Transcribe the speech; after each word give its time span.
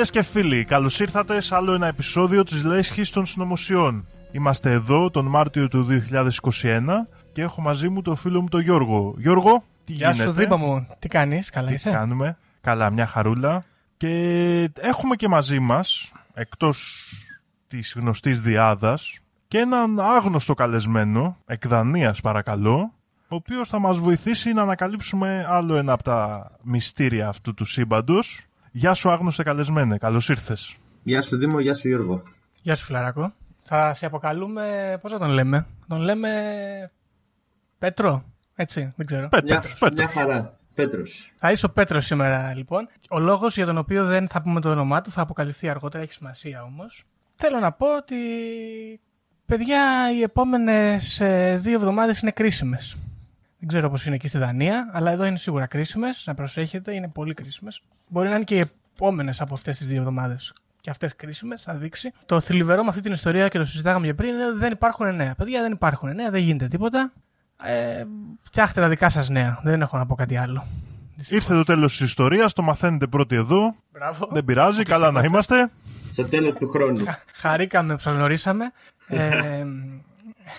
Φίλες 0.00 0.14
και 0.14 0.22
φίλοι, 0.22 0.64
καλώς 0.64 1.00
ήρθατε 1.00 1.40
σε 1.40 1.54
άλλο 1.54 1.72
ένα 1.72 1.86
επεισόδιο 1.86 2.42
της 2.42 2.64
Λέσχης 2.64 3.10
των 3.10 3.26
Συνωμοσιών. 3.26 4.06
Είμαστε 4.32 4.72
εδώ 4.72 5.10
τον 5.10 5.26
Μάρτιο 5.26 5.68
του 5.68 5.86
2021 6.62 6.86
και 7.32 7.42
έχω 7.42 7.60
μαζί 7.60 7.88
μου 7.88 8.02
τον 8.02 8.16
φίλο 8.16 8.40
μου 8.40 8.48
τον 8.48 8.60
Γιώργο. 8.60 9.14
Γιώργο, 9.18 9.64
τι 9.84 9.92
Γεια 9.92 10.10
γίνεται; 10.10 10.28
σου, 10.28 10.34
Δήπα 10.36 10.56
μου. 10.56 10.86
Τι 10.98 11.08
κάνεις, 11.08 11.50
καλά 11.50 11.68
τι 11.68 11.74
είσαι; 11.74 11.90
κάνουμε; 11.90 12.36
Καλά, 12.60 12.90
μια 12.90 13.06
χαρούλα. 13.06 13.64
Και 13.96 14.70
έχουμε 14.74 15.16
και 15.16 15.28
μαζί 15.28 15.58
μας, 15.58 16.12
εκτός 16.34 17.08
της 17.66 17.94
γνωστής 17.96 18.40
διάδας, 18.40 19.18
και 19.48 19.58
έναν 19.58 20.00
άγνωστο 20.00 20.54
καλεσμένο, 20.54 21.36
εκ 21.46 21.68
Δανίας 21.68 22.20
παρακαλώ, 22.20 22.92
ο 23.28 23.34
οποίος 23.34 23.68
θα 23.68 23.78
μας 23.78 23.98
βοηθήσει 23.98 24.52
να 24.52 24.62
ανακαλύψουμε 24.62 25.46
άλλο 25.48 25.76
ένα 25.76 25.92
από 25.92 26.02
τα 26.02 26.50
μυστήρια 26.62 27.28
αυτού 27.28 27.54
του 27.54 27.64
σύμπαντος. 27.64 28.44
Γεια 28.72 28.94
σου 28.94 29.10
άγνωστε 29.10 29.42
καλεσμένε, 29.42 29.98
καλώς 29.98 30.28
ήρθες. 30.28 30.76
Γεια 31.02 31.20
σου 31.22 31.36
Δήμο, 31.36 31.60
γεια 31.60 31.74
σου 31.74 31.88
Γιώργο. 31.88 32.22
Γεια 32.62 32.76
σου, 32.76 32.84
Φιλαράκο. 32.84 33.32
Θα 33.60 33.94
σε 33.94 34.06
αποκαλούμε. 34.06 34.98
Πώς 35.02 35.12
θα 35.12 35.18
τον 35.18 35.28
λέμε, 35.30 35.66
Τον 35.88 36.00
λέμε. 36.00 36.30
Πέτρο. 37.78 38.24
Έτσι, 38.54 38.92
δεν 38.96 39.06
ξέρω. 39.06 39.28
Πέτρος, 39.28 39.50
Μια, 39.50 39.60
Πέτρος. 39.78 39.92
μια 39.92 40.08
χαρά. 40.08 40.58
Πέτρος. 40.74 41.32
Θα 41.36 41.50
είσαι 41.50 41.66
ο 41.66 41.70
Πέτρος 41.70 42.04
σήμερα, 42.04 42.54
λοιπόν. 42.54 42.88
Ο 43.10 43.18
λόγος 43.18 43.56
για 43.56 43.66
τον 43.66 43.78
οποίο 43.78 44.04
δεν 44.06 44.28
θα 44.28 44.42
πούμε 44.42 44.60
το 44.60 44.70
όνομά 44.70 45.00
του 45.00 45.10
θα 45.10 45.20
αποκαλυφθεί 45.22 45.68
αργότερα, 45.68 46.02
έχει 46.02 46.12
σημασία 46.12 46.62
όμως. 46.62 47.04
Θέλω 47.36 47.58
να 47.58 47.72
πω 47.72 47.96
ότι. 47.96 48.16
Παιδιά, 49.46 50.12
οι 50.18 50.22
επόμενες 50.22 51.20
δύο 51.58 51.74
εβδομάδες 51.74 52.20
είναι 52.20 52.30
κρίσιμες. 52.30 52.96
Δεν 53.60 53.68
ξέρω 53.68 53.90
πώς 53.90 54.06
είναι 54.06 54.14
εκεί 54.14 54.28
στη 54.28 54.38
Δανία, 54.38 54.90
αλλά 54.92 55.10
εδώ 55.10 55.24
είναι 55.24 55.36
σίγουρα 55.36 55.66
κρίσιμες. 55.66 56.24
Να 56.26 56.34
προσέχετε, 56.34 56.94
είναι 56.94 57.08
πολύ 57.08 57.34
κρίσιμες. 57.34 57.82
Μπορεί 58.08 58.28
να 58.28 58.34
είναι 58.34 58.44
και 58.44 58.54
οι 58.54 58.70
επόμενες 58.94 59.40
από 59.40 59.54
αυτές 59.54 59.78
τις 59.78 59.88
δύο 59.88 59.98
εβδομάδες. 59.98 60.52
Και 60.80 60.90
αυτές 60.90 61.16
κρίσιμες, 61.16 61.62
θα 61.62 61.74
δείξει. 61.74 62.12
Το 62.26 62.40
θλιβερό 62.40 62.82
με 62.82 62.88
αυτή 62.88 63.00
την 63.00 63.12
ιστορία 63.12 63.48
και 63.48 63.58
το 63.58 63.64
συζητάγαμε 63.64 64.06
και 64.06 64.14
πριν 64.14 64.34
είναι 64.34 64.46
ότι 64.46 64.58
δεν 64.58 64.72
υπάρχουν 64.72 65.14
νέα. 65.14 65.34
Παιδιά, 65.34 65.60
δεν 65.60 65.72
υπάρχουν 65.72 66.14
νέα, 66.14 66.30
δεν 66.30 66.40
γίνεται 66.40 66.68
τίποτα. 66.68 67.12
Ε, 67.64 68.04
φτιάχτε 68.40 68.80
τα 68.80 68.88
δικά 68.88 69.08
σας 69.08 69.28
νέα. 69.28 69.60
Δεν 69.62 69.80
έχω 69.80 69.98
να 69.98 70.06
πω 70.06 70.14
κάτι 70.14 70.36
άλλο. 70.36 70.66
Ήρθε 71.28 71.54
το 71.54 71.64
τέλος 71.64 71.96
της 71.96 72.06
ιστορίας, 72.06 72.52
το 72.52 72.62
μαθαίνετε 72.62 73.06
πρώτοι 73.06 73.36
εδώ. 73.36 73.74
Μπράβο. 73.92 74.28
Δεν 74.30 74.44
πειράζει, 74.44 74.82
καλά 74.82 75.10
να 75.10 75.22
είμαστε. 75.22 75.70
Στο 76.12 76.24
τέλος 76.24 76.54
του 76.54 76.68
χρόνου. 76.68 77.04
Χαρήκαμε 77.34 77.94
που 77.94 78.00
σας 78.00 78.14
γνωρίσαμε. 78.14 78.72
Ε, 79.06 79.64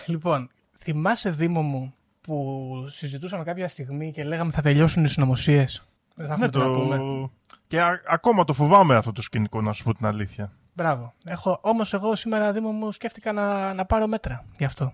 λοιπόν, 0.05 0.49
θυμάσαι 0.77 1.29
Δήμο 1.29 1.61
μου 1.61 1.93
που 2.21 2.75
συζητούσαμε 2.89 3.43
κάποια 3.43 3.67
στιγμή 3.67 4.11
και 4.11 4.23
λέγαμε 4.23 4.51
θα 4.51 4.61
τελειώσουν 4.61 5.03
οι 5.03 5.07
συνωμοσίες. 5.07 5.83
Δεν 6.15 6.27
θα 6.27 6.33
έχουμε 6.33 6.45
Ναι, 6.45 6.51
τι 6.51 6.57
να 6.57 6.63
το... 6.63 6.79
πούμε. 6.79 7.29
Και 7.67 7.81
α- 7.81 8.01
ακόμα 8.07 8.43
το 8.43 8.53
φοβάμαι 8.53 8.95
αυτό 8.95 9.11
το 9.11 9.21
σκηνικό, 9.21 9.61
να 9.61 9.71
σου 9.73 9.83
πω 9.83 9.93
την 9.93 10.05
αλήθεια. 10.05 10.51
Μπράβο. 10.73 11.13
Έχω, 11.25 11.59
όμως 11.61 11.93
εγώ 11.93 12.15
σήμερα 12.15 12.51
Δήμο 12.51 12.71
μου 12.71 12.91
σκέφτηκα 12.91 13.31
να, 13.31 13.73
να 13.73 13.85
πάρω 13.85 14.07
μέτρα 14.07 14.45
γι' 14.57 14.65
αυτό. 14.65 14.93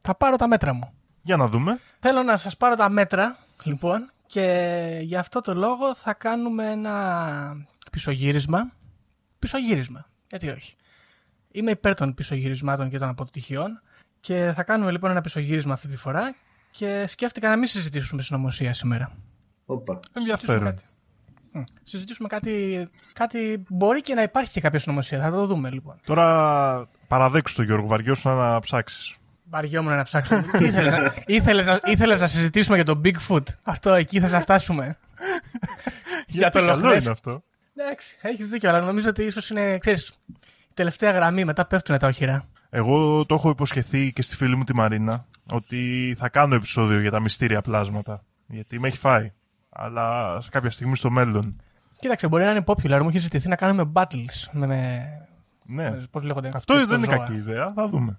Θα 0.00 0.14
πάρω 0.14 0.36
τα 0.36 0.48
μέτρα 0.48 0.72
μου. 0.74 0.92
Για 1.22 1.36
να 1.36 1.46
δούμε. 1.48 1.78
Θέλω 1.98 2.22
να 2.22 2.36
σας 2.36 2.56
πάρω 2.56 2.74
τα 2.74 2.88
μέτρα, 2.88 3.36
λοιπόν, 3.64 4.10
και 4.26 4.98
γι' 5.02 5.16
αυτό 5.16 5.40
το 5.40 5.54
λόγο 5.54 5.94
θα 5.94 6.14
κάνουμε 6.14 6.70
ένα 6.70 7.66
πισωγύρισμα. 7.92 8.72
Πισωγύρισμα, 9.38 10.06
γιατί 10.28 10.48
όχι; 10.48 10.76
Είμαι 11.50 11.70
υπέρ 11.70 11.94
των 11.94 12.14
πισωγυρισμάτων 12.14 12.90
και 12.90 12.98
των 12.98 13.08
αποτυχιών 13.08 13.80
και 14.20 14.52
θα 14.54 14.62
κάνουμε 14.62 14.90
λοιπόν 14.90 15.10
ένα 15.10 15.20
πισωγύρισμα 15.20 15.72
αυτή 15.72 15.88
τη 15.88 15.96
φορά 15.96 16.34
και 16.78 17.04
σκέφτηκα 17.08 17.48
να 17.48 17.56
μην 17.56 17.68
συζητήσουμε 17.68 18.22
συνωμοσία 18.22 18.72
σήμερα. 18.72 19.12
Όπα. 19.66 20.00
Ενδιαφέρον. 20.12 20.64
κάτι. 20.64 20.82
Μ, 21.52 21.60
Συζητήσουμε 21.82 22.28
κάτι, 22.28 22.88
κάτι, 23.12 23.64
μπορεί 23.68 24.00
και 24.00 24.14
να 24.14 24.22
υπάρχει 24.22 24.52
και 24.52 24.60
κάποια 24.60 24.78
συνωμοσία, 24.78 25.20
θα 25.20 25.30
το 25.30 25.46
δούμε 25.46 25.70
λοιπόν. 25.70 26.00
Τώρα 26.06 26.88
παραδέξου 27.08 27.54
το 27.54 27.62
Γιώργο, 27.62 27.86
βαριώσου 27.86 28.28
να 28.28 28.60
ψάξεις. 28.60 29.16
Βαριόμουν 29.48 29.94
να 29.94 30.02
ψάξω. 30.02 30.42
Τι 30.58 30.64
ήθελες, 30.64 30.92
να, 30.92 31.14
ήθελες, 31.26 31.66
να, 31.66 31.80
ήθελες 31.84 32.20
να 32.20 32.26
συζητήσουμε 32.26 32.76
για 32.76 32.84
το 32.84 33.00
Bigfoot; 33.04 33.42
Αυτό 33.62 33.92
εκεί 33.92 34.20
θα 34.20 34.28
σας 34.28 34.42
φτάσουμε. 34.42 34.96
για 36.26 36.50
το 36.50 36.58
καλό 36.66 36.88
Loch 36.88 36.96
Ness. 36.96 37.00
είναι 37.00 37.10
αυτό. 37.10 37.42
Εντάξει, 37.76 38.16
έχεις 38.20 38.48
δίκιο, 38.48 38.68
αλλά 38.68 38.80
νομίζω 38.80 39.08
ότι 39.08 39.22
ίσως 39.24 39.50
είναι, 39.50 39.78
ξέρεις, 39.78 40.08
η 40.08 40.72
τελευταία 40.74 41.10
γραμμή, 41.10 41.44
μετά 41.44 41.66
πέφτουν 41.66 41.98
τα 41.98 42.06
οχυρά. 42.06 42.48
Εγώ 42.70 43.26
το 43.26 43.34
έχω 43.34 43.50
υποσχεθεί 43.50 44.12
και 44.12 44.22
στη 44.22 44.36
φίλη 44.36 44.56
μου 44.56 44.64
τη 44.64 44.74
Μαρίνα 44.74 45.24
ότι 45.50 46.14
θα 46.18 46.28
κάνω 46.28 46.54
επεισόδιο 46.54 47.00
για 47.00 47.10
τα 47.10 47.20
μυστήρια 47.20 47.60
πλάσματα. 47.60 48.24
Γιατί 48.46 48.80
με 48.80 48.88
έχει 48.88 48.96
φάει. 48.98 49.32
Αλλά 49.68 50.38
σε 50.40 50.50
κάποια 50.50 50.70
στιγμή 50.70 50.96
στο 50.96 51.10
μέλλον. 51.10 51.60
Κοίταξε, 51.96 52.28
μπορεί 52.28 52.44
να 52.44 52.50
είναι 52.50 52.64
popular, 52.66 52.98
μου 53.02 53.08
έχει 53.08 53.18
ζητηθεί 53.18 53.48
να 53.48 53.56
κάνουμε 53.56 53.90
battles 53.94 54.48
με, 54.52 54.66
με 55.64 55.90
Ναι. 55.90 55.90
πώς 56.10 56.22
λέγονται; 56.22 56.50
Αυτό 56.54 56.86
δεν 56.86 56.98
είναι 56.98 57.06
ζώα. 57.06 57.16
κακή 57.18 57.32
ιδέα. 57.34 57.72
Θα 57.72 57.88
δούμε. 57.88 58.18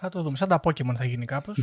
Θα 0.00 0.08
το 0.08 0.22
δούμε. 0.22 0.36
Σαν 0.36 0.48
τα 0.48 0.60
Pokemon 0.64 0.94
θα 0.96 1.04
γίνει 1.04 1.24
κάπως. 1.24 1.58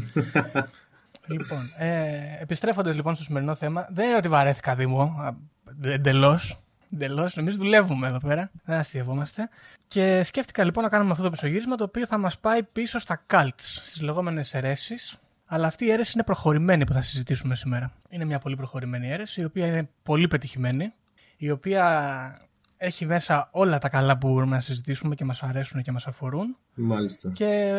λοιπόν, 1.33 1.71
ε, 1.77 2.11
επιστρέφοντας 2.39 2.95
λοιπόν 2.95 3.15
στο 3.15 3.23
σημερινό 3.23 3.55
θέμα, 3.55 3.87
δεν 3.89 4.07
είναι 4.07 4.15
ότι 4.15 4.27
βαρέθηκα 4.27 4.75
Δήμο. 4.75 5.35
Εντελώς. 5.83 6.59
Εντελώς. 6.93 7.37
Εμεί 7.37 7.51
δουλεύουμε 7.51 8.07
εδώ 8.07 8.19
πέρα. 8.19 8.51
Δεν 8.65 8.77
αστειευόμαστε. 8.77 9.49
Και 9.87 10.23
σκέφτηκα 10.23 10.63
λοιπόν 10.63 10.83
να 10.83 10.89
κάνουμε 10.89 11.11
αυτό 11.11 11.23
το 11.23 11.29
πισωγύρισμα 11.29 11.75
το 11.75 11.83
οποίο 11.83 12.05
θα 12.05 12.17
μας 12.17 12.39
πάει 12.39 12.63
πίσω 12.63 12.99
στα 12.99 13.25
cults, 13.33 13.49
στις 13.57 14.01
λεγόμενες 14.01 14.53
αιρέσεις. 14.53 15.17
Αλλά 15.45 15.67
αυτή 15.67 15.85
η 15.85 15.91
αίρεση 15.91 16.11
είναι 16.15 16.23
προχωρημένη 16.23 16.85
που 16.85 16.93
θα 16.93 17.01
συζητήσουμε 17.01 17.55
σήμερα. 17.55 17.91
Είναι 18.09 18.25
μια 18.25 18.39
πολύ 18.39 18.55
προχωρημένη 18.55 19.11
αίρεση, 19.11 19.41
η 19.41 19.43
οποία 19.43 19.65
είναι 19.65 19.89
πολύ 20.03 20.27
πετυχημένη, 20.27 20.93
η 21.37 21.49
οποία 21.49 22.47
έχει 22.77 23.05
μέσα 23.05 23.47
όλα 23.51 23.77
τα 23.77 23.89
καλά 23.89 24.17
που 24.17 24.29
μπορούμε 24.29 24.55
να 24.55 24.61
συζητήσουμε 24.61 25.15
και 25.15 25.25
μας 25.25 25.43
αρέσουν 25.43 25.81
και 25.81 25.91
μας 25.91 26.07
αφορούν 26.07 26.57
Μάλιστα. 26.73 27.29
και, 27.29 27.73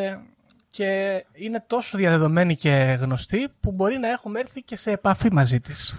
και 0.71 1.25
είναι 1.33 1.65
τόσο 1.67 1.99
διαδεδομένη 1.99 2.57
και 2.57 2.99
γνωστή 3.01 3.49
που 3.61 3.73
μπορεί 3.73 3.99
να 3.99 4.09
έχουμε 4.09 4.41
έρθει 4.41 4.63
και 4.63 4.77
σε 4.77 4.91
επαφή 4.91 5.33
μαζί 5.33 5.61
της. 5.61 5.95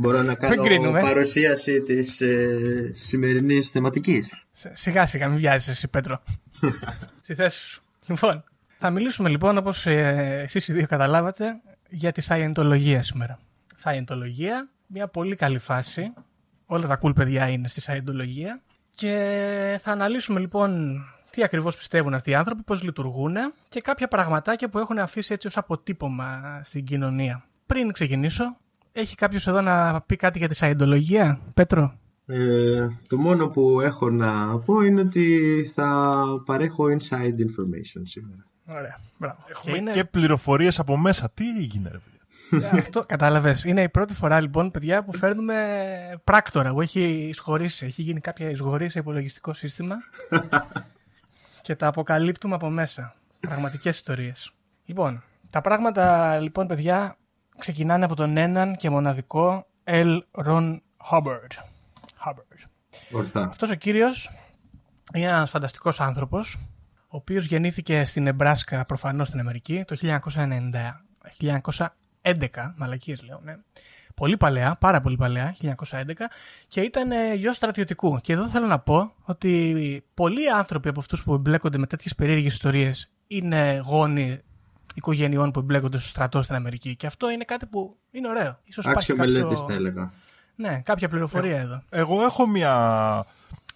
Μπορώ 0.00 0.22
να 0.22 0.34
κάνω 0.34 0.62
κρίνουμε. 0.62 1.00
παρουσίαση 1.00 1.80
της 1.82 2.20
ε, 2.20 2.90
σημερινής 2.94 3.70
θεματικής. 3.70 4.42
Σε- 4.50 4.70
Σιγά 4.74 5.06
σιγά, 5.06 5.28
μην 5.28 5.38
βιάζεσαι 5.38 5.70
εσύ 5.70 5.88
Πέτρο. 5.88 6.22
Στη 7.22 7.34
θέση 7.34 7.58
σου. 7.68 7.82
Λοιπόν, 8.06 8.44
θα 8.78 8.90
μιλήσουμε 8.90 9.28
λοιπόν 9.28 9.56
όπως 9.58 9.86
ε, 9.86 10.40
εσείς 10.42 10.68
οι 10.68 10.72
δύο 10.72 10.86
καταλάβατε 10.86 11.60
για 11.88 12.12
τη 12.12 12.20
σαϊεντολογία 12.20 13.02
σήμερα. 13.02 13.38
Σαϊεντολογία, 13.76 14.68
μια 14.86 15.08
πολύ 15.08 15.36
καλή 15.36 15.58
φάση. 15.58 16.12
Όλα 16.66 16.86
τα 16.86 16.98
cool 17.02 17.14
παιδιά 17.14 17.48
είναι 17.48 17.68
στη 17.68 17.80
σαϊεντολογία. 17.80 18.60
Και 18.94 19.78
θα 19.82 19.92
αναλύσουμε 19.92 20.40
λοιπόν 20.40 21.00
τι 21.30 21.42
ακριβώς 21.42 21.76
πιστεύουν 21.76 22.14
αυτοί 22.14 22.30
οι 22.30 22.34
άνθρωποι, 22.34 22.62
πώς 22.62 22.82
λειτουργούν 22.82 23.34
και 23.68 23.80
κάποια 23.80 24.08
πραγματάκια 24.08 24.68
που 24.68 24.78
έχουν 24.78 24.98
αφήσει 24.98 25.32
έτσι 25.32 25.46
ως 25.46 25.56
αποτύπωμα 25.56 26.60
στην 26.64 26.84
κοινωνία. 26.84 27.44
Πριν 27.66 27.92
ξεκινήσω, 27.92 28.56
έχει 29.00 29.14
κάποιος 29.14 29.46
εδώ 29.46 29.60
να 29.60 30.00
πει 30.00 30.16
κάτι 30.16 30.38
για 30.38 30.48
τη 30.48 30.54
σαϊεντολογία, 30.54 31.40
Πέτρο; 31.54 31.94
Ε, 32.26 32.88
το 33.06 33.16
μόνο 33.18 33.48
που 33.48 33.80
έχω 33.80 34.10
να 34.10 34.58
πω 34.58 34.80
είναι 34.80 35.00
ότι 35.00 35.40
θα 35.74 36.24
παρέχω 36.44 36.84
inside 36.84 37.34
information 37.40 38.00
σήμερα. 38.02 38.46
Ωραία, 38.66 39.00
μπράβο. 39.18 39.36
Έχουμε 39.48 39.76
είναι- 39.76 39.92
και 39.92 40.04
πληροφορίες 40.04 40.78
από 40.78 40.96
μέσα. 40.96 41.30
Τι 41.34 41.48
έγινε, 41.58 41.90
ρε 41.92 41.98
παιδιά; 41.98 42.68
Ε, 42.72 42.78
Αυτό 42.78 43.04
κατάλαβες. 43.06 43.64
Είναι 43.64 43.82
η 43.82 43.88
πρώτη 43.88 44.14
φορά 44.14 44.40
λοιπόν, 44.40 44.70
παιδιά, 44.70 45.04
που 45.04 45.16
φέρνουμε 45.16 45.54
πράκτορα 46.24 46.72
που 46.72 46.80
έχει 46.80 47.00
εισχωρήσει. 47.28 47.86
Έχει 47.86 48.02
γίνει 48.02 48.20
κάποια 48.20 48.50
εισγωρή 48.50 48.88
σε 48.88 48.98
υπολογιστικό 48.98 49.54
σύστημα 49.54 49.94
και 51.62 51.76
τα 51.76 51.86
αποκαλύπτουμε 51.86 52.54
από 52.54 52.68
μέσα. 52.70 53.14
Πραγματικές 53.40 53.96
ιστορίες. 53.96 54.52
Λοιπόν, 54.84 55.22
τα 55.50 55.60
πράγματα 55.60 56.38
λοιπόν, 56.38 56.66
παιδιά, 56.66 57.16
ξεκινάνε 57.58 58.04
από 58.04 58.14
τον 58.14 58.36
έναν 58.36 58.76
και 58.76 58.90
μοναδικό 58.90 59.66
L. 59.84 60.18
Ron 60.46 60.78
Hubbard. 61.10 61.52
Hubbard. 62.26 62.68
Ορθά. 63.12 63.42
Αυτός 63.42 63.70
ο 63.70 63.74
κύριος 63.74 64.30
είναι 65.14 65.26
ένας 65.26 65.50
φανταστικός 65.50 66.00
άνθρωπος, 66.00 66.58
ο 66.94 67.16
οποίος 67.16 67.44
γεννήθηκε 67.44 68.04
στην 68.04 68.26
Εμπράσκα, 68.26 68.84
προφανώς 68.84 69.28
στην 69.28 69.40
Αμερική, 69.40 69.84
το 69.86 69.96
1990, 69.96 71.04
1911, 72.22 72.74
μαλακίες 72.76 73.22
λέω, 73.22 73.40
ναι. 73.44 73.56
Πολύ 74.14 74.36
παλαιά, 74.36 74.76
πάρα 74.80 75.00
πολύ 75.00 75.16
παλαιά, 75.16 75.56
1911, 75.60 76.28
και 76.68 76.80
ήταν 76.80 77.10
ε, 77.10 77.34
γιος 77.34 77.56
στρατιωτικού. 77.56 78.18
Και 78.22 78.32
εδώ 78.32 78.48
θέλω 78.48 78.66
να 78.66 78.78
πω 78.78 79.12
ότι 79.22 80.04
πολλοί 80.14 80.50
άνθρωποι 80.50 80.88
από 80.88 81.00
αυτούς 81.00 81.22
που 81.22 81.34
εμπλέκονται 81.34 81.78
με 81.78 81.86
τέτοιες 81.86 82.14
περίεργες 82.14 82.52
ιστορίες 82.52 83.10
είναι 83.26 83.82
γόνοι 83.84 84.40
οικογενειών 84.98 85.50
που 85.50 85.58
εμπλέκονται 85.58 85.98
στο 85.98 86.08
στρατό 86.08 86.42
στην 86.42 86.54
Αμερική. 86.54 86.96
Και 86.96 87.06
αυτό 87.06 87.30
είναι 87.30 87.44
κάτι 87.44 87.66
που 87.66 87.96
είναι 88.10 88.28
ωραίο. 88.28 88.58
Ίσως 88.64 88.84
υπάρχει 88.84 89.12
Άξιο 89.12 89.16
μελέτης 89.16 89.58
κάποιο... 89.58 89.66
θα 89.66 89.72
έλεγα. 89.72 90.12
Ναι, 90.54 90.80
κάποια 90.84 91.08
πληροφορία 91.08 91.58
εδώ. 91.58 91.82
Εγώ 91.90 92.22
έχω 92.22 92.46
μια 92.46 93.24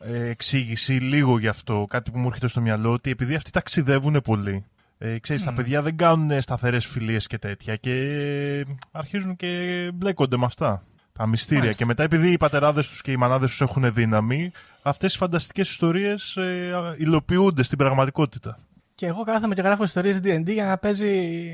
ε, 0.01 0.29
εξήγηση 0.29 0.93
λίγο 0.93 1.39
γι' 1.39 1.49
αυτό, 1.49 1.87
κάτι 1.89 2.11
που 2.11 2.19
μου 2.19 2.27
έρχεται 2.27 2.47
στο 2.47 2.61
μυαλό, 2.61 2.93
ότι 2.93 3.11
επειδή 3.11 3.35
αυτοί 3.35 3.51
ταξιδεύουν 3.51 4.21
πολύ. 4.25 4.65
Ε, 4.99 5.19
ξέρεις, 5.19 5.45
τα 5.45 5.53
παιδιά 5.53 5.83
δεν 5.83 5.97
κάνουν 5.97 6.41
σταθερές 6.43 6.87
φιλίες 6.87 7.27
και 7.27 7.39
τέτοια 7.39 7.77
και 7.77 7.93
αρχίζουν 8.91 9.37
και 9.37 9.91
μπλέκονται 9.95 10.37
με 10.37 10.45
αυτά. 10.45 10.69
Τα 10.69 10.83
Τα 11.13 11.27
μυστήρια. 11.27 11.61
Μάλιστα. 11.61 11.83
Και 11.83 11.89
μετά, 11.89 12.03
επειδή 12.03 12.33
οι 12.33 12.37
πατεράδες 12.37 12.89
τους 12.89 13.01
και 13.01 13.13
οι 13.13 13.17
μανάδες 13.17 13.51
τους 13.51 13.61
έχουν 13.61 13.93
δύναμη, 13.95 14.53
αυτές 14.83 15.15
οι 15.15 15.17
φανταστικές 15.17 15.69
ιστορίες 15.69 16.37
ε, 16.37 16.95
υλοποιούνται 16.97 17.63
στην 17.63 17.79
πραγματικότητα. 17.79 18.59
Και 19.03 19.09
εγώ 19.09 19.23
κάθομαι 19.23 19.55
και 19.55 19.63
γράφω 19.63 19.85
ιστορίες 19.85 20.21
D&D 20.23 20.53
για 20.53 20.67
να 20.67 20.79
παίζει 20.79 21.51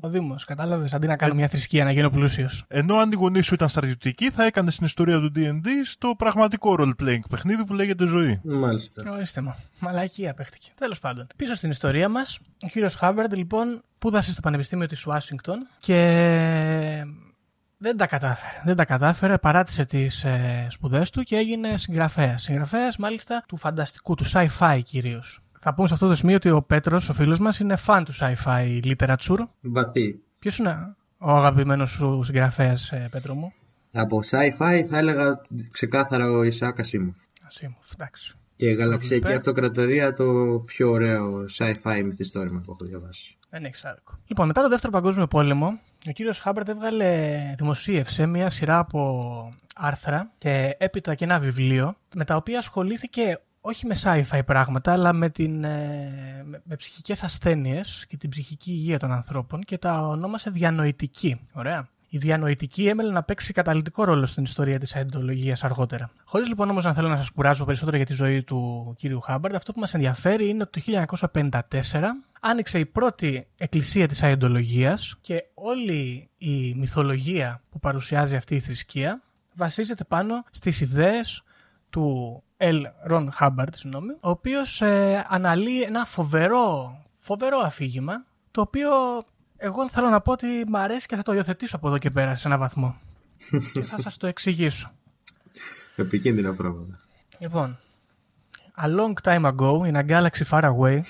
ο 0.00 0.08
Δήμος. 0.08 0.44
Κατάλαβες, 0.44 0.92
αντί 0.92 1.06
να 1.06 1.16
κάνω 1.16 1.34
μια 1.34 1.48
θρησκεία, 1.48 1.84
να 1.84 1.90
γίνω 1.90 2.10
πλούσιος. 2.10 2.64
Ενώ 2.68 2.96
αν 2.96 3.12
οι 3.12 3.14
γονείς 3.14 3.46
σου 3.46 3.54
ήταν 3.54 3.68
στρατιωτικοί, 3.68 4.30
θα 4.30 4.44
έκανες 4.44 4.76
την 4.76 4.86
ιστορία 4.86 5.18
του 5.18 5.32
DD 5.36 5.66
στο 5.84 6.14
πραγματικό 6.18 6.76
role-playing 6.78 7.20
παιχνίδι 7.28 7.64
που 7.64 7.74
λέγεται 7.74 8.06
ζωή. 8.06 8.40
Μάλιστα. 8.44 9.12
Ορίστε 9.12 9.40
μου. 9.40 9.54
Μαλακία 9.78 10.34
παίχτηκε. 10.34 10.70
Τέλος 10.74 10.98
πάντων. 10.98 11.26
Πίσω 11.36 11.54
στην 11.54 11.70
ιστορία 11.70 12.08
μας, 12.08 12.38
ο 12.62 12.66
κύριος 12.66 12.94
Χάμπερντ 12.94 13.32
λοιπόν 13.34 13.82
σπούδασε 13.94 14.32
στο 14.32 14.40
Πανεπιστήμιο 14.40 14.86
της 14.86 15.06
Ουάσιγκτον 15.06 15.66
και 15.78 17.04
δεν 17.78 17.96
τα 17.96 18.06
κατάφερε. 18.06 18.60
Δεν 18.64 18.76
τα 18.76 18.84
κατάφερε, 18.84 19.38
παράτησε 19.38 19.84
τις 19.84 20.24
ε, 20.24 20.66
σπουδές 20.70 21.10
του 21.10 21.22
και 21.22 21.36
έγινε 21.36 21.76
συγγραφέας. 21.76 22.42
Συγγραφέας 22.42 22.96
μάλιστα 22.96 23.44
του 23.48 23.56
φανταστικού, 23.56 24.14
του 24.14 24.24
sci-fi 24.32 24.80
κυρίως. 24.84 25.40
Θα 25.62 25.74
πούμε 25.74 25.88
σε 25.88 25.94
αυτό 25.94 26.08
το 26.08 26.14
σημείο 26.14 26.36
ότι 26.36 26.50
ο 26.50 26.62
Πέτρος, 26.62 27.08
ο 27.08 27.12
φίλος 27.12 27.38
μας, 27.38 27.58
είναι 27.58 27.76
φαν 27.76 28.04
του 28.04 28.12
sci-fi 28.14 28.80
literature. 28.84 29.38
Βαθύ. 29.60 30.20
Ποιος 30.38 30.58
είναι 30.58 30.94
ο 31.18 31.30
αγαπημένος 31.30 31.90
σου 31.90 32.20
συγγραφέας, 32.22 32.90
ε, 32.92 33.08
Πέτρο 33.10 33.34
μου; 33.34 33.52
Από 33.92 34.20
sci-fi 34.30 34.84
θα 34.88 34.98
έλεγα 34.98 35.40
ξεκάθαρα 35.70 36.30
ο 36.30 36.42
Ισάκα 36.42 36.82
Σίμοφ. 36.82 37.16
Ασίμοφ, 37.46 37.92
εντάξει. 37.92 38.34
Και 38.56 38.66
η 38.66 38.74
Γαλαξιακή 38.74 39.20
Προβλεπέ. 39.20 39.36
Αυτοκρατορία 39.36 40.12
το 40.12 40.24
πιο 40.66 40.90
ωραίο 40.90 41.44
sci-fi 41.58 42.02
μυθιστόρημα 42.04 42.60
που 42.60 42.72
έχω 42.72 42.84
διαβάσει. 42.84 43.36
Δεν 43.50 43.64
έχει 43.64 43.86
άδικο. 43.86 44.18
Λοιπόν, 44.26 44.46
μετά 44.46 44.62
το 44.62 44.68
δεύτερο 44.68 44.92
παγκόσμιο 44.92 45.26
πόλεμο, 45.26 45.80
ο 46.08 46.10
κύριος 46.10 46.38
Χάμπερτ 46.38 46.68
έβγαλε, 46.68 47.40
δημοσίευσε 47.58 48.26
μια 48.26 48.50
σειρά 48.50 48.78
από 48.78 49.52
άρθρα 49.74 50.30
και 50.38 50.76
έπειτα 50.78 51.14
και 51.14 51.24
ένα 51.24 51.38
βιβλίο, 51.38 51.96
με 52.14 52.24
τα 52.24 52.36
οποία 52.36 52.58
ασχολήθηκε 52.58 53.40
όχι 53.60 53.86
με 53.86 53.96
sci-fi 54.02 54.40
πράγματα, 54.46 54.92
αλλά 54.92 55.12
με, 55.12 55.30
την, 55.30 55.64
ε, 55.64 56.42
με, 56.44 56.62
με 56.64 56.76
ψυχικές 56.76 57.22
ασθένειες 57.22 58.04
και 58.08 58.16
την 58.16 58.30
ψυχική 58.30 58.70
υγεία 58.70 58.98
των 58.98 59.12
ανθρώπων 59.12 59.60
και 59.60 59.78
τα 59.78 60.06
ονόμασε 60.06 60.50
διανοητική. 60.50 61.40
Ωραία. 61.52 61.88
Η 62.12 62.18
διανοητική 62.18 62.86
έμελε 62.86 63.12
να 63.12 63.22
παίξει 63.22 63.52
καταλητικό 63.52 64.04
ρόλο 64.04 64.26
στην 64.26 64.42
ιστορία 64.42 64.78
της 64.78 64.96
αεντολογία 64.96 65.56
αργότερα. 65.60 66.10
Χωρίς 66.24 66.48
λοιπόν 66.48 66.70
όμως 66.70 66.84
να 66.84 66.92
θέλω 66.92 67.08
να 67.08 67.16
σας 67.16 67.30
κουράζω 67.30 67.64
περισσότερο 67.64 67.96
για 67.96 68.06
τη 68.06 68.12
ζωή 68.12 68.42
του 68.42 68.94
κύριου 68.98 69.20
Χάμπαρντ, 69.20 69.54
αυτό 69.54 69.72
που 69.72 69.80
μας 69.80 69.94
ενδιαφέρει 69.94 70.48
είναι 70.48 70.62
ότι 70.62 70.82
το 70.82 71.06
1954 71.32 71.58
άνοιξε 72.40 72.78
η 72.78 72.86
πρώτη 72.86 73.46
εκκλησία 73.56 74.08
της 74.08 74.22
αεντολογίας 74.22 75.16
και 75.20 75.44
όλη 75.54 76.30
η 76.38 76.74
μυθολογία 76.74 77.62
που 77.70 77.78
παρουσιάζει 77.78 78.36
αυτή 78.36 78.54
η 78.54 78.60
θρησκεία 78.60 79.22
βασίζεται 79.54 80.04
πάνω 80.04 80.44
στις 80.50 80.80
ιδέες 80.80 81.42
του 81.90 82.42
L. 82.60 82.82
Ron 83.10 83.28
Hubbard, 83.40 83.74
συγγνώμη, 83.74 84.12
ο 84.20 84.30
οποίος 84.30 84.80
ε, 84.80 85.26
αναλύει 85.28 85.82
ένα 85.86 86.04
φοβερό, 86.04 86.96
φοβερό 87.10 87.58
αφήγημα, 87.58 88.24
το 88.50 88.60
οποίο 88.60 88.90
εγώ 89.56 89.88
θέλω 89.88 90.08
να 90.08 90.20
πω 90.20 90.32
ότι 90.32 90.46
μ' 90.68 90.76
αρέσει 90.76 91.06
και 91.06 91.16
θα 91.16 91.22
το 91.22 91.32
υιοθετήσω 91.32 91.76
από 91.76 91.88
εδώ 91.88 91.98
και 91.98 92.10
πέρα 92.10 92.34
σε 92.34 92.48
ένα 92.48 92.58
βαθμό. 92.58 92.96
και 93.72 93.82
θα 93.82 94.00
σας 94.00 94.16
το 94.16 94.26
εξηγήσω. 94.26 94.90
Επικίνδυνα 95.96 96.54
πράγματα. 96.54 97.00
Λοιπόν, 97.38 97.78
a 98.82 98.86
long 98.86 99.12
time 99.22 99.44
ago, 99.44 99.84
in 99.84 99.96
a 99.96 100.06
galaxy 100.08 100.44
far 100.50 100.62
away, 100.62 101.00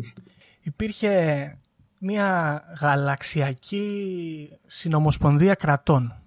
υπήρχε 0.70 1.58
μια 1.98 2.62
γαλαξιακή 2.80 4.48
συνομοσπονδία 4.66 5.54
κρατών 5.54 6.22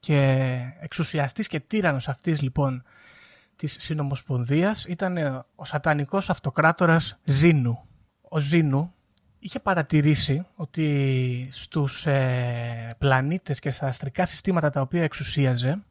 και 0.00 0.48
εξουσιαστής 0.80 1.46
και 1.46 1.60
τύρανος 1.60 2.08
αυτής 2.08 2.40
λοιπόν 2.40 2.82
της 3.60 3.76
συνομοσπονδίας 3.80 4.84
ήταν 4.84 5.44
ο 5.54 5.64
σατανικός 5.64 6.30
αυτοκράτορας 6.30 7.18
Ζήνου. 7.24 7.84
Ο 8.20 8.40
Ζήνου 8.40 8.94
είχε 9.38 9.60
παρατηρήσει 9.60 10.46
ότι 10.54 11.48
στους 11.52 12.06
ε, 12.06 12.94
πλανήτες 12.98 13.58
και 13.58 13.70
στα 13.70 13.86
αστρικά 13.86 14.26
συστήματα 14.26 14.70
τα 14.70 14.80
οποία 14.80 15.02
εξουσίαζε 15.02 15.82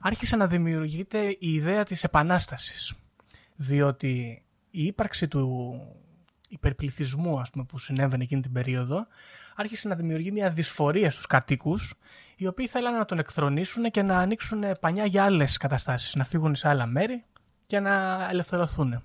άρχισε 0.00 0.36
να 0.36 0.46
δημιουργείται 0.46 1.18
η 1.38 1.52
ιδέα 1.52 1.84
της 1.84 2.04
επανάστασης. 2.04 2.94
Διότι 3.56 4.42
η 4.70 4.84
ύπαρξη 4.84 5.28
του 5.28 5.74
υπερπληθυσμού 6.48 7.40
ας 7.40 7.50
πούμε, 7.50 7.64
που 7.64 7.78
συνέβαινε 7.78 8.22
εκείνη 8.22 8.40
την 8.40 8.52
περίοδο 8.52 9.06
άρχισε 9.54 9.88
να 9.88 9.94
δημιουργεί 9.94 10.32
μια 10.32 10.50
δυσφορία 10.50 11.10
στους 11.10 11.26
κατοίκους 11.26 11.94
οι 12.36 12.46
οποίοι 12.46 12.66
θέλανε 12.66 12.98
να 12.98 13.04
τον 13.04 13.18
εκθρονήσουν 13.18 13.90
και 13.90 14.02
να 14.02 14.18
ανοίξουν 14.18 14.64
πανιά 14.80 15.04
για 15.04 15.24
άλλες 15.24 15.56
καταστάσεις, 15.56 16.14
να 16.14 16.24
φύγουν 16.24 16.54
σε 16.54 16.68
άλλα 16.68 16.86
μέρη 16.86 17.24
και 17.66 17.80
να 17.80 18.26
ελευθερωθούν. 18.30 19.02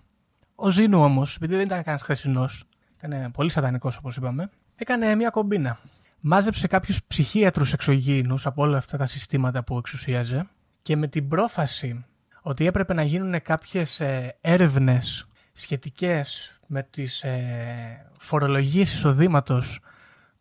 Ο 0.55 0.69
Ζήνου 0.69 1.03
όμως, 1.03 1.35
επειδή 1.35 1.55
δεν 1.55 1.65
ήταν 1.65 1.77
κανένας 1.77 2.01
χρεσινός, 2.01 2.63
ήταν 3.03 3.31
πολύ 3.31 3.49
σατανικός 3.49 3.97
όπως 3.97 4.15
είπαμε, 4.15 4.49
έκανε 4.75 5.15
μια 5.15 5.29
κομπίνα. 5.29 5.79
Μάζεψε 6.19 6.67
κάποιους 6.67 7.03
ψυχίατρους 7.03 7.73
εξωγήινους 7.73 8.45
από 8.45 8.61
όλα 8.61 8.77
αυτά 8.77 8.97
τα 8.97 9.05
συστήματα 9.05 9.63
που 9.63 9.77
εξουσίαζε 9.77 10.47
και 10.81 10.95
με 10.95 11.07
την 11.07 11.27
πρόφαση 11.27 12.05
ότι 12.41 12.65
έπρεπε 12.65 12.93
να 12.93 13.03
γίνουν 13.03 13.41
κάποιες 13.41 13.99
ε, 13.99 14.37
έρευνες 14.41 15.27
σχετικές 15.53 16.59
με 16.67 16.83
τις 16.83 17.23
ε, 17.23 18.05
φορολογίες 18.19 18.93
εισοδήματος 18.93 19.79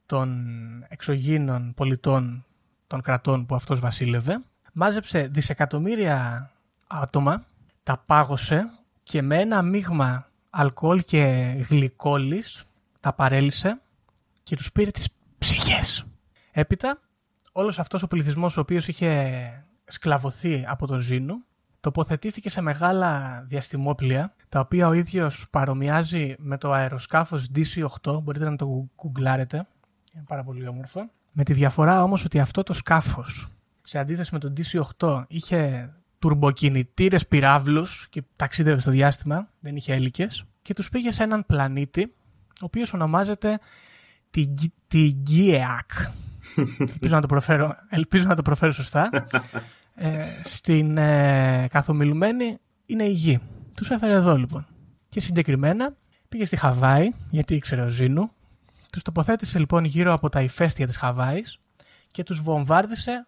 των 0.08 0.48
εξωγήινων 0.88 1.74
πολιτών 1.74 2.44
των 2.86 3.00
κρατών 3.00 3.46
που 3.46 3.54
αυτός 3.54 3.80
βασίλευε, 3.80 4.42
μάζεψε 4.72 5.28
δισεκατομμύρια 5.30 6.50
άτομα, 6.86 7.44
τα 7.82 8.02
πάγωσε 8.06 8.70
και 9.02 9.22
με 9.22 9.40
ένα 9.40 9.62
μείγμα 9.62 10.28
αλκοόλ 10.50 11.02
και 11.04 11.54
γλυκόλης 11.68 12.64
τα 13.00 13.12
παρέλυσε 13.12 13.80
και 14.42 14.56
τους 14.56 14.72
πήρε 14.72 14.90
τις 14.90 15.08
ψυχές. 15.38 16.04
Έπειτα, 16.52 17.00
όλος 17.52 17.78
αυτός 17.78 18.02
ο 18.02 18.06
πληθυσμός 18.06 18.56
ο 18.56 18.60
οποίος 18.60 18.88
είχε 18.88 19.64
σκλαβωθεί 19.84 20.64
από 20.68 20.86
τον 20.86 21.00
Ζήνου, 21.00 21.44
τοποθετήθηκε 21.80 22.50
σε 22.50 22.60
μεγάλα 22.60 23.42
διαστημόπλια, 23.48 24.34
τα 24.48 24.60
οποία 24.60 24.88
ο 24.88 24.92
ίδιος 24.92 25.46
παρομοιάζει 25.50 26.34
με 26.38 26.58
το 26.58 26.72
αεροσκάφος 26.72 27.46
DC-8, 27.54 28.20
μπορείτε 28.22 28.50
να 28.50 28.56
το 28.56 28.88
γκουγκλάρετε, 28.96 29.66
είναι 30.14 30.24
πάρα 30.28 30.44
πολύ 30.44 30.68
όμορφο. 30.68 31.10
Με 31.32 31.44
τη 31.44 31.52
διαφορά 31.52 32.02
όμως 32.02 32.24
ότι 32.24 32.40
αυτό 32.40 32.62
το 32.62 32.72
σκάφος, 32.72 33.48
σε 33.82 33.98
αντίθεση 33.98 34.30
με 34.32 34.38
το 34.38 34.52
DC-8, 34.56 35.24
είχε 35.28 35.92
τουρμποκινητήρες 36.18 37.26
πυράβλους 37.26 38.06
και 38.10 38.22
ταξίδευε 38.36 38.80
στο 38.80 38.90
διάστημα, 38.90 39.48
δεν 39.60 39.76
είχε 39.76 39.94
έλικες, 39.94 40.44
και 40.62 40.74
τους 40.74 40.88
πήγε 40.88 41.12
σε 41.12 41.22
έναν 41.22 41.46
πλανήτη, 41.46 42.14
ο 42.48 42.64
οποίος 42.64 42.92
ονομάζεται 42.92 43.58
Τιγκ- 44.30 44.72
Τιγκίεακ. 44.88 45.90
ελπίζω, 46.78 47.14
να 47.14 47.20
το 47.20 47.26
προφέρω, 47.26 47.76
ελπίζω 47.88 48.26
να 48.26 48.34
το 48.34 48.42
προφέρω 48.42 48.72
σωστά. 48.72 49.10
ε, 49.94 50.24
στην 50.42 50.96
ε, 50.96 51.66
καθομιλουμένη 51.70 52.58
είναι 52.86 53.04
η 53.04 53.10
γη. 53.10 53.38
Τους 53.74 53.90
έφερε 53.90 54.12
εδώ 54.12 54.36
λοιπόν. 54.36 54.66
Και 55.08 55.20
συγκεκριμένα 55.20 55.96
πήγε 56.28 56.44
στη 56.44 56.56
Χαβάη, 56.56 57.10
γιατί 57.30 57.54
ήξερε 57.54 57.82
ο 57.82 57.88
Ζήνου. 57.88 58.30
Τους 58.92 59.02
τοποθέτησε 59.02 59.58
λοιπόν 59.58 59.84
γύρω 59.84 60.12
από 60.12 60.28
τα 60.28 60.40
ηφαίστεια 60.40 60.86
της 60.86 60.96
Χαβάης 60.96 61.58
και 62.10 62.22
τους 62.22 62.40
βομβάρδισε 62.40 63.26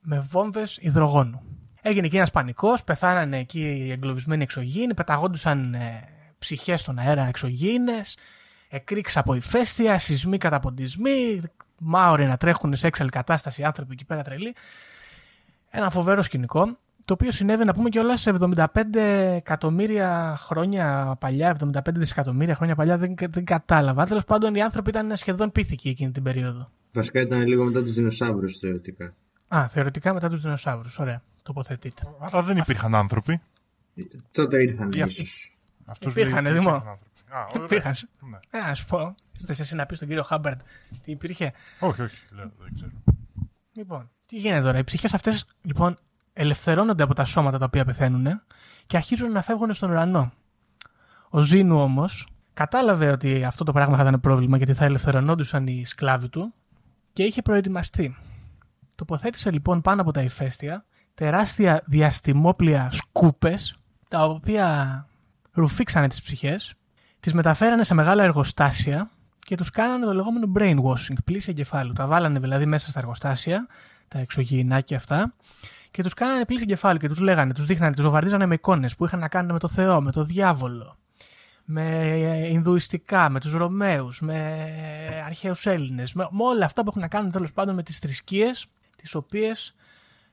με 0.00 0.20
βόμβες 0.20 0.78
υδρογόνου. 0.80 1.42
Έγινε 1.82 2.06
εκεί 2.06 2.16
ένας 2.16 2.30
πανικός, 2.30 2.84
πεθάνανε 2.84 3.38
εκεί 3.38 3.60
οι 3.60 3.90
εγκλωβισμένοι 3.90 4.42
εξωγήινοι, 4.42 4.94
πεταγόντουσαν 4.94 5.74
ε, 5.74 6.08
ψυχές 6.38 6.80
στον 6.80 6.98
αέρα 6.98 7.26
εξωγήινες, 7.26 8.18
εκρήξεις 8.68 9.16
από 9.16 9.34
ηφαίστεια, 9.34 9.98
σεισμοί 9.98 10.38
καταποντισμοί, 10.38 11.40
μάωροι 11.78 12.26
να 12.26 12.36
τρέχουν 12.36 12.76
σε 12.76 12.86
έξαλλη 12.86 13.10
κατάσταση, 13.10 13.64
άνθρωποι 13.64 13.92
εκεί 13.92 14.04
πέρα 14.04 14.22
τρελοί. 14.22 14.54
Ένα 15.70 15.90
φοβερό 15.90 16.22
σκηνικό, 16.22 16.78
το 17.10 17.16
οποίο 17.20 17.30
συνέβη 17.30 17.64
να 17.64 17.74
πούμε 17.74 17.88
και 17.88 17.98
όλα 17.98 18.16
σε 18.16 18.34
75 18.40 18.64
εκατομμύρια 19.36 20.36
χρόνια 20.38 21.16
παλιά, 21.20 21.56
75 21.60 21.80
δισεκατομμύρια 21.92 22.54
χρόνια 22.54 22.74
παλιά, 22.74 22.98
δεν, 22.98 23.14
δεν 23.30 23.44
κατάλαβα. 23.44 24.06
Τέλος 24.06 24.24
πάντων, 24.24 24.54
οι 24.54 24.62
άνθρωποι 24.62 24.90
ήταν 24.90 25.16
σχεδόν 25.16 25.52
πίθηκοι 25.52 25.88
εκείνη 25.88 26.10
την 26.10 26.22
περίοδο. 26.22 26.70
Βασικά 26.92 27.20
ήταν 27.20 27.46
λίγο 27.46 27.64
μετά 27.64 27.82
τους 27.82 27.92
δεινοσαύρους 27.92 28.58
θεωρητικά. 28.58 29.14
Α, 29.48 29.68
θεωρητικά 29.68 30.14
μετά 30.14 30.28
τους 30.28 30.42
δεινοσαύρους. 30.42 30.98
Ωραία. 30.98 31.22
Τοποθετείτε. 31.42 32.02
Άρα 32.20 32.42
δεν 32.42 32.56
υπήρχαν 32.56 32.94
άνθρωποι. 32.94 33.40
Τότε 34.30 34.62
ήρθαν 34.62 34.90
Ή 34.96 35.02
αυτοί. 35.02 35.22
ίσως. 35.22 35.58
Αυτός 35.84 36.12
Υπήρχαν, 36.12 36.42
λέει 36.42 36.52
ότι 36.52 36.60
Δημό. 36.62 36.74
υπήρχαν 36.76 36.88
άνθρωποι. 36.90 37.10
Α, 37.30 37.46
ωραία. 37.52 37.64
Υπήρχαν. 37.64 37.94
Ναι. 38.30 38.38
Ε, 38.60 38.66
να 38.66 38.74
σου 38.74 38.86
πω. 38.86 39.14
Θε 39.46 39.54
εσύ 39.58 39.74
να 39.74 39.86
πει 39.86 39.94
στον 39.94 40.08
κύριο 40.08 40.22
Χάμπερντ 40.22 40.60
τι 41.04 41.10
υπήρχε; 41.10 41.52
Όχι, 41.78 42.02
όχι, 42.02 42.16
λέω, 42.34 42.50
δεν 42.58 42.74
ξέρω. 42.74 42.90
Λοιπόν, 43.72 44.10
τι 44.26 44.36
γίνεται 44.36 44.62
τώρα; 44.62 44.78
Οι 44.78 44.84
ψυχές 44.84 45.14
αυτές 45.14 45.44
λοιπόν 45.62 45.98
ελευθερώνονται 46.32 47.02
από 47.02 47.14
τα 47.14 47.24
σώματα 47.24 47.58
τα 47.58 47.64
οποία 47.64 47.84
πεθαίνουν 47.84 48.42
και 48.86 48.96
αρχίζουν 48.96 49.32
να 49.32 49.42
φεύγουν 49.42 49.74
στον 49.74 49.90
ουρανό. 49.90 50.32
Ο 51.30 51.40
Ζήνου 51.40 51.80
όμως 51.80 52.26
κατάλαβε 52.54 53.10
ότι 53.10 53.44
αυτό 53.44 53.64
το 53.64 53.72
πράγμα 53.72 53.96
θα 53.96 54.02
ήταν 54.02 54.20
πρόβλημα 54.20 54.56
γιατί 54.56 54.74
θα 54.74 54.84
ελευθερωνόντουσαν 54.84 55.66
οι 55.66 55.84
σκλάβοι 55.86 56.28
του 56.28 56.54
και 57.12 57.22
είχε 57.22 57.42
προετοιμαστεί. 57.42 58.16
Τοποθέτησε 58.94 59.50
λοιπόν 59.50 59.80
πάνω 59.80 60.00
από 60.00 60.10
τα 60.10 60.22
ηφαίστεια 60.22 60.84
τεράστια 61.14 61.82
διαστημόπλια 61.86 62.88
σκούπες, 62.92 63.78
τα 64.08 64.24
οποία 64.24 65.06
ρουφήξανε 65.52 66.08
τις 66.08 66.22
ψυχές, 66.22 66.74
τις 67.20 67.34
μεταφέρανε 67.34 67.84
σε 67.84 67.94
μεγάλα 67.94 68.22
εργοστάσια 68.22 69.10
και 69.38 69.56
τους 69.56 69.70
κάνανε 69.70 70.04
το 70.04 70.14
λεγόμενο 70.14 70.52
brainwashing, 70.58 71.16
πλήση 71.24 71.50
εγκεφάλου. 71.50 71.92
Τα 71.92 72.06
βάλανε 72.06 72.38
δηλαδή 72.38 72.66
μέσα 72.66 72.90
στα 72.90 72.98
εργοστάσια, 72.98 73.66
τα 74.08 74.18
εξωγήινάκια 74.18 74.96
αυτά, 74.96 75.34
και 75.90 76.02
τους 76.02 76.14
κάνανε 76.14 76.44
πλήση 76.44 76.62
εγκεφάλου 76.62 76.98
και 76.98 77.08
τους 77.08 77.20
λέγανε, 77.20 77.52
τους 77.52 77.66
δείχνανε, 77.66 77.94
τους 77.94 78.04
βομβαρδίζανε 78.04 78.46
με 78.46 78.54
εικόνες 78.54 78.96
που 78.96 79.04
είχαν 79.04 79.18
να 79.18 79.28
κάνουν 79.28 79.52
με 79.52 79.58
το 79.58 79.68
Θεό, 79.68 80.00
με 80.00 80.12
το 80.12 80.24
διάβολο, 80.24 80.96
με 81.64 81.84
Ινδουιστικά, 82.50 83.28
με 83.28 83.40
τους 83.40 83.52
Ρωμαίους, 83.52 84.20
με 84.20 85.22
αρχαίους 85.26 85.66
Έλληνες, 85.66 86.12
με, 86.12 86.28
με 86.30 86.42
όλα 86.42 86.64
αυτά 86.64 86.82
που 86.82 86.88
έχουν 86.88 87.00
να 87.00 87.08
κάνουν 87.08 87.30
τέλος 87.30 87.52
πάντων 87.52 87.74
με 87.74 87.82
τις 87.82 87.98
θρησκείες, 87.98 88.66
τις 88.96 89.14
οποίες 89.14 89.74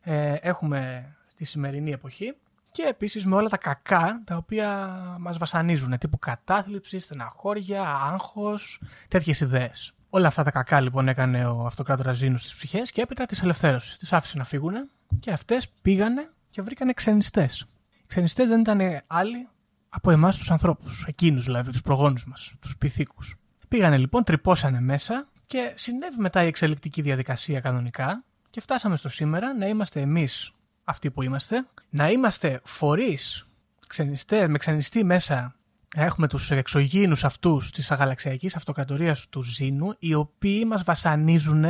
ε, 0.02 0.34
έχουμε 0.42 1.12
στη 1.28 1.46
σημερινή 1.46 1.92
εποχή 1.92 2.34
και 2.72 2.84
επίσης 2.84 3.26
με 3.26 3.36
όλα 3.36 3.50
τα 3.50 3.58
κακά 3.58 4.22
τα 4.26 4.36
οποία 4.36 4.98
μας 5.20 5.38
βασανίζουν, 5.38 5.98
τύπου 5.98 6.20
κατάθλιψη, 6.20 7.00
στεναχώρια, 7.00 7.84
άγχος, 7.84 8.82
τέτοιες 9.08 9.40
ιδέες. 9.40 9.94
Όλα 10.10 10.28
αυτά 10.28 10.44
τα 10.44 10.52
κακά 10.52 10.82
λοιπόν 10.82 11.08
έκανε 11.08 11.46
ο 11.46 11.66
αυτοκράτορας 11.66 12.18
Ζήνους 12.18 12.42
στις 12.42 12.56
ψυχές 12.56 12.92
και 12.92 13.02
έπειτα 13.02 13.26
τις 13.26 13.42
ελευθέρωσε. 13.42 13.98
Τις 13.98 14.14
άφησε 14.14 14.38
να 14.38 14.44
φύγουν 14.44 14.74
και 15.20 15.32
αυτές 15.32 15.70
πήγανε 15.82 16.30
και 16.50 16.62
βρήκανε 16.62 16.94
ξενιστές. 16.94 17.68
Οι 17.92 18.06
ξενιστές 18.08 18.48
δεν 18.48 18.60
ήταν 18.60 19.02
άλλοι 19.08 19.48
από 19.90 20.12
εμάς 20.12 20.38
τους 20.38 20.52
ανθρώπους, 20.52 21.06
εκείνους 21.08 21.44
δηλαδή, 21.44 21.72
τους 21.72 21.82
προγόνους 21.82 22.26
μας, 22.26 22.54
τους 22.60 22.78
πυθίκους. 22.78 23.36
Πήγανε 23.68 23.98
λοιπόν, 23.98 24.24
τρυπώσανε 24.24 24.82
μέσα 24.82 25.28
και 25.46 25.74
συνέβη 25.76 26.20
μετά 26.20 26.44
η 26.44 26.48
εξελικτική 26.48 27.02
διαδικασία 27.02 27.60
κανονικά 27.60 28.24
και 28.50 28.62
φτάσαμε 28.62 28.96
στο 28.96 29.10
σήμερα 29.10 29.54
να 29.54 29.68
είμαστε 29.68 30.02
εμείς 30.02 30.52
αυτοί 30.84 31.12
που 31.12 31.22
είμαστε, 31.22 31.68
να 31.90 32.10
είμαστε 32.10 32.62
φορείς 32.64 33.48
ξενιστέ, 33.88 34.48
με 34.48 34.58
ξενιστή 34.58 35.04
μέσα 35.04 35.36
να 35.36 35.56
έχουμε 35.96 36.28
τους 36.28 36.52
εξωγήινους 36.52 37.24
αυτούς 37.24 37.72
της 37.72 37.92
αγαλαξιακής 37.92 38.56
αυτοκρατορίας 38.56 39.28
του 39.30 39.42
Ζήνου, 39.44 39.94
οι 40.00 40.14
οποίοι 40.14 40.64
μας 40.68 40.84
βασανίζουν 40.84 41.66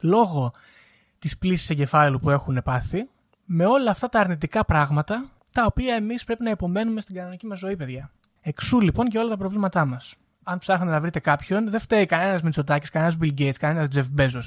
λόγω 0.00 0.52
της 1.18 1.38
πλήσης 1.38 1.70
εγκεφάλου 1.70 2.20
που 2.20 2.30
έχουν 2.30 2.60
πάθει, 2.64 3.08
με 3.44 3.66
όλα 3.66 3.90
αυτά 3.90 4.08
τα 4.08 4.20
αρνητικά 4.20 4.64
πράγματα, 4.64 5.30
τα 5.52 5.64
οποία 5.66 5.94
εμείς 5.94 6.24
πρέπει 6.24 6.42
να 6.44 6.50
υπομένουμε 6.50 7.00
στην 7.00 7.14
κανονική 7.14 7.46
μας 7.46 7.58
ζωή, 7.58 7.76
παιδιά. 7.76 8.10
Εξού 8.42 8.80
λοιπόν 8.80 9.08
και 9.08 9.18
όλα 9.18 9.28
τα 9.28 9.36
προβλήματά 9.36 9.84
μας. 9.84 10.14
Αν 10.42 10.58
ψάχνετε 10.58 10.90
να 10.90 11.00
βρείτε 11.00 11.18
κάποιον, 11.18 11.70
δεν 11.70 11.80
φταίει 11.80 12.06
κανένας 12.06 12.42
Μητσοτάκης, 12.42 12.90
κανένας 12.90 13.16
Bill 13.20 13.30
Gates, 13.40 13.52
κανένας 13.60 13.88
Jeff 13.94 14.04
Bezos. 14.20 14.46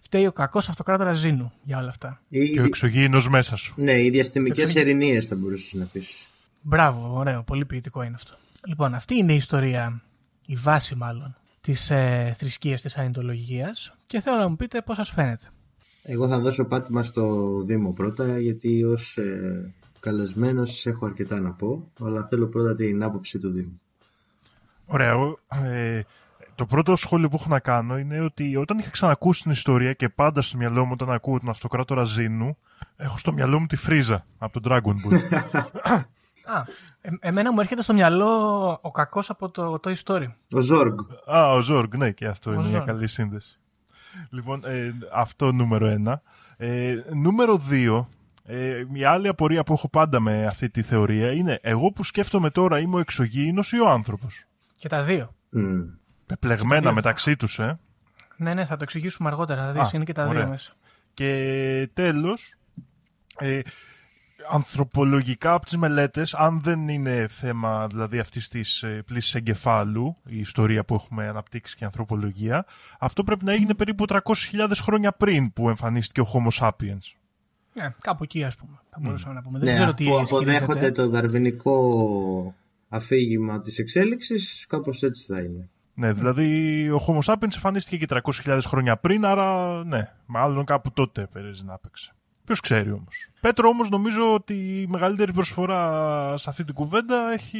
Φταίει 0.00 0.26
ο 0.26 0.32
κακός 0.32 0.68
αυτοκράτορας 0.68 1.18
Ζήνου 1.18 1.52
για 1.62 1.78
όλα 1.78 1.88
αυτά. 1.88 2.20
Η- 2.28 2.50
Και 2.50 2.60
ο 2.60 2.64
εξωγήινος 2.64 3.28
μέσα 3.28 3.56
σου. 3.56 3.74
Ναι, 3.76 3.92
οι 4.02 4.10
διαστημικές 4.10 4.58
Εξωγή- 4.64 4.80
ερηνίες 4.86 5.26
θα 5.26 5.36
μπορούσες 5.36 5.72
να 5.72 5.84
πεις. 5.84 6.26
Μπράβο, 6.60 7.12
ωραίο, 7.18 7.42
πολύ 7.42 7.64
ποιητικό 7.64 8.02
είναι 8.02 8.14
αυτό. 8.14 8.34
Λοιπόν, 8.66 8.94
αυτή 8.94 9.14
είναι 9.14 9.32
η 9.32 9.36
ιστορία, 9.36 10.02
η 10.46 10.54
βάση 10.54 10.94
μάλλον, 10.94 11.36
της 11.60 11.90
ε, 11.90 12.34
θρησκείας 12.38 12.82
της 12.82 12.96
Αϊντολογία 12.96 13.74
και 14.06 14.20
θέλω 14.20 14.36
να 14.36 14.48
μου 14.48 14.56
πείτε 14.56 14.82
πώς 14.82 14.96
σας 14.96 15.10
φαίνεται. 15.10 15.44
Εγώ 16.02 16.28
θα 16.28 16.38
δώσω 16.38 16.64
πάτημα 16.64 17.02
στο 17.02 17.54
Δήμο 17.62 17.92
πρώτα, 17.92 18.38
γιατί 18.38 18.84
ως 18.84 19.16
ε, 19.16 19.74
καλεσμένος 20.00 20.86
έχω 20.86 21.06
αρκετά 21.06 21.40
να 21.40 21.50
πω, 21.52 21.90
αλλά 22.00 22.26
θέλω 22.26 22.46
πρώτα 22.46 22.76
την 22.76 23.02
άποψη 23.02 23.38
του 23.38 23.50
Δήμου. 23.50 23.80
Ωραία. 24.86 25.10
εγώ, 25.10 25.38
Ε, 25.64 26.02
το 26.54 26.66
πρώτο 26.66 26.96
σχόλιο 26.96 27.28
που 27.28 27.36
έχω 27.40 27.48
να 27.48 27.60
κάνω 27.60 27.98
είναι 27.98 28.20
ότι 28.20 28.56
όταν 28.56 28.78
είχα 28.78 28.90
ξανακούσει 28.90 29.42
την 29.42 29.50
ιστορία 29.50 29.92
και 29.92 30.08
πάντα 30.08 30.42
στο 30.42 30.56
μυαλό 30.56 30.84
μου 30.84 30.90
όταν 30.92 31.10
ακούω 31.10 31.38
τον 31.38 31.48
αυτοκράτορα 31.48 32.04
Ζήνου, 32.04 32.56
έχω 32.96 33.18
στο 33.18 33.32
μυαλό 33.32 33.60
μου 33.60 33.66
τη 33.66 33.76
Φρίζα 33.76 34.26
από 34.38 34.60
τον 34.60 34.72
Dragon 34.72 34.94
Ball. 34.94 35.20
Α, 36.56 36.64
ε, 37.00 37.10
εμένα 37.20 37.52
μου 37.52 37.60
έρχεται 37.60 37.82
στο 37.82 37.92
μυαλό 37.94 38.28
ο 38.82 38.90
κακός 38.90 39.30
από 39.30 39.50
το 39.50 39.80
Toy 39.84 39.94
Story. 40.04 40.26
Ο 40.52 40.60
Ζόργκ. 40.60 40.98
Α, 41.34 41.52
ο 41.52 41.60
Ζόργκ, 41.60 41.94
ναι, 41.94 42.10
και 42.10 42.26
αυτό 42.26 42.50
Ο 42.50 42.52
είναι 42.54 42.66
μια 42.66 42.78
Zorg. 42.82 42.86
καλή 42.86 43.06
σύνδεση. 43.06 43.54
Λοιπόν, 44.30 44.64
ε, 44.64 44.94
αυτό 45.14 45.52
νούμερο 45.52 45.86
ένα. 45.86 46.22
Ε, 46.56 46.94
νούμερο 47.14 47.56
δύο, 47.56 48.08
ε, 48.44 48.82
μια 48.88 49.10
άλλη 49.10 49.28
απορία 49.28 49.62
που 49.62 49.72
έχω 49.72 49.88
πάντα 49.88 50.20
με 50.20 50.46
αυτή 50.46 50.70
τη 50.70 50.82
θεωρία 50.82 51.32
είναι 51.32 51.58
εγώ 51.62 51.92
που 51.92 52.04
σκέφτομαι 52.04 52.50
τώρα 52.50 52.78
είμαι 52.78 52.96
ο 52.96 52.98
εξωγήινος 52.98 53.72
ή 53.72 53.80
ο 53.80 53.88
άνθρωπος; 53.88 54.44
Και 54.78 54.88
τα 54.88 55.02
δύο. 55.02 55.34
Μμ. 55.50 55.80
Πεπλεγμένα 56.26 56.92
μεταξύ 56.92 57.36
τους, 57.36 57.58
ε. 57.58 57.78
Ναι, 58.36 58.54
ναι, 58.54 58.64
θα 58.64 58.76
το 58.76 58.82
εξηγήσουμε 58.82 59.28
αργότερα. 59.28 59.62
Θα 59.72 59.80
Α, 59.80 59.82
δεις, 59.82 59.92
είναι 59.92 60.04
και 60.04 60.12
τα 60.12 60.26
ωραία. 60.26 60.40
δύο 60.40 60.50
μέσα. 60.50 60.72
Και 61.14 61.90
τέλος, 61.92 62.54
ε, 63.38 63.60
ανθρωπολογικά 64.50 65.52
από 65.52 65.64
τις 65.64 65.76
μελέτες, 65.76 66.34
αν 66.34 66.60
δεν 66.60 66.88
είναι 66.88 67.26
θέμα 67.30 67.86
δηλαδή 67.86 68.18
αυτής 68.18 68.48
της 68.48 68.82
ε, 68.82 69.02
πλήσης 69.06 69.34
εγκεφάλου, 69.34 70.16
η 70.26 70.38
ιστορία 70.38 70.84
που 70.84 70.94
έχουμε 70.94 71.28
αναπτύξει 71.28 71.76
και 71.76 71.84
η 71.84 71.86
ανθρωπολογία, 71.86 72.64
αυτό 72.98 73.24
πρέπει 73.24 73.44
να 73.44 73.52
έγινε 73.52 73.74
περίπου 73.74 74.04
300.000 74.08 74.20
χρόνια 74.82 75.12
πριν 75.12 75.52
που 75.52 75.68
εμφανίστηκε 75.68 76.20
ο 76.20 76.26
Homo 76.32 76.66
sapiens. 76.66 77.14
Ναι, 77.74 77.94
κάπου 78.00 78.22
εκεί, 78.22 78.44
ας 78.44 78.56
πούμε. 78.56 78.80
Θα 78.90 78.98
μπορούσαμε 79.00 79.34
να 79.34 79.42
πούμε. 79.42 79.58
Ναι, 79.58 79.64
δεν 79.64 79.74
ξέρω 79.74 79.94
τι 79.94 80.04
αφού 80.04 80.20
αποδέχονται 80.20 80.52
ισχυρίζεται. 80.52 80.90
το 80.90 81.08
δαρβηνικό 81.08 82.54
αφήγημα 82.88 83.60
της 83.60 83.78
εξέλιξης, 83.78 84.66
κάπως 84.68 85.02
έτσι 85.02 85.32
θα 85.32 85.42
είναι. 85.42 85.68
Ναι, 85.94 86.12
δηλαδή 86.12 86.90
ο 86.90 87.04
Homo 87.06 87.32
sapiens 87.32 87.54
εμφανίστηκε 87.54 88.06
και 88.06 88.20
300.000 88.44 88.60
χρόνια 88.66 88.96
πριν, 88.96 89.24
άρα 89.24 89.84
ναι, 89.84 90.12
μάλλον 90.26 90.64
κάπου 90.64 90.92
τότε 90.92 91.28
παίζει 91.32 91.64
να 91.64 91.72
έπαιξε. 91.72 92.12
Ποιος 92.50 92.62
ξέρει 92.62 92.90
όμως. 92.90 93.30
Πέτρο, 93.40 93.68
όμως, 93.68 93.90
νομίζω 93.90 94.34
ότι 94.34 94.54
η 94.54 94.86
μεγαλύτερη 94.88 95.32
προσφορά 95.32 96.34
σε 96.36 96.50
αυτή 96.50 96.64
την 96.64 96.74
κουβέντα 96.74 97.32
έχει, 97.32 97.58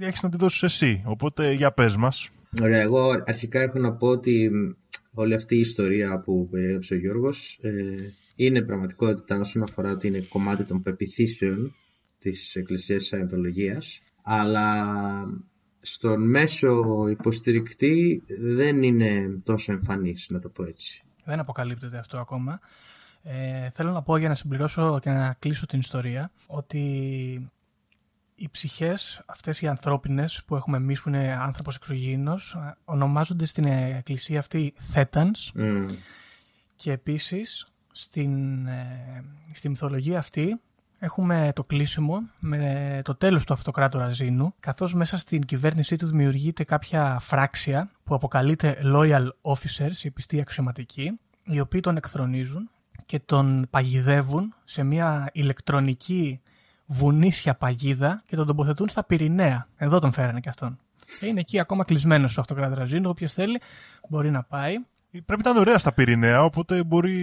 έχεις 0.00 0.22
να 0.22 0.28
τη 0.28 0.36
δώσεις 0.36 0.62
εσύ. 0.62 1.02
Οπότε 1.06 1.52
για 1.52 1.72
πες 1.72 1.96
μας. 1.96 2.30
Ωραία, 2.62 2.80
εγώ 2.80 3.22
αρχικά 3.26 3.60
έχω 3.60 3.78
να 3.78 3.92
πω 3.92 4.08
ότι 4.08 4.50
μ, 4.52 4.72
όλη 5.14 5.34
αυτή 5.34 5.56
η 5.56 5.60
ιστορία 5.60 6.20
που 6.20 6.48
περιέγραψε 6.50 6.94
ο 6.94 6.96
Γιώργος 6.96 7.58
ε, 7.62 7.94
είναι 8.34 8.62
πραγματικότητα 8.62 9.38
όσον 9.38 9.62
αφορά 9.62 9.90
ότι 9.90 10.06
είναι 10.06 10.20
κομμάτι 10.20 10.64
των 10.64 10.82
πεπιθήσεων 10.82 11.74
της 12.18 12.56
Εκκλησίας 12.56 12.98
της 12.98 13.08
Σαϊντολογίας 13.08 14.02
αλλά 14.22 14.94
στον 15.80 16.28
μέσο 16.28 16.84
υποστηρικτή 17.10 18.22
δεν 18.40 18.82
είναι 18.82 19.40
τόσο 19.44 19.72
εμφανής, 19.72 20.26
να 20.30 20.38
το 20.38 20.48
πω 20.48 20.64
έτσι. 20.64 21.02
Δεν 21.24 21.38
αποκαλύπτεται 21.38 21.98
αυτό 21.98 22.18
ακόμα. 22.18 22.60
Ε, 23.22 23.70
θέλω 23.70 23.92
να 23.92 24.02
πω 24.02 24.16
για 24.16 24.28
να 24.28 24.34
συμπληρώσω 24.34 24.98
και 24.98 25.10
να 25.10 25.36
κλείσω 25.38 25.66
την 25.66 25.78
ιστορία 25.78 26.30
ότι 26.46 26.80
οι 28.34 28.48
ψυχές 28.50 29.22
αυτές 29.26 29.60
οι 29.60 29.66
ανθρώπινες 29.66 30.42
που 30.46 30.56
έχουμε 30.56 30.76
εμείς 30.76 31.00
που 31.00 31.08
είναι 31.08 31.38
άνθρωπος 31.40 31.76
εξωγήινος 31.76 32.54
ε, 32.54 32.76
ονομάζονται 32.84 33.44
στην 33.44 33.64
εκκλησία 33.64 34.38
αυτή 34.38 34.74
θέτανς 34.76 35.52
Μμ. 35.54 35.86
και 36.76 36.92
επίσης 36.92 37.66
στην, 37.92 38.66
ε, 38.66 39.24
στη 39.54 39.68
μυθολογία 39.68 40.18
αυτή 40.18 40.60
έχουμε 40.98 41.52
το 41.54 41.64
κλείσιμο 41.64 42.22
με 42.38 43.00
το 43.04 43.14
τέλος 43.14 43.44
του 43.44 43.52
αυτοκράτορα 43.52 44.10
Ζήνου 44.10 44.54
καθώς 44.60 44.94
μέσα 44.94 45.18
στην 45.18 45.40
κυβέρνησή 45.40 45.96
του 45.96 46.06
δημιουργείται 46.06 46.64
κάποια 46.64 47.18
φράξια 47.20 47.90
που 48.04 48.14
αποκαλείται 48.14 48.80
loyal 48.84 49.28
officers, 49.42 50.02
οι 50.02 50.10
πιστοί 50.10 50.40
αξιωματικοί 50.40 51.18
οι 51.44 51.60
οποίοι 51.60 51.80
τον 51.80 51.96
εκθρονίζουν 51.96 52.70
και 53.10 53.20
τον 53.24 53.66
παγιδεύουν 53.70 54.54
σε 54.64 54.82
μια 54.82 55.30
ηλεκτρονική 55.32 56.40
βουνίσια 56.86 57.54
παγίδα 57.54 58.22
και 58.26 58.36
τον 58.36 58.46
τοποθετούν 58.46 58.88
στα 58.88 59.04
Πυρηναία. 59.04 59.68
Εδώ 59.76 59.98
τον 59.98 60.12
φέρανε 60.12 60.40
και 60.40 60.48
αυτόν. 60.48 60.78
Και 61.20 61.26
είναι 61.26 61.40
εκεί 61.40 61.60
ακόμα 61.60 61.84
κλεισμένος 61.84 62.32
στο 62.32 62.40
αυτοκράτορας 62.40 62.88
Ζήνου. 62.88 63.10
Όποιος 63.10 63.32
θέλει 63.32 63.60
μπορεί 64.08 64.30
να 64.30 64.42
πάει. 64.42 64.74
Πρέπει 65.24 65.42
να 65.44 65.50
είναι 65.50 65.58
ωραία 65.58 65.78
στα 65.78 65.92
Πυρηναία, 65.92 66.44
οπότε 66.44 66.84
μπορεί 66.84 67.18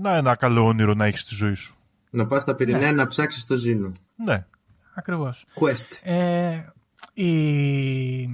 να 0.00 0.10
είναι 0.10 0.18
ένα 0.18 0.34
καλό 0.34 0.66
όνειρο 0.66 0.94
να 0.94 1.04
έχεις 1.04 1.20
στη 1.20 1.34
ζωή 1.34 1.54
σου. 1.54 1.76
Να 2.10 2.26
πας 2.26 2.42
στα 2.42 2.54
Πυρηναία 2.54 2.92
να 2.92 3.06
ψάξεις 3.06 3.46
το 3.46 3.54
Ζήνο. 3.54 3.92
Ναι. 4.14 4.46
Ακριβώς. 4.94 5.46
Quest. 5.60 6.00
Ε, 6.02 6.60
οι, 7.12 8.28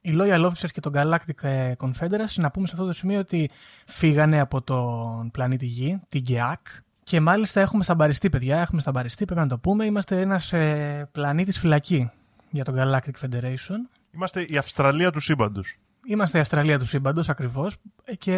οι 0.00 0.16
Loyal 0.18 0.46
Officers 0.46 0.70
και 0.72 0.80
το 0.80 0.90
Galactic 0.94 1.42
ε, 1.42 1.72
Confederacy, 1.78 2.36
να 2.36 2.50
πούμε 2.50 2.66
σε 2.66 2.72
αυτό 2.72 2.86
το 2.86 2.92
σημείο 2.92 3.18
ότι 3.18 3.50
φύγανε 3.86 4.40
από 4.40 4.62
τον 4.62 5.30
πλανήτη 5.30 5.66
Γη, 5.66 6.00
την 6.08 6.22
ΓΕΑΚ, 6.26 6.66
και 7.02 7.20
μάλιστα 7.20 7.60
έχουμε 7.60 7.82
σταμπαριστεί, 7.82 8.30
παιδιά. 8.30 8.60
Έχουμε 8.60 8.80
σταμπαριστεί, 8.80 9.24
πρέπει 9.24 9.40
να 9.40 9.46
το 9.46 9.58
πούμε. 9.58 9.84
Είμαστε 9.84 10.20
ένας 10.20 10.52
ε, 10.52 11.08
πλανήτης 11.12 11.58
φυλακή 11.58 12.10
για 12.50 12.64
τον 12.64 12.74
Galactic 12.78 13.26
Federation. 13.26 13.78
Είμαστε 14.10 14.42
η 14.42 14.56
Αυστραλία 14.56 15.10
του 15.10 15.20
σύμπαντος. 15.20 15.76
Είμαστε 16.06 16.38
η 16.38 16.40
Αυστραλία 16.40 16.78
του 16.78 16.86
σύμπαντος 16.86 17.28
ακριβώς 17.28 17.76
και 18.18 18.36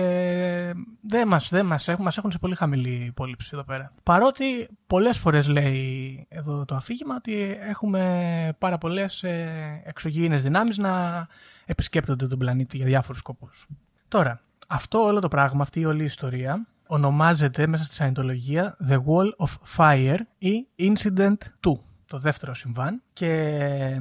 δεν 1.00 1.28
μας 1.28 1.48
δεν 1.48 1.66
μας 1.66 1.88
έχουν, 1.88 2.04
μας 2.04 2.18
έχουν 2.18 2.30
σε 2.30 2.38
πολύ 2.38 2.54
χαμηλή 2.54 3.04
υπόλοιψη 3.04 3.50
εδώ 3.52 3.64
πέρα. 3.64 3.92
Παρότι 4.02 4.68
πολλές 4.86 5.18
φορές 5.18 5.48
λέει 5.48 6.26
εδώ 6.28 6.64
το 6.64 6.74
αφήγημα 6.74 7.14
ότι 7.14 7.58
έχουμε 7.60 8.54
πάρα 8.58 8.78
πολλές 8.78 9.22
ε, 9.22 9.82
εξωγήινες 9.84 10.42
δυνάμεις 10.42 10.78
να 10.78 11.26
επισκέπτονται 11.64 12.26
τον 12.26 12.38
πλανήτη 12.38 12.76
για 12.76 12.86
διάφορους 12.86 13.18
σκοπούς. 13.18 13.66
Τώρα, 14.08 14.40
αυτό 14.68 14.98
όλο 14.98 15.20
το 15.20 15.28
πράγμα, 15.28 15.62
αυτή 15.62 15.80
η 15.80 15.84
όλη 15.84 16.02
η 16.02 16.04
ιστορία, 16.04 16.66
ονομάζεται 16.86 17.66
μέσα 17.66 17.84
στη 17.84 17.94
Σαϊντολογία 17.94 18.76
The 18.88 18.96
Wall 18.96 19.46
of 19.46 19.76
Fire 19.76 20.18
ή 20.38 20.66
Incident 20.78 21.36
2, 21.66 21.72
το 22.06 22.18
δεύτερο 22.18 22.54
συμβάν. 22.54 23.02
Και 23.12 24.00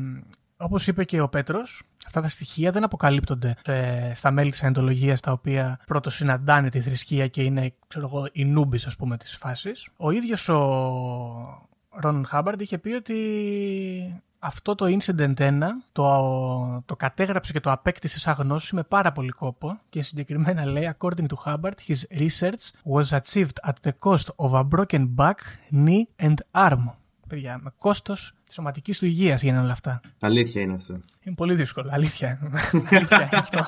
όπως 0.58 0.88
είπε 0.88 1.04
και 1.04 1.22
ο 1.22 1.30
Πέτρος, 1.30 1.84
αυτά 2.06 2.22
τα 2.22 2.30
στοιχεία 2.30 2.72
δεν 2.72 2.84
αποκαλύπτονται 2.84 3.56
ε, 3.66 4.12
στα 4.16 4.32
μέλη 4.32 4.50
της 4.50 4.60
Σαϊντολογίας 4.60 5.20
τα 5.20 5.32
οποία 5.32 5.80
πρώτος 5.86 6.16
συναντάνε 6.16 6.70
τη 6.70 6.80
θρησκεία 6.80 7.28
και 7.28 7.44
είναι 7.44 7.74
ξέρω 7.88 8.10
εγώ, 8.14 8.28
οι 8.32 8.46
νούμπις 8.46 8.88
ας 8.88 8.96
πούμε 8.96 9.18
της 9.18 9.38
φάσης. 9.38 9.88
Ο 9.98 10.12
ίδιος 10.12 10.50
ο 10.50 10.60
Ρον 11.90 12.26
Χάμπαρντ 12.26 12.62
είχε 12.62 12.78
πει 12.78 12.94
ότι 12.94 13.16
αυτό 14.40 14.76
το 14.76 14.98
Incident 15.00 15.34
1 15.38 15.60
το, 15.92 16.84
το 16.86 16.96
κατέγραψε 16.96 17.52
και 17.52 17.60
το 17.60 17.72
απέκτησε 17.72 18.20
σαν 18.20 18.36
γνώση 18.38 18.76
με 18.76 18.84
πάρα 18.84 19.12
πολύ 19.12 19.30
κόπο 19.30 19.80
και 19.90 20.02
συγκεκριμένα 20.02 20.66
λέει 20.66 20.96
according 20.98 21.26
to 21.26 21.36
Hubbard 21.46 21.74
his 21.88 22.20
research 22.20 22.94
was 22.94 23.20
achieved 23.20 23.60
at 23.64 23.74
the 23.84 23.92
cost 24.06 24.28
of 24.36 24.54
a 24.54 24.64
broken 24.64 25.16
back, 25.16 25.38
knee 25.72 26.04
and 26.20 26.36
arm. 26.52 27.01
Παιδιά, 27.32 27.60
με 27.64 27.74
κόστος 27.78 28.34
της 28.46 28.54
σωματικής 28.54 29.00
του 29.00 29.06
υγείας 29.06 29.42
γίνανε 29.42 29.64
όλα 29.64 29.72
αυτά. 29.72 30.02
Αλήθεια 30.20 30.62
είναι 30.62 30.74
αυτό. 30.74 31.00
Είναι 31.24 31.36
πολύ 31.36 31.56
δύσκολο. 31.56 31.90
Αλήθεια. 31.94 32.40
Αλήθεια 32.90 33.18
είναι 33.18 33.30
αυτό. 33.32 33.66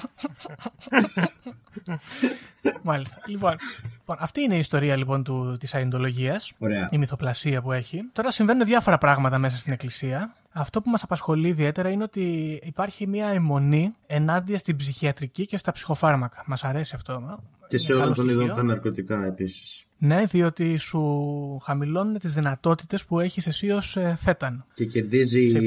Μάλιστα. 2.81 3.17
Λοιπόν, 3.25 3.55
λοιπόν, 3.97 4.17
αυτή 4.19 4.41
είναι 4.41 4.55
η 4.55 4.59
ιστορία 4.59 4.95
λοιπόν 4.95 5.23
του, 5.23 5.57
της 5.59 5.75
αϊντολογίας, 5.75 6.51
η 6.89 6.97
μυθοπλασία 6.97 7.61
που 7.61 7.71
έχει. 7.71 8.01
Τώρα 8.13 8.31
συμβαίνουν 8.31 8.65
διάφορα 8.65 8.97
πράγματα 8.97 9.37
μέσα 9.37 9.57
στην 9.57 9.73
εκκλησία. 9.73 10.35
Αυτό 10.53 10.81
που 10.81 10.89
μας 10.89 11.03
απασχολεί 11.03 11.47
ιδιαίτερα 11.47 11.89
είναι 11.89 12.03
ότι 12.03 12.59
υπάρχει 12.63 13.07
μια 13.07 13.27
αιμονή 13.27 13.93
ενάντια 14.07 14.57
στην 14.57 14.75
ψυχιατρική 14.75 15.45
και 15.45 15.57
στα 15.57 15.71
ψυχοφάρμακα. 15.71 16.43
Μας 16.45 16.63
αρέσει 16.63 16.95
αυτό. 16.95 17.39
Και 17.67 17.77
σε 17.77 17.93
όλα 17.93 18.11
των 18.11 18.29
είδων 18.29 18.47
τα 18.47 18.63
ναρκωτικά 18.63 19.25
επίσης. 19.25 19.85
Ναι, 20.03 20.25
διότι 20.25 20.77
σου 20.77 21.59
χαμηλώνουν 21.63 22.19
τις 22.19 22.33
δυνατότητες 22.33 23.05
που 23.05 23.19
έχεις 23.19 23.47
εσύ 23.47 23.69
ως 23.69 23.97
ε, 23.97 24.15
θέταν. 24.19 24.65
Και 24.73 24.85
κερδίζει 24.85 25.47
σε... 25.47 25.59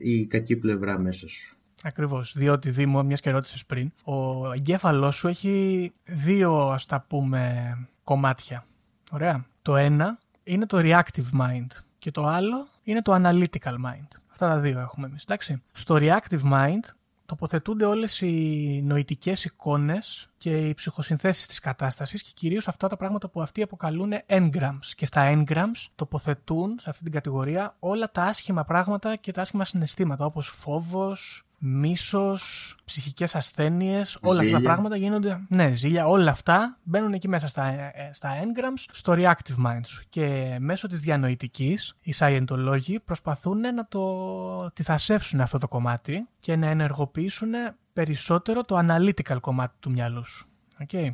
η 0.00 0.26
κακή 0.26 0.56
πλευρά 0.56 0.98
μέσα 0.98 1.28
σου. 1.28 1.56
Ακριβώς. 1.82 2.32
Διότι, 2.36 2.70
Δήμο, 2.70 3.02
μιας 3.02 3.20
και 3.20 3.30
ρώτησες 3.30 3.66
πριν, 3.66 3.92
ο 4.04 4.52
εγκέφαλός 4.52 5.16
σου 5.16 5.28
έχει 5.28 5.92
δύο, 6.04 6.70
ας 6.70 6.86
τα 6.86 7.04
πούμε, 7.08 7.74
κομμάτια. 8.04 8.66
Ωραία. 9.10 9.46
Το 9.62 9.76
ένα 9.76 10.18
είναι 10.44 10.66
το 10.66 10.78
reactive 10.80 11.40
mind 11.40 11.66
και 11.98 12.10
το 12.10 12.26
άλλο 12.26 12.68
είναι 12.82 13.02
το 13.02 13.14
analytical 13.14 13.74
mind. 13.86 14.08
Αυτά 14.30 14.48
τα 14.48 14.58
δύο 14.58 14.80
έχουμε 14.80 15.06
εμείς. 15.06 15.24
Στο 15.72 15.98
reactive 16.00 16.52
mind 16.52 16.94
τοποθετούνται 17.26 17.84
όλες 17.84 18.20
οι 18.20 18.82
νοητικές 18.84 19.44
εικόνες 19.44 20.30
και 20.42 20.56
οι 20.56 20.74
ψυχοσυνθέσεις 20.74 21.46
της 21.46 21.58
κατάστασης 21.58 22.22
και 22.22 22.30
κυρίως 22.34 22.68
αυτά 22.68 22.88
τα 22.88 22.96
πράγματα 22.96 23.28
που 23.28 23.42
αυτοί 23.42 23.62
αποκαλούν 23.62 24.12
engrams. 24.26 24.86
Και 24.96 25.06
στα 25.06 25.32
engrams 25.34 25.86
τοποθετούν 25.94 26.76
σε 26.80 26.90
αυτή 26.90 27.02
την 27.02 27.12
κατηγορία 27.12 27.76
όλα 27.78 28.10
τα 28.10 28.22
άσχημα 28.22 28.64
πράγματα 28.64 29.16
και 29.16 29.32
τα 29.32 29.40
άσχημα 29.40 29.64
συναισθήματα 29.64 30.24
όπως 30.24 30.48
φόβος, 30.48 31.44
μίσος, 31.58 32.74
ψυχικές 32.84 33.34
ασθένειες, 33.34 34.18
όλα 34.22 34.40
αυτά 34.40 34.52
τα 34.52 34.60
πράγματα 34.60 34.96
γίνονται. 34.96 35.40
Ναι, 35.48 35.72
ζήλια, 35.74 36.06
όλα 36.06 36.30
αυτά 36.30 36.78
μπαίνουν 36.82 37.12
εκεί 37.12 37.28
μέσα 37.28 37.46
στα, 37.46 37.66
ε, 37.66 38.10
στα 38.12 38.30
engrams, 38.42 38.84
στο 38.92 39.12
reactive 39.16 39.66
mind 39.66 39.80
σου. 39.84 40.04
Και 40.08 40.56
μέσω 40.60 40.88
της 40.88 40.98
διανοητικής, 41.00 41.96
οι 42.02 42.14
Scientology 42.18 42.96
προσπαθούν 43.04 43.60
να 43.60 43.86
το 43.88 44.70
τυθασεύσουν 44.70 45.40
αυτό 45.40 45.58
το 45.58 45.68
κομμάτι 45.68 46.28
και 46.38 46.56
να 46.56 46.66
ενεργοποιήσουν 46.66 47.50
περισσότερο 47.92 48.60
το 48.60 48.78
analytical 48.78 49.40
κομμάτι 49.40 49.74
του 49.80 49.90
μυαλού 49.90 50.24
σου. 50.26 50.46
Okay. 50.84 51.10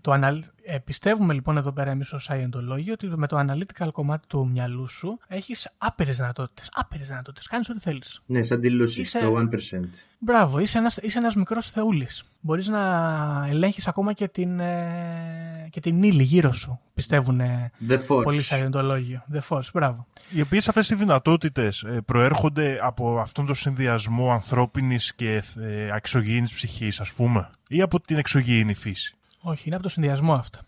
Το 0.00 0.12
αναλ... 0.12 0.44
ε, 0.70 0.78
πιστεύουμε 0.78 1.34
λοιπόν 1.34 1.56
εδώ 1.56 1.72
πέρα 1.72 1.90
εμείς 1.90 2.12
ως 2.12 2.30
Scientology 2.30 2.92
ότι 2.92 3.06
με 3.06 3.26
το 3.26 3.38
analytical 3.38 3.88
κομμάτι 3.92 4.26
του 4.26 4.48
μυαλού 4.52 4.88
σου 4.88 5.18
έχεις 5.28 5.74
άπειρες 5.78 6.16
δυνατότητες. 6.16 6.70
Άπειρες 6.72 7.08
δυνατότητες. 7.08 7.46
Κάνεις 7.46 7.68
ό,τι 7.68 7.80
θέλεις. 7.80 8.22
Ναι, 8.26 8.42
σαν 8.42 8.60
τη 8.60 8.68
Είσαι... 9.00 9.18
το 9.18 9.48
1%. 9.72 9.80
Μπράβο, 10.18 10.58
είσαι 10.58 10.78
ένας 10.78 10.96
είσαι 10.96 11.18
ένας 11.18 11.34
μικρός 11.34 11.70
θεούλης. 11.70 12.24
Μπορείς 12.40 12.68
να 12.68 13.46
ελέγχεις 13.48 13.88
ακόμα 13.88 14.12
και 14.12 14.28
την, 14.28 14.60
ε, 14.60 15.68
και 15.70 15.80
την 15.80 16.02
ύλη 16.02 16.22
γύρω 16.22 16.52
σου. 16.52 16.80
Πιστεύουν 16.94 17.40
The 17.88 17.98
Force. 18.08 18.22
πολλοί 18.22 18.42
Scientology. 18.48 19.34
The 19.34 19.40
Force, 19.48 19.68
μπράβο. 19.74 20.06
Οι 20.30 20.40
οποίες 20.40 20.68
αυτές 20.68 20.90
οι 20.90 20.94
δυνατότητες 20.94 21.82
ε, 21.82 22.00
προέρχονται 22.04 22.78
από 22.82 23.18
αυτόν 23.18 23.46
τον 23.46 23.54
συνδυασμό 23.54 24.32
ανθρώπινης 24.32 25.14
και 25.14 25.42
ε, 25.60 25.96
εξωγήινη 25.96 26.48
ψυχής, 26.54 27.00
ας 27.00 27.12
πούμε, 27.12 27.50
ή 27.68 27.80
από 27.80 28.00
την 28.00 28.18
εξωγήινη 28.18 28.74
φύση; 28.74 29.17
Όχι, 29.40 29.62
είναι 29.66 29.74
από 29.74 29.84
το 29.84 29.90
συνδυασμό 29.90 30.34
αυτό. 30.34 30.58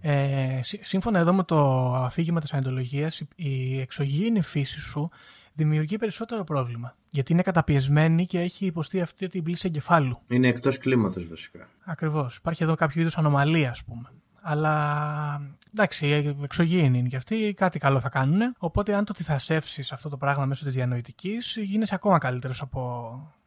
Ε, 0.00 0.60
σύμφωνα 0.80 1.18
εδώ 1.18 1.32
με 1.32 1.42
το 1.42 1.92
αφήγημα 1.94 2.40
της 2.40 2.48
Σαϊντολογίας, 2.48 3.22
η 3.34 3.80
εξωγήινη 3.80 4.42
φύση 4.42 4.80
σου 4.80 5.10
δημιουργεί 5.54 5.98
περισσότερο 5.98 6.44
πρόβλημα. 6.44 6.96
Γιατί 7.10 7.32
είναι 7.32 7.42
καταπιεσμένη 7.42 8.26
και 8.26 8.40
έχει 8.40 8.66
υποστεί 8.66 9.00
αυτή 9.00 9.28
την 9.28 9.42
πλήση 9.42 9.66
εγκεφάλου. 9.66 10.18
Είναι 10.28 10.48
εκτός 10.48 10.78
κλίματο 10.78 11.28
βασικά. 11.28 11.68
Ακριβώς. 11.84 12.36
Υπάρχει 12.36 12.62
εδώ 12.62 12.74
κάποιο 12.74 13.00
είδου 13.00 13.10
ανομαλία, 13.14 13.70
ας 13.70 13.84
πούμε. 13.84 14.10
Αλλά 14.42 15.40
εντάξει, 15.72 16.34
εξωγήινη 16.42 16.98
είναι 16.98 17.08
και 17.08 17.16
αυτοί, 17.16 17.54
κάτι 17.54 17.78
καλό 17.78 18.00
θα 18.00 18.08
κάνουν. 18.08 18.54
Οπότε, 18.58 18.94
αν 18.94 19.04
το 19.04 19.12
τυθασεύσεις 19.12 19.92
αυτό 19.92 20.08
το 20.08 20.16
πράγμα 20.16 20.44
μέσω 20.46 20.64
της 20.64 20.74
διανοητικής, 20.74 21.58
γίνεσαι 21.60 21.94
ακόμα 21.94 22.18
καλύτερος 22.18 22.60
από, 22.60 22.80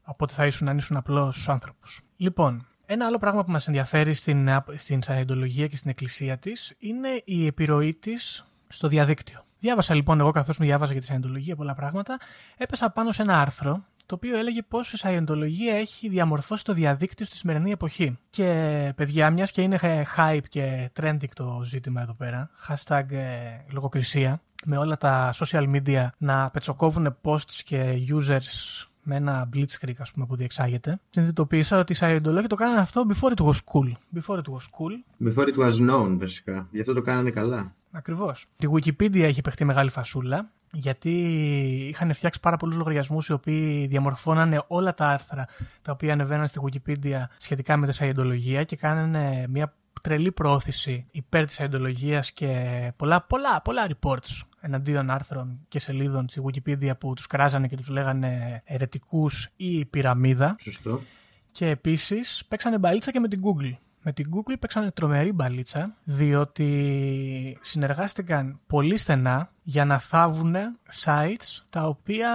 από 0.03 0.23
ότι 0.23 0.33
θα 0.33 0.45
ήσουν 0.45 0.67
αν 0.67 0.77
ήσουν 0.77 0.97
απλός 0.97 1.49
άνθρωπος. 1.49 1.99
Λοιπόν, 2.17 2.67
ένα 2.85 3.05
άλλο 3.05 3.17
πράγμα 3.17 3.43
που 3.43 3.51
μας 3.51 3.67
ενδιαφέρει 3.67 4.13
στην, 4.13 4.49
στην 4.75 4.99
και 5.69 5.77
στην 5.77 5.89
εκκλησία 5.89 6.37
της 6.37 6.73
είναι 6.77 7.21
η 7.25 7.45
επιρροή 7.45 7.93
της 7.93 8.45
στο 8.67 8.87
διαδίκτυο. 8.87 9.45
Διάβασα 9.59 9.93
λοιπόν 9.93 10.19
εγώ 10.19 10.31
καθώς 10.31 10.57
με 10.57 10.65
διάβαζα 10.65 10.91
για 10.91 11.01
τη 11.01 11.07
Σαϊντολογία 11.07 11.55
πολλά 11.55 11.73
πράγματα, 11.73 12.17
έπεσα 12.57 12.89
πάνω 12.89 13.11
σε 13.11 13.21
ένα 13.21 13.41
άρθρο 13.41 13.85
το 14.05 14.15
οποίο 14.15 14.37
έλεγε 14.37 14.61
πώς 14.61 14.93
η 14.93 14.97
Σαϊντολογία 14.97 15.75
έχει 15.75 16.09
διαμορφώσει 16.09 16.63
το 16.63 16.73
διαδίκτυο 16.73 17.25
στη 17.25 17.37
σημερινή 17.37 17.71
εποχή. 17.71 18.17
Και 18.29 18.93
παιδιά, 18.95 19.31
μιας 19.31 19.51
και 19.51 19.61
είναι 19.61 19.79
hype 20.17 20.47
και 20.49 20.91
trending 21.01 21.29
το 21.33 21.61
ζήτημα 21.65 22.01
εδώ 22.01 22.13
πέρα, 22.13 22.49
hashtag 22.67 23.03
ε, 23.09 23.25
λογοκρισία, 23.71 24.41
με 24.65 24.77
όλα 24.77 24.97
τα 24.97 25.33
social 25.33 25.75
media 25.75 26.07
να 26.17 26.49
πετσοκόβουν 26.49 27.17
posts 27.23 27.61
και 27.63 27.93
users 28.09 28.85
με 29.05 29.15
ένα 29.15 29.49
blitzkrieg 29.53 29.95
ας 29.97 30.11
πούμε 30.11 30.25
που 30.25 30.35
διεξάγεται. 30.35 30.99
Συνειδητοποίησα 31.09 31.79
ότι 31.79 31.93
οι 31.93 31.95
Scientology 31.99 32.45
το 32.47 32.55
κάνανε 32.55 32.79
αυτό 32.79 33.05
before 33.09 33.31
it 33.37 33.45
was 33.45 33.51
cool. 33.73 33.91
Before 34.19 34.37
it 34.37 34.47
was 34.51 34.65
cool. 34.77 35.27
Before 35.27 35.47
it 35.47 35.57
was 35.57 35.89
known 35.89 36.17
βασικά. 36.19 36.67
Γι' 36.71 36.79
αυτό 36.79 36.93
το 36.93 37.01
κάνανε 37.01 37.29
καλά. 37.29 37.73
Ακριβώς. 37.91 38.45
Τη 38.57 38.67
Wikipedia 38.71 39.21
έχει 39.21 39.41
παιχτεί 39.41 39.65
μεγάλη 39.65 39.89
φασούλα, 39.89 40.51
γιατί 40.71 41.11
είχαν 41.89 42.13
φτιάξει 42.13 42.39
πάρα 42.39 42.57
πολλούς 42.57 42.75
λογαριασμούς 42.75 43.27
οι 43.27 43.33
οποίοι 43.33 43.87
διαμορφώνανε 43.87 44.63
όλα 44.67 44.93
τα 44.93 45.07
άρθρα 45.07 45.47
τα 45.81 45.91
οποία 45.91 46.13
ανεβαίναν 46.13 46.47
στη 46.47 46.59
Wikipedia 46.63 47.23
σχετικά 47.37 47.77
με 47.77 47.87
τη 47.87 47.93
Σαϊντολογία 47.93 48.63
και 48.63 48.75
κάνανε 48.75 49.45
μια 49.49 49.73
τρελή 50.01 50.31
πρόθεση 50.31 51.05
υπέρ 51.11 51.45
της 51.45 51.55
Σαϊντολογίας 51.55 52.31
και 52.31 52.91
πολλά, 52.95 53.21
πολλά, 53.21 53.61
πολλά 53.61 53.87
reports 53.87 54.41
εναντίον 54.65 55.09
άρθρων 55.09 55.59
και 55.67 55.79
σελίδων 55.79 56.29
στη 56.29 56.41
Wikipedia 56.45 56.91
που 56.99 57.13
τους 57.13 57.27
κράζανε 57.27 57.67
και 57.67 57.75
τους 57.75 57.87
λέγανε 57.87 58.61
ερετικούς 58.65 59.49
ή 59.55 59.85
πυραμίδα. 59.85 60.55
Σωστό. 60.59 61.01
Και 61.51 61.69
επίσης 61.69 62.45
παίξανε 62.47 62.77
μπαλίτσα 62.77 63.11
και 63.11 63.19
με 63.19 63.27
την 63.27 63.41
Google. 63.43 63.73
Με 64.01 64.13
την 64.13 64.31
Google 64.33 64.55
παίξανε 64.59 64.91
τρομερή 64.91 65.31
μπαλίτσα, 65.31 65.95
διότι 66.03 67.57
συνεργάστηκαν 67.61 68.59
πολύ 68.67 68.97
στενά 68.97 69.51
για 69.67 69.85
να 69.85 69.99
θάβουν 69.99 70.55
sites 71.03 71.63
τα 71.69 71.87
οποία 71.87 72.29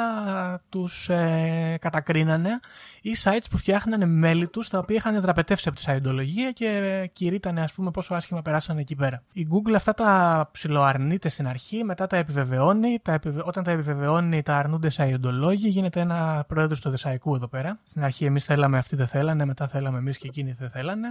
τους 0.69 1.09
ε, 1.09 1.77
κατακρίνανε 1.81 2.61
ή 3.01 3.11
sites 3.23 3.45
που 3.51 3.59
φτιάχνανε 3.59 4.07
μέλη 4.07 4.47
τους 4.47 4.69
τα 4.69 4.79
οποία 4.79 4.97
είχαν 4.97 5.21
δραπετεύσει 5.21 5.69
από 5.69 5.77
τη 5.77 5.83
σαϊντολογία 5.83 6.51
και 6.51 7.11
κηρύττανε 7.13 7.63
ας 7.63 7.73
πούμε 7.73 7.91
πόσο 7.91 8.15
άσχημα 8.15 8.43
περάσανε 8.43 8.81
εκεί 8.81 8.95
πέρα. 8.95 9.23
Η 9.33 9.47
Google 9.51 9.73
αυτά 9.75 9.95
τα 9.95 10.49
ψιλοαρνείται 10.53 11.29
στην 11.29 11.49
αρχή, 11.49 11.85
μετά 11.85 12.07
τα 12.07 12.17
επιβεβαιώνει, 12.17 12.99
τα 13.03 13.13
επιβε... 13.13 13.43
όταν 13.45 13.65
τα 13.65 13.71
επιβεβαιώνει 13.71 14.43
τα 14.43 14.57
αρνούνται 14.57 14.89
σαϊντολόγοι, 14.89 15.69
γίνεται 15.69 16.01
ένα 16.01 16.45
πρόεδρος 16.49 16.81
του 16.81 16.91
Δεσαϊκού 16.91 17.35
εδώ 17.35 17.49
πέρα. 17.49 17.79
Στην 17.83 18.05
αρχή 18.05 18.25
εμείς 18.25 18.45
θέλαμε, 18.45 18.79
αυτοί 18.79 18.97
δεν 18.97 19.07
θέλανε, 19.07 19.45
μετά 19.45 19.69
θέλαμε 19.69 19.99
εμείς 19.99 20.17
και 20.17 20.27
εκείνοι 20.27 20.57
δεν 20.59 20.71
θέλανε. 20.71 21.09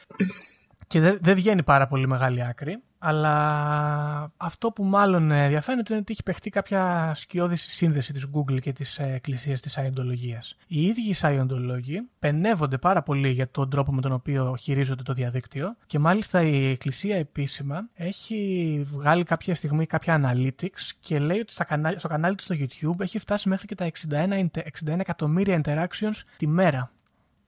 και 0.86 1.00
δεν 1.00 1.18
δε 1.20 1.34
βγαίνει 1.34 1.62
πάρα 1.62 1.86
πολύ 1.86 2.06
μεγάλη 2.06 2.44
άκρη. 2.44 2.82
Αλλά 3.02 4.32
αυτό 4.36 4.68
που 4.70 4.84
μάλλον 4.84 5.30
ενδιαφέρει 5.30 5.80
είναι 5.88 5.98
ότι 5.98 6.12
έχει 6.12 6.22
παιχτεί 6.22 6.50
κάποια 6.50 7.12
σκιώδη 7.14 7.56
σύνδεση 7.56 8.12
της 8.12 8.26
Google 8.34 8.60
και 8.60 8.72
της 8.72 8.98
εκκλησίας 8.98 9.60
της 9.60 9.72
Σαϊοντολογίας. 9.72 10.56
Οι 10.66 10.82
ίδιοι 10.82 11.08
οι 11.08 11.12
Σαϊοντολόγοι 11.12 12.08
πενεύονται 12.18 12.78
πάρα 12.78 13.02
πολύ 13.02 13.28
για 13.28 13.50
τον 13.50 13.70
τρόπο 13.70 13.92
με 13.92 14.00
τον 14.00 14.12
οποίο 14.12 14.56
χειρίζονται 14.60 15.02
το 15.02 15.12
διαδίκτυο 15.12 15.76
και 15.86 15.98
μάλιστα 15.98 16.42
η 16.42 16.70
εκκλησία 16.70 17.16
επίσημα 17.16 17.88
έχει 17.94 18.82
βγάλει 18.90 19.24
κάποια 19.24 19.54
στιγμή 19.54 19.86
κάποια 19.86 20.20
analytics 20.22 20.90
και 21.00 21.18
λέει 21.18 21.38
ότι 21.38 21.52
στα 21.52 21.64
κανάλι, 21.64 21.98
στο 21.98 22.08
κανάλι 22.08 22.34
του 22.34 22.42
στο 22.42 22.54
YouTube 22.58 23.00
έχει 23.00 23.18
φτάσει 23.18 23.48
μέχρι 23.48 23.66
και 23.66 23.74
τα 23.74 23.90
61, 24.10 24.46
61 24.88 24.98
εκατομμύρια 24.98 25.60
interactions 25.64 26.22
τη 26.36 26.46
μέρα 26.46 26.90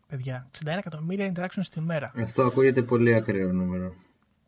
παιδιά. 0.09 0.47
61 0.65 0.69
εκατομμύρια 0.79 1.33
interactions 1.35 1.67
τη 1.71 1.81
μέρα. 1.81 2.13
Αυτό 2.17 2.43
ακούγεται 2.43 2.83
πολύ 2.83 3.15
ακραίο 3.15 3.53
νούμερο. 3.53 3.95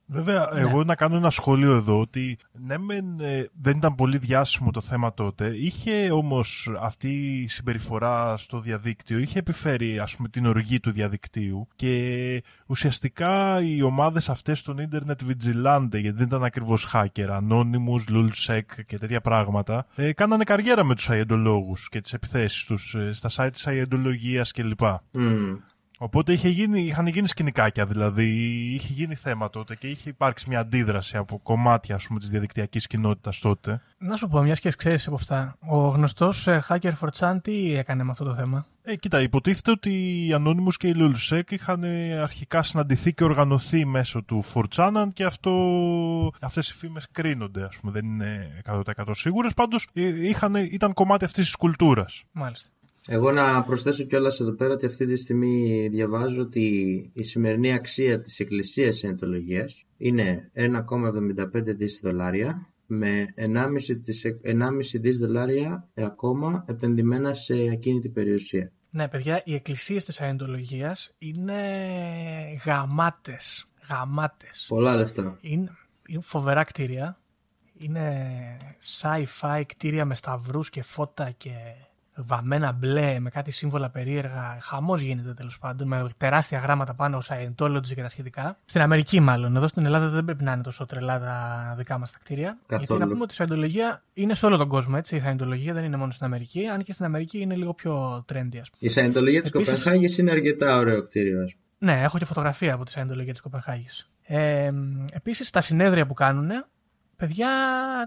Βέβαια, 0.07 0.51
ναι. 0.53 0.61
εγώ 0.61 0.85
να 0.85 0.95
κάνω 0.95 1.17
ένα 1.17 1.31
σχόλιο 1.31 1.75
εδώ 1.75 2.01
ότι 2.01 2.39
ναι, 2.53 2.79
μεν, 2.79 3.21
ε, 3.21 3.49
δεν 3.53 3.77
ήταν 3.77 3.95
πολύ 3.95 4.19
διάσημο 4.19 4.71
το 4.71 4.81
θέμα 4.81 5.15
τότε. 5.15 5.47
Είχε 5.57 6.11
όμως 6.11 6.71
αυτή 6.81 7.41
η 7.43 7.47
συμπεριφορά 7.47 8.37
στο 8.37 8.61
διαδίκτυο, 8.61 9.19
είχε 9.19 9.39
επιφέρει 9.39 9.99
ας 9.99 10.17
πούμε 10.17 10.29
την 10.29 10.47
οργή 10.47 10.81
του 10.81 10.91
διαδικτύου 10.91 11.69
και 11.77 12.43
ουσιαστικά 12.67 13.61
οι 13.61 13.83
ομάδες 13.83 14.29
αυτές 14.29 14.63
των 14.63 14.89
Internet 14.91 15.17
Vigilante, 15.29 15.89
γιατί 15.91 16.17
δεν 16.17 16.27
ήταν 16.27 16.45
ακριβώς 16.45 16.89
hacker, 16.93 17.29
Anonymous, 17.29 18.13
Lulsec 18.13 18.63
και 18.87 18.99
τέτοια 18.99 19.21
πράγματα, 19.21 19.87
ε, 19.95 20.13
κάνανε 20.13 20.45
καριέρα 20.45 20.85
με 20.85 20.95
τους 20.95 21.09
αιεντολόγου 21.09 21.77
και 21.89 22.01
τις 22.01 22.13
επιθέσεις 22.13 22.65
τους 22.65 22.95
ε, 22.95 23.13
στα 23.13 23.29
site 23.37 23.53
τη 23.53 23.71
αιεντολογία 23.71 24.47
κλπ. 24.55 24.81
Mm. 25.15 25.57
Οπότε 26.05 26.33
είχε 26.33 26.49
γίνει, 26.49 26.81
είχαν 26.81 27.07
γίνει 27.07 27.27
σκηνικάκια 27.27 27.87
δηλαδή, 27.87 28.25
είχε 28.75 28.93
γίνει 28.93 29.15
θέμα 29.15 29.51
τότε 29.51 29.77
και 29.77 29.89
είχε 29.89 30.09
υπάρξει 30.09 30.49
μια 30.49 30.61
αντίδραση 30.61 31.17
από 31.17 31.41
κομμάτια 31.43 31.95
ας 31.95 32.07
πούμε, 32.07 32.19
της 32.19 32.31
διαδικτυακής 32.31 32.87
κοινότητας 32.87 33.39
τότε. 33.39 33.81
Να 33.99 34.17
σου 34.17 34.29
πω, 34.29 34.43
μιας 34.43 34.61
και 34.61 34.73
ξέρεις 34.77 35.07
από 35.07 35.17
αυτά, 35.17 35.57
ο 35.67 35.89
γνωστός 35.89 36.47
ε, 36.47 36.63
Hacker 36.69 36.93
for 37.01 37.09
Chan 37.19 37.37
τι 37.43 37.75
έκανε 37.75 38.03
με 38.03 38.11
αυτό 38.11 38.25
το 38.25 38.35
θέμα; 38.35 38.67
Ε, 38.83 38.97
κοίτα, 38.97 39.23
υποτίθεται 39.23 39.71
ότι 39.71 39.91
οι 39.91 40.35
Anonymous 40.39 40.75
και 40.77 40.89
οι 40.89 40.95
Lulzsec 40.97 41.51
είχαν 41.51 41.85
ε, 41.85 42.19
αρχικά 42.19 42.63
συναντηθεί 42.63 43.15
και 43.15 43.25
οργανωθεί 43.25 43.87
μέσω 43.87 44.23
του 44.23 44.45
4 44.77 45.09
και 45.13 45.25
αυτό, 45.25 45.53
αυτές 46.41 46.69
οι 46.71 46.75
φήμες 46.75 47.07
κρίνονται, 47.13 47.65
ας 47.65 47.77
πούμε, 47.77 47.93
δεν 47.93 48.05
είναι 48.05 48.63
100% 48.65 48.83
σίγουρες, 49.11 49.55
πάντως 49.55 49.89
ε, 49.93 50.29
είχαν, 50.29 50.55
ήταν 50.55 50.93
κομμάτι 50.93 51.25
αυτής 51.25 51.45
της 51.45 51.57
κουλτούρας. 51.57 52.25
Μάλιστα. 52.33 52.69
Εγώ 53.09 53.33
να 53.33 53.63
προσθέσω 53.63 54.05
κιόλας 54.05 54.41
εδώ 54.41 54.53
πέρα 54.53 54.73
ότι 54.73 54.87
αυτή 54.87 55.07
τη 55.07 55.17
στιγμή 55.17 55.89
διαβάζω 55.89 56.43
ότι 56.43 56.67
η 57.15 57.23
σημερινή 57.23 57.73
αξία 57.73 58.21
της 58.21 58.41
Εκκλησίας 58.41 58.97
Σιεντολογίας 58.97 59.85
είναι 59.97 60.51
1,75 60.55 61.77
δις 61.77 62.01
δολάρια 62.03 62.73
με 62.87 63.27
1,5 63.37 65.01
δις 65.01 65.19
δολάρια 65.19 65.89
ακόμα 65.95 66.65
επενδυμένα 66.69 67.35
σε 67.35 67.55
ακίνητη 67.73 68.09
περιουσία. 68.09 68.73
Ναι, 68.91 69.09
παιδιά, 69.09 69.43
οι 69.45 69.55
εκκλησίες 69.55 70.05
της 70.05 70.15
Σιεντολογίας 70.15 71.15
είναι 71.19 71.61
γαμάτες. 72.65 73.67
Γαμάτες. 73.89 74.67
Πολλά 74.69 74.95
λεφτά. 74.95 75.39
Είναι, 75.41 75.71
είναι 76.09 76.21
φοβερά 76.21 76.65
κτίρια. 76.65 77.19
Είναι 77.79 78.57
sci-fi 79.01 79.63
κτίρια 79.67 80.05
με 80.05 80.15
σταυρούς 80.15 80.71
και 80.71 80.83
φώτα 80.83 81.31
και 81.31 81.51
βαμμένα 82.17 82.73
μπλε 82.73 83.19
με 83.21 83.31
κάτι 83.31 83.51
σύμβολα 83.51 83.91
περίεργα. 83.91 84.59
Χαμός 84.61 85.01
γίνεται 85.01 85.33
τέλος 85.33 85.59
πάντων 85.59 85.89
με 85.89 86.09
τεράστια 86.17 86.59
γράμματα 86.59 86.95
πάνω 86.95 87.19
Scientology 87.29 87.95
και 87.95 88.03
τα 88.03 88.09
σχετικά. 88.09 88.57
Στην 88.65 88.81
Αμερική, 88.81 89.21
μάλλον. 89.21 89.57
Εδώ 89.57 89.69
στην 89.69 89.85
Ελλάδα 89.85 90.09
δεν 90.09 90.25
πρέπει 90.25 90.45
να 90.45 90.53
είναι 90.53 90.63
τόσο 90.63 90.87
τρελά 90.87 91.19
τα 91.19 91.75
δικά 91.77 91.99
μας 91.99 92.11
τα 92.11 92.19
κτίρια. 92.23 92.59
Καθόλου. 92.67 92.87
Γιατί 92.87 93.05
να 93.05 93.09
πούμε 93.09 93.23
ότι 93.23 93.35
η 93.35 93.37
Scientology 93.39 93.99
είναι 94.15 94.35
σε 94.35 94.47
όλο 94.47 94.57
τον 94.57 94.69
κόσμο. 94.69 94.95
Έτσι. 94.99 95.17
Η 95.17 95.23
Scientology 95.25 95.71
δεν 95.73 95.85
είναι 95.85 95.97
μόνο 95.97 96.13
στην 96.13 96.27
Αμερική, 96.27 96.67
αν 96.67 96.83
και 96.83 96.93
στην 96.93 97.05
Αμερική 97.05 97.41
είναι 97.41 97.55
λίγο 97.55 97.75
πιο 97.75 98.25
trendy, 98.33 98.59
ας 98.61 98.71
πούμε. 98.71 98.79
Η 98.79 98.93
Scientology 98.95 99.41
της 99.41 99.51
Κοπενχάγης 99.51 100.19
είναι 100.19 100.31
αρκετά 100.31 100.77
ωραίο 100.77 101.03
κτίριο, 101.03 101.43
ας 101.43 101.55
Ναι, 101.79 102.01
έχω 102.03 102.19
και 102.19 102.25
φωτογραφία 102.25 102.75
από 102.75 102.85
τη 102.85 102.93
Scientology 102.97 103.31
της 103.31 103.41
Κοπενχάγης. 103.41 104.11
Ε, 104.27 104.69
Επίσης, 105.13 105.51
τα 105.51 105.61
συνέδρια 105.61 106.07
που 106.07 106.15
κάνουν 106.15 106.51
Παιδιά, 107.17 107.49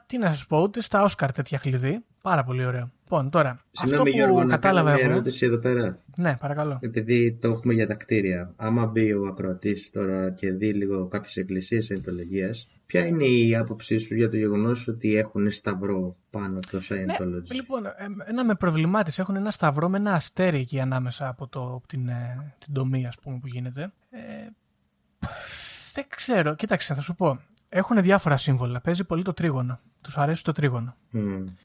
τι 0.05 0.17
να 0.17 0.33
σας 0.33 0.45
πω, 0.45 0.61
ούτε 0.61 0.81
στα 0.81 1.03
Όσκαρ 1.03 1.31
τέτοια 1.31 1.57
χλειδί. 1.57 2.03
Πάρα 2.23 2.43
πολύ 2.43 2.65
ωραίο. 2.65 2.91
Λοιπόν, 3.03 3.29
τώρα. 3.29 3.59
Συγγνώμη, 3.71 4.09
Γιώργο, 4.09 4.43
να 4.43 4.57
κάνω 4.57 4.83
μια 4.83 4.97
ερώτηση 4.99 5.45
εδώ 5.45 5.57
πέρα. 5.57 5.99
Ναι, 6.17 6.35
παρακαλώ. 6.35 6.77
Επειδή 6.81 7.33
το 7.33 7.47
έχουμε 7.47 7.73
για 7.73 7.87
τα 7.87 7.93
κτίρια. 7.93 8.53
Άμα 8.55 8.85
μπει 8.85 9.13
ο 9.13 9.25
ακροατής 9.27 9.91
τώρα 9.91 10.31
και 10.31 10.51
δει 10.51 10.73
λίγο 10.73 11.07
κάποιες 11.07 11.35
εκκλησίες 11.35 11.89
εντολογία, 11.89 12.53
ποια 12.85 13.05
είναι 13.05 13.25
η 13.25 13.55
άποψή 13.55 13.97
σου 13.97 14.15
για 14.15 14.29
το 14.29 14.37
γεγονός 14.37 14.87
ότι 14.87 15.15
έχουν 15.15 15.51
σταυρό 15.51 16.15
πάνω 16.29 16.57
από 16.57 16.67
το 16.67 16.77
Scientology; 16.77 17.47
Ναι, 17.47 17.55
λοιπόν, 17.55 17.83
ένα 18.25 18.45
με 18.45 18.55
προβλημάτισε. 18.55 19.21
Έχουν 19.21 19.35
ένα 19.35 19.51
σταυρό 19.51 19.89
με 19.89 19.97
ένα 19.97 20.13
αστέρι 20.13 20.59
εκεί 20.59 20.79
ανάμεσα 20.79 21.27
από, 21.27 21.47
το, 21.47 21.61
από 21.61 21.87
την, 21.87 22.07
ε, 22.07 22.53
την 22.59 22.73
τομή, 22.73 23.07
ας 23.07 23.15
πούμε, 23.21 23.37
που 23.39 23.47
γίνεται. 23.47 23.91
Ε, 24.09 24.19
δεν 25.93 26.05
ξέρω. 26.09 26.55
Κοίταξε, 26.55 26.93
θα 26.93 27.01
σου 27.01 27.15
πω 27.15 27.39
έχουν 27.77 28.01
διάφορα 28.01 28.37
σύμβολα. 28.37 28.81
Παίζει 28.81 29.03
πολύ 29.03 29.23
το 29.23 29.33
τρίγωνο. 29.33 29.79
Τους 30.01 30.17
αρέσει 30.17 30.43
το 30.43 30.51
τρίγωνο. 30.51 30.95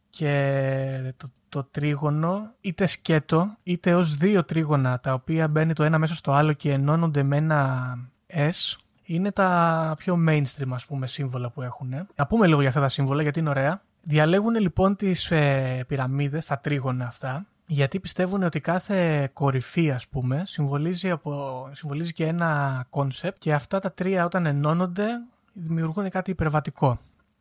Και 0.09 1.15
το, 1.17 1.31
το 1.49 1.65
τρίγωνο 1.71 2.51
είτε 2.61 2.87
σκέτο 2.87 3.57
είτε 3.63 3.95
ως 3.95 4.17
δύο 4.17 4.45
τρίγωνα 4.45 5.01
τα 5.01 5.13
οποία 5.13 5.49
μπαίνει 5.49 5.73
το 5.73 5.83
ένα 5.83 5.99
μέσα 5.99 6.15
στο 6.15 6.33
άλλο 6.33 6.53
και 6.53 6.73
ενώνονται 6.73 7.23
με 7.23 7.37
ένα 7.37 7.99
S 8.27 8.77
είναι 9.03 9.33
τα 9.33 9.95
πιο 9.99 10.19
mainstream 10.29 10.71
ας 10.71 10.87
πούμε 10.87 11.07
σύμβολα 11.07 11.51
που 11.51 11.63
έχουν. 11.63 11.95
Να 12.15 12.27
πούμε 12.27 12.47
λίγο 12.47 12.61
για 12.61 12.69
αυτά 12.69 12.81
τα 12.81 12.89
σύμβολα 12.89 13.23
γιατί 13.23 13.39
είναι 13.39 13.49
ωραία. 13.49 13.83
Διαλέγουν 14.03 14.55
λοιπόν 14.55 14.97
τις 14.97 15.31
ε, 15.31 15.85
πυραμίδες, 15.87 16.47
τα 16.47 16.59
τρίγωνα 16.59 17.07
αυτά 17.07 17.47
γιατί 17.67 18.01
πιστεύουν 18.01 18.43
ότι 18.43 18.61
κάθε 18.61 19.31
κορυφή 19.33 19.91
ας 19.91 20.09
πούμε 20.09 20.43
συμβολίζει, 20.47 21.11
από, 21.11 21.69
συμβολίζει 21.73 22.13
και 22.13 22.27
ένα 22.27 22.85
concept 22.91 23.37
και 23.39 23.53
αυτά 23.53 23.79
τα 23.79 23.93
τρία 23.93 24.25
όταν 24.25 24.47
ενώνονται 24.47 25.07
δημιουργούν 25.53 26.11
κάτι 26.11 26.31
υπερβατικό. 26.31 27.01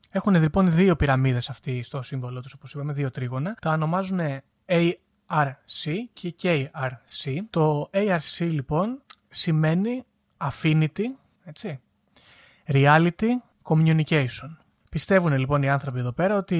Έχουν 0.10 0.36
λοιπόν 0.36 0.72
δύο 0.72 0.96
πυραμίδες 0.96 1.50
αυτοί 1.50 1.84
στο 1.84 2.02
σύμβολο 2.02 2.42
τους, 2.42 2.54
όπως 2.54 2.74
είπαμε, 2.74 2.94
δύο 2.94 3.12
τρίγωνα. 3.12 3.58
Τα 3.62 3.72
ονομάζουν 3.72 4.20
ARC 4.66 5.94
και 6.14 6.36
KRC. 6.42 7.36
Το 7.50 7.90
ARC 7.94 8.38
λοιπόν 8.38 9.02
σημαίνει 9.30 10.04
affinity, 10.38 11.04
έτσι, 11.44 11.80
reality, 12.66 13.30
communication. 13.64 14.56
Πιστεύουν 14.92 15.38
λοιπόν 15.38 15.64
οι 15.64 15.70
άνθρωποι 15.70 16.00
εδώ 16.00 16.12
πέρα 16.12 16.38
ότι 16.38 16.56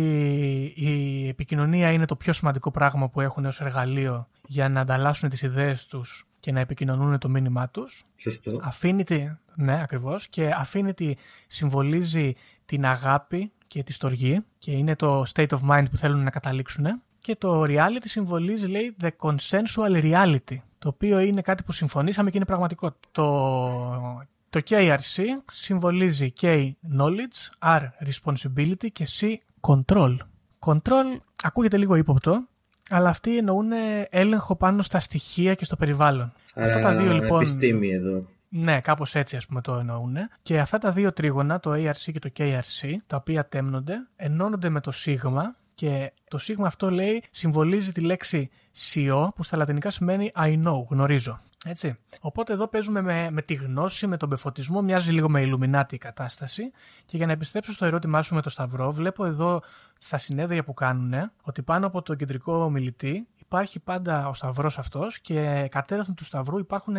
η 0.76 1.28
επικοινωνία 1.28 1.92
είναι 1.92 2.06
το 2.06 2.16
πιο 2.16 2.34
σημαντικό 2.34 2.72
πράγμα 2.72 3.10
που 3.10 3.22
έχουν 3.22 3.46
ως 3.46 3.62
εργαλείο 3.62 4.28
για 4.48 4.70
να 4.70 4.82
ανταλλάσσουν 4.82 5.30
τις 5.30 5.42
ιδέες 5.42 5.86
τους 5.86 6.28
και 6.42 6.52
να 6.52 6.60
επικοινωνούν 6.60 7.20
το 7.20 7.30
μήνυμά 7.30 7.70
τους. 7.70 8.06
Σωστό. 8.16 8.62
Affinity, 8.72 9.36
ναι 9.56 9.82
ακριβώς, 9.82 10.28
και 10.28 10.50
Affinity 10.66 11.12
συμβολίζει 11.48 12.34
την 12.66 12.86
αγάπη 12.86 13.52
και 13.68 13.84
τη 13.84 13.94
στοργή 13.94 14.40
και 14.58 14.72
είναι 14.72 14.96
το 14.96 15.24
state 15.34 15.48
of 15.48 15.60
mind 15.70 15.86
που 15.92 15.98
θέλουν 15.98 16.24
να 16.24 16.30
καταλήξουν 16.30 17.02
και 17.20 17.36
το 17.36 17.64
reality 17.64 18.04
συμβολίζει 18.04 18.68
λέει 18.68 18.96
the 19.02 19.10
consensual 19.20 20.04
reality 20.04 20.58
το 20.80 20.88
οποίο 20.88 21.20
είναι 21.20 21.42
κάτι 21.42 21.64
που 21.64 21.72
συμφωνήσαμε 21.72 22.30
και 22.30 22.38
είναι 22.38 22.46
πραγματικό. 22.46 22.96
Το, 23.12 24.24
το 24.50 24.62
KRC 24.70 25.24
συμβολίζει 25.52 26.34
K 26.42 26.72
knowledge, 26.98 27.70
R 27.78 27.82
responsibility 27.82 28.92
και 28.94 29.08
C 29.20 29.34
control. 29.62 30.18
Control 30.60 31.18
ακούγεται 31.44 31.78
λίγο 31.78 31.96
ύποπτο, 31.96 32.48
αλλά 32.92 33.10
αυτοί 33.10 33.38
εννοούν 33.38 33.72
έλεγχο 34.10 34.56
πάνω 34.56 34.82
στα 34.82 35.00
στοιχεία 35.00 35.56
και 35.56 35.66
στο 35.66 35.76
περιβάλλον. 35.76 36.34
Άρα, 36.56 36.68
αυτά 36.68 36.82
τα 36.82 36.96
δύο 36.96 37.14
λοιπόν. 37.14 37.42
Επιστήμη 37.42 37.90
εδώ. 37.90 38.26
Ναι, 38.50 38.80
κάπως 38.82 39.16
έτσι 39.16 39.36
ας 39.36 39.46
πούμε 39.46 39.62
το 39.62 39.74
εννοούν. 39.74 40.16
Και 40.42 40.60
αυτά 40.60 40.78
τα 40.78 40.92
δύο 40.92 41.14
τρίγωνα, 41.14 41.60
το 41.60 41.72
ARC 41.72 42.12
και 42.14 42.20
το 42.20 42.30
KRC, 42.38 42.94
τα 43.08 43.18
οποία 43.18 43.46
τέμνονται, 43.46 43.96
ενώνονται 44.16 44.70
με 44.70 44.80
το 44.80 44.92
σίγμα 44.92 45.56
και 45.74 46.12
το 46.28 46.38
σίγμα 46.38 46.68
αυτό 46.68 46.92
λέει 46.92 47.24
συμβολίζει 47.32 47.92
τη 47.92 48.02
λέξη 48.02 48.50
CO 48.78 49.28
που 49.36 49.44
στα 49.44 49.58
λατινικά 49.58 49.90
σημαίνει 49.90 50.32
I 50.36 50.64
know, 50.66 50.86
γνωρίζω. 50.90 51.42
Έτσι. 51.66 51.98
Οπότε 52.20 52.54
εδώ 52.54 52.68
παίζουμε 52.68 53.02
με, 53.02 53.30
με 53.32 53.42
τη 53.42 53.54
γνώση, 53.54 54.08
με 54.08 54.18
τον 54.18 54.30
πεφωτισμό, 54.30 54.82
μοιάζει 54.82 55.12
λίγο 55.12 55.30
με 55.30 55.42
ηλουμινάτη 55.42 55.96
η 55.96 55.98
κατάσταση. 55.98 56.72
Και 57.06 57.18
για 57.18 57.26
να 57.26 57.32
επιστρέψω 57.32 57.74
στο 57.74 57.86
ερώτημά 57.86 58.22
σου 58.22 58.36
με 58.36 58.42
το 58.42 58.50
Σταυρό, 58.50 58.92
βλέπω 58.92 59.26
εδώ 59.26 59.62
στα 60.00 60.18
συνέδρια 60.18 60.64
που 60.64 60.74
κάνουν 60.74 61.32
ότι 61.42 61.62
πάνω 61.62 61.88
από 61.88 62.02
το 62.02 62.16
κεντρικό 62.16 62.54
ομιλητή 62.54 63.28
υπάρχει 63.38 63.80
πάντα 63.80 64.28
ο 64.28 64.34
Σταυρός 64.34 64.78
αυτός 64.78 65.20
και 65.20 65.68
κατέρωθεν 65.72 66.16
του 66.16 66.26
Σταυρού 66.26 66.58
υπάρχουν 66.58 66.96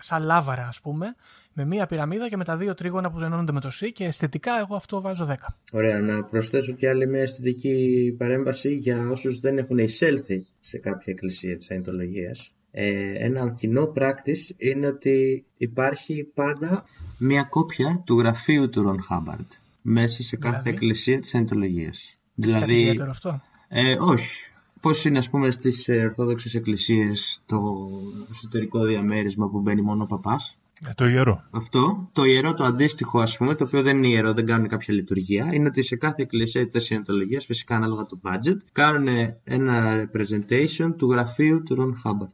σαν 0.00 0.22
λάβαρα, 0.22 0.66
ας 0.66 0.80
πούμε, 0.80 1.14
με 1.52 1.64
μία 1.64 1.86
πυραμίδα 1.86 2.28
και 2.28 2.36
με 2.36 2.44
τα 2.44 2.56
δύο 2.56 2.74
τρίγωνα 2.74 3.10
που 3.10 3.20
ενώνονται 3.20 3.52
με 3.52 3.60
το 3.60 3.70
ΣΥ 3.70 3.92
και 3.92 4.04
αισθητικά 4.04 4.58
εγώ 4.58 4.74
αυτό 4.74 5.00
βάζω 5.00 5.26
10. 5.30 5.34
Ωραία, 5.72 6.00
να 6.00 6.24
προσθέσω 6.24 6.72
και 6.72 6.88
άλλη 6.88 7.06
μια 7.06 7.20
αισθητική 7.20 8.14
παρέμβαση 8.18 8.74
για 8.74 9.08
όσους 9.08 9.40
δεν 9.40 9.58
έχουν 9.58 9.78
εισέλθει 9.78 10.46
σε 10.60 10.78
κάποια 10.78 11.12
εκκλησία 11.12 11.56
της 11.56 11.70
Αϊντολογίας 11.70 12.52
ε, 12.70 13.24
ένα 13.24 13.50
κοινό 13.50 13.86
πράκτης 13.86 14.54
είναι 14.58 14.86
ότι 14.86 15.44
υπάρχει 15.56 16.30
πάντα 16.34 16.84
μια 17.18 17.42
κόπια 17.42 18.02
του 18.06 18.18
γραφείου 18.18 18.68
του 18.68 18.82
Ρον 18.82 19.02
Χάμπαρντ 19.02 19.50
μέσα 19.82 20.22
σε 20.22 20.36
κάθε 20.36 20.60
δηλαδή; 20.62 20.70
εκκλησία 20.70 21.18
της 21.20 21.34
Αντολογίας. 21.34 22.16
Δηλαδή, 22.34 23.00
αυτό; 23.08 23.40
Ε, 23.68 23.96
όχι. 24.00 24.32
Πώς 24.80 25.04
είναι 25.04 25.18
ας 25.18 25.30
πούμε 25.30 25.50
στις 25.50 25.88
Ορθόδοξες 25.88 26.54
εκκλησίες 26.54 27.42
το 27.46 27.88
εσωτερικό 28.30 28.84
διαμέρισμα 28.84 29.48
που 29.48 29.60
μπαίνει 29.60 29.82
μόνο 29.82 30.02
ο 30.02 30.06
παπάς; 30.06 30.58
Ε, 30.88 30.92
το 30.94 31.06
ιερό. 31.06 31.44
Αυτό. 31.50 32.08
Το 32.12 32.24
ιερό 32.24 32.54
το 32.54 32.64
αντίστοιχο 32.64 33.20
ας 33.20 33.36
πούμε, 33.36 33.54
το 33.54 33.64
οποίο 33.64 33.82
δεν 33.82 33.96
είναι 33.96 34.08
ιερό, 34.08 34.32
δεν 34.32 34.46
κάνουν 34.46 34.68
κάποια 34.68 34.94
λειτουργία, 34.94 35.48
είναι 35.52 35.66
ότι 35.66 35.82
σε 35.82 35.96
κάθε 35.96 36.22
εκκλησία 36.22 36.68
της 36.68 36.92
Αντολογίας, 36.92 37.44
φυσικά 37.44 37.76
ανάλογα 37.76 38.06
το 38.06 38.20
budget, 38.24 38.56
κάνουν 38.72 39.08
ένα 39.44 40.04
representation 40.04 40.94
του 40.96 41.10
γραφείου 41.10 41.62
του 41.62 41.74
Ρον 41.74 41.96
Χάμπαρντ. 41.96 42.30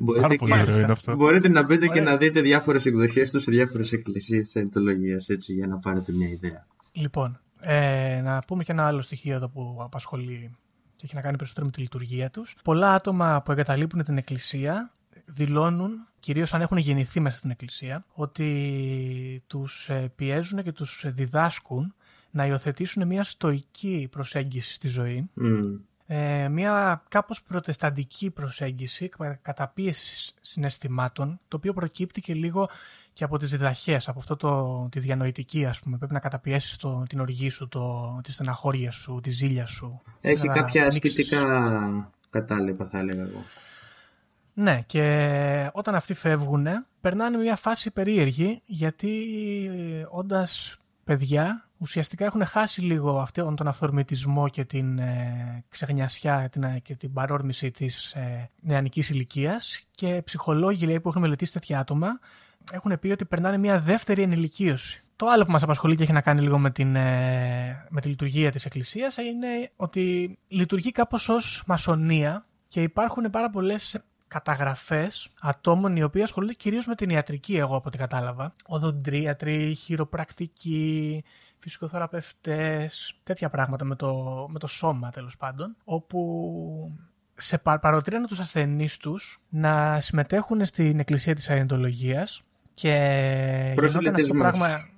Μπορείτε, 0.00 0.22
Πάρα 0.26 0.34
πολύ 0.38 0.52
και- 0.52 0.60
ωραίο 0.60 0.78
είναι 0.80 0.92
αυτό. 0.92 1.14
μπορείτε 1.16 1.48
να 1.48 1.62
μπείτε 1.62 1.86
και 1.86 2.00
Ωραία. 2.00 2.04
να 2.12 2.16
δείτε 2.16 2.40
διάφορες 2.40 2.86
εκδοχές 2.86 3.30
τους 3.30 3.42
σε 3.42 3.50
διάφορες 3.50 3.92
εκκλησίες 3.92 4.40
της 4.40 4.50
Σαϊντολογίας, 4.50 5.28
έτσι, 5.28 5.52
για 5.52 5.66
να 5.66 5.78
πάρετε 5.78 6.12
μια 6.12 6.28
ιδέα. 6.28 6.66
Λοιπόν, 6.92 7.40
ε, 7.60 8.20
να 8.24 8.38
πούμε 8.46 8.64
και 8.64 8.72
ένα 8.72 8.86
άλλο 8.86 9.02
στοιχείο 9.02 9.34
εδώ 9.34 9.48
που 9.48 9.76
απασχολεί 9.80 10.56
και 10.96 11.02
έχει 11.04 11.14
να 11.14 11.20
κάνει 11.20 11.36
περισσότερο 11.36 11.66
με 11.66 11.72
τη 11.72 11.80
λειτουργία 11.80 12.30
τους. 12.30 12.56
Πολλά 12.64 12.92
άτομα 12.94 13.42
που 13.44 13.52
εγκαταλείπουν 13.52 14.04
την 14.04 14.16
εκκλησία 14.16 14.90
δηλώνουν, 15.26 15.90
κυρίως 16.18 16.54
αν 16.54 16.60
έχουν 16.60 16.76
γεννηθεί 16.76 17.20
μέσα 17.20 17.36
στην 17.36 17.50
εκκλησία, 17.50 18.04
ότι 18.14 19.42
τους 19.46 19.88
ε, 19.88 20.12
πιέζουν 20.16 20.62
και 20.62 20.72
τους 20.72 21.04
διδάσκουν 21.06 21.94
να 22.30 22.46
υιοθετήσουν 22.46 23.06
μια 23.06 23.24
στοική 23.24 24.08
προσέγγιση 24.10 24.72
στη 24.72 24.88
ζωή, 24.88 25.30
Μμ. 25.34 25.60
Ε, 26.06 26.48
μια 26.48 27.02
κάπως 27.08 27.42
προτεσταντική 27.42 28.30
προσέγγιση 28.30 29.08
κα- 29.08 29.38
καταπίεση 29.42 30.32
συναισθημάτων, 30.40 31.40
το 31.48 31.56
οποίο 31.56 31.72
προκύπτει 31.72 32.20
και 32.20 32.34
λίγο 32.34 32.68
και 33.12 33.24
από 33.24 33.38
τις 33.38 33.50
διδαχές, 33.50 34.08
από 34.08 34.18
αυτό 34.18 34.36
το, 34.36 34.88
τη 34.90 35.00
διανοητική 35.00 35.66
ας 35.66 35.80
πούμε. 35.80 35.96
Πρέπει 35.96 36.12
να 36.12 36.20
καταπιέσεις 36.20 36.76
το, 36.76 37.02
την 37.08 37.20
οργή 37.20 37.48
σου, 37.50 37.68
το, 37.68 38.18
τη 38.22 38.32
στεναχώρια 38.32 38.90
σου, 38.90 39.20
τη 39.22 39.30
ζήλια 39.30 39.66
σου. 39.66 40.02
Έχει 40.20 40.46
να 40.46 40.54
κάποια 40.54 40.82
ανοίξεις. 40.84 41.18
ασκητικά 41.18 42.12
κατάλοιπα, 42.30 42.86
θα 42.86 42.98
έλεγα 42.98 43.22
εγώ. 43.22 43.44
Ναι, 44.54 44.82
και 44.86 45.70
όταν 45.72 45.94
αυτοί 45.94 46.14
φεύγουν, 46.14 46.66
περνάνε 47.00 47.36
μια 47.38 47.56
φάση 47.56 47.90
περίεργη, 47.90 48.62
γιατί 48.66 49.10
όντας 50.10 50.76
παιδιά, 51.04 51.65
ουσιαστικά 51.78 52.24
έχουν 52.24 52.44
χάσει 52.44 52.80
λίγο 52.80 53.18
αυτόν 53.18 53.56
τον 53.56 53.68
αυθορμητισμό 53.68 54.48
και 54.48 54.64
την 54.64 54.98
ε, 54.98 55.64
ξεχνιασιά 55.68 56.48
την, 56.52 56.62
ε, 56.62 56.78
και 56.82 56.94
την 56.94 57.12
παρόρμηση 57.12 57.70
της 57.70 58.12
ε, 58.12 58.50
νεανικής 58.62 59.10
ηλικίας 59.10 59.86
και 59.90 60.22
ψυχολόγοι 60.24 60.86
λέει, 60.86 61.00
που 61.00 61.08
έχουν 61.08 61.20
μελετήσει 61.20 61.52
τέτοια 61.52 61.78
άτομα 61.78 62.18
έχουν 62.72 62.98
πει 62.98 63.10
ότι 63.10 63.24
περνάνε 63.24 63.58
μια 63.58 63.80
δεύτερη 63.80 64.22
ενηλικίωση. 64.22 65.00
Το 65.16 65.26
άλλο 65.26 65.44
που 65.44 65.50
μας 65.50 65.62
απασχολεί 65.62 65.96
και 65.96 66.02
έχει 66.02 66.12
να 66.12 66.20
κάνει 66.20 66.40
λίγο 66.40 66.58
με, 66.58 66.70
την, 66.70 66.96
ε, 66.96 67.86
με 67.88 68.00
τη 68.00 68.08
λειτουργία 68.08 68.50
της 68.50 68.64
Εκκλησίας 68.64 69.16
είναι 69.16 69.70
ότι 69.76 70.38
λειτουργεί 70.48 70.92
κάπως 70.92 71.28
ως 71.28 71.62
μασονία 71.66 72.46
και 72.68 72.82
υπάρχουν 72.82 73.30
πάρα 73.30 73.50
πολλές 73.50 73.98
καταγραφές 74.28 75.28
ατόμων 75.40 75.96
οι 75.96 76.02
οποίοι 76.02 76.22
ασχολούνται 76.22 76.52
κυρίως 76.52 76.86
με 76.86 76.94
την 76.94 77.10
ιατρική, 77.10 77.56
εγώ 77.56 77.76
από 77.76 77.84
ό,τι 77.86 77.98
κατάλαβα. 77.98 78.54
Οδοντρίατροι, 78.66 79.74
χειροπρακτικοί, 79.74 81.24
φυσικοθεραπευτές, 81.58 83.20
τέτοια 83.22 83.48
πράγματα 83.50 83.84
με 83.84 83.94
το, 83.94 84.46
με 84.50 84.58
το 84.58 84.66
σώμα 84.66 85.10
τέλος 85.10 85.36
πάντων, 85.36 85.76
όπου 85.84 86.98
σε 87.36 87.58
πα- 87.58 87.78
παροτρύνουν 87.78 88.26
τους 88.26 88.38
ασθενείς 88.38 88.96
τους 88.96 89.40
να 89.48 90.00
συμμετέχουν 90.00 90.64
στην 90.66 90.98
εκκλησία 90.98 91.34
της 91.34 91.50
Αϊντολογίας 91.50 92.42
και 92.74 92.88
γινόταν 92.88 93.68
αυτό 93.68 93.74
το 93.74 93.74
Προσελετισμός. 93.80 94.38
πράγμα... 94.58 94.88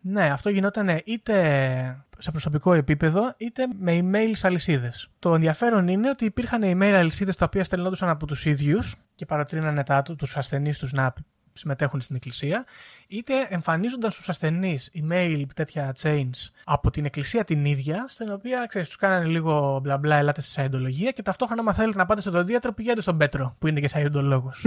Ναι, 0.00 0.30
αυτό 0.30 0.48
γινόταν 0.50 1.00
είτε 1.04 2.04
σε 2.18 2.30
προσωπικό 2.30 2.72
επίπεδο, 2.72 3.34
είτε 3.36 3.64
με 3.78 3.98
email 4.02 4.32
αλυσίδες. 4.42 5.10
Το 5.18 5.34
ενδιαφέρον 5.34 5.88
είναι 5.88 6.08
ότι 6.08 6.24
υπήρχαν 6.24 6.62
email 6.64 6.92
αλυσίδες 6.96 7.36
τα 7.36 7.44
οποία 7.44 7.64
στελνόντουσαν 7.64 8.08
από 8.08 8.26
τους 8.26 8.46
ίδιους 8.46 8.96
και 9.14 9.26
παροτρύνανε 9.26 9.82
τους 10.16 10.36
ασθενείς 10.36 10.78
τους 10.78 10.92
να 10.92 11.12
συμμετέχουν 11.58 12.00
στην 12.00 12.16
εκκλησία, 12.16 12.64
είτε 13.08 13.32
εμφανίζονταν 13.48 14.10
στου 14.10 14.22
ασθενείς 14.30 14.90
email 14.94 15.42
τέτοια 15.54 15.94
chains 16.02 16.48
από 16.64 16.90
την 16.90 17.04
εκκλησία 17.04 17.44
την 17.44 17.64
ίδια, 17.64 18.04
στην 18.08 18.32
οποία 18.32 18.66
ξέρεις, 18.68 18.86
τους 18.88 18.96
κάνανε 18.96 19.24
λίγο 19.24 19.80
μπλα 19.82 19.98
μπλα, 19.98 20.16
ελάτε 20.16 20.40
στη 20.40 20.50
σαϊντολογία 20.50 21.10
και 21.10 21.22
ταυτόχρονα, 21.22 21.60
άμα 21.60 21.72
θέλετε 21.72 21.98
να 21.98 22.06
πάτε 22.06 22.20
στον 22.20 22.46
δίατρο, 22.46 22.72
πηγαίνετε 22.72 23.00
στον 23.00 23.16
Πέτρο, 23.16 23.56
που 23.58 23.66
είναι 23.66 23.80
και 23.80 23.88
σαϊντολόγος. 23.88 24.64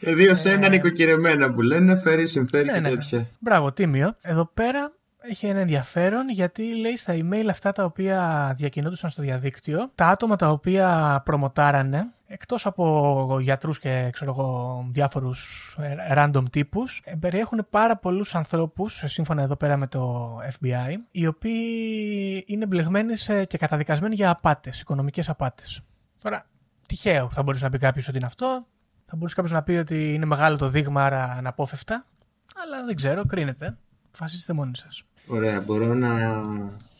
Ε, 0.00 0.14
Δύο 0.14 0.34
σε 0.34 0.50
ένα 0.50 0.68
νοικοκυρεμένα 0.68 1.52
που 1.52 1.62
λένε, 1.62 1.96
φέρει, 1.96 2.26
συμφέρει 2.26 2.64
Ναι, 2.64 2.72
και 2.72 2.80
ναι. 2.80 2.88
τέτοια. 2.88 3.26
Μπράβο, 3.38 3.72
τίμιο. 3.72 4.16
Εδώ 4.20 4.50
πέρα 4.54 4.92
έχει 5.22 5.46
ένα 5.46 5.60
ενδιαφέρον 5.60 6.30
γιατί 6.30 6.76
λέει 6.76 6.96
στα 6.96 7.14
email 7.16 7.46
αυτά 7.50 7.72
τα 7.72 7.84
οποία 7.84 8.52
διακινούνταν 8.56 9.10
στο 9.10 9.22
διαδίκτυο, 9.22 9.90
τα 9.94 10.06
άτομα 10.06 10.36
τα 10.36 10.50
οποία 10.50 11.20
προμοτάρανε, 11.24 12.06
εκτός 12.26 12.66
από 12.66 13.38
γιατρούς 13.40 13.78
και 13.78 14.08
ξέρω 14.12 14.30
εγώ, 14.30 14.84
διάφορους 14.90 15.76
ε, 15.80 15.96
random 16.16 16.42
τύπους, 16.50 17.02
ε, 17.04 17.14
περιέχουν 17.14 17.66
πάρα 17.70 17.96
πολλούς 17.96 18.34
ανθρώπους, 18.34 19.02
ε, 19.02 19.08
σύμφωνα 19.08 19.42
εδώ 19.42 19.56
πέρα 19.56 19.76
με 19.76 19.86
το 19.86 20.36
FBI, 20.60 20.94
οι 21.10 21.26
οποίοι 21.26 22.44
είναι 22.46 22.66
μπλεγμένοι 22.66 23.16
σε, 23.16 23.44
και 23.44 23.58
καταδικασμένοι 23.58 24.14
για 24.14 24.30
απάτες, 24.30 24.80
οικονομικές 24.80 25.28
απάτες. 25.28 25.80
Τώρα, 26.22 26.46
τυχαίο 26.86 27.28
θα 27.32 27.42
μπορούσε 27.42 27.64
να 27.64 27.70
πει 27.70 27.78
κάποιος 27.78 28.08
ότι 28.08 28.16
είναι 28.16 28.26
αυτό. 28.26 28.66
Θα 29.06 29.16
μπορούσε 29.16 29.34
κάποιος 29.34 29.54
να 29.54 29.62
πει 29.62 29.72
ότι 29.72 30.14
είναι 30.14 30.24
μεγάλο 30.24 30.56
το 30.56 30.68
δείγμα, 30.68 31.04
άρα 31.04 31.22
αναπόφευκτα. 31.22 32.04
Αλλά 32.62 32.84
δεν 32.84 32.96
ξέρω, 32.96 33.24
κρίνετε. 33.26 33.76
Φασίστε 34.10 34.52
μόνοι 34.52 34.76
σας. 34.76 35.02
Ωραία, 35.26 35.60
μπορώ 35.60 35.94
να 35.94 36.08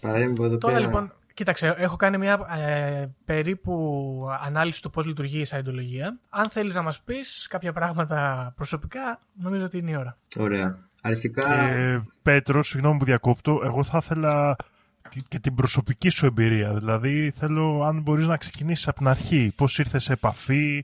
παρέμβω 0.01 0.45
εδώ 0.45 0.59
Τώρα 0.59 0.75
πέρα. 0.75 0.87
λοιπόν, 0.87 1.13
κοίταξε, 1.35 1.75
έχω 1.77 1.97
κάνει 1.97 2.19
μια 2.19 2.47
ε, 2.67 3.07
περίπου 3.25 4.27
ανάλυση 4.45 4.83
του 4.83 4.91
πώς 4.91 5.07
λειτουργεί 5.07 5.41
η 5.41 5.45
σαϊντολογία. 5.45 6.19
Αν 6.29 6.49
θέλεις 6.51 6.75
να 6.75 6.83
μας 6.83 7.03
πεις 7.03 7.47
κάποια 7.51 7.73
πράγματα 7.73 8.53
προσωπικά, 8.57 9.21
νομίζω 9.35 9.65
ότι 9.65 9.79
είναι 9.79 9.91
η 9.91 9.97
ώρα. 9.97 10.19
Ωραία. 10.37 10.89
Αρχικά, 11.03 11.53
Ε, 11.61 12.05
Πέτρο, 12.23 12.63
συγγνώμη 12.63 12.99
που 12.99 13.05
διακόπτω, 13.05 13.61
εγώ 13.65 13.83
θα 13.83 13.99
ήθελα 14.03 14.57
και- 15.09 15.23
και 15.29 15.39
την 15.39 15.55
προσωπική 15.55 16.09
σου 16.09 16.27
εμπειρία. 16.27 16.75
Δηλαδή, 16.75 17.31
θέλω 17.31 17.83
αν 17.85 18.01
μπορείς 18.03 18.27
να 18.27 18.37
ξεκινήσεις 18.37 18.89
από 18.89 18.99
την 18.99 19.09
αρχή. 19.09 19.53
Πώς 19.57 19.79
ήρθες 19.79 20.03
σε 20.05 20.13
επαφή, 20.13 20.83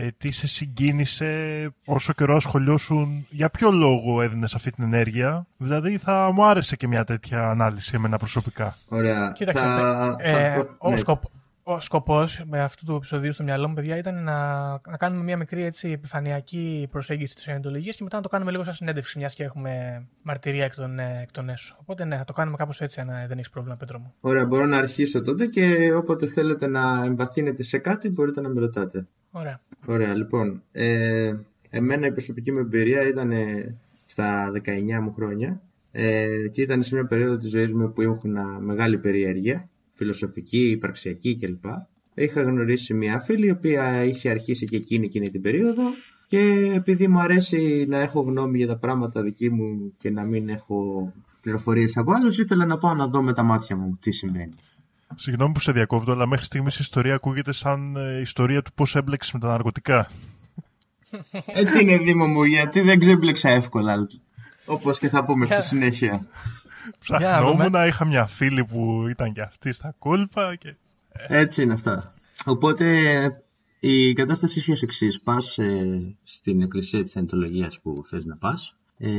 ε, 0.00 0.08
τι 0.16 0.32
σε 0.32 0.46
συγκίνησε, 0.46 1.70
όσο 1.84 2.12
καιρό 2.12 2.36
ασχολιώσουν, 2.36 3.26
για 3.30 3.50
ποιο 3.50 3.70
λόγο 3.70 4.22
έδινες 4.22 4.54
αυτή 4.54 4.70
την 4.70 4.84
ενέργεια; 4.84 5.46
Δηλαδή, 5.56 5.96
θα 5.96 6.30
μου 6.34 6.44
άρεσε 6.44 6.76
και 6.76 6.86
μια 6.86 7.04
τέτοια 7.04 7.50
ανάλυση 7.50 7.92
εμένα 7.94 8.18
προσωπικά. 8.18 8.76
ωραία. 8.88 9.32
Κοίταξε, 9.34 9.64
θα, 9.64 10.16
ε, 10.18 10.54
θα- 10.54 10.74
ο, 10.78 10.90
ναι. 10.90 10.96
σκοπ, 10.96 11.22
ο 11.62 11.80
σκοπός 11.80 12.42
με 12.46 12.60
αυτού 12.60 12.84
του 12.84 12.94
επεισοδίου 12.94 13.32
στο 13.32 13.42
μυαλό 13.42 13.68
μου, 13.68 13.74
παιδιά, 13.74 13.96
ήταν 13.96 14.22
να, 14.22 14.68
να 14.70 14.96
κάνουμε 14.98 15.22
μια 15.22 15.36
μικρή 15.36 15.62
έτσι, 15.64 15.90
επιφανειακή 15.90 16.88
προσέγγιση 16.90 17.34
της 17.34 17.42
Σαϊντολογίας 17.42 17.96
και 17.96 18.02
μετά 18.02 18.16
να 18.16 18.22
το 18.22 18.28
κάνουμε 18.28 18.50
λίγο 18.50 18.64
σαν 18.64 18.74
συνέντευξη, 18.74 19.18
μιας 19.18 19.34
και 19.34 19.44
έχουμε 19.44 20.02
μαρτυρία 20.22 20.64
εκ 20.64 20.74
των, 20.74 20.98
ε, 20.98 21.20
εκ 21.22 21.30
των 21.30 21.48
έσω. 21.48 21.76
Οπότε 21.80 22.04
ναι, 22.04 22.16
θα 22.16 22.24
το 22.24 22.32
κάνουμε 22.32 22.56
κάπως 22.56 22.80
έτσι, 22.80 23.00
αν 23.00 23.08
ε, 23.08 23.24
δεν 23.28 23.38
έχεις 23.38 23.50
πρόβλημα, 23.50 23.76
Πέτρο 23.76 23.98
μου. 23.98 24.14
Ωραία, 24.20 24.46
μπορώ 24.46 24.66
να 24.66 24.76
αρχίσω 24.76 25.22
τότε 25.22 25.46
και 25.46 25.92
όποτε 25.92 26.26
θέλετε 26.26 26.66
να 26.66 27.04
εμβαθύνετε 27.04 27.62
σε 27.62 27.78
κάτι 27.78 28.10
μπορείτε 28.10 28.40
να 28.40 28.48
με 28.48 28.60
ρωτάτε. 28.60 29.06
Ωραία. 29.30 29.60
Ωραία, 29.86 30.14
λοιπόν. 30.14 30.62
Ε, 30.72 31.34
εμένα 31.70 32.06
η 32.06 32.12
προσωπική 32.12 32.52
μου 32.52 32.58
εμπειρία 32.58 33.08
ήταν 33.08 33.30
ε, 33.30 33.76
στα 34.06 34.52
19 34.64 35.00
μου 35.02 35.12
χρόνια 35.14 35.60
ε, 35.92 36.48
και 36.52 36.62
ήταν 36.62 36.82
σε 36.82 36.94
μια 36.94 37.06
περίοδο 37.06 37.36
της 37.36 37.50
ζωής 37.50 37.72
μου 37.72 37.92
που 37.92 38.02
ήμουν 38.02 38.36
μεγάλη 38.60 38.98
περιέργεια, 38.98 39.68
φιλοσοφική, 39.92 40.70
υπαρξιακή 40.70 41.36
κλπ. 41.36 41.64
Είχα 42.14 42.42
γνωρίσει 42.42 42.94
μια 42.94 43.20
φίλη 43.20 43.46
η 43.46 43.50
οποία 43.50 44.04
είχε 44.04 44.30
αρχίσει 44.30 44.66
και 44.66 44.76
εκείνη 44.76 45.04
εκείνη 45.04 45.30
την 45.30 45.40
περίοδο 45.40 45.82
και 46.28 46.72
επειδή 46.74 47.08
μου 47.08 47.20
αρέσει 47.20 47.86
να 47.88 47.98
έχω 47.98 48.20
γνώμη 48.20 48.58
για 48.58 48.66
τα 48.66 48.76
πράγματα 48.76 49.22
δική 49.22 49.50
μου 49.50 49.94
και 49.98 50.10
να 50.10 50.24
μην 50.24 50.48
έχω 50.48 51.12
πληροφορίες 51.42 51.96
από 51.96 52.12
άλλους 52.12 52.38
ήθελα 52.38 52.66
να 52.66 52.78
πάω 52.78 52.94
να 52.94 53.06
δω 53.06 53.22
με 53.22 53.32
τα 53.32 53.42
μάτια 53.42 53.76
μου 53.76 53.98
τι 54.00 54.10
συμβαίνει. 54.10 54.54
Συγγνώμη 55.20 55.52
που 55.52 55.60
σε 55.60 55.72
διακόπτω, 55.72 56.12
αλλά 56.12 56.26
μέχρι 56.26 56.44
στιγμής 56.44 56.74
η 56.74 56.78
ιστορία 56.80 57.14
ακούγεται 57.14 57.52
σαν 57.52 57.96
ε, 57.96 58.20
ιστορία 58.20 58.62
του 58.62 58.72
πώς 58.74 58.96
έμπλεξες 58.96 59.32
με 59.32 59.38
τα 59.38 59.46
ναρκωτικά. 59.48 60.08
Έτσι 61.46 61.80
είναι 61.80 61.96
Δήμο 61.96 62.26
μου 62.26 62.42
γιατί 62.44 62.80
δεν 62.80 62.98
ξέμπλεξα 62.98 63.48
εύκολα 63.50 64.06
όπως 64.66 64.98
και 64.98 65.08
θα 65.08 65.24
πούμε 65.24 65.44
στη 65.44 65.54
Για- 65.54 65.64
συνέχεια. 65.64 66.26
Ψαχνόμουν, 66.98 67.72
είχα 67.86 68.04
μια 68.04 68.26
φίλη 68.26 68.64
που 68.64 69.06
ήταν 69.08 69.32
και 69.32 69.40
αυτή 69.40 69.72
στα 69.72 69.94
κόλπα 69.98 70.54
και... 70.54 70.76
Έτσι 71.28 71.62
είναι 71.62 71.72
αυτά. 71.72 72.14
Οπότε 72.44 72.86
η 73.80 74.12
κατάσταση 74.12 74.58
έχει 74.58 74.72
ως 74.72 74.82
εξής. 74.82 75.20
Πας 75.20 75.58
ε, 75.58 76.16
στην 76.22 76.62
εκκλησία 76.62 77.02
της 77.02 77.16
Αντολογίας 77.16 77.80
που 77.80 78.02
θες 78.08 78.24
να 78.24 78.36
πας 78.36 78.76
ε, 78.98 79.10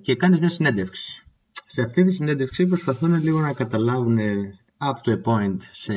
και 0.00 0.16
κάνεις 0.16 0.40
μια 0.40 0.48
συνέντευξη. 0.48 1.22
Σε 1.66 1.82
αυτή 1.82 2.02
τη 2.02 2.12
συνέντευξη 2.12 2.66
προσπαθούν 2.66 3.14
λίγο 3.22 3.40
να 3.40 3.52
καταλάβουν 3.52 4.18
ε, 4.18 4.58
up 4.78 5.02
to 5.04 5.12
a 5.12 5.20
point 5.24 5.56
σε 5.72 5.92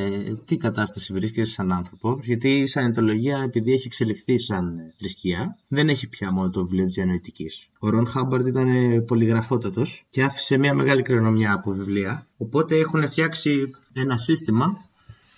τι 0.46 0.58
κατάσταση 0.58 1.14
βρίσκεσαι 1.14 1.52
σαν 1.52 1.72
άνθρωπο. 1.72 2.20
Γιατί 2.22 2.50
η 2.50 2.68
Σανετολογία, 2.68 3.42
επειδή 3.44 3.72
έχει 3.74 3.86
εξελιχθεί 3.86 4.40
σαν 4.40 4.78
ε, 4.78 4.94
θρησκεία, 4.98 5.58
δεν 5.68 5.90
έχει 5.90 6.08
πια 6.08 6.32
μόνο 6.32 6.50
το 6.50 6.64
βιβλίο 6.64 6.86
της 6.86 6.94
διανοητικής. 6.94 7.68
Ο 7.80 7.90
Ρον 7.90 8.08
Χάμπαρντ 8.08 8.48
ήταν 8.48 8.68
ε, 8.68 9.02
πολυγραφότατος 9.02 10.06
και 10.10 10.24
άφησε 10.24 10.58
μια 10.58 10.74
μεγάλη 10.74 11.02
κληρονομιά 11.02 11.54
από 11.54 11.72
βιβλία. 11.72 12.28
Οπότε 12.38 12.76
έχουν 12.76 13.08
φτιάξει 13.08 13.70
ένα 13.94 14.18
σύστημα 14.18 14.86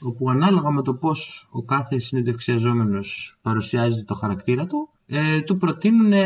όπου 0.02 0.30
ανάλογα 0.30 0.71
με 0.71 0.82
το 0.82 0.93
πώς 0.93 1.47
ο 1.52 1.63
κάθε 1.63 1.99
συνεντευξιαζόμενος 1.99 3.38
παρουσιάζει 3.41 4.04
το 4.04 4.13
χαρακτήρα 4.13 4.65
του, 4.65 4.89
ε, 5.06 5.41
του 5.41 5.58
προτείνουν 5.58 6.13
ε, 6.13 6.25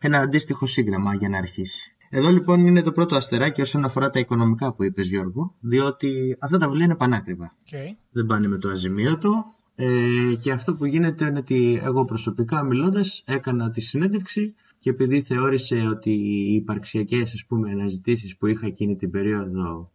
ένα 0.00 0.18
αντίστοιχο 0.18 0.66
σύγγραμμα 0.66 1.14
για 1.14 1.28
να 1.28 1.38
αρχίσει. 1.38 1.95
Εδώ 2.10 2.30
λοιπόν 2.30 2.66
είναι 2.66 2.82
το 2.82 2.92
πρώτο 2.92 3.16
αστεράκι 3.16 3.60
όσον 3.60 3.84
αφορά 3.84 4.10
τα 4.10 4.18
οικονομικά 4.18 4.72
που 4.72 4.84
είπες 4.84 5.08
Γιώργο, 5.08 5.54
διότι 5.60 6.36
αυτά 6.38 6.58
τα 6.58 6.66
βιβλία 6.66 6.84
είναι 6.84 6.96
πανάκριβα. 6.96 7.54
Okay. 7.64 7.96
Δεν 8.10 8.26
πάνε 8.26 8.48
με 8.48 8.58
το 8.58 8.68
αζημίωτο, 8.68 9.54
Ε, 9.78 10.34
και 10.40 10.52
αυτό 10.52 10.74
που 10.74 10.84
γίνεται 10.84 11.24
είναι 11.26 11.38
ότι 11.38 11.80
εγώ 11.84 12.04
προσωπικά 12.04 12.62
μιλώντας 12.62 13.22
έκανα 13.26 13.70
τη 13.70 13.80
συνέντευξη 13.80 14.54
και 14.78 14.90
επειδή 14.90 15.22
θεώρησε 15.22 15.76
ότι 15.76 16.10
οι 16.10 16.54
υπαρξιακές 16.54 17.32
ας 17.32 17.44
πούμε, 17.48 17.70
αναζητήσεις 17.70 18.36
που 18.36 18.46
είχα 18.46 18.66
εκείνη 18.66 18.96
την 18.96 19.10
περίοδο 19.10 19.90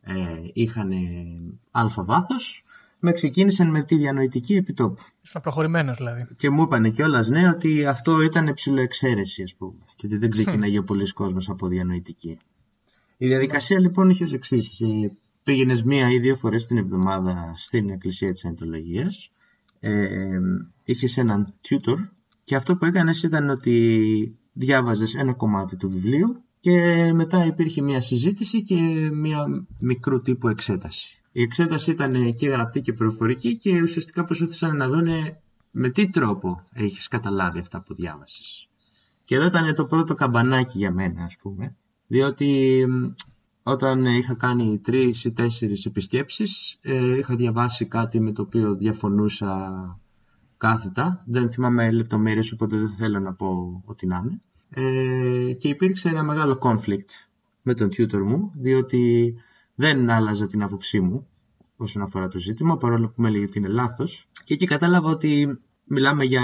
ε, 0.00 0.14
είχαν 0.52 0.92
αλφα 1.70 2.04
βάθος, 2.04 2.64
με 2.98 3.12
ξεκίνησαν 3.12 3.70
με 3.70 3.82
τη 3.82 3.96
διανοητική 3.96 4.54
επιτόπου. 4.54 5.02
Ήσουν 5.22 5.40
προχωρημένος 5.40 5.96
δηλαδή. 5.96 6.26
Και 6.36 6.50
μου 6.50 6.62
είπαν 6.62 6.92
κιόλας 6.92 7.28
ναι 7.28 7.48
ότι 7.48 7.86
αυτό 7.86 8.22
ήταν 8.22 8.52
ψηλοεξαίρεση, 8.54 9.42
ας 9.42 9.54
πούμε. 9.54 9.78
Και 9.96 10.06
ότι 10.06 10.16
δεν 10.16 10.30
ξεκίναγε 10.30 10.78
ο 10.78 10.84
πολλής 10.84 11.12
κόσμος 11.12 11.48
από 11.48 11.66
διανοητική. 11.68 12.38
Η 13.16 13.26
διαδικασία 13.26 13.80
λοιπόν 13.80 14.10
είχε 14.10 14.24
ως 14.24 14.32
εξής. 14.32 14.80
Πήγαινες 15.42 15.82
μία 15.82 16.10
ή 16.10 16.18
δύο 16.18 16.36
φορές 16.36 16.66
την 16.66 16.76
εβδομάδα 16.76 17.54
στην 17.56 17.90
εκκλησία 17.90 18.32
της 18.32 18.44
Αντολογία. 18.44 19.12
Ε, 19.80 20.38
είχες 20.84 21.16
έναν 21.16 21.54
tutor 21.68 22.08
και 22.44 22.56
αυτό 22.56 22.76
που 22.76 22.84
έκανες 22.84 23.22
ήταν 23.22 23.48
ότι 23.48 24.38
διάβαζες 24.52 25.14
ένα 25.14 25.32
κομμάτι 25.32 25.76
του 25.76 25.90
βιβλίου 25.90 26.42
και 26.60 27.10
μετά 27.14 27.44
υπήρχε 27.44 27.82
μια 27.82 28.00
συζήτηση 28.00 28.62
και 28.62 29.10
μια 29.12 29.66
μικρού 29.78 30.20
τύπου 30.20 30.48
εξέταση. 30.48 31.20
Η 31.36 31.42
εξέταση 31.42 31.90
ήταν 31.90 32.34
και 32.34 32.48
γραπτή 32.48 32.80
και 32.80 32.92
προφορική 32.92 33.56
και 33.56 33.82
ουσιαστικά 33.82 34.24
προσπαθούσαν 34.24 34.76
να 34.76 34.88
δουν 34.88 35.08
με 35.70 35.88
τι 35.88 36.10
τρόπο 36.10 36.66
έχεις 36.72 37.08
καταλάβει 37.08 37.58
αυτά 37.58 37.82
που 37.82 37.94
διάβασες. 37.94 38.68
Και 39.24 39.34
εδώ 39.34 39.46
ήταν 39.46 39.74
το 39.74 39.84
πρώτο 39.86 40.14
καμπανάκι 40.14 40.78
για 40.78 40.92
μένα, 40.92 41.24
ας 41.24 41.36
πούμε, 41.36 41.76
διότι 42.06 42.84
όταν 43.62 44.04
είχα 44.04 44.34
κάνει 44.34 44.78
τρεις 44.78 45.24
ή 45.24 45.32
τέσσερις 45.32 45.84
επισκέψεις, 45.84 46.78
ε, 46.80 47.16
είχα 47.16 47.36
διαβάσει 47.36 47.86
κάτι 47.86 48.20
με 48.20 48.32
το 48.32 48.42
οποίο 48.42 48.74
διαφωνούσα 48.74 50.00
κάθετα. 50.56 51.22
Δεν 51.26 51.50
θυμάμαι 51.50 51.90
λεπτομέρειες, 51.90 52.52
οπότε 52.52 52.76
δεν 52.76 52.90
θέλω 52.98 53.20
να 53.20 53.32
πω 53.32 53.82
ό,τι 53.84 54.06
να 54.06 54.24
είναι. 54.24 54.40
Ε, 54.70 55.52
και 55.52 55.68
υπήρξε 55.68 56.08
ένα 56.08 56.22
μεγάλο 56.22 56.58
conflict 56.62 57.10
με 57.62 57.74
τον 57.74 57.88
tutor 57.88 58.22
μου, 58.26 58.50
διότι 58.54 59.34
δεν 59.76 60.10
άλλαζα 60.10 60.46
την 60.46 60.62
άποψή 60.62 61.00
μου 61.00 61.26
όσον 61.76 62.02
αφορά 62.02 62.28
το 62.28 62.38
ζήτημα, 62.38 62.76
παρόλο 62.76 63.08
που 63.08 63.22
με 63.22 63.28
έλεγε 63.28 63.44
ότι 63.44 63.58
είναι 63.58 63.68
λάθος. 63.68 64.28
Και 64.44 64.54
εκεί 64.54 64.66
κατάλαβα 64.66 65.10
ότι 65.10 65.58
μιλάμε 65.84 66.24
για 66.24 66.42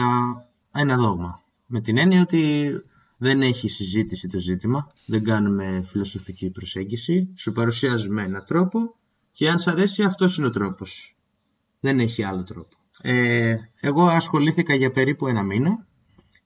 ένα 0.73 0.97
δόγμα. 0.97 1.43
Με 1.67 1.81
την 1.81 1.99
έννοια 1.99 2.21
ότι 2.21 2.71
δεν 3.17 3.43
έχει 3.43 3.69
συζήτηση 3.69 4.29
το 4.29 4.39
ζήτημα, 4.39 4.87
δεν 5.07 5.25
κάνουμε 5.25 5.83
φιλοσοφική 5.85 6.51
προσέγγιση, 6.51 7.33
σου 7.37 7.53
παρουσιάζουμε 7.53 8.23
έναν 8.23 8.45
τρόπο 8.47 8.97
και 9.33 9.49
αν 9.49 9.59
σ' 9.59 9.67
αρέσει 9.67 10.03
αυτός 10.03 10.39
είναι 10.39 10.47
ο 10.47 10.51
τρόπος. 10.51 11.17
Δεν 11.81 12.01
έχει 12.01 12.23
άλλο 12.23 12.45
τρόπο. 12.45 12.77
Ε, 13.01 13.57
εγώ 13.81 14.07
ασχολήθηκα 14.07 14.75
για 14.75 14.91
περίπου 14.91 15.27
ένα 15.27 15.43
μήνα 15.43 15.87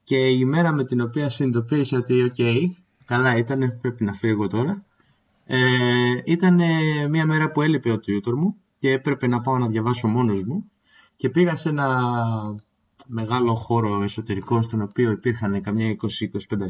και 0.03 0.17
η 0.17 0.45
μέρα 0.45 0.73
με 0.73 0.85
την 0.85 1.01
οποία 1.01 1.29
συνειδητοποίησα 1.29 1.99
ότι 1.99 2.23
οκ, 2.23 2.37
καλά 3.05 3.37
ήταν, 3.37 3.79
πρέπει 3.81 4.05
να 4.05 4.13
φύγω 4.13 4.47
τώρα, 4.49 4.85
ε, 5.47 5.59
ήταν 6.25 6.61
μια 7.11 7.27
μέρα 7.27 7.51
που 7.51 7.63
έλειπε 7.63 7.91
ο 7.91 7.95
tutor 7.95 8.35
μου 8.37 8.57
και 8.79 8.91
έπρεπε 8.91 9.27
να 9.27 9.41
πάω 9.41 9.59
να 9.59 9.69
διαβάσω 9.69 10.09
μόνος 10.09 10.45
μου 10.45 10.71
και 11.17 11.29
πήγα 11.29 11.57
σε 11.57 11.69
ένα 11.69 11.89
μεγάλο 13.07 13.55
χώρο 13.55 14.03
εσωτερικό 14.03 14.63
στον 14.63 14.83
οποίο 14.83 15.11
υπήρχαν 15.11 15.63
καμιά 15.63 15.97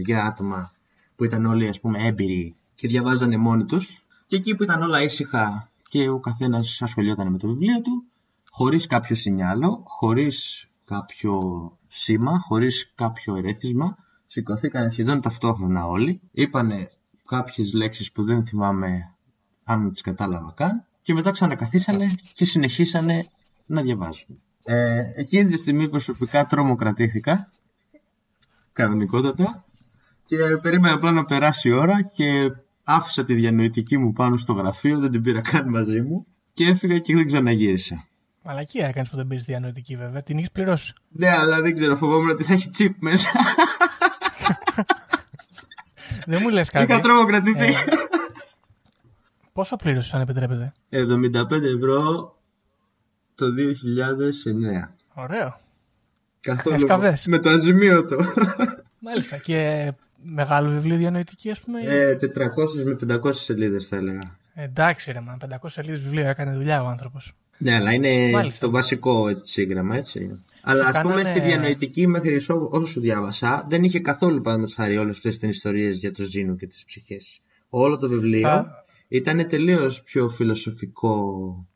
20-25 0.09 0.13
άτομα 0.13 0.71
που 1.17 1.25
ήταν 1.25 1.47
όλοι 1.47 1.69
ας 1.69 1.81
πούμε 1.81 2.07
έμπειροι 2.07 2.55
και 2.75 2.89
διαβάζανε 2.89 3.37
μόνοι 3.37 3.65
τους 3.65 4.07
και 4.27 4.37
εκεί 4.37 4.55
που 4.55 4.63
ήταν 4.63 4.83
όλα 4.83 5.03
ήσυχα 5.03 5.71
και 5.89 6.09
ο 6.09 6.21
καθένας 6.21 6.83
ασχολιόταν 6.83 7.33
με 7.33 7.39
το 7.39 7.49
βιβλίο 7.49 7.81
του 7.81 8.05
χωρίς 8.51 8.87
κάποιο 8.87 9.17
σινιάλο, 9.17 9.83
χωρίς 9.87 10.69
κάποιο 10.85 11.33
σήμα, 11.89 12.39
χωρίς 12.39 12.93
κάποιο 12.95 13.37
ερέθισμα 13.37 13.97
σηκωθήκαν 14.27 14.91
σχεδόν 14.91 15.21
ταυτόχρονα 15.21 15.87
όλοι 15.87 16.21
είπανε 16.33 16.91
κάποιες 17.27 17.73
λέξεις 17.73 18.13
που 18.13 18.25
δεν 18.25 18.47
θυμάμαι 18.47 19.15
αν 19.65 19.93
τις 19.93 20.01
κατάλαβα 20.01 20.53
καν 20.57 20.85
και 21.03 21.15
μετά 21.15 21.31
ξανακαθίσανε 21.31 22.11
και 22.35 22.45
συνεχίσανε 22.45 23.25
να 23.67 23.83
διαβάζουν. 23.83 24.43
Ε, 24.65 25.01
εκείνη 25.15 25.45
τη 25.51 25.57
στιγμή 25.57 25.89
προσωπικά 25.89 26.47
τρομοκρατήθηκα, 26.47 27.51
κανονικότατα, 28.73 29.65
και 30.27 30.37
περίμενα 30.63 30.95
απλά 30.95 31.11
να 31.11 31.25
περάσει 31.25 31.69
η 31.69 31.73
ώρα 31.73 32.03
και 32.03 32.53
άφησα 32.85 33.25
τη 33.25 33.35
διανοητική 33.35 33.99
μου 33.99 34.13
πάνω 34.13 34.37
στο 34.37 34.53
γραφείο, 34.53 34.99
δεν 34.99 35.11
την 35.11 35.23
πήρα 35.23 35.41
καν 35.41 35.69
μαζί 35.69 36.01
μου 36.01 36.27
και 36.53 36.65
έφυγα 36.65 36.99
και 36.99 37.15
δεν 37.15 37.27
ξαναγύρισα. 37.27 38.07
Μαλακία 38.43 38.87
έκανες 38.87 39.09
που 39.11 39.17
δεν 39.17 39.27
πήρες 39.27 39.45
διανοητική 39.45 39.97
βέβαια, 39.97 40.23
την 40.23 40.39
έχει 40.39 40.51
πληρώσει. 40.53 40.93
Ναι, 41.09 41.31
αλλά 41.31 41.61
δεν 41.61 41.75
ξέρω, 41.75 41.97
φοβόμουν 41.97 42.31
ότι 42.31 42.45
θα 42.45 42.53
έχει 42.53 42.69
τσίπ 42.69 43.03
μέσα. 43.03 43.31
Δεν 46.27 46.41
μου 46.43 46.49
λες 46.49 46.71
κάτι. 46.71 46.93
Είχα 46.93 47.01
τρομοκρατηθεί. 47.01 47.67
Ε, 47.67 47.73
πόσο 49.53 49.77
πλήρωσε, 49.77 50.17
αν 50.17 50.23
επιτρέπετε; 50.23 50.73
75 50.91 51.63
ευρώ 51.77 52.35
το 53.35 53.47
2009. 53.47 54.95
Ωραίο. 55.15 55.61
Καθόλου 56.41 56.75
Εσκαβές. 56.75 57.27
με 57.27 57.39
το 57.39 57.51
αζημίωτο. 57.51 58.17
Μάλιστα. 58.99 59.37
Και 59.37 59.93
μεγάλο 60.23 60.71
βιβλίο 60.71 60.97
διανοητική, 60.97 61.51
ας 61.51 61.61
πούμε. 61.61 61.81
Ε, 61.81 62.17
400 62.17 62.83
με 62.85 63.17
500 63.25 63.33
σελίδες 63.33 63.89
θα 63.89 63.97
έλεγα. 63.97 64.39
Εντάξει, 64.55 65.13
ρε, 65.13 65.21
μα 65.21 65.37
500 65.41 65.57
σελίδες 65.67 66.01
βιβλίο 66.01 66.27
έκανε 66.29 66.53
δουλειά 66.53 66.83
ο 66.83 66.87
άνθρωπος. 66.87 67.33
Ναι, 67.59 67.75
αλλά 67.75 67.93
είναι 67.93 68.31
Μάλιστα. 68.31 68.67
το 68.67 68.73
βασικό 68.73 69.29
έτσι, 69.29 69.53
σύγγραμμα, 69.53 69.97
έτσι. 69.97 70.41
Αλλά 70.63 70.87
ας 70.87 71.01
πούμε 71.01 71.25
στη 71.25 71.41
διανοητική 71.41 72.07
μέχρι 72.07 72.41
όσο 72.71 73.01
διάβασα, 73.01 73.67
δεν 73.69 73.85
είχε 73.85 74.01
καθόλου 74.01 74.41
πάνω 74.41 74.67
χάρη 74.75 74.97
όλες 74.97 75.17
αυτές 75.17 75.39
τις 75.39 75.49
ιστορίες 75.49 75.99
για 75.99 76.13
το 76.13 76.23
Ζήνο 76.23 76.57
και 76.57 76.67
τις 76.67 76.85
ψυχές. 76.87 77.41
Όλο 77.69 77.97
το 77.97 78.09
βιβλίο 78.09 78.41
θα... 78.41 78.85
ήταν 79.09 79.49
τελείως 79.49 80.03
πιο 80.03 80.29
φιλοσοφικό 80.29 81.25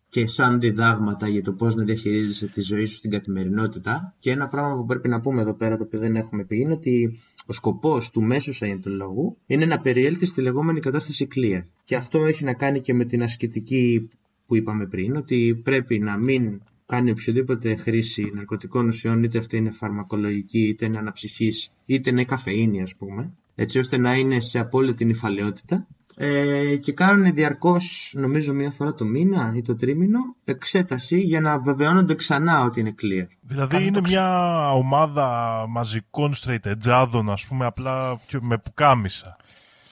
και 0.09 0.27
σαν 0.27 0.61
διδάγματα 0.61 1.29
για 1.29 1.43
το 1.43 1.53
πώς 1.53 1.75
να 1.75 1.85
διαχειρίζεσαι 1.85 2.47
τη 2.47 2.61
ζωή 2.61 2.85
σου 2.85 2.95
στην 2.95 3.11
καθημερινότητα. 3.11 4.14
Και 4.19 4.31
ένα 4.31 4.49
πράγμα 4.49 4.77
που 4.77 4.85
πρέπει 4.85 5.09
να 5.09 5.21
πούμε 5.21 5.40
εδώ 5.43 5.55
πέρα, 5.55 5.77
το 5.77 5.83
οποίο 5.83 5.99
δεν 5.99 6.16
έχουμε 6.16 6.45
πει, 6.45 6.59
είναι 6.59 6.73
ότι 6.73 7.21
ο 7.47 7.53
σκοπός 7.53 8.11
του 8.11 8.23
μέσου 8.23 8.53
σαϊντολόγου 8.53 9.37
είναι 9.47 9.66
να 9.66 9.81
περιέλθει 9.81 10.27
στη 10.27 10.40
λεγόμενη 10.40 10.81
κατάσταση 10.81 11.29
clear. 11.35 11.62
Και 11.85 11.97
αυτό 11.97 12.25
έχει 12.25 12.45
να 12.45 12.55
κάνει 12.55 12.81
και 12.81 12.95
με 12.95 13.05
την 13.05 13.23
ασκητική 13.23 14.11
που 14.51 14.57
είπαμε 14.57 14.87
πριν, 14.87 15.17
ότι 15.17 15.61
πρέπει 15.65 15.99
να 15.99 16.17
μην 16.17 16.61
κάνει 16.87 17.11
οποιοδήποτε 17.11 17.75
χρήση 17.75 18.33
ναρκωτικών 18.35 18.87
ουσιών, 18.87 19.23
είτε 19.23 19.39
αυτή 19.39 19.57
είναι 19.57 19.71
φαρμακολογική, 19.71 20.69
είτε 20.69 20.85
είναι 20.85 20.99
αναψυχής, 20.99 21.73
είτε 21.87 22.11
είναι 22.11 22.25
καφεΐνη 22.25 22.83
ας 22.83 22.95
πούμε, 22.95 23.33
έτσι 23.55 23.79
ώστε 23.79 23.99
να 23.99 24.15
είναι 24.15 24.41
σε 24.41 24.59
απόλυτη 24.59 25.05
νυφαλαιότητα 25.05 25.87
ε, 26.17 26.77
και 26.77 26.93
κάνουν 26.93 27.35
διαρκώς, 27.35 28.13
νομίζω 28.17 28.53
μία 28.53 28.71
φορά 28.71 28.95
το 28.95 29.05
μήνα 29.05 29.53
ή 29.57 29.63
το 29.63 29.75
τρίμηνο, 29.75 30.19
εξέταση 30.45 31.19
για 31.19 31.41
να 31.41 31.59
βεβαιώνονται 31.59 32.15
ξανά 32.15 32.65
ότι 32.65 32.81
είναι 32.81 32.95
clear. 33.03 33.27
Δηλαδή 33.41 33.85
είναι 33.87 34.01
μια 34.01 34.69
ομάδα 34.73 35.65
μαζικών 35.69 36.33
straight 36.35 36.73
edge'άδων, 36.73 37.25
ας 37.27 37.47
πούμε, 37.47 37.67
απλά 37.67 38.21
με 38.41 38.59
πουκάμισα. 38.59 39.37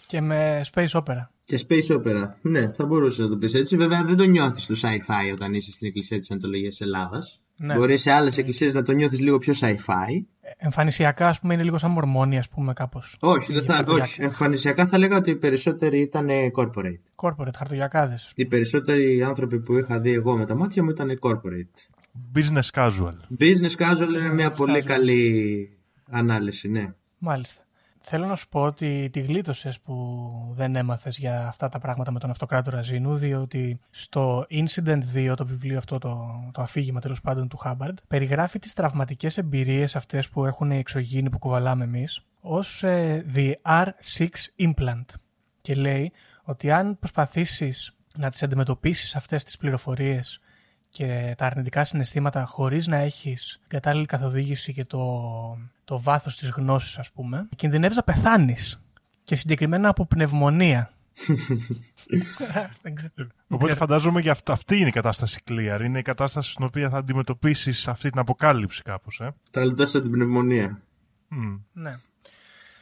Και 0.06 0.20
με 0.20 0.64
space 0.72 0.90
opera. 0.90 1.37
Και 1.48 1.66
space 1.68 1.96
opera. 1.96 2.24
Ναι, 2.40 2.72
θα 2.72 2.86
μπορούσες 2.86 3.18
να 3.18 3.28
το 3.28 3.36
πεις 3.36 3.54
έτσι. 3.54 3.76
Βέβαια 3.76 4.04
δεν 4.04 4.16
το 4.16 4.24
νιώθεις 4.24 4.66
το 4.66 4.74
sci-fi 4.82 5.32
όταν 5.32 5.54
είσαι 5.54 5.72
στην 5.72 5.88
Εκκλησία 5.88 6.18
της 6.18 6.30
Ανατολική 6.30 6.82
Ελλάδας. 6.82 7.40
Ναι. 7.56 7.74
Μπορεί 7.74 7.96
σε 7.96 8.12
άλλες 8.12 8.38
εκκλησίες 8.38 8.74
να 8.74 8.82
το 8.82 8.92
νιώθεις 8.92 9.20
λίγο 9.20 9.38
πιο 9.38 9.54
sci-fi. 9.60 10.24
Εμφανισιακά, 10.56 11.28
ας 11.28 11.40
πούμε, 11.40 11.54
είναι 11.54 11.62
λίγο 11.62 11.78
σαν 11.78 11.90
μορμόνι, 11.90 12.38
ας 12.38 12.48
πούμε, 12.48 12.72
κάπως. 12.72 13.16
Όχι, 13.20 13.52
δεν 13.52 13.64
θα, 13.64 13.84
όχι. 13.86 14.22
Εμφανισιακά 14.22 14.86
θα 14.86 14.98
λέγα 14.98 15.16
ότι 15.16 15.30
οι 15.30 15.36
περισσότεροι 15.36 16.00
ήταν 16.00 16.28
corporate. 16.56 17.00
Corporate, 17.14 17.54
χαρτογιακάδες. 17.56 18.32
Οι 18.34 18.46
περισσότεροι 18.46 19.22
άνθρωποι 19.22 19.60
που 19.60 19.78
είχα 19.78 20.00
δει 20.00 20.12
εγώ 20.12 20.36
με 20.36 20.46
τα 20.46 20.54
μάτια 20.54 20.82
μου 20.82 20.90
ήταν 20.90 21.18
corporate. 21.20 21.88
Business 22.34 22.68
casual. 22.72 23.14
Business 23.38 23.76
casual 23.76 24.20
είναι 24.20 24.32
μια 24.32 24.50
πολύ 24.50 24.82
καλή 24.82 25.70
ανάλυση, 26.10 26.68
ναι. 26.68 26.94
Μάλιστα. 27.18 27.62
Θέλω 28.00 28.26
να 28.26 28.36
σου 28.36 28.48
πω 28.48 28.62
ότι 28.62 29.08
τη 29.12 29.20
γλίτωσες 29.20 29.80
που 29.80 29.94
δεν 30.54 30.76
έμαθες 30.76 31.18
για 31.18 31.46
αυτά 31.46 31.68
τα 31.68 31.78
πράγματα 31.78 32.10
με 32.10 32.18
τον 32.18 32.30
αυτοκράτορα 32.30 32.80
Ζήνου, 32.80 33.16
διότι 33.16 33.80
στο 33.90 34.46
Incident 34.50 35.02
2, 35.14 35.32
το 35.36 35.46
βιβλίο 35.46 35.78
αυτό, 35.78 35.98
το, 35.98 36.40
το 36.52 36.62
αφήγημα 36.62 37.00
τέλος 37.00 37.20
πάντων 37.20 37.48
του 37.48 37.56
Χάμπαρντ, 37.56 37.98
περιγράφει 38.08 38.58
τις 38.58 38.72
τραυματικές 38.72 39.38
εμπειρίες 39.38 39.96
αυτές 39.96 40.28
που 40.28 40.44
έχουν 40.44 40.70
οι 40.70 40.78
εξωγήινοι 40.78 41.30
που 41.30 41.38
κουβαλάμε 41.38 41.84
εμείς 41.84 42.20
ως 42.40 42.82
ε, 42.82 43.24
The 43.34 43.52
R6 43.62 44.28
Implant. 44.58 45.04
Και 45.60 45.74
λέει 45.74 46.12
ότι 46.42 46.70
αν 46.70 46.98
προσπαθήσεις 46.98 47.92
να 48.16 48.30
τις 48.30 48.42
αντιμετωπίσεις 48.42 49.16
αυτές 49.16 49.42
τις 49.42 49.56
πληροφορίες 49.56 50.40
και 50.88 51.34
τα 51.36 51.46
αρνητικά 51.46 51.84
συναισθήματα 51.84 52.44
χωρίς 52.44 52.86
να 52.86 52.96
έχεις 52.96 53.60
κατάλληλη 53.66 54.06
καθοδήγηση 54.06 54.72
και 54.72 54.84
το, 54.84 55.22
το 55.84 56.00
βάθος 56.00 56.36
της 56.36 56.48
γνώσης 56.50 56.98
ας 56.98 57.12
πούμε, 57.12 57.48
κινδυνεύεις 57.56 57.96
να 57.96 58.02
πεθάνεις 58.02 58.80
και 59.22 59.34
συγκεκριμένα 59.34 59.88
από 59.88 60.06
πνευμονία. 60.06 60.90
Δεν 62.82 62.94
ξέρω. 62.94 63.28
Οπότε 63.48 63.74
φαντάζομαι 63.74 64.20
και 64.20 64.30
αυ- 64.30 64.50
αυτή 64.50 64.76
είναι 64.76 64.88
η 64.88 64.92
κατάσταση 64.92 65.40
clear. 65.48 65.80
Είναι 65.84 65.98
η 65.98 66.02
κατάσταση 66.02 66.50
στην 66.50 66.64
οποία 66.64 66.90
θα 66.90 66.98
αντιμετωπίσεις 66.98 67.88
αυτή 67.88 68.10
την 68.10 68.18
αποκάλυψη 68.18 68.82
κάπως. 68.82 69.20
Ε. 69.20 69.30
Θα 69.50 69.64
λιτώσω 69.64 70.00
την 70.02 70.10
πνευμονία. 70.10 70.80
Μμ. 71.28 71.56
Ναι. 71.72 71.96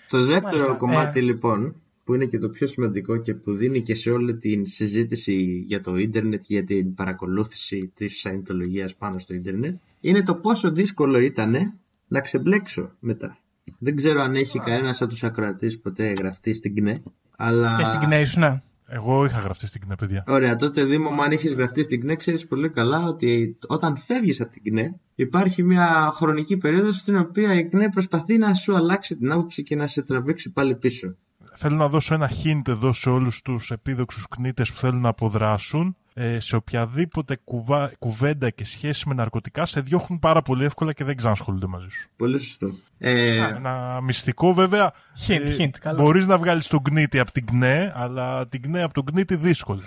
Το 0.08 0.24
δεύτερο 0.24 0.56
Μάλιστα. 0.56 0.72
κομμάτι 0.74 1.18
Ε. 1.18 1.22
λοιπόν, 1.22 1.74
που 2.06 2.14
είναι 2.14 2.24
και 2.24 2.38
το 2.38 2.48
πιο 2.48 2.66
σημαντικό 2.66 3.16
και 3.16 3.34
που 3.34 3.52
δίνει 3.52 3.82
και 3.82 3.94
σε 3.94 4.10
όλη 4.10 4.36
την 4.36 4.66
συζήτηση 4.66 5.64
για 5.66 5.80
το 5.80 5.96
ίντερνετ, 5.96 6.42
για 6.46 6.64
την 6.64 6.94
παρακολούθηση 6.94 7.92
της 7.94 8.20
σαϊντολογίας 8.20 8.94
πάνω 8.94 9.18
στο 9.18 9.34
ίντερνετ, 9.34 9.76
είναι 10.00 10.22
το 10.22 10.34
πόσο 10.34 10.70
δύσκολο 10.70 11.18
ήταν 11.18 11.78
να 12.08 12.20
ξεμπλέξω 12.20 12.92
μετά. 13.00 13.38
Δεν 13.78 13.96
ξέρω 13.96 14.20
αν 14.20 14.34
έχει 14.34 14.58
κανένα 14.58 14.90
από 14.90 15.06
τους 15.06 15.24
ακροατές 15.24 15.78
ποτέ 15.78 16.12
γραφτεί 16.18 16.54
στην 16.54 16.74
ΚΝΕ, 16.74 17.02
αλλά... 17.36 17.74
Και 17.78 17.84
στην 17.84 18.00
κοινή 18.00 18.24
σου, 18.24 18.38
ναι. 18.38 18.62
Εγώ 18.88 19.24
είχα 19.24 19.38
γραφτεί 19.38 19.66
στην 19.66 19.80
κοινή 19.80 19.94
παιδιά. 19.98 20.24
Ωραία, 20.26 20.56
τότε 20.56 20.84
Δήμο, 20.84 21.10
μου 21.10 21.22
αν 21.22 21.30
έχει 21.30 21.48
γραφτεί 21.48 21.82
στην 21.82 22.00
ΚΝΕ, 22.00 22.16
ξέρεις 22.16 22.46
πολύ 22.46 22.70
καλά 22.70 23.06
ότι 23.06 23.56
όταν 23.66 23.96
φεύγεις 23.96 24.40
από 24.40 24.52
την 24.52 24.62
ΚΝΕ, 24.62 25.00
υπάρχει 25.14 25.62
μια 25.62 26.10
χρονική 26.14 26.56
περίοδος 26.56 26.96
στην 26.96 27.16
οποία 27.16 27.54
η 27.54 27.68
ΚΝΕ 27.68 27.88
προσπαθεί 27.88 28.38
να 28.38 28.54
σου 28.54 28.76
αλλάξει 28.76 29.16
την 29.16 29.32
άποψη 29.32 29.62
και 29.62 29.76
να 29.76 29.86
σε 29.86 30.02
τραβήξει 30.02 30.52
πάλι 30.52 30.74
πίσω. 30.74 31.16
Θέλω 31.58 31.76
να 31.76 31.88
δώσω 31.88 32.14
ένα 32.14 32.30
hint 32.30 32.68
εδώ 32.68 32.92
σε 32.92 33.10
όλους 33.10 33.42
τους 33.42 33.70
επίδοξους 33.70 34.28
κνήτες 34.28 34.72
που 34.72 34.78
θέλουν 34.78 35.00
να 35.00 35.08
αποδράσουν. 35.08 35.96
Ε, 36.14 36.40
σε 36.40 36.56
οποιαδήποτε 36.56 37.38
κουβά, 37.44 37.92
κουβέντα 37.98 38.50
και 38.50 38.64
σχέση 38.64 39.08
με 39.08 39.14
ναρκωτικά 39.14 39.66
σε 39.66 39.80
διώχνουν 39.80 40.18
πάρα 40.18 40.42
πολύ 40.42 40.64
εύκολα 40.64 40.92
και 40.92 41.04
δεν 41.04 41.16
ξανασχολούνται 41.16 41.66
μαζί 41.66 41.88
σου. 41.88 42.08
Πολύ 42.16 42.38
σωστό. 42.38 42.70
Ε, 42.98 43.36
Ένα 43.36 44.00
μυστικό 44.02 44.54
βέβαια. 44.54 44.92
Hint, 45.26 45.60
hint, 45.60 45.70
καλό. 45.80 46.02
Μπορείς 46.02 46.26
να 46.26 46.38
βγάλεις 46.38 46.68
τον 46.68 46.82
κνήτη 46.82 47.18
από 47.18 47.32
την 47.32 47.46
κνέ, 47.46 47.92
αλλά 47.96 48.48
την 48.48 48.62
κνέ 48.62 48.82
από 48.82 48.94
τον 48.94 49.04
κνήτη 49.04 49.36
δύσκολα. 49.36 49.82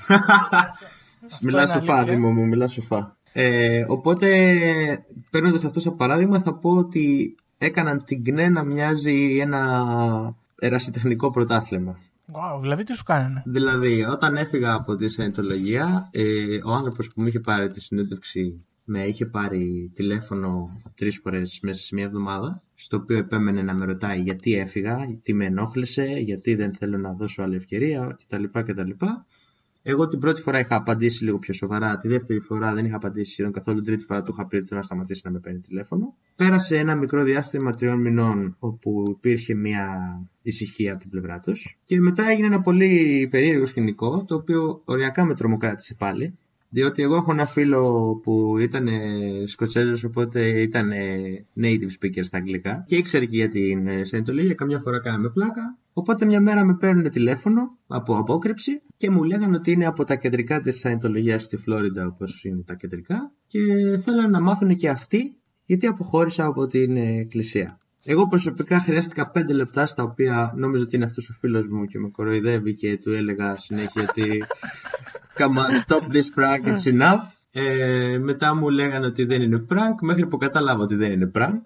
μιλά 1.41 1.61
είναι 1.61 1.71
σοφά, 1.71 1.93
αλήθεια. 1.93 2.13
Δήμο 2.13 2.31
μου, 2.31 2.45
μιλά 2.45 2.67
σοφά. 2.67 3.17
Ε, 3.33 3.85
οπότε, 3.87 4.27
παίρνοντας 5.29 5.65
αυτό 5.65 5.79
σαν 5.79 5.95
παράδειγμα, 5.95 6.39
θα 6.39 6.53
πω 6.53 6.69
ότι 6.69 7.35
έκαναν 7.57 8.03
την 8.03 8.23
ΚΝΕ 8.23 8.49
να 8.49 8.63
μοιάζει 8.63 9.37
ένα 9.37 9.85
ερασιτεχνικό 10.59 11.29
πρωτάθλημα. 11.29 11.97
Wow, 12.31 12.61
δηλαδή 12.61 12.83
τι 12.83 12.95
σου 12.95 13.03
κάνανε; 13.03 13.43
Δηλαδή, 13.45 14.03
όταν 14.03 14.35
έφυγα 14.35 14.73
από 14.73 14.95
τη 14.95 15.09
Σαϊντολογία, 15.09 16.09
ε, 16.11 16.23
ο 16.65 16.71
άνθρωπος 16.71 17.07
που 17.07 17.21
μου 17.21 17.27
είχε 17.27 17.39
πάρει 17.39 17.67
τη 17.67 17.81
συνέντευξη 17.81 18.63
με 18.91 19.03
είχε 19.05 19.25
πάρει 19.25 19.91
τηλέφωνο 19.95 20.81
τρεις 20.95 21.19
φορές 21.23 21.59
μέσα 21.61 21.81
σε 21.81 21.95
μια 21.95 22.03
εβδομάδα, 22.03 22.63
στο 22.75 22.97
οποίο 22.97 23.17
επέμενε 23.17 23.61
να 23.61 23.73
με 23.73 23.85
ρωτάει 23.85 24.21
γιατί 24.21 24.55
έφυγα, 24.55 24.97
τι 25.23 25.33
με 25.33 25.45
ενόχλησε, 25.45 26.03
γιατί 26.03 26.55
δεν 26.55 26.75
θέλω 26.75 26.97
να 26.97 27.13
δώσω 27.13 27.43
άλλη 27.43 27.55
ευκαιρία 27.55 28.17
κτλ. 28.19 28.43
κτλ. 28.43 28.91
Εγώ 29.83 30.07
την 30.07 30.19
πρώτη 30.19 30.41
φορά 30.41 30.59
είχα 30.59 30.75
απαντήσει 30.75 31.23
λίγο 31.23 31.39
πιο 31.39 31.53
σοβαρά, 31.53 31.97
τη 31.97 32.07
δεύτερη 32.07 32.39
φορά 32.39 32.73
δεν 32.73 32.85
είχα 32.85 32.95
απαντήσει 32.95 33.31
σχεδόν 33.31 33.51
καθόλου, 33.51 33.77
την 33.77 33.85
τρίτη 33.85 34.03
φορά 34.03 34.23
του 34.23 34.31
είχα 34.31 34.47
πει 34.47 34.55
ότι 34.55 34.65
θέλω 34.65 34.79
να 34.79 34.85
σταματήσει 34.85 35.21
να 35.23 35.31
με 35.31 35.39
παίρνει 35.39 35.59
τηλέφωνο. 35.59 36.15
Πέρασε 36.35 36.77
ένα 36.77 36.95
μικρό 36.95 37.23
διάστημα 37.23 37.73
τριών 37.73 37.99
μηνών 38.01 38.55
όπου 38.59 39.03
υπήρχε 39.09 39.53
μια 39.53 39.87
ησυχία 40.41 40.91
από 40.91 41.01
την 41.01 41.09
πλευρά 41.09 41.39
τους. 41.39 41.77
Και 41.85 41.99
μετά 41.99 42.29
έγινε 42.29 42.47
ένα 42.47 42.61
πολύ 42.61 43.27
περίεργο 43.31 43.65
σκηνικό, 43.65 44.25
το 44.27 44.35
οποίο 44.35 44.81
οριακά 44.85 45.25
με 45.25 45.35
τρομοκράτησε 45.35 45.95
πάλι. 45.97 46.33
Διότι 46.71 47.01
εγώ 47.01 47.15
έχω 47.15 47.31
ένα 47.31 47.45
φίλο 47.45 48.13
που 48.23 48.57
ήταν 48.57 48.87
Σκοτσέζος, 49.45 50.03
οπότε 50.03 50.61
ήταν 50.61 50.91
native 51.61 51.89
speaker 51.99 52.19
στα 52.21 52.37
αγγλικά 52.37 52.83
και 52.87 52.95
ήξερε 52.95 53.25
και 53.25 53.35
για 53.35 53.49
την 53.49 53.87
ε, 53.87 54.03
Σαϊντολογία, 54.03 54.53
καμιά 54.53 54.79
φορά 54.79 55.01
κάναμε 55.01 55.29
πλάκα. 55.29 55.77
Οπότε 55.99 56.25
μια 56.25 56.41
μέρα 56.41 56.65
με 56.65 56.75
παίρνουν 56.75 57.09
τηλέφωνο 57.09 57.77
από 57.87 58.17
απόκρυψη 58.17 58.81
και 58.97 59.09
μου 59.09 59.23
λέγανε 59.23 59.55
ότι 59.55 59.71
είναι 59.71 59.85
από 59.85 60.03
τα 60.03 60.15
κεντρικά 60.15 60.59
της 60.59 60.79
Σαϊντολογίας 60.79 61.43
στη 61.43 61.57
Φλόριντα, 61.57 62.05
όπως 62.05 62.43
είναι 62.43 62.63
τα 62.63 62.73
κεντρικά, 62.73 63.31
και 63.47 63.59
θέλανε 64.03 64.27
να 64.27 64.41
μάθουν 64.41 64.75
και 64.75 64.89
αυτοί 64.89 65.37
γιατί 65.65 65.87
αποχώρησα 65.87 66.45
από 66.45 66.67
την 66.67 66.97
ε, 66.97 67.19
εκκλησία. 67.19 67.79
Εγώ 68.05 68.27
προσωπικά 68.27 68.79
χρειάστηκα 68.79 69.31
5 69.35 69.41
λεπτά 69.53 69.85
στα 69.85 70.03
οποία 70.03 70.53
νόμιζα 70.55 70.83
ότι 70.83 70.95
είναι 70.95 71.05
αυτός 71.05 71.29
ο 71.29 71.33
φίλος 71.33 71.67
μου 71.67 71.85
και 71.85 71.99
με 71.99 72.09
κοροϊδεύει 72.09 72.73
και 72.73 72.97
του 72.97 73.11
έλεγα 73.11 73.57
συνέχεια 73.57 74.05
ότι 74.09 74.43
Come 75.37 75.57
on, 75.57 75.71
stop 75.85 76.03
this 76.15 76.29
prank, 76.35 76.65
it's 76.65 76.99
enough. 76.99 77.23
Ε, 77.51 78.17
μετά 78.17 78.55
μου 78.55 78.69
λέγανε 78.69 79.05
ότι 79.05 79.25
δεν 79.25 79.41
είναι 79.41 79.65
prank, 79.69 79.95
μέχρι 80.01 80.27
που 80.27 80.37
κατάλαβα 80.37 80.83
ότι 80.83 80.95
δεν 80.95 81.11
είναι 81.11 81.31
prank. 81.35 81.61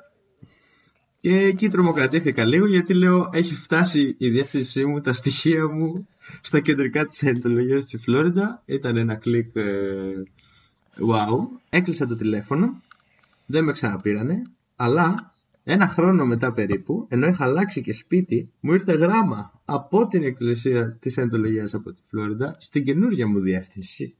Και 1.23 1.37
εκεί 1.37 1.69
τρομοκρατήθηκα 1.69 2.45
λίγο 2.45 2.65
γιατί 2.65 2.93
λέω 2.93 3.29
έχει 3.31 3.53
φτάσει 3.53 4.15
η 4.17 4.29
διεύθυνσή 4.29 4.85
μου, 4.85 5.01
τα 5.01 5.13
στοιχεία 5.13 5.67
μου 5.67 6.07
στα 6.41 6.59
κεντρικά 6.59 7.05
της 7.05 7.23
εντολογίας 7.23 7.83
στη 7.83 7.97
Φλόριντα. 7.97 8.61
Ήταν 8.65 8.97
ένα 8.97 9.15
κλικ 9.15 9.55
ε, 9.55 9.63
wow. 11.07 11.37
Έκλεισα 11.69 12.05
το 12.07 12.15
τηλέφωνο, 12.15 12.81
δεν 13.45 13.63
με 13.63 13.71
ξαναπήρανε, 13.71 14.41
αλλά 14.75 15.33
ένα 15.63 15.87
χρόνο 15.87 16.25
μετά 16.25 16.51
περίπου, 16.51 17.05
ενώ 17.09 17.27
είχα 17.27 17.43
αλλάξει 17.43 17.81
και 17.81 17.93
σπίτι, 17.93 18.51
μου 18.59 18.73
ήρθε 18.73 18.93
γράμμα 18.93 19.61
από 19.65 20.07
την 20.07 20.23
εκκλησία 20.23 20.97
της 20.99 21.17
εντολογίας 21.17 21.73
από 21.73 21.91
τη 21.91 22.01
Φλόριντα 22.09 22.55
στην 22.57 22.83
καινούργια 22.83 23.27
μου 23.27 23.39
διεύθυνση. 23.39 24.15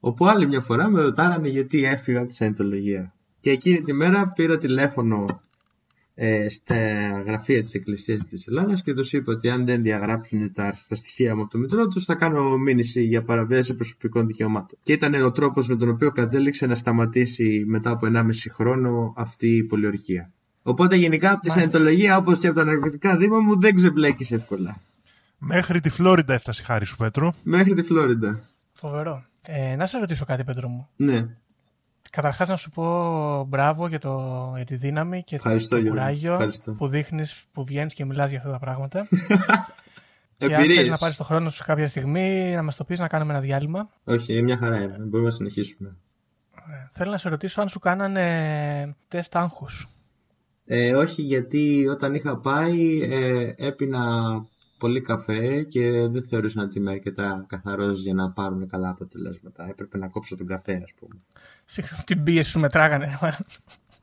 Όπου 0.00 0.26
άλλη 0.26 0.46
μια 0.46 0.60
φορά 0.60 0.88
με 0.88 1.00
ρωτάγανε 1.00 1.48
γιατί 1.48 1.84
έφυγα 1.84 2.18
από 2.18 2.28
τη 2.28 2.34
Σαϊντολογία. 2.34 3.14
Και 3.40 3.50
εκείνη 3.50 3.82
τη 3.82 3.92
μέρα 3.92 4.28
πήρα 4.28 4.58
τηλέφωνο 4.58 5.42
ε, 6.20 6.48
στα 6.48 6.76
γραφεία 7.26 7.62
της 7.62 7.74
Εκκλησίας 7.74 8.26
της 8.26 8.46
Ελλάδας 8.46 8.82
και 8.82 8.94
τους 8.94 9.12
είπα 9.12 9.32
ότι 9.32 9.50
αν 9.50 9.66
δεν 9.66 9.82
διαγράψουν 9.82 10.52
τα, 10.52 10.74
τα 10.88 10.94
στοιχεία 10.94 11.34
μου 11.36 11.42
από 11.42 11.50
το 11.50 11.58
μητρό 11.58 11.88
τους 11.88 12.04
θα 12.04 12.14
κάνω 12.14 12.56
μήνυση 12.56 13.02
για 13.02 13.22
παραβίαση 13.22 13.74
προσωπικών 13.74 14.26
δικαιωμάτων. 14.26 14.78
Και 14.82 14.92
ήταν 14.92 15.14
ο 15.14 15.32
τρόπος 15.32 15.68
με 15.68 15.76
τον 15.76 15.88
οποίο 15.88 16.10
κατέληξε 16.10 16.66
να 16.66 16.74
σταματήσει 16.74 17.64
μετά 17.66 17.90
από 17.90 18.06
1,5 18.14 18.22
χρόνο 18.52 19.12
αυτή 19.16 19.56
η 19.56 19.64
πολιορκία. 19.64 20.32
Οπότε 20.62 20.96
γενικά 20.96 21.30
από 21.30 21.40
τη 21.40 21.50
Σαϊντολογία 21.50 22.16
όπως 22.16 22.38
και 22.38 22.46
από 22.46 22.56
τα 22.56 22.64
ναρκωτικά 22.64 23.16
δήμα 23.16 23.38
μου 23.38 23.60
δεν 23.60 23.74
ξεμπλέκεις 23.74 24.30
εύκολα. 24.32 24.80
Μέχρι 25.38 25.80
τη 25.80 25.88
Φλόριντα 25.88 26.34
έφτασε 26.34 26.62
η 26.62 26.64
χάρη 26.64 26.84
σου, 26.84 26.96
Πέτρο. 26.96 27.34
Μέχρι 27.42 27.74
τη 27.74 27.82
Φλόριντα. 27.82 28.40
Φοβερό. 28.72 29.24
Ε, 29.46 29.76
να 29.76 29.86
σε 29.86 29.98
ρωτήσω 29.98 30.24
κάτι, 30.24 30.44
Πέτρο 30.44 30.68
μου. 30.68 30.88
Ναι. 30.96 31.26
Καταρχάς 32.10 32.48
να 32.48 32.56
σου 32.56 32.70
πω 32.70 33.44
μπράβο 33.44 33.88
για, 33.88 33.98
το, 33.98 34.52
για 34.56 34.64
τη 34.64 34.76
δύναμη 34.76 35.22
και 35.22 35.34
Ευχαριστώ, 35.36 35.74
το 35.76 35.82
Γιώργο. 35.82 36.00
κουράγιο 36.00 36.32
Ευχαριστώ. 36.32 36.72
που 36.72 36.88
δείχνεις, 36.88 37.44
που 37.52 37.64
βγαίνεις 37.64 37.94
και 37.94 38.04
μιλάς 38.04 38.30
για 38.30 38.38
αυτά 38.38 38.50
τα 38.50 38.58
πράγματα. 38.58 39.08
και 40.38 40.44
αν 40.44 40.52
Εμπειρίες. 40.52 40.78
θες 40.78 40.88
να 40.88 40.96
πάρεις 40.96 41.16
το 41.16 41.24
χρόνο 41.24 41.50
σου 41.50 41.64
κάποια 41.64 41.88
στιγμή 41.88 42.52
να 42.54 42.62
μας 42.62 42.76
το 42.76 42.84
πεις 42.84 42.98
να 42.98 43.08
κάνουμε 43.08 43.32
ένα 43.32 43.40
διάλειμμα. 43.42 43.90
Όχι, 44.04 44.42
μια 44.42 44.56
χαρά 44.56 44.76
είναι. 44.82 44.96
Μπορούμε 44.98 45.28
να 45.28 45.34
συνεχίσουμε. 45.34 45.96
Ε, 46.54 46.88
Θέλω 46.92 47.10
να 47.10 47.18
σε 47.18 47.28
ρωτήσω 47.28 47.60
αν 47.60 47.68
σου 47.68 47.78
κάνανε 47.78 48.96
τεστ 49.08 49.36
άγχους. 49.36 49.88
Ε, 50.64 50.94
όχι, 50.94 51.22
γιατί 51.22 51.86
όταν 51.88 52.14
είχα 52.14 52.38
πάει 52.38 53.00
ε, 53.02 53.52
έπινα 53.56 54.02
πολύ 54.78 55.00
καφέ 55.00 55.62
και 55.62 55.90
δεν 56.08 56.22
θεωρούσα 56.28 56.62
ότι 56.62 56.78
είμαι 56.78 56.90
αρκετά 56.90 57.44
καθαρός 57.48 58.00
για 58.02 58.14
να 58.14 58.30
πάρουν 58.30 58.68
καλά 58.68 58.88
αποτελέσματα. 58.88 59.66
Έπρεπε 59.68 59.98
να 59.98 60.08
κόψω 60.08 60.36
τον 60.36 60.46
καφέ, 60.46 60.80
ας 60.84 60.92
πούμε. 60.98 61.14
Συγχρόνω 61.70 62.02
την 62.06 62.22
πίεση 62.22 62.50
σου 62.50 62.60
μετράγανε. 62.60 63.18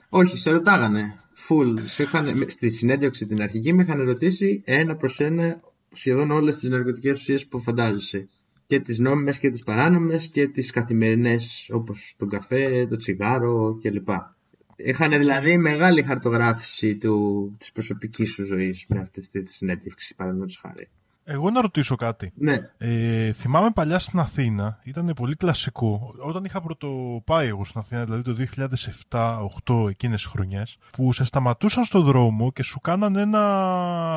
Όχι, 0.09 0.37
σε 0.37 0.51
ρωτάγανε. 0.51 1.17
Full. 1.47 1.79
Σε 1.83 2.03
είχαν, 2.03 2.37
με- 2.37 2.49
στη 2.49 2.69
συνέντευξη 2.69 3.25
την 3.25 3.41
αρχική 3.41 3.73
με 3.73 3.83
είχαν 3.83 4.03
ρωτήσει 4.03 4.61
ένα 4.65 4.95
προς 4.95 5.19
ένα 5.19 5.59
σχεδόν 5.91 6.31
όλες 6.31 6.55
τις 6.55 6.69
ναρκωτικές 6.69 7.19
ουσίες 7.19 7.47
που 7.47 7.59
φαντάζεσαι. 7.59 8.27
Και 8.67 8.79
τις 8.79 8.99
νόμιμες 8.99 9.39
και 9.39 9.49
τις 9.49 9.63
παράνομες 9.63 10.27
και 10.27 10.47
τις 10.47 10.71
καθημερινές 10.71 11.69
όπως 11.73 12.15
τον 12.17 12.29
καφέ, 12.29 12.87
το 12.87 12.95
τσιγάρο 12.95 13.79
κλπ. 13.81 14.09
Είχαν 14.75 15.09
δηλαδή 15.11 15.57
μεγάλη 15.57 16.03
χαρτογράφηση 16.03 16.97
του, 16.97 17.55
της 17.59 17.71
προσωπικής 17.71 18.31
σου 18.31 18.45
ζωής 18.45 18.85
με 18.87 18.99
αυτή 18.99 19.43
τη 19.43 19.51
συνέντευξη, 19.51 20.15
παραδείγματος 20.15 20.59
χάρη. 20.61 20.89
Εγώ 21.27 21.49
να 21.49 21.61
ρωτήσω 21.61 21.95
κάτι. 21.95 22.31
Ναι, 22.35 22.57
Ε, 22.77 23.31
θυμάμαι 23.31 23.69
παλιά 23.73 23.99
στην 23.99 24.19
Αθήνα, 24.19 24.79
ήταν 24.83 25.11
πολύ 25.15 25.35
κλασικό, 25.35 26.13
όταν 26.19 26.43
είχα 26.43 26.61
πρωτοπάει 26.61 27.47
εγώ 27.47 27.65
στην 27.65 27.79
Αθήνα, 27.79 28.03
δηλαδή 28.03 28.21
το 28.21 28.33
2007-2008 29.65 29.89
εκείνες 29.89 30.21
τις 30.21 30.31
χρονιές, 30.31 30.77
που 30.91 31.13
σε 31.13 31.23
σταματούσαν 31.23 31.83
στο 31.83 32.01
δρόμο 32.01 32.51
και 32.51 32.63
σου 32.63 32.79
κάνανε 32.79 33.21
ένα 33.21 33.41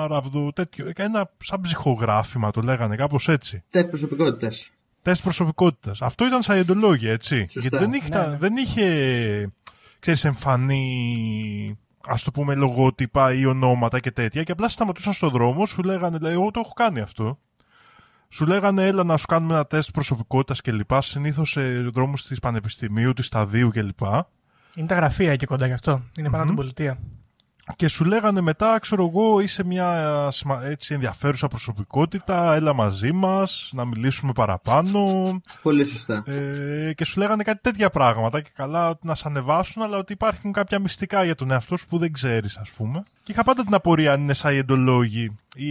ραβδο 0.09 0.53
τέτοιο, 0.53 0.91
ένα 0.97 1.31
σαν 1.39 1.61
ψυχογράφημα 1.61 2.51
το 2.51 2.61
λέγανε, 2.61 2.97
κάπως 2.97 3.29
έτσι. 3.29 3.63
τεστ 3.71 3.89
προσωπικότητας. 3.89 4.71
Τεστ 5.03 5.23
προσωπικότητας. 5.23 6.03
Αυτό 6.03 6.27
ήταν 6.27 6.43
σαϊντολόγια, 6.43 7.13
έτσι. 7.13 7.47
Σωστά. 7.51 7.61
Γιατί 7.61 7.77
δεν 7.85 7.93
είχε, 7.93 8.09
Ναι, 8.09 8.27
ναι. 8.27 8.37
δεν 8.37 8.57
είχε 8.57 9.53
ξέρεις, 9.99 10.25
εμφανή 10.25 11.79
ας 12.07 12.23
το 12.23 12.31
πούμε 12.31 12.55
λογότυπα 12.55 13.33
ή 13.33 13.45
ονόματα 13.45 14.01
και 14.01 14.11
τέτοια 14.11 14.43
και 14.43 14.53
απλά 14.53 14.69
σε 14.69 14.75
σταματούσαν 14.75 15.13
στο 15.13 15.29
δρόμο, 15.29 15.67
σου 15.67 15.83
λέγανε, 15.83 16.19
λέει, 16.19 16.33
εγώ 16.33 16.51
το 16.51 16.61
έχω 16.61 16.73
κάνει 16.73 17.01
αυτό. 17.01 17.39
Σου 18.29 18.47
λέγανε, 18.47 18.87
έλα 18.87 19.05
να 19.05 19.17
σου 19.17 19.27
κάνουμε 19.27 19.55
ένα 19.55 19.67
τεστ 19.67 19.91
προσωπικότητας 19.91 20.61
και 20.61 20.73
λοιπά, 20.73 21.03
συνήθως 21.03 21.51
σε 21.51 21.81
δρόμους 21.81 22.25
της 22.25 22.39
Πανεπιστημίου, 22.39 23.13
της 23.13 23.27
Σταδίου 23.27 23.71
και 23.71 23.83
λοιπά. 23.83 24.29
Είναι 24.77 24.87
τα 24.87 24.95
γραφεία 24.95 25.33
εκεί 25.33 25.47
κοντά 25.47 25.67
γι' 25.67 25.73
αυτό. 25.73 26.03
Είναι 26.19 26.31
πάνω 26.31 26.43
από 26.43 26.47
την 26.47 26.57
πολιτεία. 26.57 26.99
Και 27.77 27.89
σου 27.89 28.05
λέγανε 28.05 28.41
μετά, 28.41 28.79
ξέρω 28.79 29.07
εγώ, 29.13 29.41
είσαι 29.41 29.65
μια 29.65 30.31
έτσι 30.63 30.95
ενδιαφέρουσα 30.95 31.49
προσωπικότητα, 31.49 32.55
έλα 32.55 32.75
μαζί 32.75 33.13
μας, 33.13 33.71
να 33.73 33.85
μιλήσουμε 33.85 34.33
παραπάνω. 34.33 35.31
Πολύ 35.63 35.85
σωστά. 35.85 36.23
Ε, 36.27 36.93
και 36.93 37.05
σου 37.05 37.19
λέγανε 37.19 37.43
κάτι 37.43 37.61
τέτοια 37.61 37.91
πράγματα 37.91 38.41
και 38.41 38.51
καλά 38.55 38.89
ότι 38.89 39.07
να 39.07 39.15
σε 39.15 39.23
ανεβάσουν, 39.27 39.83
αλλά 39.83 39.97
ότι 39.97 40.13
υπάρχουν 40.13 40.53
κάποια 40.53 40.79
μυστικά 40.79 41.25
για 41.25 41.35
τον 41.35 41.51
εαυτό 41.51 41.77
σου 41.77 41.87
που 41.87 41.99
δεν 41.99 42.13
ξέρεις, 42.13 42.57
ας 42.57 42.71
πούμε. 42.71 43.03
Και 43.23 43.33
είχα 43.33 43.43
πάντα 43.43 43.65
την 43.65 43.75
απορία 43.75 44.13
αν 44.13 44.21
είναι 44.21 44.35
σαϊεντολόγοι 44.35 45.35
ή 45.55 45.69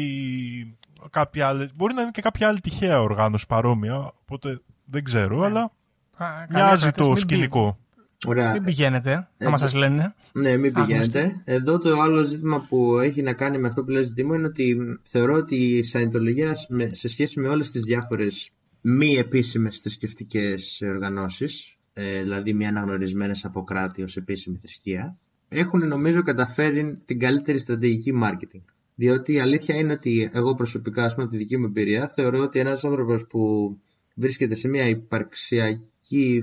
κάποια 1.09 1.47
άλλη, 1.47 1.69
μπορεί 1.75 1.93
να 1.93 2.01
είναι 2.01 2.11
και 2.11 2.21
κάποια 2.21 2.47
άλλη 2.47 2.59
τυχαία 2.59 3.01
οργάνωση 3.01 3.45
παρόμοια, 3.47 4.13
οπότε 4.21 4.61
δεν 4.85 5.03
ξέρω, 5.03 5.37
ναι. 5.39 5.45
αλλά 5.45 5.71
Α, 6.17 6.25
μοιάζει 6.49 6.91
το 6.91 7.15
σκηνικό. 7.15 7.77
Ωραία. 8.25 8.51
Μην 8.51 8.63
πηγαίνετε, 8.63 9.29
άμα 9.37 9.53
ε, 9.53 9.57
σας 9.57 9.73
λένε. 9.73 10.15
Ναι, 10.33 10.57
μην 10.57 10.73
πηγαίνετε. 10.73 11.41
Εδώ 11.43 11.77
το 11.77 12.01
άλλο 12.01 12.23
ζήτημα 12.23 12.65
που 12.69 12.99
έχει 12.99 13.21
να 13.21 13.33
κάνει 13.33 13.57
με 13.57 13.67
αυτό 13.67 13.83
που 13.83 13.89
λέει 13.89 14.03
ζήτημα 14.03 14.35
είναι 14.35 14.47
ότι 14.47 14.77
θεωρώ 15.03 15.33
ότι 15.33 15.55
η 15.55 15.83
Σαϊντολογία 15.83 16.55
σε 16.91 17.07
σχέση 17.07 17.39
με 17.39 17.49
όλες 17.49 17.71
τις 17.71 17.81
διάφορες 17.81 18.49
μη 18.81 19.15
επίσημες 19.15 19.79
θρησκευτικές 19.79 20.81
οργανώσεις, 20.85 21.77
ε, 21.93 22.21
δηλαδή 22.21 22.53
μη 22.53 22.67
αναγνωρισμένες 22.67 23.45
από 23.45 23.63
κράτη 23.63 24.03
ως 24.03 24.17
επίσημη 24.17 24.57
θρησκεία, 24.57 25.17
έχουν 25.49 25.87
νομίζω 25.87 26.23
καταφέρει 26.23 27.01
την 27.05 27.19
καλύτερη 27.19 27.59
στρατηγική 27.59 28.13
marketing. 28.23 28.63
Διότι 28.95 29.33
η 29.33 29.39
αλήθεια 29.39 29.75
είναι 29.75 29.93
ότι 29.93 30.29
εγώ 30.33 30.53
προσωπικά, 30.53 31.03
ας 31.03 31.11
πούμε, 31.13 31.23
από 31.23 31.31
τη 31.31 31.37
δική 31.37 31.57
μου 31.57 31.65
εμπειρία, 31.65 32.07
θεωρώ 32.07 32.39
ότι 32.39 32.59
ένας 32.59 32.83
άνθρωπος 32.83 33.25
που 33.27 33.71
βρίσκεται 34.15 34.55
σε 34.55 34.67
μια 34.67 34.87
υπαρξιακή 34.87 35.81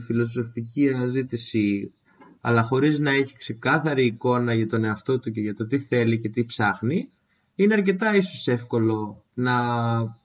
φιλοσοφική 0.06 0.90
αναζήτηση 0.90 1.92
αλλά 2.40 2.62
χωρίς 2.62 2.98
να 2.98 3.12
έχει 3.12 3.36
ξεκάθαρη 3.36 4.06
εικόνα 4.06 4.54
για 4.54 4.66
τον 4.66 4.84
εαυτό 4.84 5.18
του 5.18 5.30
και 5.30 5.40
για 5.40 5.54
το 5.54 5.66
τι 5.66 5.78
θέλει 5.78 6.18
και 6.18 6.28
τι 6.28 6.44
ψάχνει, 6.44 7.08
είναι 7.54 7.74
αρκετά 7.74 8.16
ίσως 8.16 8.48
εύκολο 8.48 9.24
να 9.34 9.54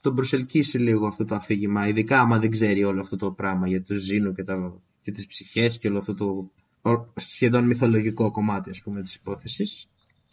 τον 0.01 0.15
προσελκύσει 0.15 0.77
λίγο 0.77 1.07
αυτό 1.07 1.25
το 1.25 1.35
αφήγημα, 1.35 1.87
ειδικά 1.87 2.19
άμα 2.19 2.39
δεν 2.39 2.49
ξέρει 2.49 2.83
όλο 2.83 2.99
αυτό 2.99 3.15
το 3.15 3.31
πράγμα 3.31 3.67
για 3.67 3.83
το 3.83 3.95
ζήνο 3.95 4.33
και, 4.33 4.43
τα, 4.43 4.81
και 5.01 5.11
τις 5.11 5.27
ψυχές 5.27 5.77
και 5.79 5.87
όλο 5.87 5.97
αυτό 5.97 6.13
το 6.13 6.51
σχεδόν 7.15 7.65
μυθολογικό 7.65 8.31
κομμάτι 8.31 8.69
ας 8.69 8.81
πούμε 8.81 9.01
της 9.01 9.15
υπόθεσης. 9.15 9.87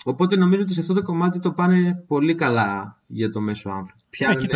Οπότε 0.09 0.37
νομίζω 0.37 0.63
ότι 0.63 0.73
σε 0.73 0.81
αυτό 0.81 0.95
το 0.95 1.03
κομμάτι 1.03 1.41
το 1.41 1.53
πάνε 1.53 2.05
πολύ 2.07 2.35
καλά 2.35 2.99
για 3.07 3.31
το 3.31 3.41
μέσο 3.41 3.71
άνθρωπο. 3.71 4.01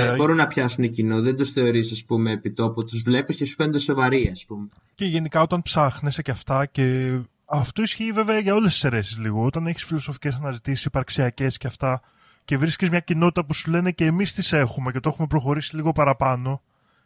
Ε, 0.00 0.16
μπορούν 0.16 0.36
να 0.36 0.46
πιάσουν 0.46 0.90
κοινό, 0.90 1.20
δεν 1.20 1.36
του 1.36 1.46
θεωρείς, 1.46 1.92
ας 1.92 2.04
πούμε, 2.04 2.32
επιτόπου. 2.32 2.84
Τους 2.84 3.02
βλέπεις 3.02 3.36
και 3.36 3.44
σου 3.44 3.54
φαίνονται 3.54 3.78
σοβαροί, 3.78 4.28
ας 4.32 4.44
πούμε. 4.46 4.68
Και 4.94 5.04
γενικά 5.04 5.42
όταν 5.42 5.62
ψάχνεσαι 5.62 6.22
και 6.22 6.30
αυτά 6.30 6.66
και. 6.66 7.18
Αυτό 7.44 7.82
ισχύει 7.82 8.12
βέβαια 8.12 8.38
για 8.38 8.54
όλες 8.54 8.72
τις 8.72 8.84
αιρέσεις 8.84 9.18
λίγο. 9.18 9.44
Όταν 9.44 9.66
έχεις 9.66 9.84
φιλοσοφικές 9.84 10.34
αναζητήσεις, 10.34 10.84
υπαρξιακές 10.84 11.56
και 11.56 11.66
αυτά, 11.66 12.00
και 12.44 12.56
βρίσκεις 12.56 12.90
μια 12.90 13.00
κοινότητα 13.00 13.44
που 13.44 13.54
σου 13.54 13.70
λένε 13.70 13.90
και 13.90 14.04
εμείς 14.04 14.34
τις 14.34 14.52
έχουμε 14.52 14.92
και 14.92 15.00
το 15.00 15.08
έχουμε 15.08 15.26
προχωρήσει 15.26 15.76
λίγο 15.76 15.92
παραπάνω, 15.92 16.62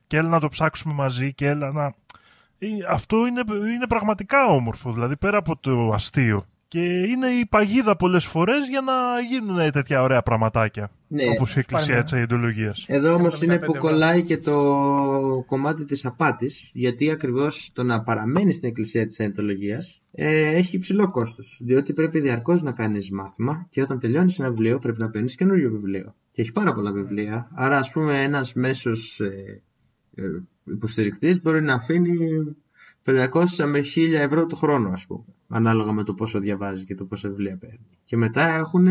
και 0.07 0.17
έλα 0.17 0.29
να 0.29 0.41
το 0.41 0.49
ψάξουμε 0.49 0.95
μαζί 0.95 1.35
και 1.35 1.47
έλα 1.47 1.73
να. 1.73 1.85
Ε, 2.59 2.67
αυτό 2.89 3.27
είναι, 3.27 3.43
είναι 3.75 3.87
πραγματικά 3.89 4.47
όμορφο, 4.47 4.93
δηλαδή 4.93 5.17
πέρα 5.17 5.39
από 5.39 5.57
το 5.57 5.91
αστείο. 5.95 6.45
Και 6.75 7.01
είναι 7.03 7.27
η 7.27 7.47
παγίδα 7.47 7.97
πολλές 7.97 8.25
φορές 8.25 8.69
για 8.69 8.81
να 8.81 8.93
γίνουν 9.21 9.71
τέτοια 9.73 10.03
ωραία 10.03 10.23
πραγματάκια. 10.23 10.91
Ναι, 11.09 11.25
Όπως 11.29 11.57
η 11.57 11.59
Εκκλησία 11.59 12.03
της 12.03 12.13
Αιντολογία. 12.13 12.75
Εδώ 12.87 13.15
όμως 13.15 13.43
είναι 13.43 13.59
που 13.59 13.77
κολλάει 13.79 14.23
και 14.23 14.39
το 14.39 14.55
κομμάτι 15.47 15.85
της 15.85 16.05
απάτης, 16.05 16.71
γιατί 16.73 17.11
ακριβώς 17.11 17.71
το 17.75 17.83
να 17.83 18.03
παραμένει 18.03 18.53
στην 18.53 18.69
Εκκλησία 18.69 19.07
της 19.07 19.19
Αιντολογία 19.19 19.83
ε, 20.11 20.57
έχει 20.57 20.77
υψηλό 20.77 21.11
κόστος. 21.11 21.61
Διότι 21.65 21.93
πρέπει 21.93 22.21
διαρκώς 22.21 22.63
να 22.63 22.73
κάνεις 22.73 23.11
μάθημα 23.11 23.67
και 23.71 23.83
όταν 23.83 23.99
τελειώνεις 24.01 24.39
ένα 24.39 24.49
βιβλίο 24.49 24.79
πρέπει 24.79 25.01
να 25.01 25.11
παίρνεις 25.11 25.35
καινούριο 25.35 25.71
βιβλίο. 25.71 26.15
Και 26.33 26.43
έχει 26.43 26.53
πάρα 26.53 26.73
πολλά 26.75 26.93
βιβλία. 26.93 27.49
Άρα, 27.55 27.79
ας 27.79 27.91
πούμε, 27.91 28.23
ένας 28.23 28.53
μέσος 28.53 29.21
ε, 29.21 29.63
ε, 30.15 30.23
υποστηρικτής 30.65 31.43
μπορεί 31.43 31.63
να 31.63 31.75
αφήνει 31.75 32.19
500 33.05 33.65
με 33.67 33.81
1000 33.97 34.13
ευρώ 34.13 34.47
το 34.47 34.57
χρόνο, 34.57 34.89
ας 34.89 35.07
πούμε 35.07 35.25
ανάλογα 35.49 35.93
με 35.93 36.03
το 36.03 36.15
πόσο 36.15 36.39
διαβάζεις 36.39 36.85
και 36.85 36.95
το 36.95 37.05
πόσα 37.05 37.29
βιβλία 37.29 37.57
παίρνεις. 37.57 37.99
Και 38.05 38.17
μετά 38.17 38.55
έχουν 38.55 38.89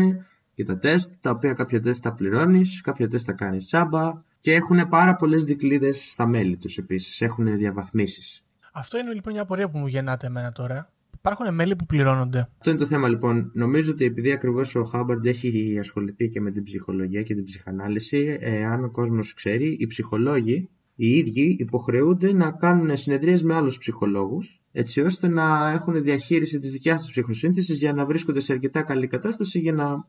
και 0.54 0.64
τα 0.64 0.78
τεστ, 0.78 1.12
τα 1.20 1.30
οποία 1.30 1.52
κάποια 1.52 1.80
τεστ 1.80 2.02
τα 2.02 2.12
πληρώνεις, 2.12 2.80
κάποια 2.80 3.08
τεστ 3.08 3.26
τα 3.26 3.32
κάνεις 3.32 3.66
τσάμπα 3.66 4.22
και 4.40 4.52
έχουν 4.52 4.88
πάρα 4.88 5.16
πολλές 5.16 5.44
δικλείδε 5.44 5.92
στα 5.92 6.26
μέλη 6.26 6.56
τους 6.56 6.78
επίσης. 6.78 7.20
Έχουν 7.20 7.56
διαβαθμίσεις. 7.56 8.44
Αυτό 8.72 8.98
είναι 8.98 9.12
λοιπόν 9.12 9.32
μια 9.32 9.42
απορία 9.42 9.68
που 9.68 9.78
μου 9.78 9.86
γεννάται 9.86 10.26
εμένα 10.26 10.52
τώρα. 10.52 10.88
Υπάρχουν 11.18 11.54
μέλη 11.54 11.76
που 11.76 11.86
πληρώνονται. 11.86 12.48
Αυτό 12.58 12.70
είναι 12.70 12.78
το 12.78 12.86
θέμα 12.86 13.08
λοιπόν. 13.08 13.50
Νομίζω 13.54 13.92
ότι 13.92 14.04
επειδή 14.04 14.32
ακριβώς 14.32 14.74
ο 14.74 14.84
Χάμπαρντ 14.84 15.26
έχει 15.26 15.78
ασχοληθεί 15.78 16.28
και 16.28 16.40
με 16.40 16.50
την 16.50 16.62
ψυχολογία 16.62 17.22
και 17.22 17.34
την 17.34 17.44
ψυχανάλυση, 17.44 18.38
ε, 18.40 18.64
αν 18.64 18.84
ο 18.84 18.90
κόσμος 18.90 19.34
ξέρει, 19.34 19.76
οι 19.80 19.86
ψυχολόγοι 19.86 20.68
οι 20.96 21.08
ίδιοι 21.08 21.56
υποχρεούνται 21.60 22.32
να 22.32 22.50
κάνουν 22.50 22.96
συνεδρίες 22.96 23.42
με 23.42 23.54
άλλους 23.54 23.78
ψυχολόγους 23.78 24.60
έτσι 24.72 25.00
ώστε 25.00 25.28
να 25.28 25.70
έχουν 25.70 26.02
διαχείριση 26.02 26.58
της 26.58 26.70
δικιάς 26.70 27.00
τους 27.00 27.10
ψυχοσύνθεσης 27.10 27.78
για 27.78 27.92
να 27.92 28.06
βρίσκονται 28.06 28.40
σε 28.40 28.52
αρκετά 28.52 28.82
καλή 28.82 29.06
κατάσταση 29.06 29.58
για 29.58 29.72
να 29.72 30.06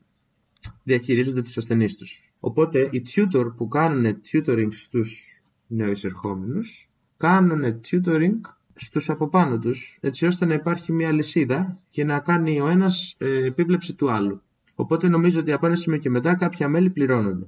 διαχειρίζονται 0.83 1.41
τους 1.41 1.57
ασθενείς 1.57 1.95
τους. 1.95 2.33
Οπότε 2.39 2.89
οι 2.91 3.01
tutor 3.15 3.53
που 3.57 3.67
κάνουν 3.67 4.21
tutoring 4.31 4.67
στους 4.69 5.23
νεοεισερχόμενους 5.67 6.89
κάνουν 7.17 7.81
tutoring 7.89 8.39
στους 8.75 9.09
από 9.09 9.29
πάνω 9.29 9.59
τους 9.59 9.97
έτσι 10.01 10.25
ώστε 10.25 10.45
να 10.45 10.53
υπάρχει 10.53 10.91
μια 10.91 11.11
αλυσίδα 11.11 11.77
και 11.89 12.03
να 12.03 12.19
κάνει 12.19 12.61
ο 12.61 12.67
ένας 12.67 13.15
ε, 13.17 13.45
επίβλεψη 13.45 13.93
του 13.95 14.11
άλλου. 14.11 14.41
Οπότε 14.75 15.07
νομίζω 15.07 15.39
ότι 15.39 15.51
από 15.51 15.65
ένα 15.65 15.75
σημείο 15.75 15.99
και 15.99 16.09
μετά 16.09 16.35
κάποια 16.35 16.69
μέλη 16.69 16.89
πληρώνονται 16.89 17.47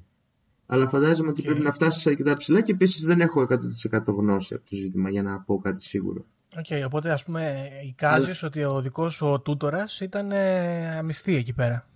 αλλά 0.68 0.88
φαντάζομαι 0.88 1.30
ότι 1.30 1.42
πρέπει 1.42 1.62
να 1.62 1.72
φτάσεις 1.72 2.08
αρκετά 2.08 2.38
ψηλά 2.38 2.62
και 2.62 2.72
επίσης 2.72 3.06
δεν 3.06 3.20
έχω 3.20 3.42
100% 3.42 4.02
γνώση 4.06 4.54
από 4.54 4.64
το 4.70 4.76
ζήτημα 4.76 5.10
για 5.10 5.22
να 5.22 5.40
πω 5.40 5.58
κάτι 5.58 5.84
σίγουρο. 5.84 6.26
OK, 6.58 6.66
okay, 6.70 6.82
οπότε 6.86 7.12
ας 7.12 7.24
πούμε 7.24 7.70
εικάζεις 7.88 8.44
αλλά... 8.44 8.52
ότι 8.54 8.64
ο 8.64 8.82
δικός 8.82 9.14
σου 9.14 9.28
ο 9.28 9.40
τούτορας 9.40 10.00
ήταν 10.00 10.32
ε, 10.32 10.98
αμισθί 10.98 11.36
εκεί 11.36 11.54
πέρα. 11.54 11.88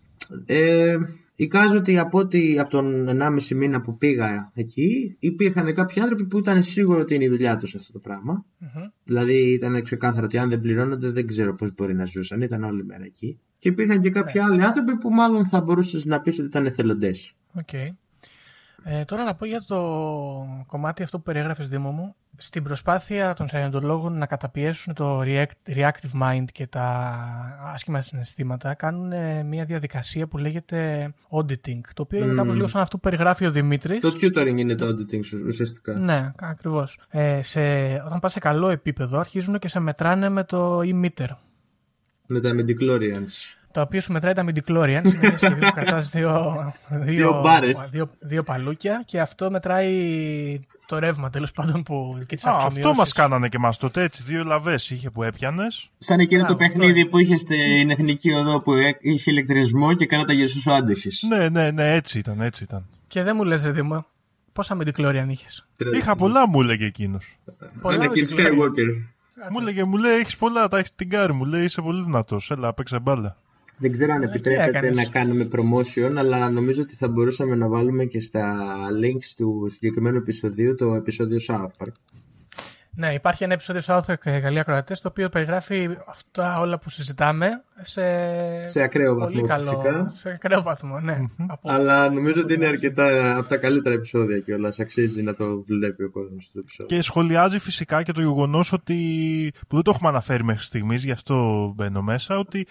Ε, 0.46 0.98
εικάζω 1.36 1.78
ότι 1.78 1.98
από, 1.98 2.20
ότι 2.20 2.60
από 2.60 2.70
τον 2.70 3.08
1,5 3.22 3.56
μήνα 3.56 3.82
που 3.82 3.98
πήγα 3.98 4.52
εκεί 4.54 5.18
υπήρχαν 5.20 5.74
κάποιοι 5.74 6.02
άνθρωποι 6.02 6.26
που 6.26 6.38
ήταν 6.38 6.64
σίγουρο 6.64 7.00
ότι 7.00 7.16
είναι 7.16 7.24
η 7.24 7.30
δουλειά 7.30 7.58
τους 7.58 7.76
αυτό 7.76 7.92
το 7.92 8.00
πραγμα 8.00 8.46
mm-hmm. 8.62 8.92
Δηλαδή 9.04 9.54
ήταν 9.54 9.84
ξεκάθαρο 9.84 10.26
ότι 10.26 10.38
αν 10.38 10.50
δεν 10.50 10.62
πληρώνονται 10.62 11.10
δεν 11.10 11.28
ξέρω 11.28 11.56
πώς 11.56 11.74
μπορεί 11.74 11.94
να 11.96 12.06
ζούσαν, 12.06 12.42
ήταν 12.42 12.64
όλη 12.64 12.86
μέρα 12.86 13.04
εκεί. 13.04 13.40
Και 13.60 13.70
υπήρχαν 13.70 14.02
και 14.02 14.10
κάποιοι 14.10 14.34
yeah. 14.36 14.48
Ναι. 14.48 14.54
άλλοι 14.54 14.64
άνθρωποι 14.64 14.98
που 14.98 15.10
μάλλον 15.10 15.46
θα 15.46 15.62
μπορούσες 15.62 16.06
να 16.06 16.22
πεις 16.22 16.40
ότι 16.40 16.48
ήταν 16.48 16.66
εθελοντές. 16.66 17.36
Okay. 17.56 17.88
Ε, 18.84 19.06
τώρα 19.06 19.24
να 19.24 19.36
πω 19.36 19.46
για 19.46 19.64
το 19.68 19.78
κομμάτι 20.66 21.04
αυτό 21.04 21.18
που 21.18 21.24
περιέγραφες 21.24 21.68
Δήμο 21.68 21.92
μου. 21.92 22.16
Στην 22.38 22.64
προσπάθεια 22.64 23.34
των 23.34 23.48
σαϊοντολόγων 23.48 24.18
να 24.18 24.26
καταπιέσουν 24.26 24.94
το 24.94 25.22
reactive 25.68 26.22
mind 26.22 26.46
και 26.52 26.68
τα 26.68 27.16
άσχημα 27.74 28.02
συναισθήματα 28.02 28.74
κάνουν 28.74 29.12
μια 29.46 29.66
διαδικασία 29.66 30.28
που 30.28 30.38
λέγεται 30.38 31.12
auditing, 31.30 31.80
το 31.94 32.02
οποίο 32.02 32.24
είναι 32.24 32.34
κάπως 32.34 32.56
λίγο 32.56 32.68
σαν 32.68 32.82
αυτό 32.82 32.96
που 32.98 33.02
περιγράφει 33.02 33.46
ο 33.46 33.52
Δημήτρης. 33.52 34.00
Το 34.00 34.14
tutoring 34.22 34.58
είναι 34.58 34.76
το 34.76 34.88
auditing 34.88 35.20
ουσιαστικά. 35.48 36.00
Ναι, 36.00 36.32
ακριβώς. 36.40 37.00
Ε, 37.10 37.42
σε, 37.42 37.62
όταν 38.06 38.20
πας 38.20 38.32
σε 38.32 38.40
καλό 38.40 38.70
επίπεδο 38.70 39.20
αρχίζουν 39.20 39.60
και 39.60 39.68
σε 39.68 39.80
μετράνε 39.80 40.30
με 40.30 40.44
το 40.44 40.80
e-meter. 40.80 41.30
Με 42.28 42.40
τα 42.40 42.52
midichlorians 42.56 43.61
το 43.72 43.82
οποίο 43.82 44.02
σου 44.02 44.12
μετράει 44.12 44.34
τα 44.34 44.46
midichlorians, 44.48 45.14
είναι 45.14 45.34
σχεδόν 45.38 45.60
που 45.60 45.72
κρατάς 45.74 46.10
δύο, 46.10 46.74
δύο, 46.90 47.44
δύο, 47.92 48.10
δύο, 48.20 48.44
παλούκια 48.44 49.04
και 49.06 49.20
αυτό 49.20 49.52
μετράει 49.52 50.60
το 50.86 51.00
ρεύμα 51.00 51.30
τέλος 51.30 51.52
πάντων 51.52 51.84
που 51.84 52.24
και 52.28 52.36
τις 52.36 52.46
Α, 52.46 52.58
Αυτό 52.66 52.94
μας 52.94 53.14
κάνανε 53.14 53.48
και 53.48 53.58
μας 53.58 53.78
τότε 53.78 54.04
έτσι, 54.04 54.24
δύο 54.24 54.44
λαβές 54.44 54.90
είχε 54.90 55.10
που 55.10 55.24
έπιανες. 55.24 55.90
Σαν 55.98 56.20
εκείνο 56.20 56.46
το 56.46 56.56
παιχνίδι 56.56 57.06
που 57.06 57.18
είχες 57.18 57.42
στην 57.42 57.90
Εθνική 57.90 58.32
Οδό 58.32 58.62
που 58.62 58.74
είχε 59.00 59.32
ηλεκτρισμό 59.32 59.94
και 59.94 60.06
κάνατε 60.06 60.34
για 60.34 60.48
σου 60.48 60.72
άντεχες. 60.72 61.26
Ναι, 61.28 61.50
ναι, 61.50 61.72
ναι, 61.72 61.94
έτσι 61.94 62.20
ήταν, 62.20 62.42
έτσι 62.42 62.64
ήταν. 62.64 62.86
Και 63.08 63.24
δεν 63.24 63.36
μου 63.36 63.44
λες 63.44 63.64
ρε 63.64 63.72
Δήμο, 63.72 64.06
πόσα 64.54 64.78
midichlorian 64.78 65.26
είχες; 65.28 65.68
Είχα 65.94 66.16
πολλά 66.16 66.48
μου 66.48 66.62
έλεγε 66.62 66.86
εκείνος. 66.86 67.38
Πολλά 67.82 68.06
Skywalker. 68.06 69.12
Μου 69.50 69.60
έλεγε, 69.60 69.84
μου 69.84 69.98
λέει, 69.98 70.14
έχεις 70.14 70.38
πολλά, 70.38 70.68
τα 70.68 70.78
έχεις 70.78 70.96
την 70.96 71.10
κάρη 71.10 71.34
μου. 71.34 71.46
Λέει, 71.46 71.64
είσαι 71.64 71.82
πολύ 71.82 72.04
δυνατός. 72.04 72.52
Έλα, 72.52 72.74
παίξε 72.74 73.00
μπάλα. 73.00 73.38
Δεν 73.82 73.92
ξέρω 73.92 74.14
αν 74.14 74.22
ε, 74.22 74.26
επιτρέπεται 74.26 74.92
να 74.92 75.06
κάνουμε 75.06 75.48
promotion, 75.52 76.14
αλλά 76.18 76.50
νομίζω 76.50 76.82
ότι 76.82 76.96
θα 76.96 77.08
μπορούσαμε 77.08 77.56
να 77.56 77.68
βάλουμε 77.68 78.06
και 78.06 78.20
στα 78.20 78.76
links 79.02 79.34
του 79.38 79.68
συγκεκριμένου 79.72 80.18
επεισοδίου 80.18 80.76
το 80.76 80.94
επεισόδιο 80.94 81.38
South 81.48 81.86
Park. 81.86 81.92
Ναι, 82.96 83.14
υπάρχει 83.14 83.44
ένα 83.44 83.54
επεισόδιο 83.54 83.82
South 83.86 84.02
Park 84.08 84.42
Γαλλία 84.42 84.60
ε, 84.60 84.64
Κροατές, 84.64 85.02
το 85.02 85.08
οποίο 85.08 85.30
περιγράφει 85.30 85.90
αυτά 86.08 86.60
όλα 86.60 86.80
που 86.80 86.90
συζητάμε 86.90 87.64
σε, 87.82 88.02
σε 88.68 88.82
ακραίο 88.82 89.16
βαθμό. 89.16 89.36
Πολύ 89.36 89.48
καλό, 89.48 90.12
σε 90.14 90.30
ακραίο 90.30 90.62
βαθμό, 90.62 91.00
ναι. 91.00 91.18
Αλλά 91.64 92.10
νομίζω 92.10 92.42
ότι 92.42 92.54
είναι 92.54 92.68
αρκετά 92.68 93.38
από 93.38 93.50
τα 93.50 93.58
καλύτερα 93.58 93.96
επεισόδια 93.96 94.40
και 94.40 94.54
όλα. 94.54 94.74
Αξίζει 94.80 95.24
να 95.24 95.34
το 95.34 95.62
βλέπει 95.62 96.04
ο 96.04 96.10
κόσμος 96.10 96.52
το 96.54 96.60
επεισόδιο. 96.60 96.98
Και 96.98 97.04
σχολιάζει 97.04 97.60
φυσικά 97.60 98.04
και 98.04 98.12
το 98.12 98.22
γεγονός 98.22 98.74
ότι. 98.74 98.98
που 99.68 99.76
δεν 99.76 99.84
το 99.84 99.92
έχουμε 99.94 100.10
αναφέρει 100.10 100.44
μέχρι 100.44 100.64
στιγμής, 100.64 101.04
γι' 101.04 101.12
αυτό 101.12 101.72
μπαίνω 101.76 102.02
μέσα, 102.02 102.38
ότι 102.38 102.68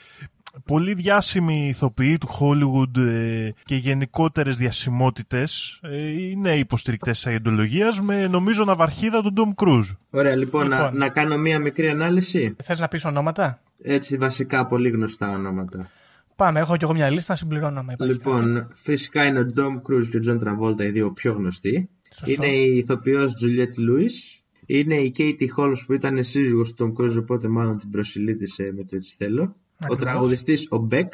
πολύ 0.64 0.94
διάσημοι 0.94 1.68
ηθοποιοί 1.68 2.18
του 2.18 2.28
Hollywood 2.40 2.98
ε, 2.98 3.50
και 3.64 3.74
γενικότερες 3.74 4.56
διασημότητες 4.56 5.80
ε, 5.82 6.28
είναι 6.28 6.56
υποστηρικτές 6.56 7.16
της 7.16 7.26
αγεντολογίας 7.26 8.00
με 8.00 8.26
νομίζω 8.26 8.64
ναυαρχίδα 8.64 9.22
του 9.22 9.32
Tom 9.36 9.64
Cruise. 9.64 9.96
Ωραία, 10.10 10.36
λοιπόν, 10.36 10.68
Να, 10.68 10.76
Λοιπόν. 10.76 10.98
να 10.98 11.08
κάνω 11.08 11.36
μία 11.36 11.58
μικρή 11.58 11.88
ανάλυση. 11.88 12.56
Θες 12.62 12.78
να 12.78 12.88
πεις 12.88 13.04
ονόματα; 13.04 13.62
Έτσι, 13.82 14.16
βασικά, 14.16 14.66
πολύ 14.66 14.90
γνωστά 14.90 15.30
ονόματα. 15.30 15.90
Πάμε, 16.36 16.60
έχω 16.60 16.76
κι 16.76 16.84
εγώ 16.84 16.92
μια 16.92 17.10
λίστα 17.10 17.32
να 17.32 17.38
συμπληρώνω. 17.38 17.78
άμα 17.80 17.92
υπάρχει 17.92 18.18
κάτι. 18.18 18.28
Λοιπόν, 18.28 18.68
φυσικά 18.74 19.24
είναι 19.24 19.40
ο 19.40 19.46
Dom 19.56 19.74
Cruise 19.74 20.06
και 20.10 20.16
ο 20.16 20.20
John 20.26 20.38
Travolta, 20.42 20.80
οι 20.82 20.90
δύο 20.90 21.12
πιο 21.12 21.32
γνωστοί. 21.32 21.88
Σωστό. 22.14 22.44
Είναι 22.44 22.52
η 22.52 22.76
ηθοποιός 22.76 23.34
Juliette 23.42 23.78
Lewis. 23.80 24.40
Είναι 24.66 24.94
η 24.94 25.14
Katie 25.18 25.48
Holmes 25.56 25.78
που 25.86 25.92
ήταν 25.92 26.22
σύζυγος 26.22 26.74
του 26.74 26.94
Tom 26.96 27.00
Cruise, 27.02 27.18
οπότε 27.18 27.48
μάλλον 27.48 27.78
την 27.78 27.90
προσιλήτησε 27.90 28.72
με 28.76 28.84
το 28.84 28.96
έτσι 28.96 29.14
θέλω. 29.18 29.54
Ο 29.80 29.84
Ακριβώς. 29.84 30.12
τραγουδιστής 30.12 30.66
ο 30.70 30.86
Beck. 30.90 31.08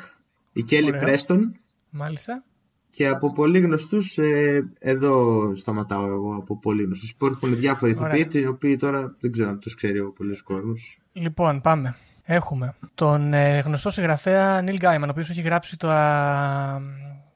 Η 0.52 0.64
Kelly 0.70 0.84
Ωραία. 0.94 1.02
Preston. 1.02 1.38
Μάλιστα. 1.90 2.42
Και 2.90 3.08
από 3.08 3.32
πολύ 3.32 3.60
γνωστούς, 3.60 4.18
ε, 4.18 4.68
εδώ 4.78 5.52
σταματάω 5.56 6.06
εγώ 6.06 6.34
από 6.36 6.58
πολύ 6.58 6.82
γνωστούς, 6.82 7.14
που 7.14 7.26
έχουν 7.26 7.56
διάφοροι 7.56 7.96
Ωραία. 7.98 8.16
ηθοποιοί, 8.16 8.40
οι 8.42 8.46
οποίοι 8.46 8.76
τώρα 8.76 9.14
δεν 9.20 9.32
ξέρω 9.32 9.48
αν 9.48 9.58
τους 9.58 9.74
ξέρει 9.74 10.00
ο 10.00 10.12
πολλής 10.16 10.42
κόσμος. 10.42 10.98
Λοιπόν, 11.12 11.60
πάμε. 11.60 11.96
Έχουμε 12.22 12.74
τον 12.94 13.32
ε, 13.32 13.58
γνωστό 13.58 13.90
συγγραφέα 13.90 14.64
Neil 14.66 14.78
Gaiman, 14.80 15.04
ο 15.06 15.10
οποίος 15.10 15.30
έχει 15.30 15.40
γράψει 15.40 15.76
το, 15.76 15.90
α, 15.90 16.80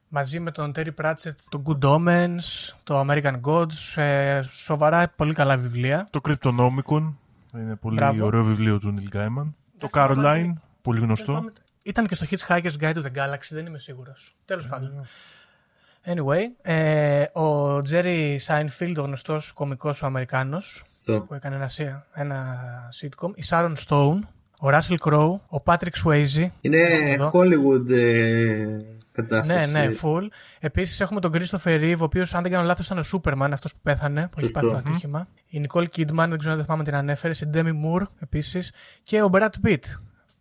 μαζί 0.09 0.41
με 0.41 0.51
τον 0.51 0.73
Terry 0.77 0.89
Pratchett 1.03 1.35
το 1.49 1.63
Good 1.67 1.85
Omens, 1.89 2.75
το 2.85 3.01
American 3.09 3.41
Gods, 3.41 4.03
ε, 4.03 4.41
σοβαρά 4.51 5.13
πολύ 5.17 5.35
καλά 5.35 5.57
βιβλία. 5.57 6.09
Το 6.11 6.21
Cryptonomicon 6.29 7.13
είναι 7.55 7.77
πολύ 7.81 7.95
Μπράβο. 7.95 8.25
ωραίο 8.27 8.45
βιβλίο 8.45 8.79
του 8.79 8.95
Neil 8.99 9.17
Gaiman. 9.17 9.53
Το 9.79 9.89
θυμάμαι 9.89 10.15
Caroline, 10.15 10.61
πολύ 10.83 11.01
γνωστό. 11.01 11.45
Ήταν 11.83 12.07
και 12.07 12.15
στο 12.15 12.27
Hitchhiker's 12.31 12.79
Guide 12.81 12.95
to 12.95 13.03
the 13.03 13.11
Galaxy, 13.17 13.49
δεν 13.51 13.67
είμαι 13.67 13.79
σίγουρος. 13.79 14.37
Τέλος 14.45 14.69
πάντων. 14.69 15.05
Anyway, 16.05 16.41
ε, 16.63 17.23
ο 17.23 17.77
Jerry 17.91 18.37
Seinfeld, 18.47 18.95
ο 18.99 19.03
γνωστός 19.03 19.53
κωμικός 19.53 20.03
ο 20.03 20.07
Αμερικάνος, 20.07 20.85
Το. 21.05 21.21
που 21.21 21.35
έκανε 21.35 21.57
ένα, 21.57 21.69
σι- 21.69 21.95
ένα 22.15 22.57
sitcom, 23.01 23.31
η 23.35 23.43
Sharon 23.49 23.73
Stone, 23.87 24.19
ο 24.61 24.69
Russell 24.69 24.97
Crowe, 25.01 25.39
ο 25.49 25.63
Patrick 25.65 26.05
Swayze. 26.05 26.49
Είναι 26.61 26.79
Εδώ. 27.13 27.31
Hollywood 27.35 27.91
ε, 27.91 28.65
Ναι, 28.65 28.83
κατάσταση. 29.13 29.73
ναι, 29.73 29.87
full. 30.03 30.27
Επίσης 30.61 31.01
έχουμε 31.01 31.21
τον 31.21 31.33
Christopher 31.35 31.81
Reeve, 31.81 31.97
ο 32.01 32.05
οποίος, 32.05 32.35
αν 32.35 32.43
δεν 32.43 32.53
κάνω 32.53 32.65
λάθος, 32.65 32.87
ήταν 32.87 32.99
ο 32.99 33.03
Superman, 33.13 33.49
αυτός 33.53 33.73
που 33.73 33.79
πέθανε, 33.83 34.23
που 34.23 34.41
έχει 34.41 34.51
Σωστό. 34.51 34.69
πάθει 34.71 34.83
το 34.83 34.89
ατύχημα. 34.91 35.29
Η 35.49 35.65
Nicole 35.69 35.87
Kidman, 35.97 36.27
δεν 36.29 36.39
ξέρω 36.39 36.51
αν 36.51 36.57
δεν 36.57 36.65
θυμάμαι 36.65 36.85
την 36.85 36.95
ανέφερε, 36.95 37.33
η 37.35 37.51
Demi 37.55 37.73
Moore 37.85 38.07
επίσης. 38.21 38.73
Και 39.03 39.23
ο 39.23 39.31
Brad 39.33 39.51
Pitt. 39.65 39.79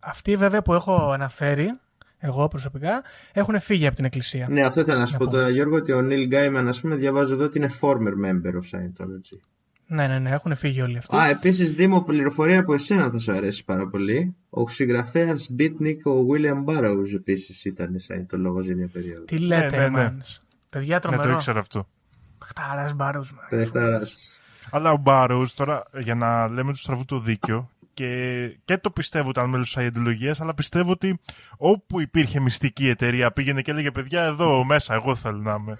Αυτοί 0.00 0.36
βέβαια 0.36 0.62
που 0.62 0.74
έχω 0.74 1.10
αναφέρει, 1.10 1.78
εγώ 2.18 2.48
προσωπικά, 2.48 3.02
έχουν 3.32 3.60
φύγει 3.60 3.86
από 3.86 3.96
την 3.96 4.04
εκκλησία. 4.04 4.46
Ναι, 4.50 4.62
αυτό 4.62 4.80
ήθελα 4.80 4.98
να 4.98 5.06
σου 5.06 5.12
Να 5.12 5.18
πω 5.18 5.24
πω. 5.30 5.32
τώρα, 5.36 5.48
Γιώργο, 5.48 5.76
ότι 5.76 5.92
ο 5.92 6.00
Neil 6.10 6.32
Gaiman, 6.32 6.64
ας 6.68 6.80
πούμε, 6.80 6.96
διαβάζω 6.96 7.34
εδώ 7.34 7.44
ότι 7.44 7.58
είναι 7.58 7.70
former 7.80 8.12
member 8.24 8.52
of 8.54 8.78
Scientology. 8.78 9.38
Ναι, 9.86 10.06
ναι, 10.06 10.18
ναι, 10.18 10.30
έχουν 10.30 10.54
φύγει 10.56 10.82
όλοι 10.82 10.96
αυτοί. 10.96 11.16
Α, 11.16 11.28
επίσης, 11.28 11.72
Δήμο, 11.74 12.00
πληροφορία 12.02 12.60
από 12.60 12.74
εσένα 12.74 13.10
θα 13.10 13.18
σου 13.18 13.32
αρέσει 13.32 13.64
πάρα 13.64 13.86
πολύ. 13.88 14.34
Ο 14.50 14.68
συγγραφέας 14.68 15.50
Beatnik, 15.58 15.96
ο 16.04 16.26
William 16.30 16.64
Burroughs, 16.64 17.14
επίσης 17.14 17.64
ήταν 17.64 17.88
Scientologos 18.08 18.62
για 18.62 18.76
μια 18.76 18.88
περίοδο. 18.92 19.24
Τι 19.24 19.38
λέτε, 19.38 19.76
ναι, 19.76 19.82
ναι. 19.82 19.90
μάνες. 19.90 20.42
Παιδιά, 20.70 20.94
Ναι, 20.94 21.00
το 21.00 21.08
τρομερό. 21.08 21.32
ήξερα 21.32 21.58
αυτό. 21.58 21.86
Χταράς 22.44 22.94
μπάρος, 22.94 23.32
man. 23.32 23.46
Τρεχτάρας. 23.48 24.16
Αλλά 24.70 24.92
ο 24.92 24.96
Μπάρος, 24.96 25.54
τώρα 25.54 25.82
για 25.98 26.14
να 26.14 26.48
λέμε 26.48 26.72
του 26.72 26.78
στραβού 26.78 27.04
το 27.04 27.20
δίκιο, 27.20 27.70
και, 27.94 28.08
και 28.64 28.78
το 28.78 28.90
πιστεύω 28.90 29.28
ότι 29.28 29.38
ήταν 29.38 29.50
μέλος 29.50 29.64
της 29.66 29.74
Σαϊντολογία, 29.74 30.34
αλλά 30.38 30.54
πιστεύω 30.54 30.90
ότι 30.90 31.18
όπου 31.56 32.00
υπήρχε 32.00 32.40
μυστική 32.40 32.88
εταιρεία 32.88 33.32
πήγαινε 33.32 33.62
και 33.62 33.70
έλεγε 33.70 33.90
παιδιά 33.90 34.22
εδώ 34.22 34.64
μέσα, 34.64 34.94
εγώ 34.94 35.14
θέλω 35.14 35.38
να 35.38 35.56
είμαι. 35.60 35.78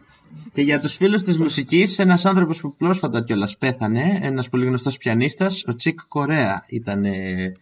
Και 0.52 0.62
για 0.62 0.80
τους 0.80 0.94
φίλους 0.94 1.22
της 1.22 1.38
μουσικής, 1.38 1.98
ένας 1.98 2.26
άνθρωπος 2.26 2.60
που 2.60 2.76
πρόσφατα 2.76 3.24
κιόλας 3.24 3.56
πέθανε, 3.56 4.18
ένας 4.22 4.48
πολύ 4.48 4.66
γνωστός 4.66 4.96
πιανίστας, 4.96 5.64
ο 5.66 5.76
Τσικ 5.76 6.00
Κορέα 6.08 6.64
ήταν 6.68 7.04
ε, 7.04 7.52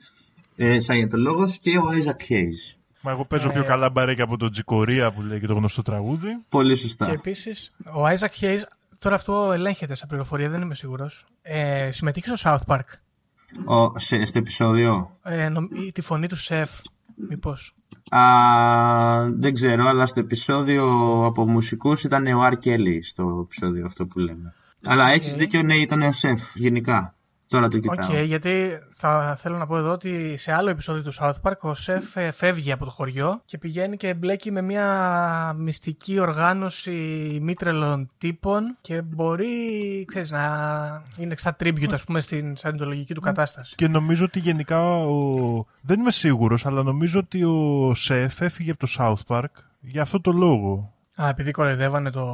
ε, 0.56 0.76
Scientologos 0.86 1.50
και 1.60 1.78
ο 1.78 1.88
Isaac 1.92 2.32
Hayes. 2.32 2.78
Μα 3.00 3.10
εγώ 3.10 3.24
παίζω 3.24 3.50
πιο 3.50 3.64
καλά 3.64 3.90
μπαρέκια 3.90 4.24
από 4.24 4.36
τον 4.36 4.50
Τζικορία 4.50 5.10
που 5.10 5.22
λέει 5.22 5.40
και 5.40 5.46
το 5.46 5.54
γνωστό 5.54 5.82
τραγούδι. 5.82 6.38
Πολύ 6.48 6.76
σωστά. 6.76 7.06
Και 7.06 7.12
επίσης, 7.12 7.72
ο 7.84 8.06
Isaac 8.06 8.44
Hayes, 8.44 8.62
τώρα 8.98 9.14
αυτό 9.14 9.52
ελέγχεται 9.52 9.94
σε 9.94 10.06
πληροφορία, 10.06 10.48
δεν 10.48 10.62
είμαι 10.62 10.74
σίγουρος. 10.74 11.24
Ε, 11.42 11.90
συμμετείχε 11.90 12.36
στο 12.36 12.50
South 12.50 12.74
Park. 12.74 12.84
Ο, 13.64 13.98
σε, 13.98 14.24
στο 14.24 14.38
επεισόδιο; 14.38 15.10
Ε, 15.22 15.48
νομ- 15.48 15.72
ή 15.72 15.92
τη 15.92 16.00
φωνή 16.00 16.26
του 16.26 16.36
σεφ, 16.36 16.70
μήπως. 17.28 17.74
Α, 18.10 18.20
δεν 19.30 19.54
ξέρω, 19.54 19.86
αλλά 19.86 20.06
στο 20.06 20.20
επεισόδιο 20.20 20.84
από 21.24 21.48
μουσικούς 21.48 22.04
ήταν 22.04 22.26
ο 22.26 22.40
R. 22.40 22.54
Kelly 22.64 22.98
στο 23.02 23.40
επεισόδιο 23.44 23.86
αυτό 23.86 24.06
που 24.06 24.18
λέμε. 24.18 24.54
Αλλά 24.84 25.08
έχεις 25.08 25.36
δίκιο, 25.36 25.62
ναι, 25.62 25.74
ήταν 25.76 26.02
ο 26.02 26.12
Σεφ, 26.12 26.54
γενικά. 26.54 27.14
Τώρα 27.48 27.68
το 27.68 27.76
Οκ, 27.76 28.00
κοιτάω. 28.00 28.22
γιατί 28.22 28.78
θα 28.90 29.38
θέλω 29.40 29.56
να 29.56 29.66
πω 29.66 29.76
εδώ 29.76 29.92
ότι 29.92 30.36
σε 30.36 30.52
άλλο 30.52 30.70
επεισόδιο 30.70 31.02
του 31.02 31.14
South 31.14 31.40
Park 31.42 31.58
ο 31.60 31.74
σεφ 31.74 32.16
ε, 32.16 32.30
φεύγει 32.30 32.72
από 32.72 32.84
το 32.84 32.90
χωριό 32.90 33.42
και 33.44 33.58
πηγαίνει 33.58 33.96
και 33.96 34.14
μπλέκει 34.14 34.50
με 34.50 34.62
μια 34.62 35.54
μυστική 35.58 36.18
οργάνωση 36.18 36.92
ημίτρελων 37.42 38.10
τύπων 38.18 38.76
και 38.80 39.02
μπορεί, 39.02 39.48
ξέρεις, 40.06 40.30
να 40.30 41.02
είναι 41.18 41.34
σαν 41.36 41.56
tribute, 41.60 41.92
ας 41.92 42.04
πούμε, 42.04 42.20
στην 42.20 42.56
σαϊεντολογική 42.56 43.14
του 43.14 43.20
κατάσταση. 43.20 43.74
Και 43.74 43.88
νομίζω 43.88 44.24
ότι 44.24 44.38
γενικά 44.38 44.98
ο... 44.98 45.66
δεν 45.80 46.00
είμαι 46.00 46.10
σίγουρος, 46.10 46.66
αλλά 46.66 46.82
νομίζω 46.82 47.18
ότι 47.18 47.44
ο 47.44 47.92
Σεφ 47.94 48.40
έφυγε 48.40 48.70
από 48.70 48.86
το 48.86 48.92
South 48.98 49.36
Park 49.36 49.52
για 49.80 50.02
αυτό 50.02 50.20
το 50.20 50.32
λόγο. 50.32 50.92
Α, 51.22 51.28
επειδή 51.28 51.50
κοροϊδεύανε 51.50 52.10
το 52.10 52.24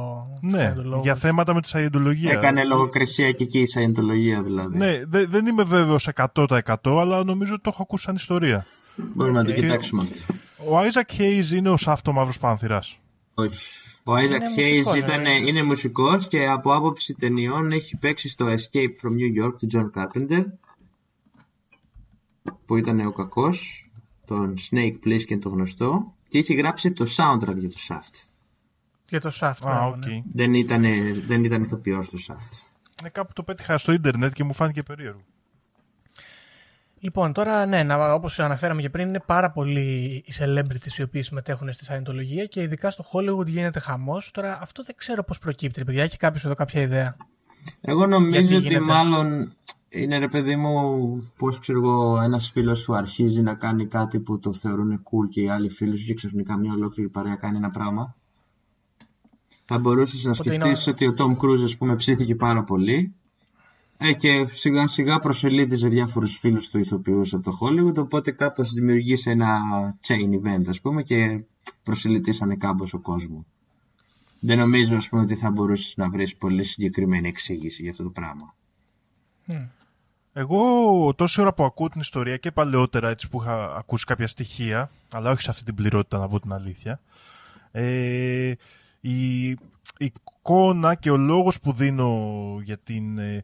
Ναι, 0.41 0.73
Σαϊεντολόγος. 0.77 1.01
για 1.01 1.15
θέματα 1.15 1.53
με 1.53 1.61
τη 1.61 1.67
Σαϊεντολογία. 1.67 2.31
Έκανε 2.31 2.63
λογοκρισία 2.63 3.31
και 3.31 3.43
εκεί 3.43 3.59
η 3.59 3.65
Σαϊεντολογία 3.67 4.43
δηλαδή. 4.43 4.77
Ναι, 4.77 5.01
δε- 5.05 5.25
δεν 5.25 5.45
είμαι 5.45 5.63
βέβαιος 5.63 6.07
100% 6.07 6.99
αλλά 6.99 7.23
νομίζω 7.23 7.53
ότι 7.53 7.63
το 7.63 7.69
έχω 7.73 7.81
ακούσει 7.81 8.03
σαν 8.03 8.15
ιστορία. 8.15 8.65
Μπορούμε 8.95 9.37
να 9.37 9.45
το 9.45 9.51
Οκ. 9.51 9.57
κοιτάξουμε 9.57 10.01
αυτό. 10.01 10.33
Ο 10.71 10.79
Isaac 10.79 11.19
Hayes 11.21 11.51
είναι 11.55 11.69
ο 11.69 11.77
Shaft 11.77 12.05
ο 12.05 12.11
Μαύρος 12.11 12.37
Πάνθηρας. 12.39 12.99
Όχι. 13.33 13.57
Ο 14.03 14.13
Isaac 14.15 14.29
Είναι 14.29 14.45
μουσικός, 14.55 14.93
Hayes 14.93 14.97
ήταν, 14.97 15.25
ε. 15.25 15.31
είναι 15.47 15.63
μουσικός 15.63 16.27
και 16.27 16.47
από 16.47 16.73
άποψη 16.73 17.13
ταινιών 17.13 17.71
έχει 17.71 17.97
παίξει 17.97 18.29
στο 18.29 18.45
Escape 18.45 19.07
from 19.07 19.11
New 19.11 19.45
York 19.45 19.53
του 19.59 19.67
John 19.73 19.89
Carpenter 20.01 20.43
που 22.65 22.77
ήταν 22.77 22.99
ο 23.07 23.11
κακός, 23.11 23.89
τον 24.25 24.53
Snake 24.71 24.95
Plissken 25.05 25.39
το 25.41 25.49
γνωστό 25.49 26.13
και 26.27 26.37
έχει 26.37 26.53
γράψει 26.53 26.91
το 26.91 27.05
soundtrack 27.15 27.55
για 27.57 27.69
το 27.69 27.75
Shaft. 27.87 28.23
Για 29.09 29.21
το 29.21 29.31
Shaft. 29.39 29.53
Α, 29.61 29.65
μπράβο, 29.65 29.95
οκ. 29.95 30.05
ναι. 30.05 30.21
Δεν 30.33 30.53
ήταν, 30.53 30.83
δεν 31.27 31.43
ήταν 31.43 31.63
ηθοποιός 31.63 32.09
του 32.09 32.17
Shaft. 32.27 32.59
Ναι, 33.03 33.09
κάπου 33.09 33.33
το 33.33 33.43
πέτυχα 33.43 33.77
στο 33.77 33.91
ίντερνετ 33.91 34.33
και 34.33 34.43
μου 34.43 34.53
φάνηκε 34.53 34.83
περίεργο. 34.83 35.21
Λοιπόν, 36.99 37.33
τώρα 37.33 37.65
ναι, 37.65 37.83
να, 37.83 38.13
όπως 38.13 38.39
αναφέραμε 38.39 38.81
και 38.81 38.89
πριν, 38.89 39.07
είναι 39.07 39.23
πάρα 39.25 39.51
πολλοί 39.51 40.23
οι 40.25 40.33
celebrities 40.39 40.97
οι 40.97 41.01
οποίοι 41.01 41.21
συμμετέχουν 41.21 41.73
στη 41.73 41.85
Scientology 41.89 42.47
και 42.49 42.61
ειδικά 42.61 42.89
στο 42.91 43.05
Hollywood 43.11 43.45
γίνεται 43.45 43.79
χαμός. 43.79 44.31
Τώρα 44.31 44.59
αυτό 44.61 44.83
δεν 44.83 44.95
ξέρω 44.97 45.23
πώς 45.23 45.39
προκύπτει, 45.39 45.79
ρε 45.79 45.85
παιδιά. 45.85 46.03
Έχει 46.03 46.17
κάποιος 46.17 46.45
εδώ 46.45 46.53
κάποια 46.53 46.81
ιδέα; 46.81 47.15
Εγώ 47.81 48.07
νομίζω 48.07 48.39
Γιατί 48.39 48.55
ότι 48.55 48.67
γίνεται; 48.67 48.85
μάλλον 48.85 49.53
είναι 49.89 50.17
ρε 50.17 50.27
παιδί 50.27 50.55
μου 50.55 50.73
πως 51.37 51.59
ξέρω 51.59 51.79
εγώ 51.79 52.21
ένας 52.21 52.49
φίλος 52.51 52.79
σου 52.79 52.95
αρχίζει 52.95 53.41
να 53.41 53.53
κάνει 53.55 53.87
κάτι 53.87 54.19
που 54.19 54.39
το 54.39 54.53
θεωρούν 54.53 55.03
cool 55.03 55.29
και 55.29 55.41
οι 55.41 55.49
άλλοι 55.49 55.69
φίλοι 55.69 55.97
σου 55.97 56.05
και 56.05 56.13
ξαφνικά 56.13 56.57
μια 56.57 56.73
ολόκληρη 56.73 57.09
παρέα 57.09 57.35
κάνει 57.35 57.57
ένα 57.57 57.69
πράγμα. 57.69 58.15
Θα 59.65 59.79
μπορούσες 59.79 60.23
να 60.23 60.31
Οπότε 60.31 60.53
σκεφτείς 60.53 60.85
είναι- 60.85 60.95
ότι 60.95 61.07
ο 61.07 61.13
Tom 61.17 61.37
Cruise 61.43 61.63
ας 61.63 61.77
πούμε 61.77 61.95
ψήθηκε 61.95 62.35
πάρα 62.35 62.63
πολύ 62.63 63.13
ε, 63.97 64.13
και 64.13 64.47
σιγά 64.51 64.87
σιγά 64.87 65.19
προσελίτιζε 65.19 65.87
διάφορους 65.87 66.37
φίλους 66.37 66.69
του 66.69 66.77
ηθοποιούς 66.79 67.33
από 67.33 67.43
το 67.43 67.57
Hollywood 67.61 67.95
οπότε 67.95 68.31
κάπως 68.31 68.71
δημιουργήσε 68.73 69.31
ένα 69.31 69.57
chain 70.07 70.45
event 70.45 70.63
ας 70.67 70.81
πούμε 70.81 71.03
και 71.03 71.43
προσελητήσανε 71.83 72.55
κάμπος 72.55 72.93
ο 72.93 72.99
κόσμος. 72.99 73.43
Δεν 74.39 74.57
νομίζω 74.57 74.95
ας 74.95 75.09
πούμε 75.09 75.21
ότι 75.21 75.35
θα 75.35 75.49
μπορούσες 75.49 75.93
να 75.97 76.09
βρεις 76.09 76.35
πολύ 76.35 76.63
συγκεκριμένη 76.63 77.27
εξήγηση 77.27 77.81
για 77.81 77.91
αυτό 77.91 78.03
το 78.03 78.09
πράγμα. 78.09 78.53
Εγώ 80.33 81.13
τόση 81.15 81.41
ώρα 81.41 81.53
που 81.53 81.63
ακούω 81.63 81.89
την 81.89 82.01
ιστορία 82.01 82.37
και 82.37 82.51
παλαιότερα 82.51 83.09
έτσι 83.09 83.29
που 83.29 83.41
είχα 83.41 83.75
ακούσει 83.75 84.05
κάποια 84.05 84.27
στοιχεία, 84.27 84.89
αλλά 85.11 85.31
όχι 85.31 85.41
σε 85.41 85.49
αυτή 85.49 85.63
την 85.63 85.75
πληρότητα 85.75 86.17
να 86.17 86.27
πω 86.27 86.39
την 86.39 86.53
αλήθεια, 86.53 86.99
ε, 87.71 88.53
η, 89.07 89.49
η 89.49 89.57
εικόνα 89.97 90.95
και 90.95 91.11
ο 91.11 91.17
λόγος 91.17 91.59
που 91.59 91.71
δίνω 91.71 92.59
για 92.63 92.77
την, 92.77 93.17
ε, 93.17 93.41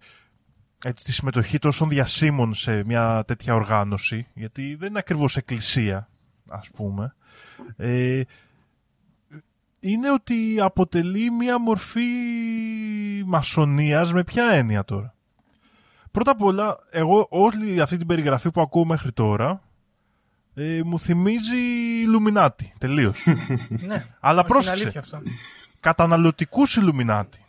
έτσι, 0.84 1.05
τη 1.05 1.14
συμμετοχή 1.14 1.59
τόσων 1.59 1.89
διασύμων 1.89 2.53
σε 2.53 2.84
μια 2.84 3.24
τέτοια 3.28 3.53
οργάνωση, 3.53 4.28
γιατί 4.34 4.76
δεν 4.76 4.89
είναι 4.89 4.99
ακριβώς 4.99 5.38
εκκλησία, 5.38 6.09
ας 6.47 6.70
πούμε, 6.74 7.16
ε, 7.76 8.22
είναι 9.80 10.12
ότι 10.12 10.57
αποτελεί 10.62 11.32
μια 11.32 11.59
μορφή 11.59 12.09
μασονίας 13.26 14.14
με 14.14 14.24
ποια 14.24 14.45
έννοια 14.51 14.84
τώρα; 14.84 15.16
Πρώτα 16.12 16.32
απ' 16.32 16.41
όλα, 16.41 16.78
εγώ 16.89 17.28
όλη 17.30 17.82
αυτή 17.82 17.97
την 17.97 18.07
περιγραφή 18.07 18.51
που 18.51 18.62
ακούω 18.62 18.86
μέχρι 18.86 19.12
τώρα 19.12 19.62
ε, 20.54 20.80
μου 20.84 20.99
θυμίζει 20.99 21.58
Ιλουμινάτη. 22.02 22.74
Τελείως. 22.78 23.26
ναι, 23.70 24.06
Αλλά 24.20 24.39
όχι, 24.39 24.39
είναι 24.39 24.43
πρόσεξε. 24.47 24.84
αλήθεια 24.84 24.99
αυτό. 24.99 25.22
Καταναλωτικούς 25.80 26.76
Ιλουμινάτη. 26.76 27.45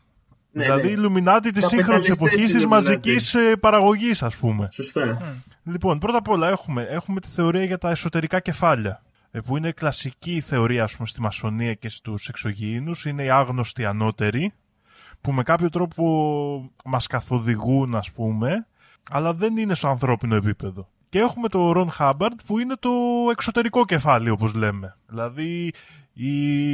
Ναι, 0.53 0.63
δηλαδή 0.63 0.87
ναι. 0.87 0.93
Ιλουμινάτη 0.93 1.51
της 1.51 1.67
σύγχρονης 1.67 2.09
Καπιταλιστές 2.09 2.39
εποχής 2.39 2.53
της 2.53 2.63
Illuminati. 2.65 2.69
μαζικής 2.69 3.37
παραγωγής, 3.61 4.23
ας 4.23 4.37
πούμε. 4.37 4.69
Σωστά. 4.73 5.19
Λοιπόν, 5.65 5.99
πρώτα 5.99 6.19
απ' 6.19 6.29
όλα 6.29 6.49
έχουμε, 6.49 6.83
έχουμε 6.83 7.21
τη 7.21 7.29
θεωρία 7.29 7.65
για 7.65 7.79
τα 7.79 7.91
εσωτερικά 7.91 8.41
κεφάλια. 8.41 9.03
ε, 9.31 9.41
Που 9.41 9.57
είναι 9.57 9.73
κλασική 9.73 10.41
θεωρία, 10.41 10.83
ας 10.85 10.95
πούμε, 10.97 11.09
στη 11.09 11.21
μασονία 11.21 11.75
και 11.75 11.89
στους 11.89 12.29
εξωγήινους. 12.29 13.05
Είναι 13.05 13.25
οι 13.25 13.31
άγνωστοι 13.31 13.85
ανώτεροι, 13.85 14.53
που 15.21 15.33
με 15.33 15.43
κάποιο 15.43 15.69
τρόπο 15.69 16.71
μας 16.85 17.07
καθοδηγούν, 17.07 17.95
ας 17.95 18.11
πούμε, 18.13 18.67
αλλά 19.11 19.35
δεν 19.35 19.57
είναι 19.57 19.75
στο 19.75 19.89
ανθρώπινο 19.89 20.35
επίπεδο. 20.35 20.89
Και 21.13 21.19
έχουμε 21.19 21.49
το 21.49 21.73
Ρον 21.73 21.91
Χάμπαρντ, 21.91 22.41
που 22.47 22.59
είναι 22.59 22.75
το 22.79 22.91
εξωτερικό 23.31 23.85
κεφάλι, 23.85 24.31
όπως 24.31 24.55
λέμε. 24.55 24.97
Δηλαδή, 25.07 25.73
η 26.13 26.33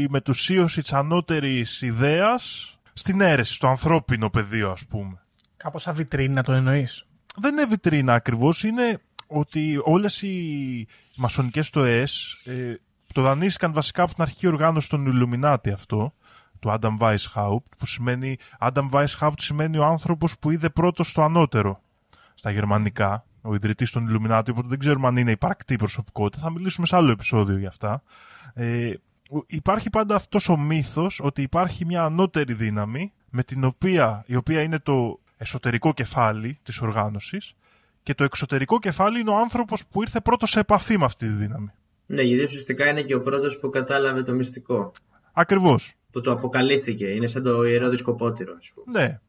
μετουσίωση 0.08 0.82
της 0.82 0.92
ανώτερης 0.92 1.82
ιδέας 1.82 2.72
στην 2.92 3.20
αίρεση, 3.20 3.52
στο 3.52 3.68
ανθρώπινο 3.68 4.30
πεδίο, 4.30 4.70
ας 4.70 4.84
πούμε 4.84 5.22
Κάπως 5.56 5.82
σαν 5.82 5.94
βιτρίνα 5.94 6.42
το 6.42 6.52
εννοείς; 6.52 7.06
δεν 7.36 7.52
είναι 7.52 7.64
βιτρίνα 7.64 8.14
ακριβώς, 8.14 8.64
είναι 8.64 9.00
ότι 9.26 9.80
όλες 9.84 10.22
οι 10.22 10.86
μασονικές 11.16 11.66
στοές 11.66 12.40
ε, 12.44 12.74
το 13.12 13.22
δανείστηκαν 13.22 13.72
βασικά 13.72 14.02
από 14.02 14.14
την 14.14 14.22
αρχική 14.22 14.46
οργάνωση 14.46 14.88
των 14.88 15.06
Illuminati 15.12 15.70
αυτό, 15.72 16.14
του 16.58 16.76
Adam 16.80 16.98
Weishaupt, 16.98 17.68
που 17.78 17.86
σημαίνει, 17.86 18.36
Adam 18.60 18.88
Weishaupt 18.90 19.38
σημαίνει 19.38 19.78
ο 19.78 19.84
άνθρωπος 19.84 20.38
που 20.38 20.50
είδε 20.50 20.68
πρώτος 20.68 21.12
το 21.12 21.22
ανώτερο 21.22 21.80
στα 22.34 22.50
γερμανικά, 22.50 23.26
ο 23.48 23.54
ιδρυτής 23.54 23.90
των 23.90 24.06
Illuminati, 24.10 24.46
οπότε 24.50 24.68
δεν 24.68 24.78
ξέρουμε 24.78 25.06
αν 25.06 25.16
είναι 25.16 25.30
υπαρκτή 25.30 25.76
προσωπικότητα, 25.76 26.42
θα 26.42 26.50
μιλήσουμε 26.52 26.86
σε 26.86 26.96
άλλο 26.96 27.10
επεισόδιο 27.10 27.58
για 27.58 27.68
αυτά. 27.68 28.02
Ε, 28.54 28.92
ο- 29.30 29.42
υπάρχει 29.46 29.90
πάντα 29.90 30.14
αυτός 30.14 30.48
ο 30.48 30.56
μύθος 30.56 31.20
ότι 31.22 31.42
υπάρχει 31.42 31.84
μια 31.84 32.04
ανώτερη 32.04 32.52
δύναμη 32.54 33.12
με 33.30 33.42
την 33.42 33.64
οποία, 33.64 34.22
η 34.26 34.36
οποία 34.36 34.62
είναι 34.62 34.78
το 34.78 35.20
εσωτερικό 35.36 35.92
κεφάλι 35.94 36.56
της 36.62 36.80
οργάνωσης 36.80 37.52
και 38.02 38.14
το 38.14 38.24
εξωτερικό 38.24 38.78
κεφάλι 38.78 39.20
είναι 39.20 39.30
ο 39.30 39.36
άνθρωπος 39.38 39.86
που 39.90 40.02
ήρθε 40.02 40.20
πρώτος 40.20 40.50
σε 40.50 40.60
επαφή 40.60 40.98
με 40.98 41.04
αυτή 41.04 41.26
τη 41.26 41.32
δύναμη. 41.32 41.70
Ναι, 42.06 42.22
γιατί 42.22 42.42
ουσιαστικά 42.42 42.88
είναι 42.88 43.02
και 43.02 43.14
ο 43.14 43.22
πρώτος 43.22 43.58
που 43.58 43.68
κατάλαβε 43.70 44.22
το 44.22 44.32
μυστικό. 44.32 44.92
Ακριβώς. 45.32 45.92
Που 46.10 46.20
το 46.20 46.32
αποκαλύφθηκε. 46.32 47.06
Είναι 47.06 47.26
σαν 47.26 47.42
το 47.42 47.64
ιερό 47.64 47.88
δισκοπότηρο, 47.88 48.54
ας 48.58 48.70
πούμε. 48.74 49.00
Ναι. 49.00 49.20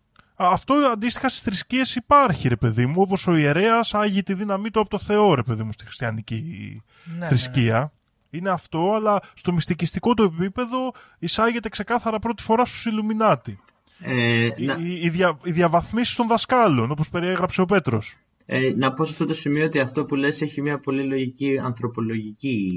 Α, 0.44 0.48
Αυτό 0.52 0.74
αντίστοιχα 0.74 1.30
στις 1.30 1.42
θρησκείες 1.42 1.96
υπάρχει, 1.96 2.48
ρε 2.48 2.56
παιδί 2.56 2.86
μου, 2.86 2.96
όπως 2.98 3.28
ο 3.28 3.36
ιερέας 3.36 3.94
άγει 3.94 4.24
τη 4.24 4.34
δύναμή 4.34 4.70
του 4.72 4.80
από 4.80 4.90
το 4.90 5.00
Θεό, 5.00 5.34
ρε 5.34 5.44
παιδί 5.44 5.64
μου, 5.64 5.72
στη 5.72 5.86
χριστιανική 5.86 6.82
Ναι, 7.20 7.28
θρησκεία. 7.28 7.92
Είναι 8.30 8.50
αυτό, 8.50 8.94
αλλά 8.96 9.20
στο 9.34 9.54
μυστικιστικό 9.54 10.14
του 10.14 10.24
επίπεδο 10.24 10.92
εισάγεται 11.20 11.70
ξεκάθαρα 11.70 12.20
πρώτη 12.20 12.44
φορά 12.44 12.66
στους 12.66 12.86
Ιλουμινάτι. 12.86 13.60
Ε, 14.00 14.48
Οι, 14.58 14.66
να, 14.66 14.78
οι, 14.80 15.00
οι, 15.02 15.10
δια, 15.10 15.38
οι 15.44 15.52
διαβαθμίσεις 15.52 16.16
των 16.16 16.28
δασκάλων, 16.28 16.92
όπως 16.92 17.10
περιέγραψε 17.10 17.62
ο 17.62 17.66
Πέτρος. 17.66 18.18
ε, 18.46 18.74
να 18.76 18.94
πω 18.94 19.06
σε 19.06 19.12
αυτό 19.12 19.26
το 19.26 19.34
σημείο 19.34 19.66
ότι 19.66 19.80
αυτό 19.80 20.06
που 20.06 20.16
λες 20.16 20.42
έχει 20.42 20.62
μια 20.62 20.80
πολύ 20.80 21.04
λογική 21.04 21.60
ανθρωπολογική 21.64 22.72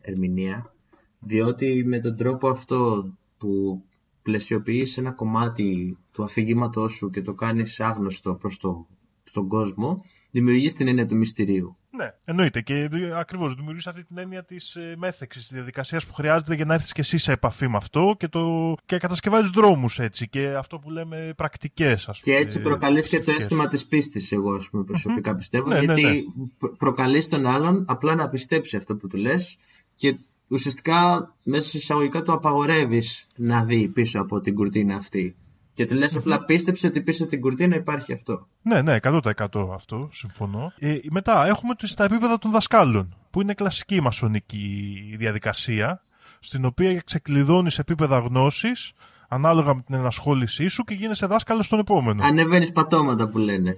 ερμηνεία. 0.00 0.72
Διότι 1.18 1.84
με 1.86 1.98
τον 2.00 2.16
τρόπο 2.16 2.48
αυτό 2.48 3.08
που 3.38 3.82
πλαισιοποιείς 4.28 4.96
ένα 4.96 5.12
κομμάτι 5.12 5.98
του 6.12 6.24
αφηγήματός 6.24 6.92
σου 6.92 7.10
και 7.10 7.22
το 7.22 7.34
κάνεις 7.34 7.80
άγνωστο 7.80 8.34
προς 8.34 8.58
το, 8.58 8.86
τον 9.32 9.48
κόσμο, 9.48 10.04
δημιουργείς 10.30 10.74
την 10.74 10.88
έννοια 10.88 11.06
του 11.06 11.16
μυστηρίου. 11.16 11.76
Ναι, 11.90 12.10
εννοείται. 12.24 12.60
Και 12.60 12.88
ακριβώς 13.14 13.54
δημιουργείς 13.54 13.86
αυτή 13.86 14.04
την 14.04 14.18
έννοια 14.18 14.44
της 14.44 14.76
μέθεξης, 14.96 15.42
της 15.42 15.52
διαδικασίας 15.52 16.06
που 16.06 16.12
χρειάζεται 16.12 16.54
για 16.54 16.64
να 16.64 16.74
έρθεις 16.74 16.92
και 16.92 17.00
εσύ 17.00 17.18
σε 17.18 17.32
επαφή 17.32 17.68
με 17.68 17.76
αυτό 17.76 18.14
και, 18.18 18.28
το... 18.28 18.74
και 18.86 18.98
κατασκευάζεις 18.98 19.50
δρόμους 19.50 19.98
έτσι. 19.98 20.28
Και 20.28 20.48
αυτό 20.48 20.78
που 20.78 20.90
λέμε 20.90 21.32
πρακτικές, 21.36 22.08
ας 22.08 22.20
πούμε. 22.20 22.36
Και 22.36 22.42
έτσι 22.42 22.60
προκαλείς 22.60 23.08
και 23.08 23.16
το 23.16 23.22
θρησκευτικές. 23.22 23.42
αίσθημα 23.42 23.68
της 23.68 23.86
πίστης, 23.86 24.32
εγώ 24.32 24.52
ας 24.52 24.68
πούμε 24.68 24.84
προσωπικά 24.84 25.34
πιστεύω, 25.36 25.68
Ναι, 25.68 25.74
ναι, 25.74 25.80
γιατί 25.80 26.02
ναι. 26.02 26.44
προ- 26.58 26.76
προκαλείς 26.76 27.28
τον 27.28 27.46
άλλον 27.46 27.84
απλά 27.88 28.14
να 28.14 28.28
πιστέψει 28.28 28.76
αυτό 28.76 28.96
που 28.96 29.06
του 29.06 29.16
λες 29.16 29.58
και 29.94 30.18
ουσιαστικά 30.48 31.34
μέσα 31.42 31.68
σε 31.68 31.76
εισαγωγικά 31.76 32.22
του 32.22 32.32
απαγορεύεις 32.32 33.26
να 33.36 33.64
δει 33.64 33.88
πίσω 33.88 34.20
από 34.20 34.40
την 34.40 34.54
κουρτίνα 34.54 34.96
αυτή. 34.96 35.36
Και 35.74 35.86
του 35.86 35.94
λες 35.94 36.16
απλά 36.16 36.44
πίστεψε 36.44 36.86
ότι 36.86 37.00
πίσω 37.02 37.22
από 37.22 37.32
την 37.32 37.40
κουρτίνα 37.40 37.76
υπάρχει 37.76 38.12
αυτό. 38.12 38.46
Ναι, 38.62 38.82
ναι, 38.82 38.96
100% 39.02 39.70
αυτό, 39.74 40.08
συμφωνώ. 40.12 40.72
Ε, 40.78 40.98
μετά 41.10 41.46
έχουμε 41.46 41.74
τις- 41.74 41.94
τα 41.94 42.04
επίπεδα 42.04 42.38
των 42.38 42.50
δασκάλων, 42.50 43.16
που 43.30 43.40
είναι 43.40 43.54
κλασική 43.54 44.00
μασονική 44.00 44.98
διαδικασία, 45.18 46.02
στην 46.40 46.64
οποία 46.64 47.00
ξεκλειδώνεις 47.04 47.78
επίπεδα 47.78 48.18
γνώσης, 48.18 48.92
ανάλογα 49.28 49.74
με 49.74 49.82
την 49.82 49.94
ενασχόλησή 49.94 50.66
σου 50.68 50.82
και 50.84 50.94
γίνεσαι 50.94 51.26
δάσκαλος 51.26 51.66
στον 51.66 51.78
επόμενο. 51.78 52.24
Ανεβαίνεις 52.24 52.72
πατώματα 52.72 53.28
που 53.28 53.38
λένε. 53.38 53.76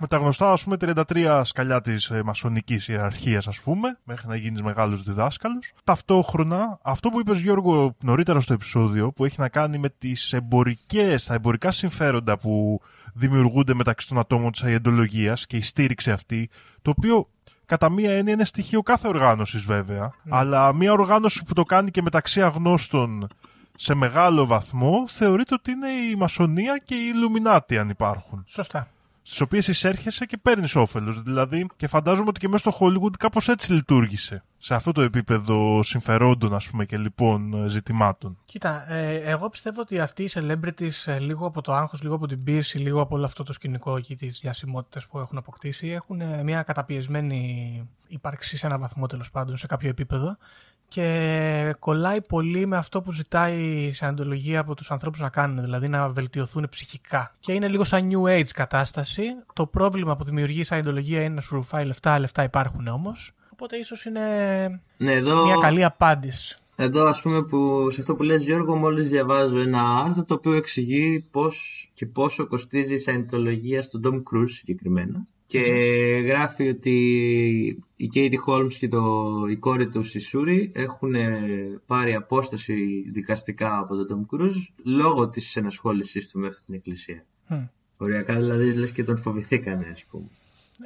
Με 0.00 0.06
τα 0.06 0.16
γνωστά, 0.16 0.52
ας 0.52 0.64
πούμε, 0.64 0.76
33 0.76 1.40
σκαλιά 1.44 1.80
της 1.80 2.10
ε, 2.10 2.22
μασονικής 2.22 2.88
ιεραρχίας, 2.88 3.48
ας 3.48 3.60
πούμε, 3.60 3.98
μέχρι 4.04 4.28
να 4.28 4.36
γίνεις 4.36 4.62
μεγάλος 4.62 5.02
διδάσκαλος. 5.02 5.72
Ταυτόχρονα, 5.84 6.78
αυτό 6.82 7.08
που 7.08 7.20
είπες 7.20 7.40
Γιώργο 7.40 7.94
νωρίτερα 8.04 8.40
στο 8.40 8.52
επεισόδιο, 8.52 9.12
που 9.12 9.24
έχει 9.24 9.40
να 9.40 9.48
κάνει 9.48 9.78
με 9.78 9.88
τις 9.98 10.32
εμπορικές, 10.32 11.24
τα 11.24 11.34
εμπορικά 11.34 11.70
συμφέροντα 11.70 12.38
που 12.38 12.80
δημιουργούνται 13.14 13.74
μεταξύ 13.74 14.08
των 14.08 14.18
ατόμων 14.18 14.52
της 14.52 14.62
αιεντολογίας 14.62 15.46
και 15.46 15.56
η 15.56 15.62
στήριξη 15.62 16.10
αυτή, 16.10 16.50
το 16.82 16.92
οποίο 16.96 17.28
κατά 17.66 17.90
μία 17.90 18.12
έννοια 18.12 18.32
είναι 18.32 18.44
στοιχείο 18.44 18.82
κάθε 18.82 19.08
οργάνωσης 19.08 19.62
βέβαια, 19.62 20.12
αλλά 20.28 20.72
μία 20.72 20.92
οργάνωση 20.92 21.44
που 21.44 21.54
το 21.54 21.62
κάνει 21.62 21.90
και 21.90 22.02
μεταξύ 22.02 22.42
αγνώστων 22.42 23.26
σε 23.76 23.94
μεγάλο 23.94 24.46
βαθμό, 24.46 25.04
θεωρείται 25.08 25.54
ότι 25.54 25.70
είναι 25.70 25.88
η 25.88 26.14
μασονία 26.16 26.78
και 26.84 26.94
οι 26.94 27.12
Ιλουμινάτι 27.14 27.78
αν 27.78 27.88
υπάρχουν 27.88 28.44
Σωστά. 28.46 28.88
Στις 29.26 29.40
οποίες 29.40 29.68
εισέρχεσαι 29.68 30.26
και 30.26 30.36
παίρνεις 30.36 30.76
όφελος. 30.76 31.22
Δηλαδή, 31.22 31.66
και 31.76 31.86
φαντάζομαι 31.86 32.28
ότι 32.28 32.40
και 32.40 32.48
μέσα 32.48 32.70
στο 32.70 32.78
Hollywood 32.80 33.16
κάπως 33.18 33.48
έτσι 33.48 33.72
λειτουργήσε. 33.72 34.42
Σε 34.58 34.74
αυτό 34.74 34.92
το 34.92 35.00
επίπεδο 35.00 35.82
συμφερόντων, 35.82 36.54
ας 36.54 36.70
πούμε, 36.70 36.84
και 36.84 36.96
λοιπόν 36.96 37.64
ζητημάτων. 37.68 38.38
Κοίτα, 38.44 38.92
ε, 38.92 39.16
εγώ 39.16 39.48
πιστεύω 39.48 39.80
ότι 39.80 39.98
αυτοί 40.00 40.22
οι 40.22 40.30
celebrities 40.32 41.04
ε, 41.04 41.18
λίγο 41.18 41.46
από 41.46 41.60
το 41.60 41.74
άγχος, 41.74 42.02
λίγο 42.02 42.14
από 42.14 42.26
την 42.26 42.44
πίεση, 42.44 42.78
λίγο 42.78 43.00
από 43.00 43.14
όλο 43.14 43.24
αυτό 43.24 43.44
το 43.44 43.52
σκηνικό 43.52 44.00
και 44.00 44.14
τις 44.14 44.40
διασημότητες 44.40 45.06
που 45.06 45.18
έχουν 45.18 45.38
αποκτήσει 45.38 45.88
έχουν 45.88 46.20
ε, 46.20 46.42
μια 46.42 46.62
καταπιεσμένη 46.62 47.88
ύπαρξη 48.08 48.56
σε 48.56 48.66
ένα 48.66 48.78
βαθμό 48.78 49.06
τέλος 49.06 49.30
πάντων, 49.30 49.56
σε 49.56 49.66
κάποιο 49.66 49.88
επίπεδο 49.88 50.36
και 50.94 51.74
κολλάει 51.78 52.22
πολύ 52.22 52.66
με 52.66 52.76
αυτό 52.76 53.02
που 53.02 53.12
ζητάει 53.12 53.56
η 53.62 53.92
σαντολογία 53.92 54.60
από 54.60 54.74
τους 54.74 54.90
ανθρώπους 54.90 55.20
να 55.20 55.28
κάνουν, 55.28 55.60
δηλαδή 55.60 55.88
να 55.88 56.08
βελτιωθούν 56.08 56.66
ψυχικά. 56.70 57.34
Και 57.38 57.52
είναι 57.52 57.68
λίγο 57.68 57.84
σαν 57.84 58.10
new 58.12 58.38
age 58.38 58.48
κατάσταση. 58.54 59.22
Το 59.52 59.66
πρόβλημα 59.66 60.16
που 60.16 60.24
δημιουργεί 60.24 60.60
η 60.60 60.64
σαντολογία 60.64 61.22
είναι 61.22 61.34
να 61.34 61.40
σου 61.40 61.54
ρουφάει 61.54 61.84
λεφτά, 61.84 62.18
λεφτά 62.18 62.42
υπάρχουν 62.42 62.86
όμως. 62.86 63.32
Οπότε 63.52 63.76
ίσως 63.76 64.04
είναι 64.04 64.20
Ναι, 64.96 65.12
εδώ... 65.12 65.44
μια 65.44 65.56
καλή 65.60 65.84
απάντηση. 65.84 66.58
Εδώ 66.76 67.06
ας 67.06 67.22
πούμε 67.22 67.42
που 67.42 67.90
σε 67.90 68.00
αυτό 68.00 68.14
που 68.14 68.22
λες 68.22 68.44
Γιώργο 68.44 68.76
μόλις 68.76 69.10
διαβάζω 69.10 69.58
ένα 69.58 69.82
άρθρο 70.04 70.24
το 70.24 70.34
οποίο 70.34 70.52
εξηγεί 70.52 71.26
πώς 71.30 71.88
και 71.94 72.06
πόσο 72.06 72.46
κοστίζει 72.46 72.94
η 72.94 72.98
σαϊντολογία 72.98 73.82
στον 73.82 74.00
Tom 74.04 74.14
Cruise 74.14 74.50
συγκεκριμένα 74.50 75.26
και 75.46 75.60
γράφει 76.26 76.68
ότι 76.68 76.96
η 77.96 78.10
Katie 78.14 78.52
Holmes 78.52 78.72
και 78.72 78.88
το, 78.88 79.24
η 79.50 79.56
κόρη 79.56 79.88
του 79.88 80.02
η 80.12 80.18
Σούρη 80.18 80.72
έχουν 80.74 81.14
πάρει 81.86 82.14
απόσταση 82.14 83.04
δικαστικά 83.12 83.78
από 83.78 84.04
τον 84.04 84.26
Tom 84.30 84.34
Cruise 84.34 84.72
λόγω 84.84 85.28
της 85.28 85.56
ενασχόλησής 85.56 86.30
του 86.30 86.38
με 86.38 86.46
αυτή 86.46 86.64
την 86.64 86.74
εκκλησία. 86.74 87.26
Μμ. 87.48 87.64
Οριακά 87.96 88.34
δηλαδή 88.34 88.72
λες 88.72 88.92
και 88.92 89.04
τον 89.04 89.16
φοβηθήκανε 89.16 89.88
ας 89.92 90.04
πούμε. 90.04 90.28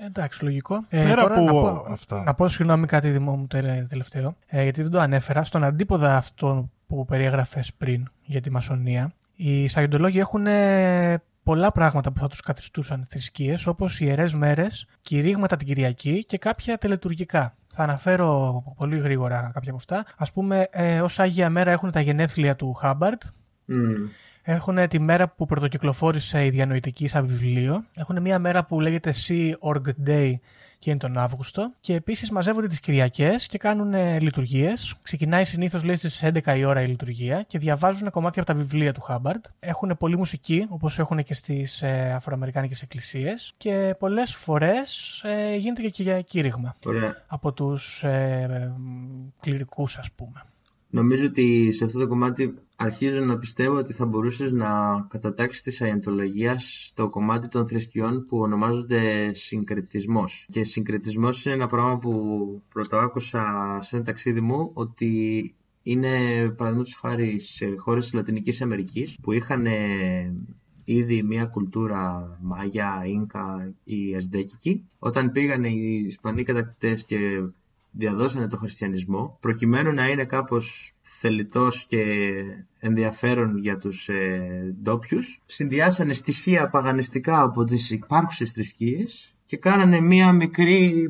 Εντάξει, 0.07 0.45
λογικό. 0.45 0.85
Πέρα 0.89 1.15
τώρα 1.23 1.35
από 1.35 1.45
να 1.45 1.51
πω, 1.53 1.87
αυτά. 1.89 2.23
Να 2.23 2.35
πω 2.35 2.49
συγγνώμη 2.49 2.87
κάτι 2.87 3.11
δημό 3.11 3.37
μου 3.37 3.47
τε- 3.47 3.89
τελευταίο, 3.89 4.37
ε, 4.47 4.63
γιατί 4.63 4.83
δεν 4.83 4.91
το 4.91 5.01
ανέφερα. 5.01 5.45
Στον 5.45 5.65
αντίποδα 5.65 6.17
αυτό 6.17 6.71
που 6.87 7.05
περιέγραφες 7.05 7.75
πριν 7.75 8.09
για 8.23 8.41
τη 8.41 8.51
μασονία, 8.51 9.13
οι 9.37 9.67
Σαγεντολόγοι 9.69 10.19
έχουν 10.19 10.47
ε, 10.47 11.23
πολλά 11.43 11.73
πράγματα 11.73 12.13
που 12.13 12.19
θα 12.21 12.29
τους 12.29 12.41
καθιστούσαν 12.41 13.07
θρησκείες, 13.09 13.67
όπως 13.67 14.01
ιερές 14.01 14.35
μέρες, 14.35 14.87
κηρύγματα 15.01 15.57
την 15.57 15.67
Κυριακή 15.67 16.25
και 16.25 16.39
κάποια 16.39 16.79
τελετουργικά. 16.79 17.55
Θα 17.75 17.83
αναφέρω 17.83 18.63
πολύ 18.77 18.99
γρήγορα 18.99 19.51
κάποια 19.55 19.71
από 19.73 19.77
αυτά. 19.77 20.05
Ας 20.17 20.33
πούμε, 20.33 20.69
ε, 20.71 21.01
ως 21.01 21.19
Άγια 21.19 21.51
Μέρα 21.51 21.71
έχουν 21.71 21.91
τα 21.91 22.01
γενέθλια 22.01 22.57
του 22.57 22.73
Χάμπαρτ, 22.73 23.23
Μμ. 23.65 23.93
Έχουν 24.51 24.89
τη 24.89 24.99
μέρα 24.99 25.29
που 25.29 25.47
πρωτοκυκλοφόρησε 25.47 26.45
η 26.45 26.51
διανοητική 26.51 27.09
σαν 27.09 27.27
βιβλίο. 27.27 27.85
Έχουν 27.95 28.23
μια 28.23 28.39
μέρα 28.39 28.65
που 28.65 28.81
λέγεται 28.81 29.15
Sea 29.29 29.53
Org 29.61 30.09
Day 30.09 30.35
και 30.79 30.91
είναι 30.91 30.99
τον 30.99 31.19
Αύγουστο. 31.19 31.73
Και 31.81 31.95
επίσης 31.95 32.31
μαζεύονται 32.31 32.67
τις 32.67 32.81
Κυριακές 32.81 33.47
και 33.47 33.59
κάνουν 33.59 34.21
λειτουργίες. 34.21 34.95
Ξεκινάει 35.03 35.45
συνήθως 35.45 35.83
λέει 35.83 35.97
στις 35.97 36.23
11 36.25 36.57
η 36.57 36.65
ώρα 36.65 36.83
η 36.83 36.87
λειτουργία 36.87 37.43
και 37.43 37.59
διαβάζουν 37.59 38.11
κομμάτια 38.11 38.43
από 38.43 38.53
τα 38.53 38.59
βιβλία 38.59 38.93
του 38.93 39.01
Χάμπαρντ. 39.01 39.45
Έχουν 39.61 39.97
πολλή 39.99 40.17
μουσική, 40.17 40.67
όπως 40.69 40.99
έχουν 40.99 41.23
και 41.23 41.35
στις 41.35 41.83
ε, 41.83 42.13
Αφροαμερικάνικες 42.17 42.83
εκκλησίες. 42.83 43.55
Και 43.57 43.95
πολλές 43.99 44.35
φορές 44.35 45.21
ε, 45.25 45.57
γίνεται 45.57 45.89
και 45.89 46.03
για 46.03 46.21
κήρυγμα 46.21 46.77
Ωραία. 46.87 47.25
από 47.27 47.53
τους 47.53 48.05
ε, 48.05 48.73
κληρικούς, 49.41 49.99
ας 49.99 50.11
πούμε. 50.13 50.43
Νομίζω 50.91 51.27
ότι 51.27 51.73
σε 51.73 51.85
αυτό 51.85 51.99
το 51.99 52.07
κομμάτι 52.07 52.55
αρχίζω 52.77 53.21
να 53.21 53.39
πιστεύω 53.39 53.77
ότι 53.77 53.93
θα 53.93 54.07
μπορούσες 54.07 54.53
να 54.53 54.69
κατατάξεις 55.09 55.63
τη 55.63 55.71
σαϊντολογία 55.71 56.59
στο 56.59 57.09
κομμάτι 57.09 57.49
των 57.49 57.69
θρησκειών 57.69 58.27
που 58.27 58.39
ονομάζονται 58.39 59.33
συγκριτισμός. 59.35 60.47
Και 60.53 60.65
συγκριτισμός 60.65 61.45
είναι 61.45 61.55
ένα 61.55 61.67
πράγμα 61.67 61.99
που 61.99 62.63
πρώτα 62.73 63.01
άκουσα 63.01 63.43
σε 63.83 63.97
ένα 63.97 64.05
ταξίδι 64.05 64.41
μου 64.41 64.71
ότι 64.75 65.55
είναι 65.83 66.09
παραδείγματος 66.57 66.99
χάρη 67.01 67.41
σε 67.41 67.75
χώρες 67.77 68.05
της 68.05 68.13
Λατινικής 68.13 68.63
Αμερικής 68.63 69.19
που 69.23 69.33
είχαν 69.33 69.67
ήδη 70.85 71.23
μια 71.23 71.45
κουλτούρα 71.45 72.37
Μάγια, 72.43 73.03
Ίνκα 73.07 73.75
ή 73.85 74.15
Ασδέκικη. 74.15 74.87
Όταν 74.99 75.33
πήγαν 75.33 75.65
οι 75.65 76.03
Ισπανοί 76.07 76.43
κατακτητές 76.43 77.05
και 77.05 77.19
διαδώσανε 77.91 78.49
το 78.49 78.57
χριστιανισμό 78.57 79.39
προκειμένου 79.41 79.93
να 79.93 80.09
είναι 80.09 80.25
κάπως 80.25 80.93
θελητός 81.01 81.87
και 81.89 82.05
ενδιαφέρον 82.79 83.59
για 83.59 83.79
τους 83.79 84.09
ε, 84.09 84.75
ντόπιους. 84.83 85.43
Συνδυάσανε 85.47 86.13
στοιχεία 86.13 86.69
παγανιστικά 86.69 87.43
από 87.43 87.65
τις 87.65 87.91
υπάρχουσες 87.91 88.53
θρησκείες 88.53 89.35
και 89.47 89.57
κάνανε 89.57 90.01
μία 90.01 90.33
μικρή 90.33 91.09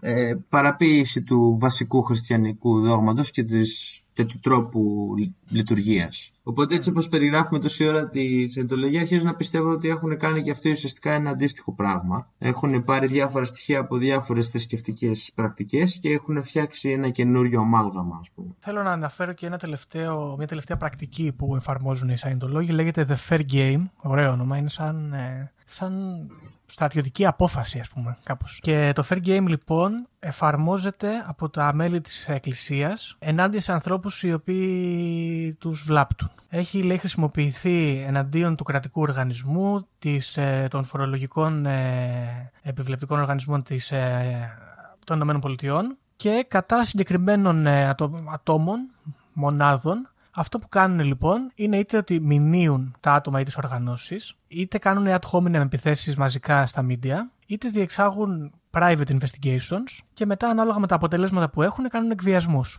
ε, 0.00 0.34
παραποίηση 0.48 1.22
του 1.22 1.56
βασικού 1.60 2.02
χριστιανικού 2.02 2.80
δόγματος 2.80 3.30
και 3.30 3.42
της 3.42 3.99
και 4.20 4.26
του 4.26 4.38
τρόπου 4.40 5.14
λειτουργίας. 5.48 6.32
Οπότε 6.42 6.74
έτσι 6.74 6.88
όπως 6.88 7.08
περιγράφουμε 7.08 7.60
τόση 7.60 7.86
ώρα 7.86 8.08
τη 8.08 8.48
Σεντολογία, 8.48 9.00
αρχίζω 9.00 9.24
να 9.24 9.34
πιστεύω 9.34 9.70
ότι 9.70 9.88
έχουν 9.88 10.16
κάνει 10.16 10.42
και 10.42 10.50
αυτοί 10.50 10.70
ουσιαστικά 10.70 11.12
ένα 11.12 11.30
αντίστοιχο 11.30 11.72
πράγμα. 11.72 12.28
Έχουν 12.38 12.84
πάρει 12.84 13.06
διάφορα 13.06 13.44
στοιχεία 13.44 13.78
από 13.78 13.96
διάφορες 13.96 14.48
θρησκευτικές 14.48 15.30
πρακτικές 15.34 15.98
και 15.98 16.08
έχουν 16.08 16.42
φτιάξει 16.42 16.90
ένα 16.90 17.08
καινούριο 17.08 17.60
αμάλγαμα, 17.60 18.18
ας 18.20 18.30
πούμε. 18.34 18.48
Θέλω 18.58 18.82
να 18.82 18.90
αναφέρω 18.90 19.32
και 19.32 19.46
ένα 19.46 19.58
τελευταίο, 19.58 20.34
μια 20.36 20.46
τελευταία 20.46 20.76
πρακτική 20.76 21.32
που 21.32 21.56
εφαρμόζουν 21.56 22.08
οι 22.08 22.16
Σαϊντολόγοι. 22.16 22.72
Λέγεται 22.72 23.06
The 23.08 23.28
Fair 23.28 23.42
Game. 23.52 23.82
Ωραίο 23.96 24.32
όνομα. 24.32 24.56
Είναι 24.56 24.68
σαν, 24.68 25.12
ε, 25.12 25.52
σαν 25.70 26.26
στρατιωτική 26.66 27.26
απόφαση, 27.26 27.78
ας 27.78 27.88
πούμε, 27.88 28.16
κάπως. 28.22 28.58
Και 28.62 28.92
το 28.94 29.04
Fair 29.08 29.26
Game, 29.26 29.44
λοιπόν, 29.46 30.06
εφαρμόζεται 30.18 31.24
από 31.26 31.48
τα 31.48 31.72
μέλη 31.74 32.00
της 32.00 32.28
Εκκλησίας 32.28 33.16
ενάντια 33.18 33.60
σε 33.60 33.72
ανθρώπους 33.72 34.22
οι 34.22 34.32
οποίοι 34.32 35.52
τους 35.58 35.82
βλάπτουν. 35.82 36.30
Έχει, 36.48 36.82
λέει, 36.82 36.96
χρησιμοποιηθεί 36.96 38.04
εναντίον 38.06 38.56
του 38.56 38.64
κρατικού 38.64 39.00
οργανισμού, 39.00 39.86
της, 39.98 40.36
ε, 40.36 40.66
των 40.70 40.84
φορολογικών 40.84 41.66
ε, 41.66 42.50
επιβλεπτικών 42.62 43.18
οργανισμών 43.20 43.62
της, 43.62 43.90
ε, 43.90 44.58
των 45.04 45.20
ΗΠΑ 45.20 45.96
και 46.16 46.44
κατά 46.48 46.84
συγκεκριμένων 46.84 47.66
ε, 47.66 47.94
ατόμων, 48.32 48.90
μονάδων, 49.32 50.09
αυτό 50.30 50.58
που 50.58 50.68
κάνουν 50.68 51.00
λοιπόν 51.00 51.50
είναι 51.54 51.76
είτε 51.76 51.96
ότι 51.96 52.20
μηνύουν 52.20 52.94
τα 53.00 53.12
άτομα 53.12 53.40
ή 53.40 53.44
τις 53.44 53.56
οργανώσεις, 53.56 54.34
είτε 54.48 54.78
κάνουν 54.78 55.06
ad 55.08 55.30
hominem 55.32 55.52
επιθέσεις 55.54 56.16
μαζικά 56.16 56.66
στα 56.66 56.86
media, 56.88 57.16
είτε 57.46 57.68
διεξάγουν 57.68 58.52
private 58.70 59.18
investigations 59.18 59.98
και 60.12 60.26
μετά 60.26 60.48
ανάλογα 60.48 60.78
με 60.78 60.86
τα 60.86 60.94
αποτελέσματα 60.94 61.50
που 61.50 61.62
έχουν 61.62 61.88
κάνουν 61.88 62.10
εκβιασμούς. 62.10 62.78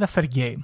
The 0.00 0.06
fair 0.14 0.24
game. 0.34 0.62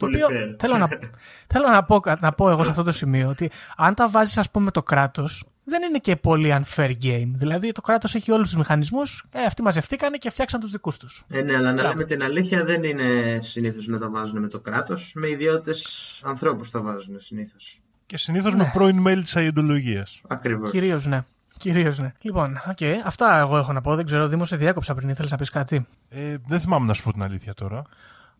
Το 0.00 0.06
οποίο 0.06 0.26
θέλω, 0.58 0.76
να, 0.76 0.88
θέλω 1.52 1.68
να, 1.68 1.84
πω, 1.84 2.00
να 2.20 2.32
πω 2.32 2.50
εγώ 2.50 2.64
σε 2.64 2.70
αυτό 2.70 2.82
το 2.82 2.92
σημείο 2.92 3.28
ότι 3.28 3.50
αν 3.76 3.94
τα 3.94 4.08
βάζεις, 4.08 4.38
ας 4.38 4.50
πούμε, 4.50 4.70
το 4.70 4.82
κράτος, 4.82 5.44
δεν 5.64 5.82
είναι 5.82 5.98
και 5.98 6.16
πολύ 6.16 6.54
unfair 6.56 6.90
game. 7.02 7.30
Δηλαδή 7.34 7.72
το 7.72 7.80
κράτος 7.80 8.14
έχει 8.14 8.32
όλους 8.32 8.48
τους 8.48 8.58
μηχανισμούς, 8.58 9.24
ε, 9.30 9.44
αυτοί 9.44 9.62
μαζευτήκανε 9.62 10.16
και 10.16 10.30
φτιάξαν 10.30 10.60
τους 10.60 10.70
δικούς 10.70 10.96
τους. 10.96 11.24
Ε, 11.28 11.40
ναι, 11.40 11.56
αλλά 11.56 11.72
να 11.72 11.82
λέμε 11.82 12.04
την 12.04 12.22
αλήθεια, 12.22 12.64
δεν 12.64 12.82
είναι 12.82 13.38
συνήθως 13.42 13.86
να 13.86 13.98
τα 13.98 14.10
βάζουν 14.10 14.40
με 14.40 14.48
το 14.48 14.60
κράτος. 14.60 15.12
Με 15.14 15.28
ιδιώτες 15.28 16.22
ανθρώπους 16.24 16.70
τα 16.70 16.80
βάζουν 16.80 17.20
συνήθως. 17.20 17.80
Και 18.06 18.18
συνήθως 18.18 18.52
ναι. 18.52 18.58
με 18.58 18.70
πρώην 18.72 18.98
μέλη 18.98 19.22
της 19.22 19.36
Σαϊεντολογίας. 19.36 20.20
Ακριβώς. 20.28 20.70
Κυρίως 20.70 21.06
ναι. 21.06 21.20
Κυρίως 21.58 21.98
ναι. 21.98 22.12
Λοιπόν, 22.20 22.58
okay. 22.76 22.94
αυτά 23.04 23.38
εγώ 23.38 23.56
έχω 23.56 23.72
να 23.72 23.80
πω. 23.80 23.94
Δεν 23.94 24.04
ξέρω, 24.04 24.28
Δήμος, 24.28 24.48
σε 24.48 24.56
διάκοψα 24.56 24.94
πριν. 24.94 25.08
Ήθελες 25.08 25.30
να 25.30 25.36
πεις 25.36 25.50
κάτι; 25.50 25.86
Ε, 26.08 26.36
δεν 26.46 26.60
θυμάμαι 26.60 26.86
να 26.86 26.94
σου 26.94 27.02
πω 27.02 27.12
την 27.12 27.22
αλήθεια 27.22 27.54
τώρα. 27.54 27.82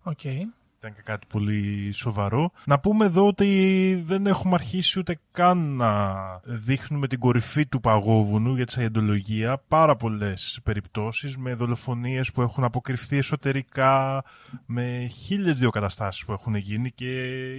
OK. 0.03 0.18
Okay 0.23 0.60
ήταν 0.83 0.95
και 0.95 1.03
κάτι 1.05 1.26
πολύ 1.26 1.93
σοβαρό. 1.93 2.51
Να 2.66 2.81
πούμε 2.81 3.05
εδώ 3.05 3.26
ότι 3.26 4.03
δεν 4.07 4.26
έχουμε 4.26 4.55
αρχίσει 4.55 4.99
ούτε 4.99 5.18
καν 5.33 5.59
να 5.76 6.14
δείχνουμε 6.45 7.07
την 7.07 7.18
κορυφή 7.18 7.66
του 7.66 7.81
παγόβουνου 7.81 8.55
για 8.55 8.66
τη 8.66 8.72
Σαϊεντολογία. 8.73 9.62
Πάρα 9.68 9.97
πολλές 9.97 10.61
περιπτώσεις 10.64 11.37
με 11.37 11.55
δολοφονίες 11.55 12.33
που 12.33 12.43
έχουν 12.43 12.64
αποκρυφθεί 12.64 13.16
εσωτερικά, 13.16 14.24
με 14.66 15.11
χίλιες 15.24 15.55
δύο 15.55 15.70
καταστάσεις 15.70 16.24
που 16.24 16.33
έχουν 16.33 16.55
γίνει 16.55 16.91
και 16.91 17.11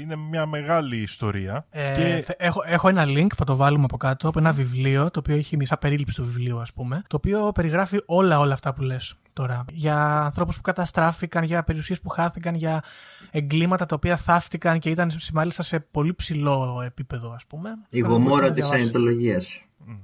είναι 0.02 0.16
μια 0.16 0.46
μεγάλη 0.46 1.02
ιστορία. 1.02 1.66
Ε, 1.70 1.92
και... 1.92 2.26
έχω, 2.38 2.62
έχω 2.66 2.88
ένα 2.88 3.04
link, 3.08 3.28
θα 3.36 3.46
το 3.46 3.56
βάλουμε 3.56 3.84
από 3.84 3.98
κάτω, 3.98 4.28
από 4.28 4.40
ένα 4.40 4.52
βιβλίο, 4.52 5.12
το 5.12 5.20
οποίο 5.20 5.36
έχει 5.36 5.58
μισά 5.58 5.78
περίληψη 5.78 6.16
του 6.16 6.24
βιβλίου 6.26 6.60
ας 6.60 6.74
πούμε, 6.74 7.02
το 7.08 7.16
οποίο 7.16 7.52
περιγράφει 7.52 8.02
όλα 8.06 8.40
όλα 8.40 8.54
αυτά 8.54 8.74
που 8.74 8.82
λες 8.82 9.16
τώρα. 9.34 9.66
Για 9.72 10.22
ανθρώπους 10.22 10.56
που 10.56 10.62
καταστράφηκαν, 10.62 11.44
για 11.44 11.64
περιουσίες 11.64 12.02
που 12.02 12.10
χάθηκαν, 12.10 12.56
για 12.56 12.84
εγκλήματα 13.32 13.86
τα 13.86 13.96
οποία 13.96 14.18
θαύτηκαν 14.18 14.80
και 14.80 14.90
ήταν 14.90 15.12
μάλιστα 15.34 15.64
σε 15.64 15.80
πολύ 15.80 16.14
ψηλό 16.14 16.82
επίπεδο, 16.86 17.32
ας 17.32 17.46
πούμε. 17.46 17.70
Η 17.90 18.00
γομόρα 18.00 18.52
της 18.52 18.68
Σαϊντολογία. 18.68 19.42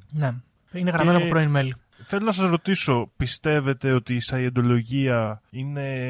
Ναι. 0.09 0.33
Είναι 0.71 0.91
γραμμένο 0.91 1.17
και... 1.17 1.23
από 1.23 1.33
πρώην 1.33 1.49
μέλη. 1.49 1.75
Θέλω 2.05 2.25
να 2.25 2.31
σας 2.31 2.49
ρωτήσω, 2.49 3.11
πιστεύετε 3.17 3.91
ότι 3.91 4.15
η 4.15 4.19
Σαϊντολογία 4.19 5.41
είναι 5.49 6.01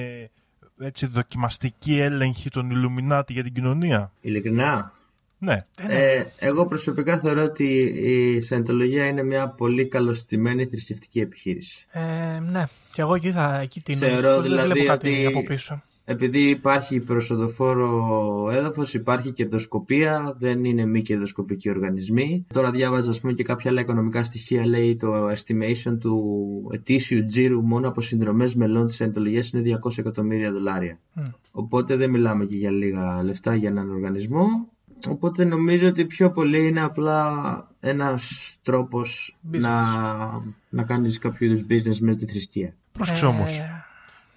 έτσι 0.79 1.05
δοκιμαστική 1.05 1.99
έλεγχη 1.99 2.49
των 2.49 2.69
Ιλουμινάτη 2.69 3.33
για 3.33 3.43
την 3.43 3.53
κοινωνία; 3.53 4.11
Ειλικρινά. 4.21 4.91
Ναι. 5.39 5.65
Ε, 5.87 6.23
εγώ 6.39 6.65
προσωπικά 6.65 7.19
θεωρώ 7.19 7.43
ότι 7.43 7.79
η 7.83 8.41
Σαϊντολογία 8.41 9.05
είναι 9.05 9.23
μια 9.23 9.49
πολύ 9.49 9.87
καλωστημένη 9.87 10.65
θρησκευτική 10.65 11.19
επιχείρηση. 11.19 11.85
Ε, 11.91 12.39
ναι, 12.39 12.63
και 12.91 13.01
εγώ 13.01 13.15
εκεί, 13.15 13.31
θα, 13.31 13.59
εκεί 13.61 13.81
την 13.81 13.97
θεωρώ 13.97 14.41
δηλαδή 14.41 14.85
κάτι 14.85 15.09
ότι 15.09 15.25
από 15.25 15.43
πίσω. 15.43 15.81
Επειδή 16.09 16.49
υπάρχει 16.49 16.99
προσοδοφόρο 16.99 18.49
έδαφος, 18.51 18.93
υπάρχει 18.93 19.31
κερδοσκοπία, 19.31 20.35
δεν 20.39 20.63
είναι 20.63 20.85
μη 20.85 21.01
κερδοσκοπικοί 21.01 21.69
οργανισμοί. 21.69 22.45
Τώρα 22.53 22.71
διάβαζα 22.71 23.09
ας 23.09 23.19
πούμε, 23.19 23.33
και 23.33 23.43
κάποια 23.43 23.71
άλλα 23.71 23.81
οικονομικά 23.81 24.23
στοιχεία, 24.23 24.65
λέει 24.65 24.95
το 24.95 25.29
estimation 25.29 25.97
του 25.99 26.69
ετήσιου 26.73 27.25
τζίρου 27.25 27.61
μόνο 27.61 27.87
από 27.87 28.01
συνδρομές 28.01 28.55
μελών 28.55 28.87
της 28.87 28.95
Σαϊντολογίας 28.95 29.49
είναι 29.49 29.79
200 29.85 29.97
εκατομμύρια 29.97 30.51
δολάρια. 30.51 30.99
Mm. 31.15 31.23
Οπότε 31.51 31.95
δεν 31.95 32.09
μιλάμε 32.09 32.45
και 32.45 32.55
για 32.55 32.71
λίγα 32.71 33.23
λεφτά 33.23 33.55
για 33.55 33.69
έναν 33.69 33.91
οργανισμό. 33.91 34.47
Οπότε 35.07 35.45
νομίζω 35.45 35.87
ότι 35.87 36.05
πιο 36.05 36.31
πολύ 36.31 36.67
είναι 36.67 36.81
απλά 36.81 37.67
ένας 37.79 38.55
τρόπος 38.63 39.37
να, 39.41 39.85
να 40.69 40.83
κάνεις 40.83 41.17
κάποιο 41.17 41.47
είδους 41.47 41.65
business 41.69 41.97
με 41.99 42.15
τη 42.15 42.25
θρησκεία. 42.25 42.73
Πρόσεξε 42.91 43.25
ε, 43.25 43.27
όμως. 43.27 43.61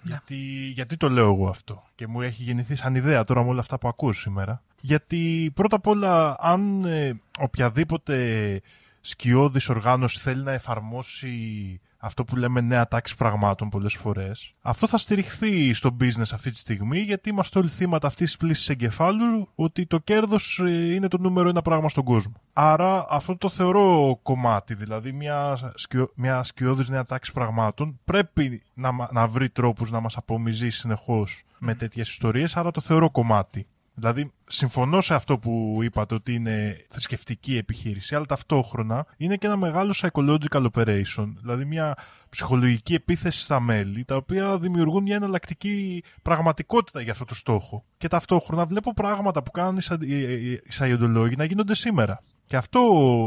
Γιατί, 0.03 0.35
γιατί 0.73 0.97
το 0.97 1.09
λέω 1.09 1.25
εγώ 1.25 1.47
αυτό 1.47 1.83
και 1.95 2.07
μου 2.07 2.21
έχει 2.21 2.43
γεννηθεί 2.43 2.75
σαν 2.75 2.95
ιδέα 2.95 3.23
τώρα 3.23 3.43
με 3.43 3.49
όλα 3.49 3.59
αυτά 3.59 3.77
που 3.77 3.87
ακούω 3.87 4.11
σήμερα. 4.11 4.61
Γιατί 4.81 5.51
πρώτα 5.55 5.75
απ' 5.75 5.87
όλα 5.87 6.35
αν 6.39 6.85
ε, 6.85 7.19
οποιαδήποτε 7.39 8.61
σκιώδης 9.01 9.69
οργάνωση 9.69 10.19
θέλει 10.19 10.43
να 10.43 10.51
εφαρμόσει 10.51 11.79
αυτό 12.01 12.23
που 12.23 12.35
λέμε 12.35 12.61
νέα 12.61 12.87
τάξη 12.87 13.15
πραγμάτων 13.15 13.69
πολλές 13.69 13.93
φορές. 13.95 14.53
Αυτό 14.61 14.87
θα 14.87 14.97
στηριχθεί 14.97 15.73
στο 15.73 15.97
business 16.01 16.31
αυτή 16.33 16.51
τη 16.51 16.57
στιγμή, 16.57 16.99
γιατί 16.99 17.29
είμαστε 17.29 17.59
όλοι 17.59 17.69
θύματα 17.69 18.07
αυτής 18.07 18.25
της 18.25 18.37
πλήσης 18.37 18.69
εγκεφάλου 18.69 19.49
ότι 19.55 19.85
το 19.85 19.99
κέρδος 19.99 20.59
ε, 20.65 20.93
είναι 20.93 21.07
το 21.07 21.17
νούμερο 21.17 21.49
ένα 21.49 21.61
πράγμα 21.61 21.89
στον 21.89 22.03
κόσμο. 22.03 22.33
Άρα 22.53 23.05
αυτό 23.09 23.37
το 23.37 23.49
θεωρώ 23.49 24.19
κομμάτι, 24.23 24.73
δηλαδή 24.73 25.11
μια, 25.11 25.57
σκιο, 25.75 26.11
μια 26.15 26.43
σκιώδης 26.43 26.89
νέα 26.89 27.03
τάξη 27.03 27.31
πραγμάτων 27.31 27.99
πρέπει 28.05 28.61
να, 28.73 28.91
να 29.11 29.27
βρει 29.27 29.49
τρόπους 29.49 29.91
να 29.91 29.99
μας 29.99 30.17
απομυζεί 30.17 30.69
συνεχώς 30.69 31.43
με 31.57 31.75
τέτοιες 31.75 32.09
ιστορίες, 32.09 32.57
άρα 32.57 32.71
το 32.71 32.81
θεωρώ 32.81 33.09
κομμάτι 33.09 33.67
Δηλαδή, 33.93 34.31
συμφωνώ 34.47 35.01
σε 35.01 35.13
αυτό 35.13 35.37
που 35.37 35.79
είπατε 35.81 36.13
ότι 36.15 36.33
είναι 36.33 36.85
θρησκευτική 36.89 37.57
επιχείρηση, 37.57 38.15
αλλά 38.15 38.25
ταυτόχρονα 38.25 39.05
είναι 39.17 39.35
και 39.35 39.47
ένα 39.47 39.57
μεγάλο 39.57 39.93
psychological 39.95 40.65
operation, 40.73 41.33
δηλαδή 41.41 41.65
μια 41.65 41.97
ψυχολογική 42.29 42.93
επίθεση 42.93 43.39
στα 43.39 43.59
μέλη, 43.59 44.03
τα 44.05 44.15
οποία 44.15 44.57
δημιουργούν 44.57 45.03
μια 45.03 45.15
εναλλακτική 45.15 46.03
πραγματικότητα 46.21 47.01
για 47.01 47.11
αυτό 47.11 47.25
το 47.25 47.35
στόχο. 47.35 47.85
Και 47.97 48.07
ταυτόχρονα 48.07 48.65
βλέπω 48.65 48.93
πράγματα 48.93 49.43
που 49.43 49.51
κάνουν 49.51 49.77
οι 49.99 50.71
Σαϊοντολόγοι 50.71 51.35
να 51.35 51.43
γίνονται 51.43 51.75
σήμερα. 51.75 52.21
Και 52.47 52.57
αυτό, 52.57 52.81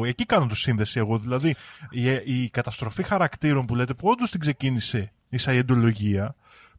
εκεί 0.07 0.25
κάνω 0.25 0.47
το 0.47 0.55
σύνδεση 0.55 0.99
εγώ. 0.99 1.19
Δηλαδή, 1.19 1.55
η, 1.91 2.11
η 2.43 2.51
καταστροφή 2.51 3.03
χαρακτήρων 3.03 3.67
που 3.67 3.75
λέτε 3.75 3.95
που 3.95 4.09
όντως 4.09 4.31
την 4.31 4.41
ξεκίνησε 4.41 5.13
η 5.29 5.39
Σαϊοντολογία, 5.39 6.35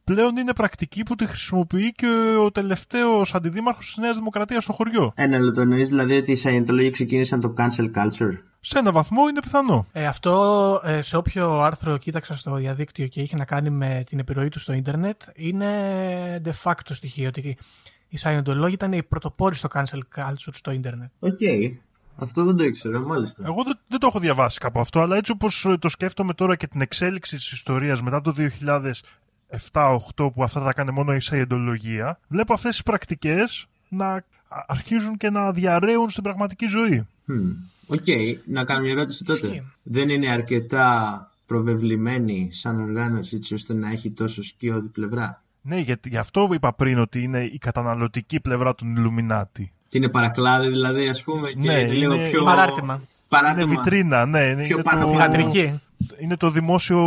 πλέον 0.06 0.36
είναι 0.36 0.52
πρακτική 0.52 1.02
που 1.02 1.14
τη 1.14 1.26
χρησιμοποιεί 1.26 1.92
και 1.92 2.36
ο 2.44 2.50
τελευταίος 2.50 3.34
αντιδήμαρχος 3.34 3.86
της 3.86 3.96
Νέας 3.96 4.16
Δημοκρατίας 4.16 4.62
στο 4.62 4.72
χωριό. 4.72 5.12
Ένα 5.14 5.38
λεπτό 5.38 5.60
εννοείς 5.60 5.88
δηλαδή 5.88 6.16
ότι 6.16 6.32
οι 6.32 6.38
Scientology 6.44 6.88
ξεκίνησαν 6.92 7.40
το 7.40 7.54
cancel 7.56 7.90
culture; 7.94 8.38
Σε 8.60 8.78
ένα 8.78 8.92
βαθμό 8.92 9.28
είναι 9.28 9.40
πιθανό. 9.40 9.86
Ε, 9.92 10.06
αυτό 10.06 10.34
ε, 10.84 11.00
σε 11.00 11.16
όποιο 11.16 11.60
άρθρο 11.60 11.96
κοίταξα 11.96 12.36
στο 12.36 12.54
διαδίκτυο 12.54 13.06
και 13.06 13.20
είχε 13.20 13.36
να 13.36 13.44
κάνει 13.44 13.70
με 13.70 14.02
την 14.06 14.18
επιρροή 14.18 14.48
του 14.48 14.58
στο 14.58 14.72
ίντερνετ 14.72 15.20
είναι 15.34 16.42
de 16.44 16.52
facto 16.62 16.90
στοιχείο 16.90 17.28
ότι 17.28 17.56
οι 18.08 18.18
Scientology 18.22 18.72
ήταν 18.72 18.92
οι 18.92 19.02
πρωτοπόροι 19.02 19.54
στο 19.54 19.68
cancel 19.74 20.00
culture 20.16 20.52
στο 20.52 20.70
ίντερνετ. 20.70 21.10
OK. 21.18 21.38
Okay. 21.40 21.76
Αυτό 22.18 22.44
δεν 22.44 22.56
το 22.56 22.64
ήξερα, 22.64 23.00
μάλιστα. 23.00 23.42
Εγώ 23.46 23.62
δεν, 23.64 23.78
δεν 23.88 23.98
το 24.00 24.06
έχω 24.06 24.18
διαβάσει 24.18 24.58
κάπου 24.58 24.80
αυτό, 24.80 25.00
αλλά 25.00 25.16
έτσι 25.16 25.32
όπως 25.32 25.66
το 25.78 25.88
σκέφτομαι 25.88 26.34
τώρα 26.34 26.56
και 26.56 26.66
την 26.66 26.80
εξέλιξη 26.80 27.36
της 27.36 27.52
ιστορίας 27.52 28.02
μετά 28.02 28.20
το 28.20 28.32
7-8 29.72 29.98
που 30.16 30.42
αυτά 30.42 30.60
τα 30.60 30.72
κάνει 30.72 30.90
μόνο 30.90 31.14
η 31.14 31.20
Σαϊεντολογία, 31.20 32.18
βλέπω 32.28 32.52
αυτές 32.52 32.70
τις 32.70 32.82
πρακτικές 32.82 33.66
να 33.88 34.24
αρχίζουν 34.66 35.16
και 35.16 35.30
να 35.30 35.52
διαρρέουν 35.52 36.10
στην 36.10 36.22
πραγματική 36.22 36.66
ζωή. 36.66 37.06
OK, 37.86 38.02
okay. 38.06 38.36
να 38.44 38.64
κάνω 38.64 38.80
μια 38.80 38.90
ερώτηση 38.90 39.24
τότε. 39.24 39.64
Δεν 39.82 40.08
είναι 40.08 40.30
αρκετά 40.30 41.30
προβεβλημένη 41.46 42.48
σαν 42.52 42.80
οργάνωση 42.80 43.36
έτσι 43.36 43.54
ώστε 43.54 43.74
να 43.74 43.90
έχει 43.90 44.10
τόσο 44.10 44.42
σκιώδη 44.42 44.88
πλευρά; 44.88 45.42
Ναι, 45.62 45.78
γιατί 45.78 46.08
γι' 46.08 46.16
αυτό 46.16 46.48
είπα 46.52 46.72
πριν 46.72 46.98
ότι 46.98 47.22
είναι 47.22 47.44
η 47.44 47.58
καταναλωτική 47.58 48.40
πλευρά 48.40 48.74
των 48.74 48.96
Ιλουμινάτη. 48.96 49.72
Τι 49.88 49.98
είναι 49.98 50.08
παρακλάδι 50.08 50.68
δηλαδή 50.68 51.08
ας 51.08 51.22
πούμε 51.22 51.48
και 51.48 51.58
ναι, 51.58 51.78
είναι 51.78 51.92
λίγο 51.92 52.18
πιο... 52.18 52.44
Παράρτημα. 52.44 53.02
Παράρτημα. 53.28 53.66
Είναι 53.66 53.76
βιτρίνα, 53.76 54.26
ναι. 54.26 54.40
Είναι, 54.40 54.62
Πιο 54.62 54.74
είναι 54.74 54.82
πάνω 54.82 55.06
Θεατρική. 55.06 55.80
Είναι 56.20 56.36
το 56.36 56.50
δημόσιο 56.50 57.00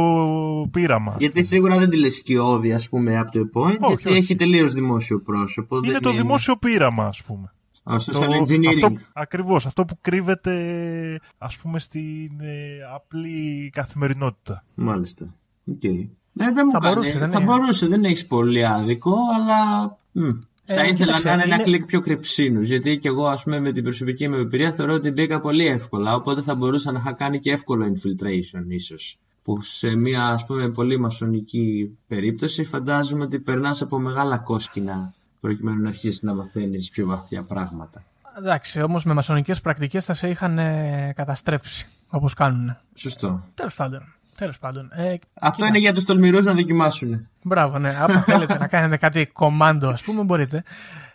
πείραμα. 0.72 1.16
Γιατί 1.20 1.44
σίγουρα 1.44 1.78
δεν 1.78 1.90
τη 1.90 1.98
λες 1.98 2.16
σκιώδη 2.16 2.74
ας 2.74 2.90
πούμε 2.90 3.18
από 3.18 3.32
το 3.32 3.40
point, 3.54 3.64
Όχι, 3.80 3.88
γιατί 3.88 4.10
όχι. 4.10 4.18
έχει 4.18 4.36
τελείως 4.36 4.74
δημόσιο 4.74 5.22
πρόσωπο. 5.22 5.78
Είναι 5.78 5.92
δεν 5.92 6.02
το 6.02 6.12
δημόσιο 6.12 6.56
πείραμα, 6.58 7.06
ας 7.06 7.24
πούμε. 7.24 7.54
Όσο 7.84 8.12
Το- 8.12 8.18
σαν 8.18 8.30
engineering. 8.32 8.68
αυτό, 8.84 8.94
ακριβώς, 9.14 9.66
αυτό 9.66 9.86
που 9.86 9.98
κρύβεται 10.02 11.20
ας 11.38 11.58
πούμε 11.58 11.80
στην 11.80 12.32
ε, 12.40 12.78
απλή 12.96 13.70
καθημερινότητα. 13.74 14.64
Μάλιστα. 14.76 15.26
Οκ. 15.72 15.84
Ναι, 16.32 16.52
δεν 16.52 16.64
μου 16.66 16.72
Θα 16.72 16.80
κάνει. 16.80 16.94
μπορούσε, 16.94 17.18
δεν 17.20 17.30
θα 17.32 17.38
είναι. 17.42 17.46
μπορούσε, 17.52 17.88
δεν 17.88 18.04
έχεις 18.04 18.28
πολύ 18.28 18.66
άδικο, 18.66 19.14
αλλά. 19.40 19.96
μ, 20.12 20.28
Ε, 20.28 20.32
θα 20.76 20.84
ήθελα 20.84 20.94
κοίταξε, 20.94 21.28
να 21.28 21.34
είναι 21.34 21.44
ένα 21.44 21.56
είναι- 21.56 21.64
κλικ 21.64 21.86
πιο 21.86 22.00
κρυψίνους. 22.00 22.68
Γιατί 22.68 22.98
και 22.98 23.08
εγώ, 23.08 23.28
ας 23.28 23.44
πούμε, 23.44 23.60
με 23.60 23.72
την 23.72 23.84
προσωπική 23.84 24.28
μου 24.30 24.36
εμπειρία 24.36 24.72
θεωρώ 24.72 24.94
ότι 24.94 25.12
μπήκα 25.12 25.40
πολύ 25.42 25.68
εύκολα. 25.68 26.16
Οπότε 26.16 26.42
θα 26.42 26.56
μπορούσα 26.56 26.92
να 26.92 27.00
είχα 27.00 27.12
κάνει 27.14 27.40
και 27.40 27.52
εύκολο 27.52 27.94
infiltration, 27.94 28.64
ίσως. 28.68 29.18
Που 29.44 29.62
σε 29.62 29.96
μια 29.96 30.26
ας 30.28 30.46
πούμε 30.46 30.70
πολύ 30.70 31.00
μασονική 31.00 31.98
περίπτωση 32.08 32.64
φαντάζομαι 32.64 33.24
ότι 33.24 33.40
περνάς 33.40 33.82
από 33.82 34.00
μεγάλα 34.00 34.38
κόσκινα 34.38 35.14
προκειμένου 35.40 35.82
να 35.82 35.88
αρχίσεις 35.90 36.22
να 36.22 36.34
μαθαίνεις 36.34 36.90
πιο 36.90 37.06
βαθιά 37.08 37.44
πράγματα. 37.44 38.04
Εντάξει, 38.38 38.82
όμως 38.82 39.04
με 39.04 39.14
μασονικές 39.14 39.62
πρακτικές 39.62 40.06
θα 40.06 40.14
σε 40.14 40.30
είχαν 40.30 40.58
ε, 40.60 41.14
καταστρέψει 41.16 41.88
όπως 42.10 42.34
κάνουν. 42.34 42.78
Σωστό. 42.94 43.44
Τέλος 43.56 43.76
πάντων. 43.76 44.14
Τέλος 44.40 44.60
πάντων. 44.60 44.90
Ε, 44.94 45.16
Αυτό 45.42 45.66
είναι 45.66 45.78
για 45.78 45.94
τους 45.94 46.04
τολμηρούς 46.04 46.46
να 46.46 46.54
δοκιμάσουν. 46.54 47.28
Μπράβο, 47.44 47.80
ναι. 47.80 47.96
Αν 48.00 48.20
θέλετε 48.20 48.58
να 48.58 48.68
κάνετε 48.68 48.98
κάτι 48.98 49.26
κομμάντο, 49.26 49.88
ας 49.88 50.04
πούμε, 50.04 50.24
μπορείτε. 50.24 50.64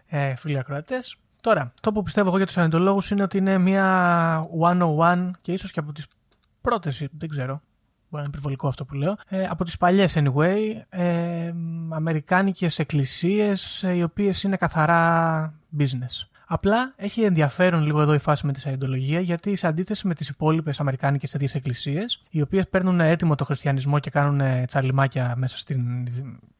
Ε, 0.06 0.34
φίλοι 0.34 0.58
ακροατές. 0.58 1.16
Τώρα, 1.40 1.72
το 1.80 1.92
που 1.92 2.02
πιστεύω 2.02 2.28
εγώ 2.28 2.36
για 2.36 2.46
τους 2.46 2.56
ανεντολόγου 2.56 3.00
είναι 3.10 3.22
ότι 3.22 3.38
είναι 3.38 3.58
μια 3.58 4.44
101 4.60 5.30
και 5.40 5.52
ίσως 5.52 5.70
και 5.70 5.80
από 5.80 5.92
τις 5.92 6.06
πρώτες, 6.60 7.06
δεν 7.18 7.28
ξέρω. 7.28 7.52
Μπορεί 7.54 7.62
να 8.10 8.18
είναι 8.20 8.28
υπερβολικό 8.28 8.68
αυτό 8.68 8.84
που 8.84 8.94
λέω. 8.94 9.16
Ε, 9.28 9.44
από 9.44 9.64
τις 9.64 9.76
παλιές 9.76 10.16
anyway, 10.16 10.58
ε, 10.88 11.52
αμερικάνικες 11.90 12.78
εκκλησίες 12.78 13.82
ε, 13.82 13.92
οι 13.92 14.02
οποίες 14.02 14.42
είναι 14.42 14.56
καθαρά 14.56 15.54
business. 15.78 16.33
Απλά 16.54 16.92
έχει 16.96 17.22
ενδιαφέρον 17.22 17.84
λίγο 17.84 18.00
εδώ 18.00 18.14
η 18.14 18.18
φάση 18.18 18.46
με 18.46 18.52
τη 18.52 18.60
σαϊντολογία, 18.60 19.20
γιατί 19.20 19.56
σε 19.56 19.66
αντίθεση 19.66 20.06
με 20.06 20.14
τις 20.14 20.28
υπόλοιπες 20.28 20.80
Αμερικάνικες 20.80 21.30
τέτοιες 21.30 21.54
εκκλησίες, 21.54 22.22
οι 22.30 22.40
οποίες 22.40 22.68
παίρνουν 22.68 23.00
έτοιμο 23.00 23.34
το 23.34 23.44
χριστιανισμό 23.44 23.98
και 23.98 24.10
κάνουν 24.10 24.40
ε, 24.40 24.64
τσαλιμάκια 24.66 25.34
μέσα 25.36 25.58
στην 25.58 26.08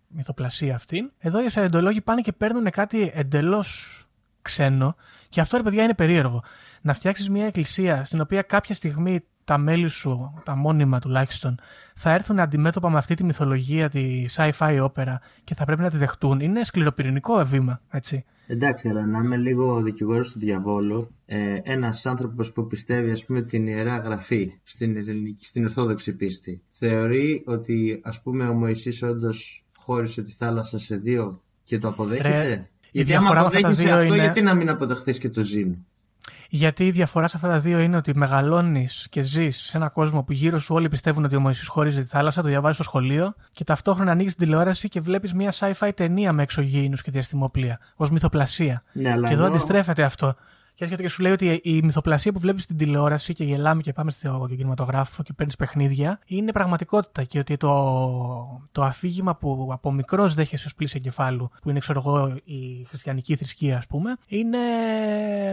μυθοπλασία 0.09 0.75
αυτή, 0.75 1.13
εδώ 1.19 1.45
οι 1.45 1.51
σαϊντολόγοι 1.51 2.01
πάνε 2.01 2.21
και 2.21 2.33
παίρνουν 2.33 2.71
κάτι 2.71 3.13
εντελώς 3.15 3.99
ξένο. 4.43 4.97
Και 5.29 5.41
αυτό 5.41 5.57
ρε 5.57 5.63
παιδιά 5.63 5.83
είναι 5.83 5.95
περίεργο. 5.95 6.43
Να 6.81 6.93
φτιάξεις 6.93 7.31
μια 7.31 7.47
εκκλησία 7.47 8.05
στην 8.05 8.21
οποία 8.21 8.43
κάποια 8.43 8.75
στιγμή 8.75 9.21
τα 9.45 9.59
μέλη 9.59 9.89
σου, 9.89 10.43
τα 10.45 10.57
μόνιμα 10.57 10.99
τουλάχιστον, 10.99 11.59
θα 11.95 12.11
έρθουν 12.11 12.41
αντιμέτωπα 12.41 12.91
με 12.91 12.99
αυτή 12.99 13.15
τη 13.15 13.25
μυθολογία, 13.25 13.89
τη 13.89 14.27
sci-fi 14.37 14.79
όπερα 14.83 15.21
και 15.45 15.55
θα 15.55 15.65
πρέπει 15.65 15.83
να 15.83 15.91
τη 15.91 15.97
δεχτούν. 15.97 16.41
Είναι 16.41 16.65
σκληροπυρηνικό 16.65 17.45
βήμα, 17.45 17.81
έτσι. 17.91 18.25
Εντάξει, 18.47 18.89
αλλά 18.89 19.07
να 19.07 19.19
είμαι 19.19 19.37
λίγο 19.37 19.83
δικηγόρος 19.83 20.33
του 20.33 20.39
διαβόλου, 20.39 21.15
ε, 21.27 21.59
ένας 21.63 22.07
άνθρωπος 22.07 22.53
που 22.53 22.67
πιστεύει, 22.67 23.11
ας 23.11 23.25
πούμε, 23.25 23.43
την 23.43 23.67
ιερά 23.67 23.97
γραφή 23.97 24.53
στην, 24.65 24.97
ελληνική, 24.97 25.47
στην 25.47 25.65
Ορθόδοξη 25.65 26.13
πίστη, 26.13 26.63
θεωρεί 26.71 27.43
ότι, 27.47 28.01
ας 28.03 28.23
πούμε, 28.23 28.49
ο 28.49 28.53
Μωυσής 28.55 29.03
όντως 29.03 29.65
χώρισε 29.77 30.23
τη 30.23 30.33
θάλασσα 30.33 30.79
σε 30.79 30.97
δύο 30.97 31.43
και 31.65 31.79
το 31.79 31.89
αποδέχεται; 31.89 32.45
Ρε, 32.45 32.53
η 32.53 32.69
γιατί 32.91 33.15
άμα 33.15 33.21
διαφορά 33.21 33.41
με 33.41 33.47
αυτά 33.47 33.61
τα 33.61 33.67
αποδέχεσαι 33.67 33.89
δύο 33.89 33.95
αυτό, 34.01 34.15
είναι- 34.15 34.25
γιατί 34.25 34.43
να 34.43 34.55
μην 34.55 34.69
αποδεχθείς 34.69 35.19
και 35.19 35.29
το 35.31 35.43
ζήν; 35.43 35.77
Γιατί 36.49 36.87
η 36.87 36.91
διαφορά 36.91 37.29
σε 37.29 37.37
αυτά 37.37 37.49
τα 37.49 37.59
δύο 37.59 37.79
είναι 37.79 37.97
ότι 37.97 38.17
μεγαλώνεις 38.17 39.07
και 39.11 39.23
ζεις 39.23 39.61
σε 39.63 39.77
έναν 39.77 39.93
κόσμο 39.93 40.23
που 40.23 40.33
γύρω 40.33 40.59
σου 40.59 40.75
όλοι 40.75 40.89
πιστεύουν 40.89 41.25
ότι 41.25 41.37
ο 41.37 41.41
Μωυσής 41.41 41.69
χώριζε 41.69 42.01
τη 42.01 42.07
θάλασσα, 42.09 42.43
το 42.43 42.49
διαβάζεις 42.49 42.77
στο 42.77 42.85
σχολείο 42.85 43.35
και 43.53 43.65
ταυτόχρονα 43.65 44.11
ανοίγεις 44.11 44.35
την 44.35 44.45
τηλεόραση 44.45 44.89
και 44.89 45.01
βλέπεις 45.01 45.35
μια 45.35 45.53
sci-fi 45.59 45.91
ταινία 45.95 46.33
με 46.33 46.43
εξωγήινους 46.43 47.03
και 47.03 47.11
διαστημόπλια 47.11 47.79
ως 47.97 48.11
μυθοπλασία. 48.11 48.83
Ναι, 48.93 49.11
αλλά 49.13 49.27
Και 49.29 49.35
εδώ 49.35 49.43
εδώ- 49.45 49.55
αντιστρέφεται 49.55 50.03
αυτό. 50.03 50.35
Και 50.75 50.85
έρχεται 50.85 51.03
και 51.03 51.09
σου 51.09 51.23
λέει 51.23 51.33
ότι 51.33 51.61
η 51.63 51.83
μυθοπλασία 51.83 52.33
που 52.33 52.39
βλέπεις 52.39 52.63
στην 52.63 52.77
τηλεόραση 52.77 53.35
και 53.35 53.45
γελάμε 53.45 53.83
και 53.83 53.93
πάμε 53.93 54.11
στο 54.11 54.47
κινηματογράφο 54.49 55.23
και 55.23 55.33
παίρνεις 55.33 55.57
παιχνίδια 55.57 56.19
είναι 56.27 56.53
πραγματικότητα. 56.53 57.23
Και 57.23 57.39
ότι 57.39 57.57
το, 57.57 58.63
το 58.73 58.83
αφήγημα 58.83 59.37
που 59.37 59.69
από 59.73 59.93
μικρός 59.93 60.35
δέχεσαι 60.35 60.67
ως 60.67 60.75
πλήση 60.75 60.97
εγκεφάλου, 60.97 61.51
που 61.63 61.71
είναι 61.71 61.79
ξέρω 61.79 62.03
εγώ 62.07 62.37
η 62.45 62.85
χριστιανική 62.89 63.37
θρησκεία, 63.37 63.77
ας 63.77 63.87
πούμε, 63.87 64.17
είναι 64.27 64.59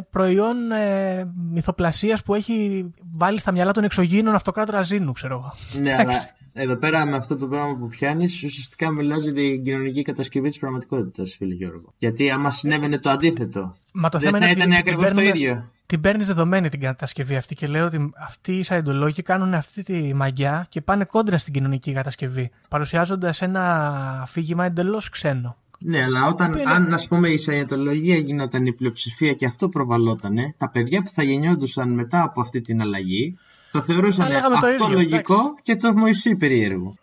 προϊόν 0.10 0.72
ε, 0.72 1.32
μυθοπλασίας 1.52 2.24
που 2.24 2.36
έχει 2.36 2.86
βάλει 3.12 3.40
στα 3.40 3.52
μυαλά 3.52 3.72
των 3.72 3.84
εξωγήινων 3.84 4.36
αυτοκράτορα 4.36 4.82
Ζήνου, 4.82 5.12
ξέρω 5.12 5.34
εγώ. 5.34 5.54
Ναι, 5.82 5.96
αλλά 6.00 6.14
εδώ 6.54 6.76
πέρα 6.76 7.06
με 7.06 7.16
αυτό 7.16 7.36
το 7.36 7.48
πράγμα 7.48 7.76
που 7.76 7.88
πιάνεις, 7.88 8.44
ουσιαστικά 8.44 8.92
μιλά 8.92 9.18
για 9.18 9.34
την 9.34 9.64
κοινωνική 9.64 10.02
κατασκευή 10.02 10.48
της 10.50 10.60
πραγματικότητας, 10.60 11.36
φίλε 11.38 11.54
Γιώργο. 11.54 11.94
Γιατί 11.98 12.30
άμα 12.32 12.52
συνέβαινε 12.52 13.00
το 13.00 13.10
αντίθετο, 13.10 13.76
Μα 13.92 14.10
το 14.10 14.18
δεν 14.20 14.28
θέμα 14.28 14.40
θα 14.40 14.50
είναι 14.50 14.54
ότι 14.54 14.60
ήταν 14.70 14.70
την 14.70 14.80
ακριβώς 14.80 15.10
το 15.10 15.16
παίρνουμε- 15.16 15.38
ίδιο. 15.38 15.70
την 15.86 16.02
παίρνεις 16.02 16.28
δεδομένη 16.28 16.70
την 16.70 16.80
κατασκευή 16.80 17.36
αυτή 17.36 17.56
και 17.56 17.68
λέω 17.68 17.86
ότι 17.86 18.12
αυτοί 18.18 18.54
οι 18.58 18.64
σαϊντολόγοι 18.64 19.22
κάνουν 19.22 19.54
αυτή 19.54 19.84
τη 19.84 20.14
μαγιά 20.14 20.66
και 20.70 20.82
πάνε 20.82 21.04
κόντρα 21.06 21.38
στην 21.38 21.54
κοινωνική 21.54 21.94
κατασκευή, 21.94 22.50
παρουσιάζοντας 22.70 23.42
ένα 23.42 24.20
αφήγημα 24.22 24.66
εντελώς 24.66 25.10
ξένο. 25.10 25.56
Ναι, 25.84 26.04
αλλά 26.04 26.28
όταν, 26.28 26.52
Το 26.52 26.60
είναι- 26.60 26.72
αν 26.72 26.94
ας 26.94 27.08
πούμε 27.08 27.30
η 27.30 27.38
Σαϊντολογία 27.38 28.16
γινόταν 28.16 28.66
η 28.66 28.74
πλειοψηφία 28.74 29.34
και 29.34 29.46
αυτό 29.46 29.70
προβαλότανε, 29.70 30.54
τα 30.58 30.70
παιδιά 30.70 31.02
που 31.02 31.10
θα 31.10 31.24
γεννιόντουσαν 31.24 31.90
μετά 31.94 32.22
από 32.24 32.42
αυτή 32.42 32.62
την 32.62 32.82
αλλαγή 32.82 33.38
θα 33.72 33.82
θεωρούσαν 33.82 34.26
Θα 34.26 34.32
λέγαμε 34.32 34.58
το 34.60 34.68
αυτό 34.68 34.86
ίδιο, 34.86 34.88
λογικό 34.98 35.34
εντάξει. 35.34 35.54
και 35.64 35.76
το 35.76 35.94
Μωυσή 35.98 36.36
περίεργο. 36.38 36.94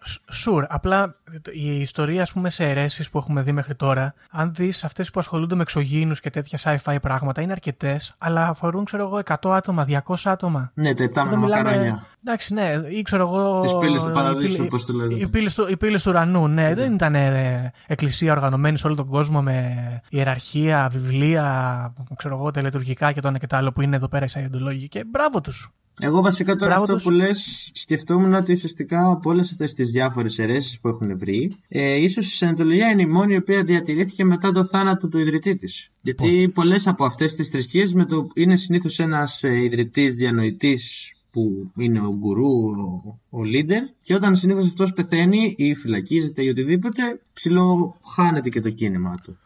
Sure, 0.44 0.62
απλά 0.68 1.14
η 1.52 1.80
ιστορία 1.80 2.22
ας 2.22 2.32
πούμε, 2.32 2.50
σε 2.50 2.64
αιρέσεις 2.68 3.10
που 3.10 3.18
έχουμε 3.18 3.42
δει 3.42 3.52
μέχρι 3.52 3.74
τώρα, 3.74 4.14
αν 4.30 4.52
δεις 4.54 4.84
αυτές 4.84 5.10
που 5.10 5.20
ασχολούνται 5.20 5.54
με 5.54 5.62
εξωγήινους 5.62 6.20
και 6.20 6.30
τέτοια 6.30 6.58
sci-fi 6.84 6.96
πράγματα, 7.02 7.42
είναι 7.42 7.52
αρκετές, 7.52 8.14
αλλά 8.18 8.48
αφορούν 8.48 8.84
ξέρω 8.84 9.02
εγώ 9.04 9.18
100 9.18 9.54
άτομα, 9.54 9.84
200 9.84 10.30
άτομα. 10.30 10.70
Ναι, 10.74 10.94
τα 10.94 11.02
επτάμενα 11.04 11.36
Εδώ 11.36 11.44
μιλάμε- 11.44 11.64
μακαρόνια. 11.68 12.06
Εντάξει, 12.24 12.54
ναι, 12.54 12.74
ή 12.90 13.02
ξέρω 13.02 13.22
εγώ. 13.22 13.60
Τις 13.60 13.76
πύλες 13.78 14.02
του 14.02 14.08
οι 14.10 14.12
παραδείσου, 14.12 14.56
πύλη- 14.56 14.68
πώς 14.68 14.84
το 14.86 14.92
λένε. 14.92 15.14
Οι 15.14 15.28
πύλες 15.28 15.54
του, 15.54 15.66
οι 15.70 15.76
πύλες 15.76 16.02
του 16.02 16.10
ουρανού, 16.10 16.48
ναι, 16.48 16.74
δεν 16.74 16.92
ήταν 16.94 17.14
ε, 17.14 17.72
εκκλησία 17.86 18.32
οργανωμένη 18.32 18.78
σε 18.78 18.86
όλο 18.86 18.96
τον 18.96 19.06
κόσμο 19.06 19.42
με 19.42 19.76
ιεραρχία, 20.10 20.88
βιβλία, 20.92 21.92
ξέρω 22.16 22.34
εγώ, 22.36 22.50
τελετουργικά 22.50 23.12
και 23.12 23.20
το 23.20 23.28
ένα 23.28 23.38
και 23.38 23.46
το 23.46 23.56
άλλο 23.56 23.72
που 23.72 23.80
είναι 23.80 23.96
εδώ 23.96 24.08
πέρα 24.08 24.24
οι 24.24 24.28
Σαϊντολόγοι. 24.28 24.88
Και 24.88 25.04
μπράβο 25.04 25.40
τους. 25.40 25.70
Εγώ 26.00 26.20
βασικά 26.20 26.56
τώρα 26.56 26.76
Μπράβο 26.76 26.82
αυτό 26.82 26.94
τους. 26.94 27.04
που 27.04 27.10
λες 27.10 27.70
σκεφτόμουν 27.72 28.34
ότι 28.34 28.52
ουσιαστικά 28.52 29.10
από 29.10 29.30
όλες 29.30 29.50
αυτές 29.50 29.74
τις 29.74 29.90
διάφορες 29.90 30.38
αιρέσεις 30.38 30.80
που 30.80 30.88
έχουν 30.88 31.18
βρει 31.18 31.56
ε, 31.68 31.94
ίσως 31.94 32.26
η 32.26 32.36
Σαντολογία 32.36 32.90
είναι 32.90 33.02
η 33.02 33.06
μόνη 33.06 33.34
η 33.34 33.36
οποία 33.36 33.64
διατηρήθηκε 33.64 34.24
μετά 34.24 34.52
το 34.52 34.64
θάνατο 34.64 35.08
του 35.08 35.18
ιδρυτή 35.18 35.56
της. 35.56 35.90
Γιατί 36.00 36.50
πολλές 36.54 36.86
από 36.86 37.04
αυτές 37.04 37.34
τις 37.34 37.48
θρησκείες 37.48 37.94
με 37.94 38.04
το, 38.04 38.26
είναι 38.34 38.56
συνήθως 38.56 38.98
ένας 38.98 39.42
ε, 39.42 39.62
ιδρυτής 39.62 40.14
διανοητής 40.14 41.12
που 41.30 41.70
είναι 41.76 42.00
ο 42.00 42.14
γκουρού, 42.18 42.68
ο, 42.68 43.38
ο 43.38 43.40
leader 43.54 43.94
και 44.02 44.14
όταν 44.14 44.36
συνήθως 44.36 44.66
αυτός 44.66 44.92
πεθαίνει 44.92 45.54
ή 45.56 45.74
φυλακίζεται 45.74 46.44
ή 46.44 46.48
οτιδήποτε 46.48 47.20
ψηλό 47.32 47.96
χάνεται 48.14 48.48
και 48.48 48.60
το 48.60 48.70
κίνημα 48.70 49.14
του. 49.22 49.38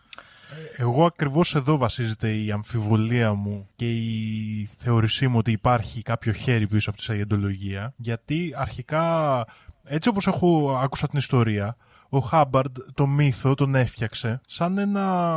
Εγώ 0.77 1.05
ακριβώς 1.05 1.55
εδώ 1.55 1.77
βασίζεται 1.77 2.35
η 2.35 2.51
αμφιβολία 2.51 3.33
μου 3.33 3.68
και 3.77 3.91
η 3.91 4.68
θεώρησή 4.77 5.29
μου 5.29 5.39
ότι 5.39 5.51
υπάρχει 5.53 6.03
κάποιο 6.03 6.33
χέρι 6.33 6.66
πίσω 6.66 6.91
από 6.91 6.99
τη 6.99 7.05
σαγεντολογία 7.05 7.93
γιατί 7.97 8.55
αρχικά 8.57 9.47
έτσι 9.85 10.09
όπως 10.09 10.27
έχω 10.27 10.79
άκουσα 10.83 11.07
την 11.07 11.18
ιστορία 11.18 11.77
ο 12.09 12.18
Χάμπαρντ 12.18 12.77
το 12.95 13.07
μύθο 13.07 13.55
τον 13.55 13.75
έφτιαξε 13.75 14.41
σαν 14.47 14.79
ένα 14.79 15.33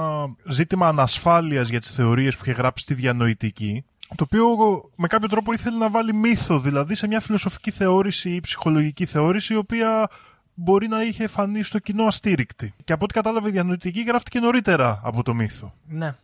ζήτημα 0.50 0.88
ανασφάλειας 0.88 1.70
για 1.70 1.80
τις 1.80 1.92
θεωρίες 1.92 2.36
που 2.36 2.42
είχε 2.46 2.54
γράψει 2.54 2.84
στη 2.84 2.94
διανοητική 2.94 3.86
το 4.16 4.24
οποίο 4.24 4.48
με 4.96 5.08
κάποιο 5.08 5.28
τρόπο 5.28 5.54
ήθελε 5.54 5.78
να 5.78 5.90
βάλει 5.90 6.14
μύθο 6.14 6.60
δηλαδή 6.60 6.96
σε 6.96 7.08
μια 7.08 7.20
φιλοσοφική 7.20 7.72
θεώρηση 7.72 8.30
ή 8.30 8.40
ψυχολογική 8.40 9.06
θεώρηση 9.06 9.54
η 9.54 9.58
οποία 9.58 10.08
μπορεί 10.56 10.88
να 10.88 11.04
είχε 11.04 11.28
φανεί 11.28 11.64
στο 11.64 11.80
κοινό 11.80 12.04
αστήρικτη. 12.04 12.74
Και 12.84 12.94
από 12.94 13.04
ό,τι 13.04 13.14
κατάλαβε 13.14 13.48
η 13.48 13.52
διανοητική 13.52 14.04
γράφτηκε 14.04 14.40
νωρίτερα 14.40 15.02
από 15.04 15.24
το 15.24 15.34
μύθο. 15.34 15.74
Ναι. 15.88 16.16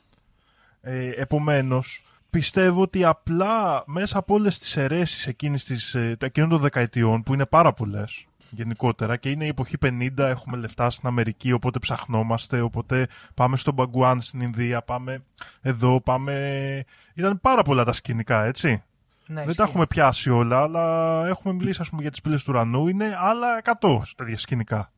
Ε, 0.81 1.09
επομένως, 1.09 2.03
πιστεύω 2.29 2.81
ότι 2.81 3.03
απλά 3.03 3.83
μέσα 3.85 4.17
από 4.17 4.33
όλες 4.33 4.59
τις 4.59 4.77
αιρέσεις 4.77 5.27
εκείνης 5.27 5.63
της, 5.63 5.95
ε, 5.95 6.17
εκείνων 6.21 6.49
των 6.49 6.59
δεκαετιών, 6.59 7.23
που 7.23 7.33
είναι 7.33 7.45
πάρα 7.45 7.73
πολλές 7.73 8.25
γενικότερα 8.49 9.17
και 9.17 9.29
είναι 9.29 9.45
η 9.45 9.47
εποχή 9.47 9.77
50, 9.85 10.27
έχουμε 10.27 10.57
λεφτά 10.57 10.89
στην 10.89 11.07
Αμερική, 11.07 11.51
οπότε 11.51 11.79
ψαχνόμαστε, 11.79 12.61
οπότε 12.61 13.07
πάμε 13.33 13.57
στον 13.57 13.73
Μπαγκουάν 13.73 14.21
στην 14.21 14.41
Ινδία, 14.41 14.81
πάμε 14.81 15.23
εδώ, 15.61 16.01
πάμε... 16.01 16.83
Ήταν 17.13 17.39
πάρα 17.41 17.63
πολλά 17.63 17.83
τα 17.83 17.93
σκηνικά, 17.93 18.43
έτσι. 18.43 18.83
Ναι 19.31 19.39
Δεν 19.39 19.43
ισχύει. 19.43 19.57
τα 19.57 19.63
έχουμε 19.63 19.85
πιάσει 19.87 20.29
όλα, 20.29 20.61
αλλά 20.61 21.25
έχουμε 21.27 21.53
μιλήσει 21.53 21.81
ας 21.81 21.89
πούμε, 21.89 22.01
για 22.01 22.11
τις 22.11 22.21
πύλες 22.21 22.43
του 22.43 22.51
ουρανού. 22.53 22.87
Είναι 22.87 23.15
άλλα 23.19 23.47
100 23.81 24.01
τέτοια 24.15 24.37
σκηνικά. 24.37 24.91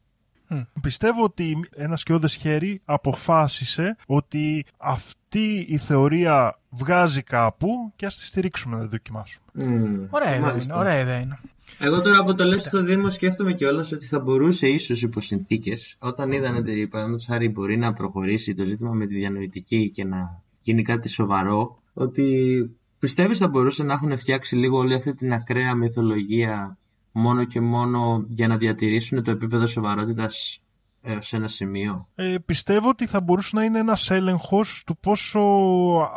Μμ. 0.47 0.61
Πιστεύω 0.81 1.23
ότι 1.23 1.57
ένας 1.75 1.99
σκιώδες 1.99 2.35
χέρι 2.35 2.81
αποφάσισε 2.85 3.95
ότι 4.07 4.65
αυτή 4.77 5.65
η 5.69 5.77
θεωρία 5.77 6.59
βγάζει 6.69 7.21
κάπου 7.21 7.93
και 7.95 8.05
ας 8.05 8.17
τη 8.17 8.23
στηρίξουμε 8.25 8.75
να 8.75 8.81
τη 8.81 8.87
δοκιμάσουμε. 8.87 9.45
Μμμ, 9.53 10.05
Ωραία 10.09 10.29
ιδέα 10.29 10.41
μάλιστα. 10.41 10.73
είναι. 10.73 10.83
Ωραία 10.83 10.99
ιδέα 10.99 11.17
είναι. 11.19 11.39
Εγώ 11.79 12.01
τώρα 12.01 12.19
από 12.19 12.33
το 12.33 12.43
λες 12.43 12.61
στο 12.63 12.83
Δήμο 12.83 13.09
σκέφτομαι 13.09 13.53
κιόλας 13.53 13.91
ότι 13.91 14.05
θα 14.05 14.19
μπορούσε 14.19 14.67
ίσως 14.67 15.01
υπό 15.01 15.21
συνθήκες 15.21 15.95
όταν 15.99 16.31
είδαν 16.31 16.55
ότι 16.55 16.87
παραδείγματος 16.87 17.25
χάρη 17.29 17.49
μπορεί 17.49 17.77
να 17.77 17.93
προχωρήσει 17.93 18.53
το 18.55 18.63
ζήτημα 18.63 18.91
με 18.91 19.05
τη 19.05 19.15
διανοητική 19.15 19.89
και 19.89 20.05
να 20.05 20.41
γίνει 20.61 20.81
κάτι 20.81 21.09
σοβαρό 21.09 21.77
ότι 21.93 22.69
πιστεύεις 23.03 23.37
θα 23.37 23.47
μπορούσε 23.47 23.83
να 23.83 23.93
έχουν 23.93 24.17
φτιάξει 24.17 24.55
λίγο 24.55 24.77
όλη 24.77 24.93
αυτή 24.93 25.15
την 25.15 25.33
ακραία 25.33 25.75
μυθολογία 25.75 26.77
μόνο 27.11 27.43
και 27.45 27.61
μόνο 27.61 28.25
για 28.27 28.47
να 28.47 28.57
διατηρήσουν 28.57 29.23
το 29.23 29.31
επίπεδο 29.31 29.67
σοβαρότητας 29.67 30.57
έως 31.05 31.33
ένα 31.33 31.47
σημείο; 31.47 32.07
Ε, 32.15 32.35
πιστεύω 32.45 32.89
ότι 32.89 33.05
θα 33.05 33.21
μπορούσε 33.21 33.55
να 33.55 33.63
είναι 33.63 33.79
ένας 33.79 34.09
έλεγχος 34.11 34.83
του 34.85 34.97
πόσο 34.97 35.39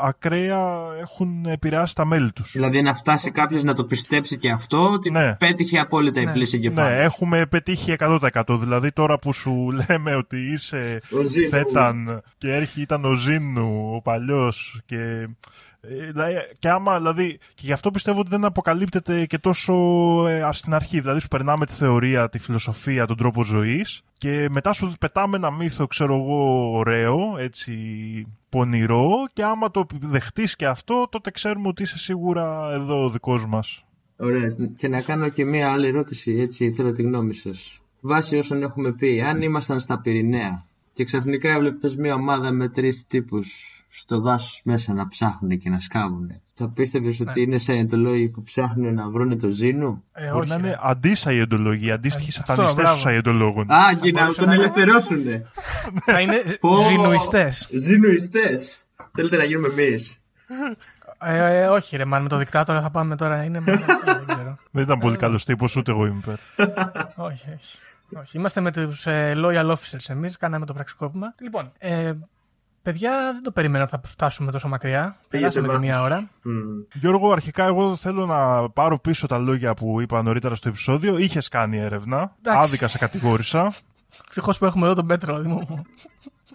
ακραία 0.03 0.77
έχουν 1.01 1.47
επηρεάσει 1.47 1.95
τα 1.95 2.05
μέλη 2.05 2.33
τους. 2.33 2.51
Δηλαδή 2.53 2.83
να 2.83 2.95
φτάσει 2.95 3.31
κάποιος 3.31 3.63
να 3.63 3.75
το 3.75 3.85
πιστέψει 3.85 4.39
και 4.39 4.51
αυτό 4.51 4.91
ότι 4.91 5.11
Ναι. 5.11 5.35
πέτυχε 5.35 5.79
απόλυτα 5.79 6.21
η 6.21 6.25
Ναι. 6.25 6.33
πλήση 6.33 6.59
Ναι, 6.59 6.67
εγκεφάλου. 6.67 6.95
έχουμε 7.03 7.47
πετύχει 7.47 7.91
100%. 7.99 8.57
Δηλαδή 8.59 8.93
τώρα 8.93 9.19
που 9.19 9.33
σου 9.33 9.69
λέμε 9.89 10.15
ότι 10.15 10.37
είσαι 10.53 11.01
Ο 11.11 11.23
Ζήνου. 11.23 11.49
Θέταν 11.49 12.23
και 12.39 12.55
έρχει, 12.55 12.81
ήταν 12.81 13.05
ο 13.05 13.15
Ζήνου, 13.15 13.93
ο 13.97 14.03
παλιός 14.03 14.81
και... 14.87 15.29
ε, 15.81 16.11
δηλαδή, 16.11 16.35
Και 16.59 16.69
άμα, 16.69 16.97
δηλαδή, 16.97 17.39
και 17.55 17.63
γι' 17.67 17.73
αυτό 17.73 17.91
πιστεύω 17.91 18.21
ότι 18.21 18.29
δεν 18.29 18.45
αποκαλύπτεται 18.45 19.27
και 19.27 19.39
τόσο 19.39 19.75
ε, 20.27 20.43
ας, 20.43 20.59
στην 20.59 20.75
αρχή. 20.75 21.01
Δηλαδή, 21.01 21.21
σου 21.21 21.29
περνάμε 21.29 21.67
τη 21.67 21.73
θεωρία, 21.73 22.29
τη 22.29 22.39
φιλοσοφία, 22.39 23.07
τον 23.07 23.17
τρόπο 23.17 23.45
ζωής 23.45 24.03
και 24.19 24.49
μετά 24.51 24.73
σου 24.73 24.93
πετάμε 25.01 25.37
ένα 25.37 25.51
μύθο, 25.51 25.87
ξέρω 25.87 26.15
εγώ, 26.17 26.71
ωραίο, 26.71 27.19
έτσι 27.39 27.73
πονηρό 28.49 29.11
και 29.33 29.45
άμα 29.45 29.71
το 29.71 29.87
δεχτείς 30.01 30.57
και 30.57 30.67
αυτό, 30.67 31.09
τότε 31.11 31.31
ξέρουμε 31.31 31.69
ότι 31.69 31.83
είσαι 31.83 31.99
σίγουρα 31.99 32.73
εδώ 32.73 33.05
ο 33.05 33.09
δικός 33.09 33.47
μας. 33.47 33.85
Ωραία. 34.17 34.57
Και 34.77 34.89
να 34.89 35.01
κάνω 35.01 35.29
και 35.29 35.45
μία 35.45 35.73
άλλη 35.73 35.87
ερώτηση, 35.87 36.33
έτσι 36.33 36.73
θέλω 36.73 36.93
τη 36.93 37.03
γνώμη 37.03 37.35
σας. 37.35 37.81
Βάσει 38.01 38.37
όσων 38.37 38.63
έχουμε 38.63 38.93
πει, 38.93 39.21
αν 39.21 39.43
ήμασταν 39.43 39.81
στα 39.81 40.01
Πυρηναία 40.01 40.65
και 40.97 41.05
ξαφνικά 41.05 41.51
έβλεπες 41.51 41.97
μία 41.97 42.15
ομάδα 42.15 42.51
με 42.53 42.69
τρεις 42.69 43.07
τύπους 43.07 43.47
στο 43.89 44.21
δάσος 44.21 44.61
μέσα 44.65 44.93
να 44.93 45.09
ψάχνουν 45.09 45.59
και 45.59 45.69
να 45.71 45.79
σκάβουν, 45.81 46.41
θα 46.55 46.71
πίστευες 46.71 47.21
ότι 47.21 47.41
είναι 47.41 47.59
σαϊεντολόγοι 47.59 48.29
που 48.29 48.43
ψάχνουν 48.43 48.95
να 48.95 49.09
βρουν 49.09 49.39
το 49.39 49.49
ζήνου; 49.49 50.05
Ε, 50.13 50.27
Μπορεί 50.31 50.39
όχι, 50.39 50.49
να 50.49 50.57
ρε. 50.57 50.67
είναι 50.67 50.79
αντίσαϊεντολογοί, 50.83 51.91
αντίστοιχοι 51.91 52.29
Αυτό, 52.29 52.41
σατανιστές 52.47 52.75
μπράβο. 52.83 52.91
των 52.93 53.01
σαϊεντολόγων. 53.03 53.71
Α, 53.71 53.95
και 54.01 54.13
να 54.13 54.21
μπορούσε 54.21 54.39
τον 54.41 54.49
να 54.49 54.55
είναι. 54.55 54.63
ελευθερώσουν. 54.63 55.23
Θα 56.07 56.21
είναι 56.21 56.43
Πω. 56.61 56.77
ζηνουιστές. 56.89 57.69
Ζηνουιστέ. 57.73 58.55
Θέλετε 59.15 59.37
να 59.37 59.45
γίνουμε 59.45 59.69
εμείς. 59.69 60.21
Ε, 61.19 61.63
ε, 61.63 61.67
όχι 61.67 61.97
ρε, 61.97 62.05
μαν 62.05 62.23
με 62.23 62.29
το 62.29 62.37
δικτάτορα 62.37 62.83
θα 62.83 62.91
πάμε 62.91 63.17
τώρα. 63.17 63.43
Είναι 63.45 63.61
μαλακία, 63.61 63.99
δεν 64.05 64.25
ξέρω. 64.27 64.57
Δεν 64.71 64.83
ήταν 64.85 64.99
πολύ 64.99 65.17
καλός 65.17 65.45
τύπος, 65.45 65.77
ούτε 65.77 65.91
εγώ 65.91 66.07
είμαι 66.07 66.19
υπέρ. 66.19 66.35
όχι, 67.31 67.49
όχι. 67.59 67.79
Όχι. 68.15 68.37
Είμαστε 68.37 68.61
με 68.61 68.73
τους 68.73 69.07
ε, 69.07 69.33
loyal 69.37 69.71
officers 69.71 70.09
εμείς, 70.09 70.37
κάναμε 70.37 70.67
το 70.67 70.73
πραξικόπημα. 70.73 71.35
Λοιπόν, 71.41 71.73
ε, 71.79 72.13
παιδιά 72.83 73.33
δεν 73.33 73.43
το 73.43 73.51
περίμενα 73.51 73.85
ότι 73.85 73.93
θα 73.93 74.01
φτάσουμε 74.05 74.53
τόσο 74.53 74.69
μακριά. 74.69 75.17
Περάσαμε 75.29 75.69
και 75.69 75.79
μία 75.79 76.01
ώρα. 76.03 76.29
Γιώργο, 76.93 77.33
αρχικά 77.33 77.65
εγώ 77.65 77.97
θέλω 77.97 78.27
να 78.27 78.71
πάρω 78.71 78.99
πίσω 78.99 79.27
τα 79.27 79.39
λόγια 79.39 79.75
που 79.75 80.01
είπα 80.01 80.23
νωρίτερα 80.23 80.55
στο 80.55 80.69
επεισόδιο. 80.69 81.19
Είχες 81.19 81.49
κάνει 81.49 81.79
έρευνα. 81.79 82.35
Εντάξει. 82.39 82.63
Άδικα 82.63 82.89
σε 82.89 82.99
κατηγόρησα. 82.99 83.73
Ευτυχώ 84.29 84.53
που 84.59 84.65
έχουμε 84.65 84.87
εδώ 84.87 84.95
τον 84.95 85.07
Πέτρο, 85.07 85.39
Δήμο 85.39 85.67
μου. 85.69 85.83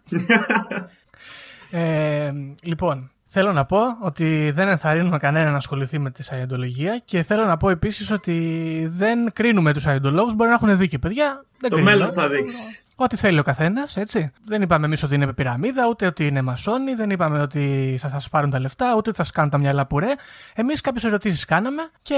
ε, 1.80 2.32
λοιπόν, 2.64 3.12
θέλω 3.34 3.54
να 3.54 3.66
πω 3.66 3.80
ότι 4.02 4.52
δεν 4.52 4.68
ενθαρρύνουμε 4.68 5.18
κανέναν 5.18 5.52
να 5.52 5.58
ασχοληθεί 5.58 6.00
με 6.00 6.12
τη 6.12 6.24
σαϊντολογία 6.24 7.02
και 7.06 7.24
θέλω 7.24 7.46
να 7.46 7.58
πω 7.58 7.70
επίσης 7.70 8.12
ότι 8.12 8.88
δεν 8.92 9.32
κρίνουμε 9.34 9.74
τους 9.74 9.82
σαϊντολόγους. 9.82 10.34
Μπορεί 10.34 10.50
να 10.50 10.56
έχουν 10.56 10.78
δίκιο, 10.78 11.00
παιδιά. 11.00 11.46
Δεν 11.60 11.70
Το 11.70 11.76
κρίνουμε. 11.76 11.96
μέλλον 11.98 12.14
θα 12.14 12.30
δείξει. 12.30 12.82
Ό,τι 12.96 13.16
θέλει 13.16 13.40
ο 13.40 13.44
καθένας, 13.44 13.98
έτσι. 13.98 14.32
Δεν 14.46 14.62
είπαμε 14.62 14.86
εμείς 14.86 15.04
ότι 15.04 15.16
είναι 15.16 15.34
πυραμίδα, 15.34 15.88
ούτε 15.90 16.06
ότι 16.06 16.28
είναι 16.28 16.42
μασόνοι, 16.42 16.94
δεν 16.94 17.10
είπαμε 17.10 17.42
ότι 17.42 17.96
θα 18.00 18.10
σας 18.10 18.30
πάρουν 18.30 18.50
τα 18.50 18.60
λεφτά, 18.60 18.90
ούτε 18.96 19.10
ότι 19.10 19.18
θα 19.18 19.24
σας 19.24 19.32
κάνουν 19.32 19.50
τα 19.52 19.58
μυαλά 19.58 19.86
πουρέ. 19.86 20.12
Εμείς 20.54 20.82
κάποιες 20.82 21.04
ερωτήσεις 21.04 21.46
κάναμε 21.46 21.90
και 22.02 22.16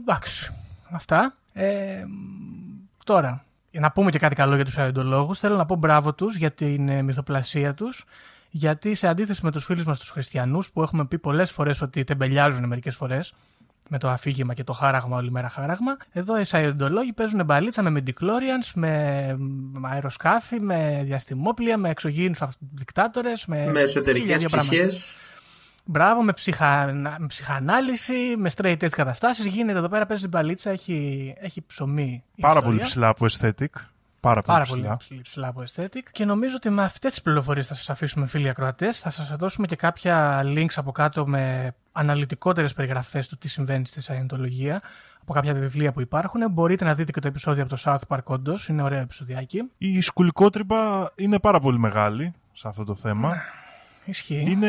εντάξει. 0.00 0.54
Αυτά. 0.90 1.34
Ε, 1.52 2.04
τώρα, 3.04 3.44
για 3.70 3.80
να 3.80 3.90
πούμε 3.90 4.10
και 4.10 4.18
κάτι 4.18 4.34
καλό 4.34 4.54
για 4.54 4.64
τους 4.64 4.78
αεντολόγου, 4.78 5.34
θέλω 5.36 5.56
να 5.56 5.66
πω 5.66 5.74
μπράβο 5.76 6.14
τους 6.14 6.36
για 6.36 6.50
την 6.50 6.88
ε, 6.88 7.02
μυθοπλασία 7.02 7.74
τους. 7.74 8.04
Γιατί 8.56 8.94
σε 8.94 9.06
αντίθεση 9.08 9.44
με 9.44 9.50
τους 9.50 9.64
φίλους 9.64 9.84
μας 9.84 9.98
τους 9.98 10.08
χριστιανούς, 10.08 10.70
που 10.70 10.82
έχουμε 10.82 11.06
πει 11.06 11.18
πολλές 11.18 11.50
φορές 11.50 11.80
ότι 11.82 12.04
τεμπελιάζουν 12.04 12.66
μερικές 12.66 12.96
φορές 12.96 13.32
με 13.88 13.98
το 13.98 14.08
αφήγημα 14.08 14.54
και 14.54 14.64
το 14.64 14.72
χάραγμα 14.72 15.16
όλη 15.16 15.30
μέρα 15.30 15.48
χάραγμα. 15.48 15.96
Εδώ 16.12 16.40
οι 16.40 16.44
σαϊοντολόγοι 16.44 17.12
παίζουν 17.12 17.44
μπαλίτσα 17.44 17.82
με 17.82 18.02
midichlorians, 18.02 18.70
με 18.74 19.34
με 19.72 19.88
αεροσκάφη, 19.88 20.60
με 20.60 21.00
διαστημόπλια, 21.04 21.76
με 21.78 21.90
εξωγήινους 21.90 22.38
δικτάτορες, 22.74 23.46
με, 23.46 23.56
Με 23.56 23.64
χίλια 23.64 23.80
εσωτερικές 23.82 24.38
δύο 24.40 24.48
πράγματα. 24.48 24.74
ψυχές. 24.76 25.14
Μπράβο, 25.84 26.22
με, 26.22 26.32
ψυχα... 26.32 26.92
με 27.18 27.26
ψυχανάλυση, 27.26 28.34
με 28.36 28.50
straight 28.56 28.76
edge 28.82 28.88
καταστάσεις. 28.88 29.46
Γίνεται 29.46 29.78
εδώ 29.78 29.88
πέρα, 29.88 30.06
παίζει 30.06 30.28
μπαλίτσα, 30.28 30.70
έχει, 30.70 31.34
έχει 31.40 31.62
ψωμί. 31.66 32.24
η 32.34 32.40
Πάρα 32.40 32.58
ιστορία. 32.58 32.76
πολύ 32.78 32.88
ψηλά 32.88 33.08
από 33.08 33.26
aesthetic. 33.30 33.95
Πάρα 34.26 34.40
πολύ 34.42 34.56
Πάρα 34.56 34.64
πολύ 34.68 34.80
ψηλά. 34.80 34.96
ψηλά, 34.96 35.20
ψηλά 35.22 35.48
από 35.48 35.62
aesthetic. 35.66 36.02
Και 36.12 36.24
νομίζω 36.24 36.54
ότι 36.56 36.70
με 36.70 36.82
αυτές 36.82 37.10
τις 37.10 37.22
πληροφορίες 37.22 37.66
θα 37.66 37.74
σας 37.74 37.90
αφήσουμε, 37.90 38.26
φίλοι 38.26 38.48
ακροατές. 38.48 38.98
Θα 38.98 39.10
σας 39.10 39.36
δώσουμε 39.36 39.66
και 39.66 39.76
κάποια 39.76 40.42
links 40.44 40.74
από 40.76 40.92
κάτω 40.92 41.26
με 41.26 41.74
αναλυτικότερες 41.92 42.74
περιγραφές 42.74 43.28
του 43.28 43.36
τι 43.36 43.48
συμβαίνει 43.48 43.86
στη 43.86 44.00
σαϊντολογία 44.00 44.80
από 45.20 45.32
κάποια 45.32 45.54
βιβλία 45.54 45.92
που 45.92 46.00
υπάρχουν. 46.00 46.40
Μπορείτε 46.50 46.84
να 46.84 46.94
δείτε 46.94 47.12
και 47.12 47.20
το 47.20 47.28
επεισόδιο 47.28 47.62
από 47.62 47.76
το 47.76 47.82
South 47.84 48.16
Park, 48.16 48.22
όντως. 48.24 48.68
Είναι 48.68 48.82
ωραίο 48.82 49.00
επεισοδιάκι. 49.00 49.70
Η 49.78 50.00
σκουλικότρυπα 50.00 51.12
είναι 51.16 51.38
πάρα 51.38 51.60
πολύ 51.60 51.78
μεγάλη 51.78 52.32
σε 52.52 52.68
αυτό 52.68 52.84
το 52.84 52.94
θέμα. 52.94 53.36
Ισχύει. 54.04 54.44
Είναι, 54.48 54.66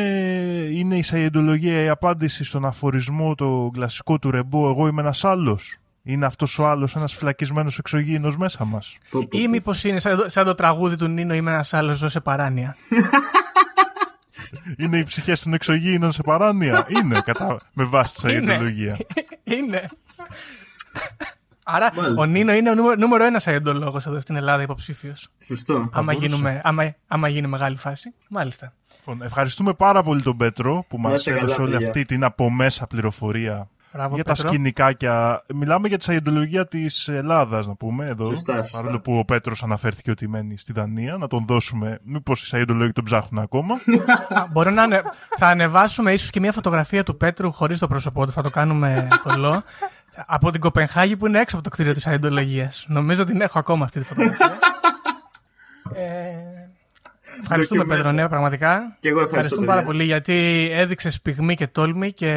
είναι 0.72 0.96
η 0.96 1.02
σαϊεντολογία 1.02 1.82
η 1.82 1.88
απάντηση 1.88 2.44
στον 2.44 2.64
αφορισμό 2.64 3.34
το 3.34 3.70
κλασικό 3.72 4.18
του 4.18 4.30
ρεμπό 4.30 4.68
«Εγώ 4.68 4.86
είμαι 4.86 5.00
ένας 5.00 5.24
άλλος». 5.24 5.78
Είναι 6.10 6.26
αυτός 6.26 6.58
ο 6.58 6.66
άλλος 6.68 6.96
ένας 6.96 7.14
φυλακισμένος 7.14 7.78
εξωγήινος 7.78 8.36
μέσα 8.36 8.64
μας. 8.64 8.96
Πω, 9.10 9.26
πω, 9.28 9.38
Ή 9.38 9.48
μήπως 9.48 9.84
είναι 9.84 9.98
σαν, 9.98 10.16
το- 10.16 10.28
σαν 10.28 10.44
το 10.44 10.54
τραγούδι 10.54 10.96
του 10.96 11.06
Νίνο 11.08 11.34
Είμαι 11.34 11.50
ένας 11.52 11.72
άλλος 11.74 11.96
ζω 11.98 12.08
σε 12.08 12.20
παράνοια. 12.20 12.76
Είναι 14.78 14.96
οι 14.98 15.02
ψυχές 15.02 15.40
των 15.42 15.52
εξωγήινων 15.54 16.12
σε 16.12 16.22
παράνοια. 16.22 16.86
Είναι 16.88 17.20
κατά, 17.20 17.56
με 17.72 17.84
βάση 17.84 18.14
της 18.14 18.22
Είναι. 18.22 18.32
σαϊεντολογία. 18.32 18.96
είναι. 19.44 19.88
Άρα 21.64 21.90
Μάλιστα. 21.96 22.22
ο 22.22 22.24
Νίνο 22.24 22.52
είναι 22.52 22.70
ο 22.70 22.74
νούμερο, 22.74 22.94
νούμερο 22.96 23.24
ένας 23.24 23.42
σαϊντολόγο 23.42 24.00
εδώ 24.06 24.20
στην 24.20 24.36
Ελλάδα 24.36 24.62
υποψήφιος. 24.62 25.28
Σωστό. 25.46 25.88
Άμα, 25.92 26.12
μπορούσε. 26.12 26.26
γίνουμε, 26.26 26.60
άμα, 26.64 26.94
άμα 27.06 27.28
γίνει 27.28 27.46
μεγάλη 27.46 27.76
φάση. 27.76 28.14
Μάλιστα. 28.28 28.72
Λοιπόν, 28.98 29.22
ευχαριστούμε 29.22 29.74
πάρα 29.74 30.02
πολύ 30.02 30.22
τον 30.22 30.36
Πέτρο 30.36 30.84
που 30.88 30.96
Να 31.00 31.08
μας 31.08 31.18
είστε 31.18 31.30
καλά, 31.30 31.42
έδωσε 31.42 31.60
όλη 31.60 31.70
παιδιά. 31.70 31.86
αυτή 31.86 32.04
την 32.04 32.24
από 32.24 32.50
μέσα 32.50 32.86
πληροφορία 32.86 33.68
Μπράβο, 33.92 34.14
για 34.14 34.24
τα 34.24 34.32
Πέτρο. 34.32 34.48
σκηνικάκια. 34.48 35.42
Μιλάμε 35.54 35.88
για 35.88 35.98
τη 35.98 36.04
σαϊντολογία 36.04 36.66
της 36.66 37.08
Ελλάδας, 37.08 37.66
να 37.66 37.74
πούμε, 37.74 38.06
εδώ. 38.06 38.26
Σωστά, 38.34 38.56
σωστά. 38.62 38.78
Παρόλο 38.78 39.00
που 39.00 39.18
ο 39.18 39.24
Πέτρος 39.24 39.62
αναφέρθηκε 39.62 40.10
ότι 40.10 40.28
μένει 40.28 40.58
στη 40.58 40.72
Δανία. 40.72 41.16
Να 41.16 41.26
τον 41.28 41.44
δώσουμε, 41.46 41.98
μήπως 42.02 42.42
οι 42.42 42.46
σαϊντολόγοι 42.46 42.92
τον 42.92 43.04
ψάχνουν 43.04 43.42
ακόμα. 43.42 43.74
Α, 44.28 44.46
Μπορώ 44.50 44.70
να 44.70 44.82
ανε... 44.82 45.02
θα 45.38 45.46
ανεβάσουμε 45.46 46.12
ίσως 46.12 46.30
και 46.30 46.40
μια 46.40 46.52
φωτογραφία 46.52 47.02
του 47.02 47.16
Πέτρου 47.16 47.52
χωρίς 47.52 47.78
το 47.78 47.86
πρόσωπό 47.88 48.26
του. 48.26 48.32
Θα 48.32 48.42
το 48.42 48.50
κάνουμε 48.50 49.08
θολό. 49.22 49.62
από 50.26 50.50
την 50.50 50.60
Κοπενχάγη 50.60 51.16
που 51.16 51.26
είναι 51.26 51.40
έξω 51.40 51.54
από 51.56 51.64
το 51.64 51.70
κτίριο 51.70 51.92
της 51.92 52.06
Αϊντολογία. 52.06 52.72
Νομίζω 52.86 53.24
την 53.24 53.40
έχω 53.40 53.58
ακόμα 53.58 53.84
αυτή 53.84 53.98
τη 54.00 54.04
φωτογραφία. 54.06 54.58
ε, 55.94 56.30
ευχαριστούμε, 57.40 57.80
Ντοκιμέντα. 57.80 58.08
Πέτρο, 58.08 58.22
ναι, 58.22 58.28
πραγματικά. 58.28 58.96
Και 59.00 59.08
εγώ 59.08 59.20
ευχαριστώ, 59.20 59.36
Ευχαριστούμε 59.36 59.66
παιδιά. 59.66 59.74
πάρα 59.74 59.86
πολύ 59.86 60.04
γιατί 60.04 60.68
έδειξες 60.72 61.20
πυγμή 61.20 61.54
και 61.54 61.66
τόλμη 61.66 62.12
και 62.12 62.32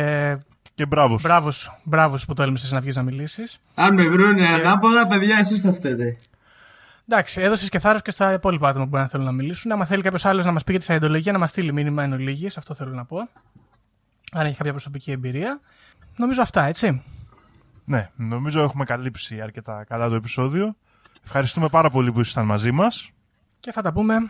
Και 0.74 0.86
μπράβος 0.86 1.22
σου. 1.22 1.28
μπράβος, 1.28 1.80
μπράβος 1.84 2.26
που 2.26 2.34
τόλμησες 2.34 2.72
να 2.72 2.80
βγεις 2.80 2.96
να 2.96 3.04
μιλήσεις. 3.04 3.60
Αν 3.76 3.94
με 3.94 4.04
βρούνε 4.04 4.48
ανάποδα, 4.48 5.08
παιδιά, 5.08 5.38
εσείς 5.38 5.62
θα 5.62 5.74
φταίτε. 5.74 6.18
Εντάξει, 7.08 7.42
έδωσες 7.42 7.70
και 7.70 7.80
θάρρος 7.80 8.02
και 8.02 8.12
στα 8.12 8.34
υπόλοιπα 8.34 8.68
άτομα 8.70 8.84
που 8.84 8.90
μπορεί 8.90 9.04
να 9.04 9.10
θέλουν 9.10 9.26
να 9.26 9.32
μιλήσουν. 9.32 9.72
Άμα 9.72 9.86
θέλει 9.86 10.02
κάποιος 10.02 10.26
άλλος 10.26 10.46
να 10.46 10.52
μας 10.52 10.64
πει 10.64 10.72
για 10.72 10.80
τη 10.80 10.86
σαϊντολογία, 10.86 11.32
να 11.32 11.38
μας 11.38 11.50
στείλει 11.50 11.74
μήνυμα 11.74 12.04
εν 12.04 12.14
ολίγης, 12.14 12.58
αυτό 12.58 12.74
θέλω 12.74 12.92
να 12.92 13.06
πω. 13.06 13.18
Αν 14.32 14.46
έχει 14.46 14.58
κάποια 14.58 14.72
προσωπική 14.72 15.12
εμπειρία. 15.12 15.60
Νομίζω 16.16 16.42
αυτά, 16.42 16.64
έτσι. 16.66 17.04
Ναι, 17.86 18.10
νομίζω 18.16 18.62
έχουμε 18.62 18.86
καλύψει 18.86 19.42
αρκετά 19.42 19.84
καλά 19.88 20.10
το 20.10 20.16
επεισόδιο. 20.16 20.76
Ευχαριστούμε 21.24 21.70
πάρα 21.70 21.90
πολύ 21.90 22.12
που 22.12 22.20
ήσασταν 22.20 22.46
μαζί 22.46 22.72
μας. 22.72 23.12
Και 23.60 23.72
θα 23.72 23.82
τα 23.82 23.94
πούμε 23.94 24.30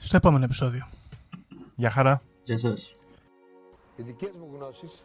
στο 0.00 0.16
επόμενο 0.16 0.44
επεισόδιο. 0.44 0.88
Γεια 1.74 1.90
χαρά. 1.90 2.22
Γεια 2.42 2.58
σας. 2.58 2.94
Οι 3.96 4.02
δικές 4.02 4.30
μου 4.38 4.48
γνώσεις, 4.56 5.04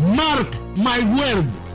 Mark 0.00 0.54
my 0.78 0.98
word. 1.14 1.69